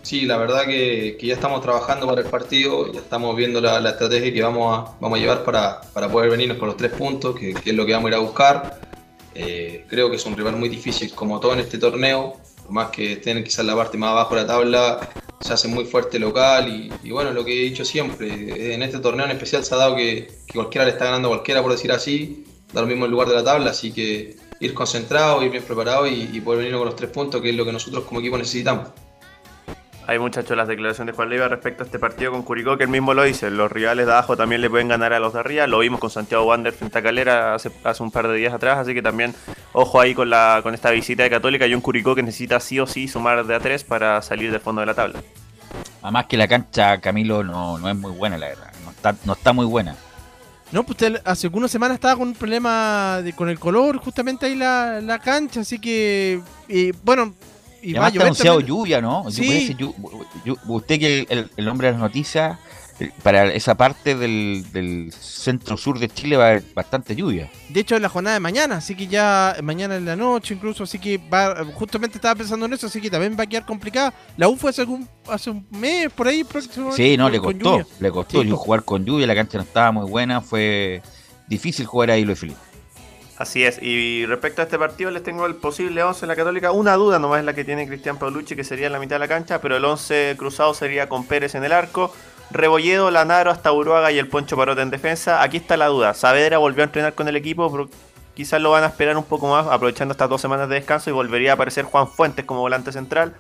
Sí, 0.06 0.28
la 0.28 0.38
verdad 0.38 0.68
que, 0.68 1.18
ya 1.20 1.34
estamos 1.34 1.62
trabajando 1.62 2.06
para 2.06 2.22
el 2.22 2.28
partido, 2.28 2.94
ya 2.94 3.00
estamos 3.00 3.36
viendo 3.36 3.60
la, 3.60 3.80
la 3.80 3.90
estrategia 3.90 4.32
que 4.32 4.44
vamos 4.44 4.78
a, 4.78 4.96
vamos 5.00 5.18
a 5.18 5.20
llevar 5.20 5.44
para, 5.44 5.82
para 5.82 6.10
poder 6.10 6.30
venirnos 6.30 6.60
con 6.60 6.68
los 6.68 6.78
tres 6.78 6.92
puntos, 6.92 7.36
que, 7.36 7.56
es 7.66 7.74
lo 7.74 7.88
que 7.88 7.94
vamos 7.94 8.06
a 8.06 8.10
ir 8.10 8.16
a 8.16 8.20
buscar. 8.20 8.82
Eh, 9.34 9.84
creo 9.90 10.12
que 10.12 10.18
es 10.18 10.26
un 10.28 10.38
rival 10.38 10.58
muy 10.58 10.70
difícil, 10.70 11.12
como 11.16 11.40
todo 11.40 11.54
en 11.54 11.62
este 11.62 11.80
torneo, 11.80 12.36
por 12.62 12.72
más 12.72 12.92
que 12.92 13.14
estén 13.14 13.44
quizás 13.44 13.66
la 13.66 13.76
parte 13.76 13.98
más 13.98 14.12
abajo 14.12 14.36
de 14.36 14.42
la 14.42 14.48
tabla, 14.48 15.10
se 15.40 15.54
hace 15.54 15.68
muy 15.68 15.86
fuerte 15.86 16.20
local 16.20 16.70
y, 17.04 17.10
bueno, 17.10 17.32
lo 17.32 17.44
que 17.44 17.60
he 17.60 17.64
dicho 17.64 17.84
siempre, 17.84 18.76
en 18.76 18.84
este 18.84 19.00
torneo 19.00 19.26
en 19.26 19.32
especial 19.32 19.66
se 19.66 19.74
ha 19.74 19.80
dado 19.80 19.96
que, 19.96 20.28
cualquiera 20.54 20.86
le 20.86 20.92
está 20.92 21.06
ganando 21.06 21.30
a 21.30 21.32
cualquiera, 21.32 21.64
por 21.64 21.72
decir 21.72 21.92
así, 21.92 22.46
da 22.72 22.82
lo 22.82 22.88
mismo 22.88 23.06
el 23.06 23.12
lugar 23.12 23.28
de 23.28 23.34
la 23.34 23.44
tabla, 23.44 23.72
así 23.72 23.92
que 23.92 24.36
ir 24.60 24.76
concentrado, 24.76 25.42
ir 25.42 25.50
bien 25.50 25.64
preparado 25.64 26.06
y, 26.06 26.30
y 26.32 26.42
poder 26.42 26.60
venir 26.60 26.78
con 26.78 26.86
los 26.86 26.96
tres 26.96 27.10
puntos, 27.10 27.42
que 27.42 27.50
es 27.50 27.56
lo 27.56 27.66
que 27.66 27.72
nosotros 27.72 28.04
como 28.04 28.20
equipo 28.20 28.38
necesitamos. 28.38 28.90
Hay 30.08 30.20
muchachos 30.20 30.56
las 30.56 30.68
declaraciones 30.68 31.14
de 31.14 31.16
Juan 31.16 31.30
Leiva 31.30 31.48
respecto 31.48 31.82
a 31.84 31.86
este 31.88 31.98
partido 31.98 32.32
con 32.32 32.44
Curicó, 32.44 32.78
que 32.78 32.84
él 32.84 32.90
mismo 32.92 33.16
lo 33.16 33.24
dice. 33.24 33.50
Los 33.50 33.72
rivales 33.72 34.06
de 34.06 34.12
abajo 34.12 34.38
también 34.38 34.62
le 34.62 34.70
pueden 34.70 34.88
ganar 34.88 35.14
a 35.14 35.20
los 35.20 35.34
de 35.34 35.40
arriba. 35.40 35.66
Lo 35.66 35.80
vimos 35.80 36.00
con 36.00 36.12
Santiago 36.12 36.46
Wander 36.46 36.74
frente 36.74 37.00
a 37.00 37.02
Calera 37.02 37.56
hace, 37.56 37.72
hace 37.84 38.04
un 38.04 38.12
par 38.12 38.28
de 38.28 38.36
días 38.36 38.54
atrás. 38.54 38.78
Así 38.78 38.94
que 38.94 39.02
también 39.02 39.34
ojo 39.74 40.00
ahí 40.00 40.14
con, 40.14 40.30
la, 40.30 40.60
con 40.62 40.76
esta 40.76 40.92
visita 40.92 41.24
de 41.24 41.30
Católica 41.32 41.66
y 41.66 41.74
un 41.74 41.82
Curicó 41.82 42.14
que 42.14 42.22
necesita 42.22 42.60
sí 42.60 42.80
o 42.80 42.86
sí 42.86 43.08
sumar 43.08 43.46
de 43.46 43.56
a 43.56 43.60
tres 43.60 43.84
para 43.84 44.22
salir 44.22 44.52
del 44.52 44.62
fondo 44.62 44.82
de 44.82 44.86
la 44.88 44.94
tabla. 44.94 45.20
Además 46.04 46.28
que 46.28 46.38
la 46.38 46.48
cancha, 46.48 47.00
Camilo, 47.02 47.44
no, 47.44 47.80
no 47.80 47.90
es 47.90 47.96
muy 47.96 48.12
buena, 48.12 48.38
la 48.38 48.50
verdad. 48.50 48.72
No 48.84 48.92
está, 48.92 49.16
no 49.26 49.34
está 49.34 49.54
muy 49.54 49.66
buena. 49.66 49.96
No, 50.72 50.84
pues 50.84 50.92
usted 51.02 51.22
hace 51.26 51.48
algunas 51.48 51.72
semanas 51.72 51.96
estaba 51.96 52.16
con 52.16 52.28
un 52.28 52.34
problema 52.36 53.22
de- 53.24 53.34
con 53.34 53.50
el 53.50 53.58
color, 53.60 53.98
justamente 53.98 54.46
ahí 54.46 54.56
la, 54.56 55.00
la 55.02 55.20
cancha, 55.20 55.62
así 55.62 55.80
que, 55.80 56.42
y, 56.68 56.92
bueno, 57.04 57.34
y 57.86 57.94
va 57.94 58.08
a 58.08 58.10
llover 58.10 58.28
anunciado 58.28 58.58
también. 58.58 58.78
lluvia, 58.78 59.02
¿no? 59.02 59.30
Sí. 59.30 59.76
Usted 60.68 61.00
que 61.00 61.50
el, 61.56 61.68
hombre 61.68 61.88
de 61.88 61.94
las 61.94 62.02
noticias, 62.02 62.58
eh, 63.00 63.12
para 63.24 63.54
esa 63.54 63.76
parte 63.76 64.16
del, 64.16 64.66
del 64.72 65.12
centro 65.12 65.78
sur 65.78 66.00
de 66.00 66.10
Chile 66.10 66.38
va 66.38 66.46
a 66.46 66.50
haber 66.50 66.64
bastante 66.74 67.16
lluvia. 67.16 67.52
De 67.70 67.82
hecho, 67.82 67.96
es 67.96 68.02
la 68.02 68.10
jornada 68.10 68.36
de 68.36 68.40
mañana, 68.40 68.78
así 68.78 68.96
que 68.96 69.08
ya 69.08 69.56
mañana 69.62 69.96
en 69.98 70.06
la 70.06 70.16
noche 70.16 70.54
incluso, 70.56 70.84
así 70.84 70.98
que 70.98 71.18
va, 71.18 71.64
justamente 71.76 72.18
estaba 72.18 72.36
pensando 72.36 72.66
en 72.66 72.74
eso, 72.74 72.88
así 72.88 73.00
que 73.00 73.10
también 73.10 73.36
va 73.38 73.44
a 73.44 73.48
quedar 73.48 73.66
complicada. 73.66 74.14
La 74.38 74.48
U 74.48 74.56
fue 74.56 74.72
hace, 74.72 74.82
algún, 74.82 75.08
hace 75.28 75.52
un 75.52 75.68
mes 75.72 76.12
por 76.12 76.28
ahí 76.28 76.44
próximo. 76.44 76.92
Sí, 76.92 77.16
no, 77.18 77.30
le 77.30 77.40
costó, 77.40 77.86
le 78.00 78.12
costó 78.12 78.42
Sí, 78.42 78.50
jugar 78.50 78.84
con 78.84 79.06
lluvia, 79.06 79.28
la 79.28 79.36
cancha 79.36 79.58
no 79.58 79.64
estaba 79.64 79.92
muy 79.92 80.10
buena, 80.10 80.42
fue 80.42 81.02
difícil 81.48 81.86
jugar 81.86 82.12
ahí, 82.12 82.26
Luis 82.26 82.40
Felipe. 82.40 82.60
Así 83.38 83.66
es, 83.66 83.82
y 83.82 84.26
respecto 84.26 84.62
a 84.62 84.64
este 84.64 84.80
partido 84.80 85.12
les 85.12 85.22
tengo 85.22 85.46
el 85.46 85.56
posible 85.56 86.02
11 86.02 86.24
en 86.24 86.30
la 86.30 86.38
Católica. 86.38 86.72
Una 86.72 86.94
duda 86.94 87.20
nomás 87.20 87.40
es 87.40 87.46
la 87.46 87.54
que 87.54 87.66
tiene 87.66 87.86
Cristian 87.86 88.18
Paulucci, 88.18 88.56
que 88.56 88.64
sería 88.64 88.88
en 88.88 88.94
la 88.94 89.00
mitad 89.00 89.16
de 89.16 89.20
la 89.20 89.28
cancha, 89.28 89.60
pero 89.60 89.76
el 89.76 89.84
11 89.84 90.36
cruzado 90.38 90.74
sería 90.74 91.10
con 91.10 91.26
Pérez 91.26 91.54
en 91.54 91.66
el 91.66 91.74
arco, 91.74 92.14
Rebolledo, 92.50 93.12
Lanaro, 93.12 93.52
hasta 93.52 93.74
Uruaga 93.74 94.14
y 94.14 94.20
el 94.20 94.30
Poncho 94.30 94.56
Parota 94.56 94.82
en 94.82 94.90
defensa. 94.90 95.42
Aquí 95.44 95.58
está 95.58 95.76
la 95.76 95.88
duda, 95.88 96.14
Saavedra 96.14 96.60
volvió 96.60 96.84
a 96.84 96.86
entrenar 96.86 97.14
con 97.14 97.28
el 97.28 97.36
equipo, 97.36 97.70
pero 97.70 97.90
quizás 98.36 98.62
lo 98.62 98.72
van 98.72 98.86
a 98.86 98.88
esperar 98.88 99.18
un 99.18 99.26
poco 99.26 99.50
más, 99.50 99.68
aprovechando 99.68 100.14
estas 100.14 100.30
dos 100.30 100.40
semanas 100.40 100.70
de 100.70 100.76
descanso 100.76 101.10
y 101.10 101.14
volvería 101.14 101.52
a 101.52 101.54
aparecer 101.56 101.84
Juan 101.84 102.08
Fuentes 102.08 102.46
como 102.46 102.62
volante 102.62 102.94
central. 102.94 103.36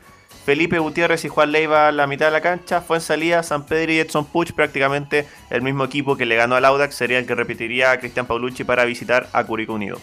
Felipe 0.46 0.78
Gutiérrez 0.78 1.26
y 1.26 1.28
Juan 1.28 1.52
Leiva 1.52 1.90
en 1.90 1.98
la 1.98 2.06
mitad 2.06 2.28
de 2.28 2.32
la 2.32 2.42
cancha, 2.42 2.82
fue 2.82 2.98
en 2.98 3.02
salida 3.02 3.42
San 3.42 3.66
Pedro 3.66 3.94
y 3.94 4.00
Edson 4.00 4.26
Puch, 4.26 4.52
prácticamente 4.52 5.26
el 5.50 5.64
mismo 5.64 5.84
equipo 5.84 6.16
que 6.16 6.28
le 6.28 6.36
ganó 6.36 6.56
al 6.56 6.66
Audax, 6.66 6.94
sería 6.94 7.18
el 7.18 7.26
que 7.26 7.34
repetiría 7.34 7.92
a 7.92 8.00
Cristian 8.00 8.28
Paulucci 8.28 8.64
para 8.64 8.86
visitar 8.86 9.28
a 9.34 9.44
Curicó 9.44 9.74
Unido. 9.74 10.00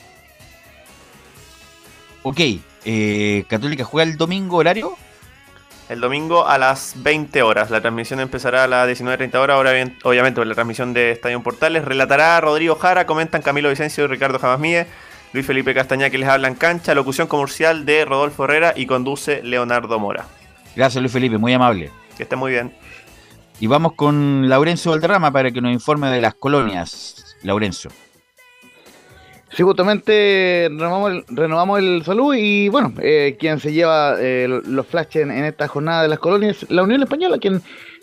Ok, 2.25 2.41
eh, 2.85 3.45
Católica 3.49 3.85
juega 3.85 4.11
el 4.11 4.17
domingo 4.17 4.57
horario. 4.57 4.97
El 5.89 6.01
domingo 6.01 6.49
a 6.49 6.59
las 6.59 6.95
20 6.97 7.43
horas. 7.43 7.71
La 7.71 7.81
transmisión 7.81 8.19
empezará 8.19 8.65
a 8.65 8.67
las 8.67 8.89
19.30 8.89 9.35
horas. 9.37 9.57
Ahora 9.57 9.73
bien, 9.73 9.99
obviamente, 10.05 10.41
por 10.41 10.47
la 10.47 10.55
transmisión 10.55 10.93
de 10.93 11.11
Estadio 11.11 11.43
Portales. 11.43 11.85
Relatará 11.85 12.41
Rodrigo 12.41 12.77
Jara, 12.77 13.07
comentan 13.07 13.43
Camilo 13.43 13.69
Vicencio 13.69 14.05
y 14.05 14.07
Ricardo 14.07 14.39
Jamasmie. 14.39 14.87
Luis 15.33 15.47
Felipe 15.47 15.73
Castañá 15.73 16.11
que 16.11 16.19
les 16.19 16.29
habla 16.29 16.49
en 16.49 16.55
cancha. 16.55 16.95
Locución 16.95 17.27
comercial 17.27 17.87
de 17.87 18.05
Rodolfo 18.05 18.45
Herrera 18.45 18.75
y 18.77 18.87
conduce 18.87 19.43
Leonardo 19.43 19.99
Mora. 19.99 20.27
Gracias 20.77 21.01
Luis 21.01 21.13
Felipe, 21.13 21.39
muy 21.39 21.53
amable. 21.53 21.91
Que 22.17 22.25
esté 22.25 22.37
muy 22.37 22.53
bien. 22.53 22.73
Y 23.59 23.67
vamos 23.67 23.95
con 23.95 24.49
Laurencio 24.49 24.91
Valderrama 24.91 25.33
para 25.33 25.51
que 25.51 25.61
nos 25.61 25.73
informe 25.73 26.11
de 26.11 26.21
las 26.21 26.35
colonias. 26.35 27.37
Laurencio. 27.43 27.91
Sí, 29.51 29.63
justamente 29.63 30.69
renovamos 30.71 31.13
el, 31.13 31.25
renovamos 31.29 31.79
el 31.79 32.03
saludo 32.05 32.35
y 32.35 32.71
bueno, 32.71 32.95
eh, 33.03 33.37
quien 33.39 33.61
se 33.61 33.73
lleva 33.73 34.17
eh, 34.19 34.49
los 34.49 34.87
flashes 34.87 35.25
en, 35.25 35.31
en 35.31 35.45
esta 35.45 35.69
jornada 35.69 36.03
de 36.03 36.09
las 36.09 36.19
colonias, 36.19 36.65
la 36.71 36.83
Unión 36.83 37.03
Española, 37.03 37.37
quien 37.39 37.63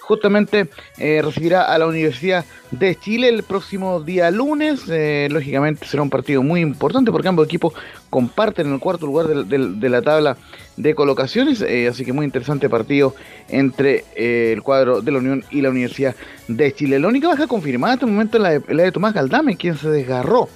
justamente 0.09 0.69
eh, 0.97 1.21
recibirá 1.23 1.71
a 1.71 1.77
la 1.77 1.85
Universidad 1.85 2.43
de 2.71 2.95
Chile 2.95 3.29
el 3.29 3.43
próximo 3.43 4.01
día 4.01 4.31
lunes. 4.31 4.81
Eh, 4.89 5.27
lógicamente 5.29 5.85
será 5.85 6.01
un 6.01 6.09
partido 6.09 6.41
muy 6.41 6.61
importante 6.61 7.11
porque 7.11 7.27
ambos 7.27 7.45
equipos 7.45 7.73
comparten 8.09 8.73
el 8.73 8.79
cuarto 8.79 9.05
lugar 9.05 9.27
de, 9.27 9.89
la 9.89 10.01
tabla 10.01 10.35
de 10.77 10.95
colocaciones, 10.95 11.61
eh, 11.61 11.87
así 11.87 12.05
que 12.05 12.11
muy 12.11 12.25
interesante 12.25 12.69
partido 12.69 13.13
entre 13.49 14.03
el 14.15 14.63
cuadro 14.63 15.01
de 15.01 15.11
la 15.11 15.19
Unión 15.19 15.45
y 15.51 15.61
la 15.61 15.69
Universidad 15.69 16.15
de 16.47 16.73
Chile. 16.73 16.97
La 16.97 17.07
única 17.07 17.27
baja 17.27 17.45
confirmada 17.45 17.93
hasta 17.93 18.07
el 18.07 18.11
momento 18.11 18.43
es 18.43 18.65
de, 18.65 18.73
la 18.73 18.83
de 18.83 18.91
Tomás 18.91 19.13
Galdame, 19.13 19.57
quien 19.57 19.77
se 19.77 19.91
desgarró 19.91 20.49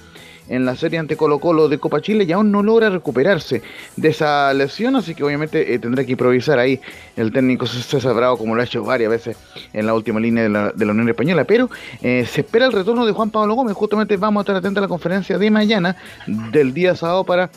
en 0.48 0.64
la 0.64 0.76
serie 0.76 0.98
ante 0.98 1.16
Colo 1.16 1.38
Colo 1.38 1.68
de 1.68 1.78
Copa 1.78 2.00
Chile 2.00 2.24
y 2.24 2.32
aún 2.32 2.50
no 2.50 2.62
logra 2.62 2.90
recuperarse 2.90 3.62
de 3.96 4.08
esa 4.08 4.52
lesión, 4.54 4.96
así 4.96 5.14
que 5.14 5.24
obviamente 5.24 5.74
eh, 5.74 5.78
tendrá 5.78 6.04
que 6.04 6.12
improvisar 6.12 6.58
ahí 6.58 6.80
el 7.16 7.32
técnico 7.32 7.66
César 7.66 8.14
Bravo 8.14 8.36
como 8.36 8.54
lo 8.54 8.60
ha 8.60 8.64
hecho 8.64 8.82
varias 8.82 9.10
veces 9.10 9.36
en 9.72 9.86
la 9.86 9.94
última 9.94 10.20
línea 10.20 10.42
de 10.42 10.48
la, 10.48 10.72
de 10.72 10.84
la 10.84 10.92
Unión 10.92 11.08
Española, 11.08 11.44
pero 11.44 11.70
eh, 12.02 12.26
se 12.30 12.42
espera 12.42 12.66
el 12.66 12.72
retorno 12.72 13.06
de 13.06 13.12
Juan 13.12 13.30
Pablo 13.30 13.54
Gómez, 13.54 13.74
justamente 13.74 14.16
vamos 14.16 14.40
a 14.40 14.42
estar 14.42 14.56
atentos 14.56 14.78
a 14.78 14.82
la 14.82 14.88
conferencia 14.88 15.38
de 15.38 15.50
mañana 15.50 15.96
del 16.26 16.74
día 16.74 16.94
sábado 16.94 17.24
para 17.24 17.50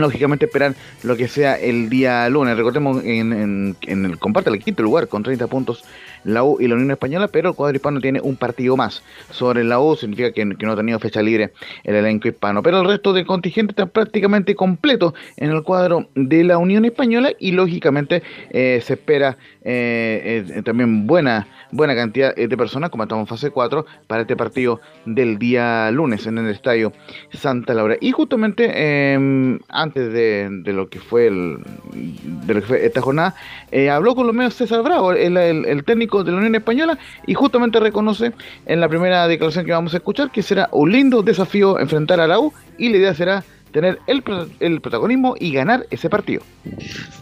lógicamente 0.00 0.46
esperar 0.46 0.74
lo 1.02 1.16
que 1.16 1.28
sea 1.28 1.54
el 1.54 1.88
día 1.88 2.28
lunes. 2.28 2.56
Recordemos 2.56 3.02
en, 3.04 3.76
el 3.86 4.18
comparte 4.18 4.50
el 4.50 4.58
quinto 4.58 4.82
lugar 4.82 5.08
con 5.08 5.22
30 5.22 5.46
puntos 5.46 5.84
la 6.24 6.42
U 6.42 6.58
y 6.60 6.66
la 6.66 6.74
Unión 6.74 6.90
Española, 6.90 7.28
pero 7.28 7.50
el 7.50 7.54
cuadro 7.54 7.76
hispano 7.76 8.00
tiene 8.00 8.20
un 8.20 8.36
partido 8.36 8.76
más 8.76 9.02
sobre 9.30 9.64
la 9.64 9.80
U, 9.80 9.96
significa 9.96 10.32
que, 10.32 10.56
que 10.56 10.66
no 10.66 10.72
ha 10.72 10.76
tenido 10.76 10.98
fecha 10.98 11.22
libre 11.22 11.52
el 11.84 11.94
elenco 11.94 12.28
hispano, 12.28 12.62
pero 12.62 12.80
el 12.80 12.86
resto 12.86 13.12
del 13.12 13.26
contingente 13.26 13.72
está 13.72 13.86
prácticamente 13.86 14.54
completo 14.54 15.14
en 15.36 15.50
el 15.50 15.62
cuadro 15.62 16.08
de 16.14 16.44
la 16.44 16.58
Unión 16.58 16.84
Española 16.84 17.32
y 17.38 17.52
lógicamente 17.52 18.22
eh, 18.50 18.80
se 18.84 18.94
espera 18.94 19.36
eh, 19.62 20.44
eh, 20.48 20.62
también 20.62 21.06
buena 21.06 21.46
buena 21.70 21.94
cantidad 21.94 22.32
eh, 22.36 22.48
de 22.48 22.56
personas, 22.56 22.90
como 22.90 23.02
estamos 23.02 23.22
en 23.22 23.26
fase 23.26 23.50
4, 23.50 23.86
para 24.06 24.22
este 24.22 24.36
partido 24.36 24.80
del 25.04 25.38
día 25.38 25.90
lunes 25.90 26.26
en 26.26 26.38
el 26.38 26.48
estadio 26.48 26.92
Santa 27.32 27.74
Laura. 27.74 27.96
Y 28.00 28.12
justamente 28.12 28.70
eh, 28.72 29.58
antes 29.68 30.12
de, 30.12 30.72
lo 30.72 30.88
que 30.88 31.00
fue 31.00 31.26
el, 31.26 31.58
de 31.92 32.54
lo 32.54 32.60
que 32.60 32.66
fue 32.66 32.86
esta 32.86 33.00
jornada, 33.00 33.34
eh, 33.70 33.90
habló 33.90 34.14
con 34.14 34.26
los 34.26 34.34
medios 34.34 34.54
César 34.54 34.82
Bravo, 34.82 35.12
el 35.12 35.84
técnico 35.84 36.24
de 36.24 36.32
la 36.32 36.38
Unión 36.38 36.54
Española, 36.54 36.98
y 37.26 37.34
justamente 37.34 37.80
reconoce 37.80 38.32
en 38.66 38.80
la 38.80 38.88
primera 38.88 39.28
declaración 39.28 39.64
que 39.64 39.72
vamos 39.72 39.94
a 39.94 39.98
escuchar 39.98 40.30
que 40.30 40.42
será 40.42 40.68
un 40.72 40.92
lindo 40.92 41.22
desafío 41.22 41.78
enfrentar 41.78 42.20
a 42.20 42.26
la 42.26 42.38
U 42.38 42.52
y 42.78 42.88
la 42.88 42.96
idea 42.98 43.14
será 43.14 43.44
tener 43.72 43.98
el, 44.06 44.22
el 44.60 44.80
protagonismo 44.80 45.34
y 45.38 45.52
ganar 45.52 45.86
ese 45.90 46.08
partido. 46.10 46.42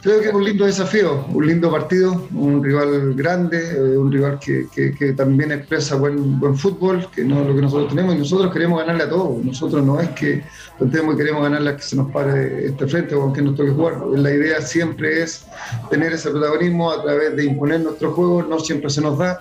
Creo 0.02 0.20
que 0.20 0.28
es 0.28 0.34
un 0.34 0.44
lindo 0.44 0.64
desafío, 0.66 1.24
un 1.32 1.46
lindo 1.46 1.70
partido, 1.70 2.26
un 2.34 2.62
rival 2.62 3.14
grande, 3.14 3.58
eh, 3.76 3.96
un 3.98 4.10
rival 4.12 4.38
que, 4.38 4.66
que- 4.74 4.92
que 4.94 5.12
también 5.12 5.52
expresa 5.52 5.96
buen, 5.96 6.38
buen 6.40 6.56
fútbol, 6.56 7.06
que 7.14 7.24
no 7.24 7.40
es 7.42 7.48
lo 7.48 7.54
que 7.54 7.62
nosotros 7.62 7.88
tenemos, 7.90 8.14
y 8.14 8.18
nosotros 8.18 8.52
queremos 8.52 8.80
ganarle 8.80 9.04
a 9.04 9.08
todos. 9.10 9.44
Nosotros 9.44 9.84
no 9.84 10.00
es 10.00 10.08
que 10.10 10.42
contemos 10.78 11.14
y 11.14 11.18
queremos 11.18 11.42
ganarle 11.42 11.70
a 11.70 11.76
que 11.76 11.82
se 11.82 11.96
nos 11.96 12.10
pare 12.12 12.66
este 12.66 12.86
frente 12.86 13.14
o 13.14 13.20
con 13.22 13.32
quien 13.32 13.46
nos 13.46 13.56
toque 13.56 13.70
jugar. 13.70 13.94
La 14.14 14.30
idea 14.32 14.60
siempre 14.60 15.22
es 15.22 15.44
tener 15.90 16.12
ese 16.12 16.30
protagonismo 16.30 16.90
a 16.92 17.02
través 17.02 17.36
de 17.36 17.44
imponer 17.44 17.80
nuestro 17.80 18.12
juego, 18.12 18.42
no 18.42 18.58
siempre 18.60 18.90
se 18.90 19.00
nos 19.00 19.18
da. 19.18 19.40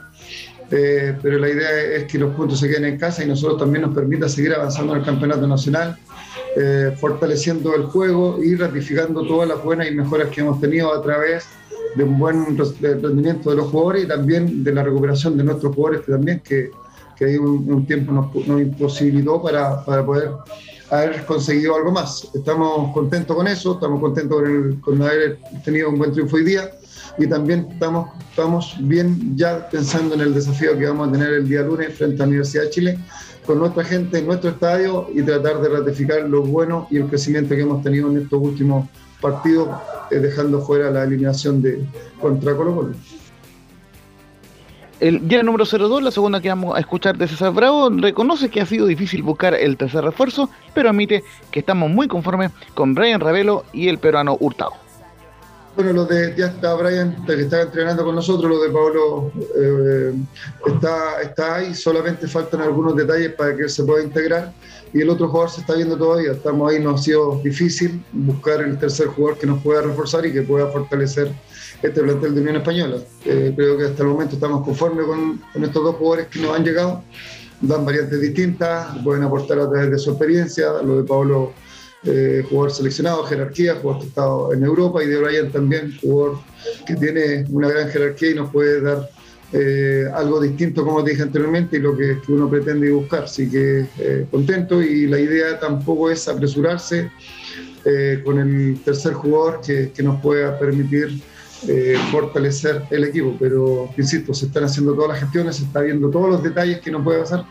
eh, 0.72 1.16
pero 1.22 1.38
la 1.38 1.48
idea 1.50 1.80
es 1.98 2.06
que 2.06 2.18
los 2.18 2.34
puntos 2.36 2.60
se 2.60 2.68
queden 2.68 2.86
en 2.86 2.98
casa 2.98 3.24
y 3.24 3.28
nosotros 3.28 3.60
también 3.60 3.84
nos 3.84 3.94
permita 3.94 4.28
seguir 4.28 4.52
avanzando 4.54 4.94
en 4.94 5.00
el 5.00 5.06
campeonato 5.06 5.46
nacional, 5.46 5.96
eh, 6.56 6.96
fortaleciendo 7.00 7.76
el 7.76 7.84
juego 7.84 8.40
y 8.44 8.56
ratificando 8.56 9.26
todas 9.28 9.48
las 9.50 9.64
buenas 9.64 9.88
y 9.90 9.92
mejoras 9.96 10.30
que 10.30 10.42
hemos 10.42 10.60
tenido 10.62 10.94
a 10.94 11.02
través 11.02 11.46
de 11.96 12.04
un 12.04 12.18
buen 12.20 12.58
rendimiento 12.58 13.50
de 13.50 13.56
los 13.58 13.68
jugadores 13.70 14.04
y 14.04 14.08
también 14.08 14.64
de 14.64 14.74
la 14.74 14.84
recuperación 14.84 15.38
de 15.38 15.44
nuestros 15.44 15.74
jugadores 15.76 16.06
que 16.06 16.12
también 16.12 16.40
que, 16.42 16.72
que 17.18 17.26
hay 17.26 17.38
un, 17.38 17.72
un 17.72 17.86
tiempo 17.86 18.12
nos, 18.12 18.34
nos 18.48 18.62
imposibilitó 18.62 19.42
para, 19.42 19.84
para 19.86 20.06
poder 20.06 20.32
haber 20.92 21.26
conseguido 21.26 21.76
algo 21.76 21.92
más. 21.92 22.30
Estamos 22.34 22.94
contentos 22.94 23.36
con 23.36 23.48
eso, 23.48 23.74
estamos 23.74 24.00
contentos 24.00 24.42
con, 24.42 24.46
el- 24.52 24.80
con 24.82 25.02
haber 25.02 25.40
tenido 25.64 25.90
un 25.90 25.98
buen 25.98 26.12
triunfo 26.12 26.36
hoy 26.36 26.44
día 26.44 26.70
y 27.18 27.28
también 27.28 27.68
estamos, 27.72 28.10
estamos 28.30 28.76
bien 28.80 29.36
ya 29.36 29.70
pensando 29.70 30.16
en 30.16 30.22
el 30.22 30.34
desafío 30.34 30.78
que 30.78 30.86
vamos 30.86 31.10
a 31.10 31.12
tener 31.12 31.34
el 31.34 31.48
día 31.48 31.62
lunes 31.62 31.96
frente 31.96 32.16
a 32.16 32.26
la 32.26 32.30
Universidad 32.30 32.64
de 32.64 32.70
Chile 32.70 33.00
con 33.46 33.60
nuestra 33.60 33.84
gente 33.84 34.20
en 34.20 34.26
nuestro 34.26 34.50
estadio 34.50 35.08
y 35.14 35.22
tratar 35.22 35.62
de 35.62 35.70
ratificar 35.70 36.22
lo 36.22 36.42
bueno 36.42 36.88
y 36.90 36.98
el 36.98 37.08
crecimiento 37.08 37.56
que 37.56 37.62
hemos 37.62 37.84
tenido 37.84 38.10
en 38.10 38.22
estos 38.22 38.42
últimos 38.42 38.88
partidos, 39.22 39.70
eh, 40.12 40.16
dejando 40.16 40.62
fuera 40.62 40.90
la 40.92 41.04
eliminación 41.04 41.62
de 41.62 41.86
contra 42.20 42.56
Colo 42.56 42.76
Colo. 42.76 42.96
El 45.00 45.28
día 45.28 45.44
número 45.44 45.66
02, 45.66 46.04
la 46.04 46.12
segunda 46.12 46.42
que 46.42 46.48
vamos 46.48 46.76
a 46.76 46.80
escuchar 46.80 47.18
de 47.18 47.28
César 47.28 47.52
Bravo, 47.54 47.90
reconoce 47.90 48.50
que 48.50 48.62
ha 48.62 48.66
sido 48.66 48.88
difícil 48.88 49.24
buscar 49.24 49.54
el 49.54 49.76
tercer 49.76 50.04
refuerzo, 50.04 50.50
pero 50.74 50.90
admite 50.90 51.24
que 51.52 51.60
estamos 51.60 51.90
muy 51.90 52.08
conformes 52.08 52.52
con 52.74 52.96
Brian 52.96 53.20
Ravelo 53.20 53.66
y 53.74 53.90
el 53.90 53.98
peruano 53.98 54.38
Hurtado. 54.40 54.85
Bueno, 55.76 55.92
lo 55.92 56.06
de, 56.06 56.34
ya 56.38 56.48
está 56.48 56.74
Brian, 56.76 57.26
que 57.26 57.34
está 57.34 57.64
entrenando 57.64 58.06
con 58.06 58.16
nosotros, 58.16 58.50
lo 58.50 58.62
de 58.62 58.70
Pablo 58.70 59.32
eh, 59.60 60.14
está, 60.68 61.22
está 61.22 61.56
ahí, 61.56 61.76
solamente 61.76 62.30
faltan 62.30 62.62
algunos 62.62 62.96
detalles 62.96 63.34
para 63.34 63.58
que 63.58 63.68
se 63.68 63.84
pueda 63.84 64.02
integrar 64.02 64.54
y 64.94 65.02
el 65.02 65.10
otro 65.10 65.28
jugador 65.28 65.50
se 65.50 65.60
está 65.60 65.76
viendo 65.76 65.98
todavía, 65.98 66.32
estamos 66.32 66.72
ahí, 66.72 66.82
nos 66.82 67.02
ha 67.02 67.04
sido 67.04 67.42
difícil 67.44 68.02
buscar 68.14 68.62
el 68.62 68.78
tercer 68.80 69.08
jugador 69.08 69.38
que 69.38 69.48
nos 69.48 69.62
pueda 69.62 69.82
reforzar 69.82 70.26
y 70.26 70.32
que 70.32 70.44
pueda 70.44 70.68
fortalecer 70.68 71.30
este 71.84 72.02
plantel 72.02 72.36
de 72.36 72.42
Unión 72.42 72.56
Española. 72.56 72.98
Eh, 73.26 73.52
creo 73.54 73.78
que 73.78 73.84
hasta 73.84 74.04
el 74.04 74.08
momento 74.08 74.36
estamos 74.36 74.64
conformes 74.64 75.06
con, 75.06 75.42
con 75.52 75.62
estos 75.62 75.84
dos 75.84 75.96
jugadores 75.98 76.28
que 76.28 76.40
nos 76.40 76.56
han 76.56 76.64
llegado, 76.64 77.04
dan 77.60 77.84
variantes 77.84 78.22
distintas, 78.22 78.98
pueden 79.04 79.24
aportar 79.24 79.60
a 79.60 79.70
través 79.70 79.92
de 79.92 79.98
su 79.98 80.12
experiencia, 80.12 80.68
lo 80.82 81.02
de 81.02 81.04
Pablo 81.04 81.52
eh, 82.08 82.46
jugador 82.48 82.72
seleccionado, 82.72 83.24
jerarquía, 83.24 83.76
jugador 83.76 84.04
que 84.04 84.20
ha 84.20 84.56
en 84.56 84.64
Europa 84.64 85.04
y 85.04 85.08
de 85.08 85.18
Brian 85.18 85.52
también, 85.52 85.98
jugador 86.00 86.38
que 86.86 86.96
tiene 86.96 87.46
una 87.50 87.68
gran 87.68 87.90
jerarquía 87.90 88.30
y 88.30 88.36
nos 88.36 88.52
puede 88.52 88.80
dar 88.82 89.10
eh, 89.52 90.06
algo 90.14 90.40
distinto, 90.40 90.84
como 90.84 91.02
dije 91.02 91.24
anteriormente, 91.24 91.78
y 91.78 91.80
lo 91.80 91.98
que, 91.98 92.20
que 92.24 92.32
uno 92.32 92.48
pretende 92.48 92.92
buscar. 92.92 93.24
Así 93.24 93.50
que 93.50 93.88
eh, 93.98 94.28
contento 94.30 94.84
y 94.84 95.08
la 95.08 95.20
idea 95.20 95.60
tampoco 95.60 96.12
es 96.12 96.28
apresurarse 96.28 97.12
con 98.24 98.40
el 98.40 98.80
tercer 98.84 99.14
jugador 99.14 99.62
que, 99.62 99.92
nos 100.02 100.20
pueda 100.20 100.58
permitir 100.58 101.22
fortalecer 102.12 102.82
el 102.90 103.04
equipo. 103.04 103.36
Pero, 103.40 103.90
insisto, 103.96 104.34
se 104.34 104.48
están 104.48 104.64
haciendo 104.64 104.96
todas 104.96 105.10
las 105.12 105.20
gestiones, 105.20 105.58
se 105.58 105.66
está 105.66 105.82
viendo 105.82 106.10
todos 106.10 106.30
los 106.30 106.44
detalles 106.44 106.80
que 106.80 106.90
nos 106.90 107.04
puede 107.04 107.20
pasar. 107.20 107.46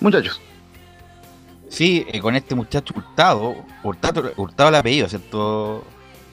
Muchachos. 0.00 0.40
Sí, 1.74 2.06
eh, 2.12 2.20
con 2.20 2.36
este 2.36 2.54
muchacho 2.54 2.94
Hurtado, 2.96 3.56
Hurtado, 3.82 4.32
Hurtado 4.36 4.68
el 4.68 4.74
apellido, 4.76 5.08
¿cierto, 5.08 5.82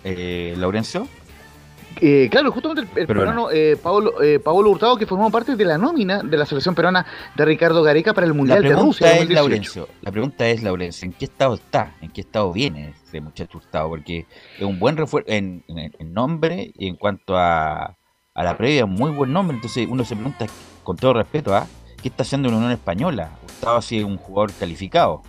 eh, 0.04 0.54
Laurencio? 0.58 1.08
Eh, 2.00 2.30
claro, 2.32 2.52
justamente 2.52 2.82
el, 2.94 3.00
el 3.02 3.08
Peruano. 3.08 3.50
eh, 3.52 3.76
Paolo, 3.82 4.22
eh, 4.24 4.40
Hurtado, 4.46 4.98
que 4.98 5.06
formó 5.06 5.30
parte 5.30 5.56
de 5.56 5.66
la 5.66 5.78
nómina 5.78 6.22
de 6.24 6.38
la 6.38 6.46
selección 6.46 6.74
peruana 6.74 7.06
de 7.36 7.44
Ricardo 7.44 7.84
Gareca 7.84 8.14
para 8.14 8.26
el 8.26 8.32
La 8.32 8.38
Mundial 8.38 8.62
de 8.64 8.76
Rusia 8.76 9.08
es, 9.08 9.18
2018. 9.18 9.42
Laurencio, 9.42 9.88
la 10.02 10.12
pregunta 10.12 10.48
es, 10.48 10.64
Laurencio, 10.64 11.06
¿en 11.08 11.14
qué 11.14 11.26
estado 11.26 11.56
está? 11.56 11.96
¿En 12.02 12.12
qué 12.12 12.22
estado 12.22 12.54
viene 12.54 12.90
este 13.04 13.20
muchacho 13.20 13.58
Hurtado? 13.58 13.90
Porque 13.90 14.26
es 14.58 14.64
un 14.64 14.80
buen 14.80 14.96
refuerzo 14.96 15.30
en, 15.32 15.64
en- 15.68 15.92
en 16.00 16.14
nombre 16.14 16.72
y 16.78 16.88
en 16.88 16.96
cuanto 16.96 17.36
a, 17.36 17.98
a 18.36 18.44
la 18.44 18.56
previa, 18.58 18.86
muy 18.86 19.12
buen 19.12 19.34
nombre. 19.34 19.56
Entonces 19.56 19.88
uno 19.90 20.06
se 20.06 20.16
pregunta, 20.16 20.46
con 20.84 20.96
todo 20.98 21.14
respeto, 21.14 21.54
¿ah? 21.54 21.68
¿qué 22.02 22.08
está 22.08 22.24
haciendo 22.24 22.48
en 22.48 22.56
Unión 22.56 22.72
Española? 22.72 23.32
Hurtado 23.44 23.78
así 23.78 23.98
es 23.98 24.06
un 24.06 24.18
jugador 24.18 24.52
calificado. 24.54 25.24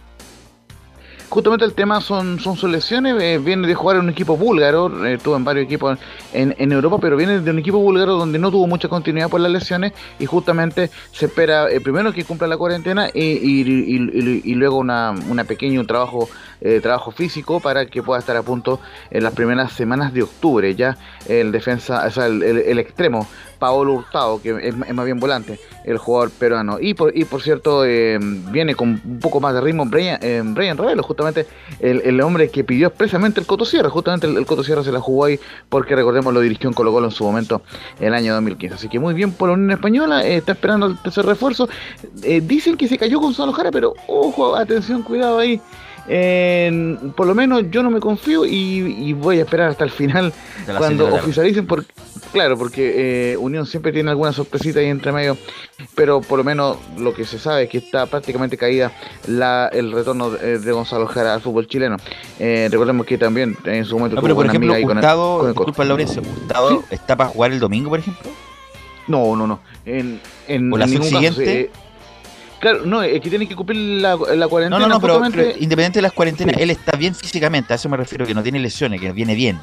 Justamente 1.32 1.64
el 1.64 1.72
tema 1.72 2.02
son, 2.02 2.38
son 2.40 2.58
sus 2.58 2.70
lesiones, 2.70 3.16
eh, 3.22 3.38
viene 3.42 3.66
de 3.66 3.74
jugar 3.74 3.96
en 3.96 4.02
un 4.02 4.10
equipo 4.10 4.36
búlgaro, 4.36 5.06
eh, 5.06 5.14
estuvo 5.14 5.34
en 5.34 5.44
varios 5.44 5.64
equipos 5.64 5.98
en, 6.34 6.54
en 6.58 6.72
Europa, 6.72 6.98
pero 7.00 7.16
viene 7.16 7.40
de 7.40 7.50
un 7.50 7.58
equipo 7.58 7.78
búlgaro 7.78 8.16
donde 8.18 8.38
no 8.38 8.50
tuvo 8.50 8.66
mucha 8.66 8.86
continuidad 8.88 9.30
por 9.30 9.40
las 9.40 9.50
lesiones 9.50 9.94
y 10.18 10.26
justamente 10.26 10.90
se 11.10 11.24
espera 11.24 11.70
eh, 11.70 11.80
primero 11.80 12.12
que 12.12 12.24
cumpla 12.24 12.46
la 12.48 12.58
cuarentena 12.58 13.08
y, 13.14 13.20
y- 13.22 13.62
y- 13.62 14.42
y- 14.44 14.54
luego 14.56 14.76
una, 14.76 15.14
una 15.30 15.44
pequeño 15.44 15.86
trabajo 15.86 16.28
eh, 16.64 16.80
trabajo 16.80 17.10
físico 17.10 17.58
para 17.58 17.86
que 17.86 18.02
pueda 18.04 18.20
estar 18.20 18.36
a 18.36 18.42
punto 18.42 18.78
en 19.10 19.24
las 19.24 19.34
primeras 19.34 19.72
semanas 19.72 20.14
de 20.14 20.22
octubre. 20.22 20.74
Ya 20.76 20.96
el 21.28 21.50
defensa, 21.50 22.04
o 22.06 22.10
sea, 22.10 22.26
el, 22.26 22.78
extremo 22.78 23.26
Paolo 23.58 23.94
Hurtado, 23.94 24.40
que 24.40 24.68
es, 24.68 24.76
más 24.76 25.04
bien 25.04 25.18
volante, 25.18 25.58
el 25.84 25.98
jugador 25.98 26.30
peruano. 26.30 26.78
Y 26.80 26.94
por, 26.94 27.16
y 27.16 27.24
por 27.24 27.42
cierto, 27.42 27.84
eh, 27.84 28.16
viene 28.20 28.76
con 28.76 29.00
un 29.04 29.18
poco 29.18 29.40
más 29.40 29.54
de 29.54 29.60
ritmo 29.60 29.86
Brian, 29.86 30.20
eh, 30.22 30.40
Brian 30.44 30.78
Ravelo, 30.78 31.02
justamente 31.02 31.46
el, 31.80 32.00
el 32.02 32.20
hombre 32.20 32.48
que 32.48 32.62
pidió 32.62 32.86
expresamente 32.86 33.40
el 33.40 33.46
Coto 33.46 33.64
Sierra. 33.64 33.90
Justamente 33.90 34.28
el, 34.28 34.36
el 34.36 34.46
Coto 34.46 34.62
Sierra 34.62 34.84
se 34.84 34.92
la 34.92 35.00
jugó 35.00 35.24
ahí 35.24 35.40
porque 35.68 35.96
recordemos 35.96 36.32
lo 36.32 36.40
dirigió 36.40 36.68
en 36.68 36.74
Colo 36.74 36.92
Colo 36.92 37.06
en 37.06 37.12
su 37.12 37.24
momento 37.24 37.62
el 37.98 38.14
año 38.14 38.34
2015. 38.34 38.76
Así 38.76 38.88
que 38.88 39.00
muy 39.00 39.14
bien 39.14 39.32
por 39.32 39.48
la 39.48 39.54
Unión 39.54 39.72
Española, 39.72 40.24
eh, 40.24 40.36
está 40.36 40.52
esperando 40.52 40.86
el 40.86 40.96
tercer 41.02 41.26
refuerzo. 41.26 41.68
Dicen 42.42 42.76
que 42.76 42.86
se 42.86 42.98
cayó 42.98 43.18
Gonzalo 43.18 43.52
Jara, 43.52 43.72
pero 43.72 43.94
ojo, 44.06 44.54
atención, 44.54 45.02
cuidado 45.02 45.38
ahí. 45.40 45.60
Eh, 46.08 46.96
por 47.16 47.26
lo 47.28 47.34
menos 47.34 47.64
yo 47.70 47.82
no 47.82 47.90
me 47.90 48.00
confío 48.00 48.44
y, 48.44 48.50
y 48.52 49.12
voy 49.12 49.38
a 49.38 49.42
esperar 49.42 49.68
hasta 49.70 49.84
el 49.84 49.90
final 49.90 50.32
cuando 50.78 51.14
oficialicen 51.14 51.66
porque 51.66 51.92
claro 52.32 52.58
porque 52.58 53.32
eh, 53.32 53.36
Unión 53.36 53.66
siempre 53.66 53.92
tiene 53.92 54.10
alguna 54.10 54.32
sorpresita 54.32 54.80
ahí 54.80 54.86
entre 54.86 55.12
medio 55.12 55.36
pero 55.94 56.20
por 56.20 56.38
lo 56.38 56.44
menos 56.44 56.76
lo 56.98 57.14
que 57.14 57.24
se 57.24 57.38
sabe 57.38 57.64
es 57.64 57.68
que 57.70 57.78
está 57.78 58.06
prácticamente 58.06 58.56
caída 58.56 58.90
la, 59.28 59.68
el 59.72 59.92
retorno 59.92 60.30
de, 60.30 60.58
de 60.58 60.72
Gonzalo 60.72 61.06
Jara 61.06 61.34
al 61.34 61.40
fútbol 61.40 61.68
chileno 61.68 61.96
Eh, 62.40 62.68
recordemos 62.70 63.06
que 63.06 63.16
también 63.16 63.56
en 63.64 63.84
su 63.84 63.94
momento 63.96 64.16
No, 64.16 64.22
pero 64.22 64.34
por 64.34 64.46
ejemplo, 64.46 64.72
amiga 64.72 64.78
ahí 64.78 64.82
con 64.84 64.98
el- 64.98 65.04
Hurtado, 65.04 65.38
con 65.38 65.48
el 65.48 65.54
Coto. 65.54 65.66
disculpa 65.70 65.84
Laurencio, 65.88 66.22
Hurtado 66.22 66.82
está 66.90 67.16
para 67.16 67.30
jugar 67.30 67.52
el 67.52 67.60
domingo, 67.60 67.90
por 67.90 68.00
ejemplo. 68.00 68.28
no 69.06 69.36
no 69.36 69.46
no 69.46 69.60
en, 69.86 70.20
en, 70.48 70.72
¿O 70.72 70.76
la 70.78 70.84
en 70.86 70.90
ningún 70.90 71.10
caso, 71.10 71.22
subsiguiente? 71.26 71.60
eh, 71.60 71.70
claro 72.62 72.86
no 72.86 73.02
es 73.02 73.20
que 73.20 73.28
tiene 73.28 73.46
que 73.48 73.56
cumplir 73.56 74.00
la, 74.00 74.14
la 74.16 74.36
No, 74.36 74.48
cuarentena 74.48 74.78
no, 74.78 74.88
no, 74.88 75.00
pero, 75.00 75.14
justamente. 75.14 75.44
pero 75.52 75.62
independiente 75.62 75.98
de 75.98 76.02
las 76.02 76.12
cuarentenas, 76.12 76.56
él 76.56 76.70
está 76.70 76.96
bien 76.96 77.12
físicamente, 77.14 77.72
a 77.72 77.76
eso 77.76 77.88
me 77.88 77.96
refiero, 77.96 78.24
que 78.24 78.34
no 78.34 78.42
tiene 78.42 78.60
lesiones, 78.60 79.00
que 79.00 79.10
viene 79.12 79.34
bien. 79.34 79.60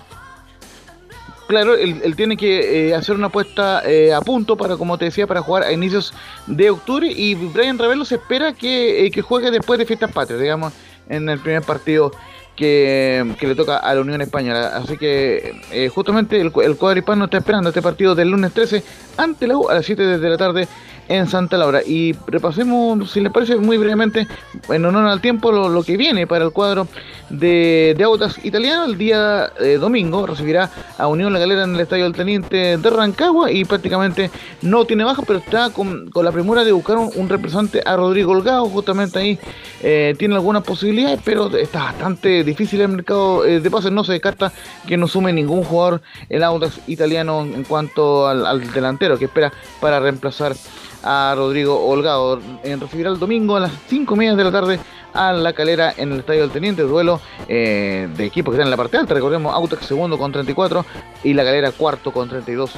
Claro, 1.47 1.75
él, 1.75 1.99
él 2.03 2.15
tiene 2.15 2.37
que 2.37 2.89
eh, 2.89 2.93
hacer 2.95 3.15
una 3.15 3.27
apuesta 3.27 3.81
eh, 3.83 4.13
a 4.13 4.21
punto 4.21 4.55
para, 4.55 4.77
como 4.77 4.99
te 4.99 5.05
decía, 5.05 5.25
para 5.25 5.41
jugar 5.41 5.63
a 5.63 5.71
inicios 5.71 6.13
de 6.45 6.69
octubre 6.69 7.07
y 7.11 7.33
Brian 7.33 7.79
Ravelo 7.79 8.05
se 8.05 8.15
espera 8.15 8.53
que, 8.53 9.07
eh, 9.07 9.09
que 9.09 9.23
juegue 9.23 9.49
después 9.49 9.79
de 9.79 9.87
Fiestas 9.87 10.11
Patrias, 10.11 10.39
digamos, 10.39 10.73
en 11.07 11.27
el 11.27 11.39
primer 11.39 11.63
partido 11.63 12.11
que, 12.55 13.33
que 13.39 13.47
le 13.47 13.55
toca 13.55 13.77
a 13.77 13.95
la 13.95 14.01
Unión 14.01 14.21
Española. 14.21 14.73
Así 14.75 14.95
que 14.97 15.59
eh, 15.71 15.89
justamente 15.89 16.39
el 16.39 16.51
cuadro 16.51 16.99
hispano 16.99 17.25
está 17.25 17.37
esperando 17.37 17.69
este 17.69 17.81
partido 17.81 18.13
del 18.13 18.29
lunes 18.29 18.51
13 18.53 18.83
ante 19.17 19.47
la 19.47 19.57
U 19.57 19.69
a 19.69 19.75
las 19.75 19.85
7 19.87 20.19
de 20.19 20.29
la 20.29 20.37
tarde 20.37 20.67
en 21.09 21.27
Santa 21.27 21.57
Laura. 21.57 21.81
Y 21.85 22.15
repasemos, 22.27 23.11
si 23.11 23.19
les 23.19 23.31
parece, 23.31 23.57
muy 23.57 23.77
brevemente, 23.77 24.27
en 24.69 24.85
honor 24.85 25.07
al 25.07 25.19
tiempo, 25.19 25.51
lo, 25.51 25.83
que 25.83 25.97
viene 25.97 26.27
para 26.27 26.45
el 26.45 26.51
cuadro 26.51 26.87
de, 27.29 27.95
de 27.97 28.03
Autas 28.03 28.43
Italiano. 28.45 28.85
El 28.85 28.97
día 28.97 29.51
eh, 29.59 29.77
domingo 29.79 30.25
recibirá 30.25 30.69
a 30.97 31.07
Unión 31.07 31.33
La 31.33 31.39
Galera 31.39 31.63
en 31.63 31.73
el 31.75 31.81
Estadio 31.81 32.03
del 32.03 32.13
Teniente 32.13 32.77
de 32.77 32.89
Rancagua 32.89 33.51
y 33.51 33.65
prácticamente 33.65 34.29
no 34.61 34.85
tiene 34.85 35.03
baja, 35.03 35.23
pero 35.25 35.39
está 35.39 35.71
con, 35.71 36.09
con 36.11 36.23
la 36.23 36.31
premura 36.31 36.63
de 36.63 36.71
buscar 36.71 36.97
un, 36.97 37.09
un 37.15 37.27
representante 37.27 37.81
a 37.85 37.95
Rodrigo 37.95 38.31
Holgado. 38.31 38.69
Justamente 38.69 39.19
ahí 39.19 39.39
eh, 39.81 40.15
tiene 40.17 40.35
algunas 40.35 40.63
posibilidades, 40.63 41.19
pero 41.25 41.47
está 41.57 41.85
bastante 41.85 42.43
difícil 42.43 42.81
el 42.81 42.89
mercado 42.89 43.45
eh, 43.45 43.59
de 43.59 43.71
pases. 43.71 43.91
No 43.91 44.03
se 44.03 44.13
descarta 44.13 44.51
que 44.87 44.95
no 44.95 45.07
sume 45.07 45.33
ningún 45.33 45.63
jugador 45.63 46.01
el 46.29 46.43
Autas 46.43 46.79
italiano 46.87 47.41
en 47.41 47.63
cuanto 47.63 48.27
al, 48.27 48.45
al 48.45 48.71
delantero 48.71 49.17
que 49.17 49.25
espera 49.25 49.51
para 49.81 49.99
reemplazar 49.99 50.55
a 51.03 51.33
Rodrigo 51.35 51.85
Holgado. 51.87 52.39
En 52.63 52.79
recibirá 52.79 53.09
el 53.09 53.19
domingo 53.19 53.55
a 53.55 53.61
las 53.61 53.71
5 53.87 54.15
y 54.15 54.17
media 54.17 54.35
de 54.35 54.43
la 54.43 54.51
tarde 54.51 54.79
a 55.13 55.33
la 55.33 55.53
calera 55.53 55.93
en 55.97 56.11
el 56.11 56.19
Estadio 56.19 56.41
del 56.41 56.51
Teniente, 56.51 56.83
duelo 56.83 57.19
eh, 57.47 58.07
de 58.15 58.25
equipos 58.25 58.51
que 58.51 58.57
están 58.57 58.67
en 58.67 58.71
la 58.71 58.77
parte 58.77 58.97
alta. 58.97 59.13
Recordemos 59.13 59.53
Autex 59.53 59.85
segundo 59.85 60.17
con 60.17 60.31
34 60.31 60.85
y 61.23 61.33
la 61.33 61.43
calera 61.43 61.71
cuarto 61.71 62.11
con 62.11 62.29
32 62.29 62.71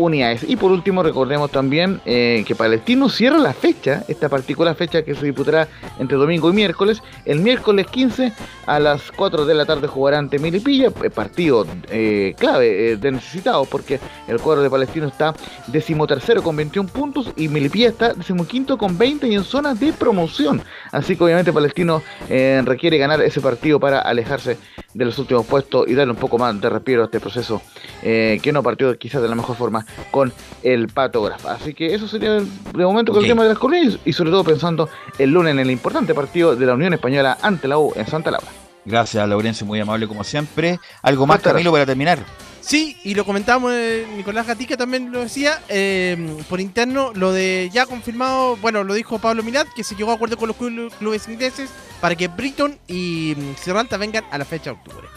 unidades. 0.00 0.44
Y 0.48 0.56
por 0.56 0.70
último, 0.72 1.02
recordemos 1.02 1.50
también 1.50 2.00
eh, 2.04 2.44
que 2.46 2.54
Palestino 2.54 3.08
cierra 3.08 3.38
la 3.38 3.52
fecha, 3.52 4.04
esta 4.08 4.28
particular 4.28 4.74
fecha 4.74 5.02
que 5.02 5.14
se 5.14 5.26
disputará 5.26 5.68
entre 5.98 6.16
domingo 6.16 6.50
y 6.50 6.52
miércoles. 6.52 7.02
El 7.24 7.40
miércoles 7.40 7.86
15 7.86 8.32
a 8.70 8.78
las 8.78 9.10
4 9.10 9.46
de 9.46 9.54
la 9.54 9.66
tarde 9.66 9.88
jugará 9.88 10.18
ante 10.18 10.38
Milipilla, 10.38 10.92
eh, 11.02 11.10
partido 11.10 11.66
eh, 11.88 12.34
clave 12.38 12.92
eh, 12.92 12.96
de 12.96 13.10
necesitados 13.10 13.66
porque 13.66 13.98
el 14.28 14.38
cuadro 14.38 14.62
de 14.62 14.70
Palestino 14.70 15.08
está 15.08 15.34
decimotercero 15.66 16.42
con 16.42 16.54
21 16.54 16.88
puntos 16.88 17.32
y 17.36 17.48
Milipilla 17.48 17.88
está 17.88 18.14
decimoquinto 18.14 18.78
con 18.78 18.96
20 18.96 19.26
y 19.26 19.34
en 19.34 19.42
zona 19.42 19.74
de 19.74 19.92
promoción. 19.92 20.62
Así 20.92 21.16
que 21.16 21.24
obviamente 21.24 21.52
Palestino 21.52 22.02
requiere 22.28 22.98
ganar 22.98 23.20
ese 23.22 23.40
partido 23.40 23.80
para 23.80 24.00
alejarse 24.00 24.56
de 24.94 25.04
los 25.04 25.18
últimos 25.18 25.46
puestos 25.46 25.88
y 25.88 25.94
darle 25.94 26.12
un 26.12 26.18
poco 26.18 26.38
más 26.38 26.58
de 26.60 26.68
respiro 26.68 27.02
a 27.02 27.04
este 27.06 27.20
proceso 27.20 27.62
que 28.02 28.50
no 28.52 28.62
partió 28.62 28.96
quizás 28.98 29.22
de 29.22 29.28
la 29.28 29.34
mejor 29.34 29.56
forma 29.56 29.84
con 30.10 30.32
el 30.62 30.88
patógrafo. 30.88 31.48
Así 31.48 31.74
que 31.74 31.94
eso 31.94 32.06
sería 32.08 32.32
de 32.34 32.84
momento 32.84 33.12
con 33.12 33.22
el 33.22 33.28
tema 33.28 33.42
de 33.44 33.50
las 33.50 33.58
colonias 33.58 33.98
y 34.04 34.12
sobre 34.12 34.30
todo 34.30 34.44
pensando 34.44 34.88
el 35.18 35.30
lunes 35.30 35.52
en 35.52 35.58
el 35.60 35.70
importante 35.70 36.14
partido 36.14 36.56
de 36.56 36.66
la 36.66 36.74
Unión 36.74 36.92
Española 36.94 37.38
ante 37.42 37.68
la 37.68 37.78
U 37.78 37.92
en 37.96 38.06
Santa 38.06 38.30
Laura. 38.30 38.48
Gracias, 38.84 39.28
Laurencio, 39.28 39.66
muy 39.66 39.78
amable 39.78 40.08
como 40.08 40.24
siempre. 40.24 40.80
¿Algo 41.02 41.26
más, 41.26 41.40
Camilo, 41.40 41.70
para 41.70 41.84
terminar? 41.86 42.18
Sí, 42.62 42.96
y 43.04 43.14
lo 43.14 43.24
comentamos, 43.24 43.72
eh, 43.74 44.06
Nicolás 44.16 44.46
Gatica 44.46 44.76
también 44.76 45.10
lo 45.10 45.20
decía, 45.20 45.60
eh, 45.68 46.36
por 46.48 46.60
interno, 46.60 47.10
lo 47.14 47.32
de 47.32 47.70
ya 47.72 47.86
confirmado, 47.86 48.56
bueno, 48.58 48.84
lo 48.84 48.94
dijo 48.94 49.18
Pablo 49.18 49.42
Milat, 49.42 49.66
que 49.74 49.82
se 49.82 49.94
llegó 49.96 50.10
a 50.12 50.14
acuerdo 50.14 50.36
con 50.36 50.48
los 50.48 50.56
clu- 50.58 50.90
clubes 50.98 51.26
ingleses 51.26 51.70
para 52.00 52.14
que 52.14 52.28
Britton 52.28 52.78
y 52.86 53.34
mm, 53.36 53.56
Serralta 53.56 53.96
vengan 53.96 54.24
a 54.30 54.38
la 54.38 54.44
fecha 54.44 54.70
de 54.70 54.76
octubre. 54.76 55.08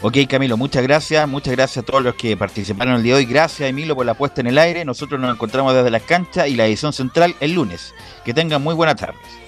Ok, 0.00 0.16
Camilo, 0.28 0.56
muchas 0.56 0.84
gracias. 0.84 1.26
Muchas 1.26 1.56
gracias 1.56 1.82
a 1.82 1.86
todos 1.86 2.04
los 2.04 2.14
que 2.14 2.36
participaron 2.36 2.94
el 2.94 3.02
día 3.02 3.14
de 3.14 3.18
hoy. 3.18 3.26
Gracias, 3.26 3.68
Emilio, 3.68 3.96
por 3.96 4.06
la 4.06 4.14
puesta 4.14 4.40
en 4.40 4.46
el 4.46 4.56
aire. 4.56 4.84
Nosotros 4.84 5.20
nos 5.20 5.34
encontramos 5.34 5.74
desde 5.74 5.90
las 5.90 6.02
canchas 6.02 6.46
y 6.46 6.54
la 6.54 6.66
edición 6.66 6.92
central 6.92 7.34
el 7.40 7.54
lunes. 7.54 7.94
Que 8.24 8.32
tengan 8.32 8.62
muy 8.62 8.76
buenas 8.76 8.94
tardes. 8.94 9.47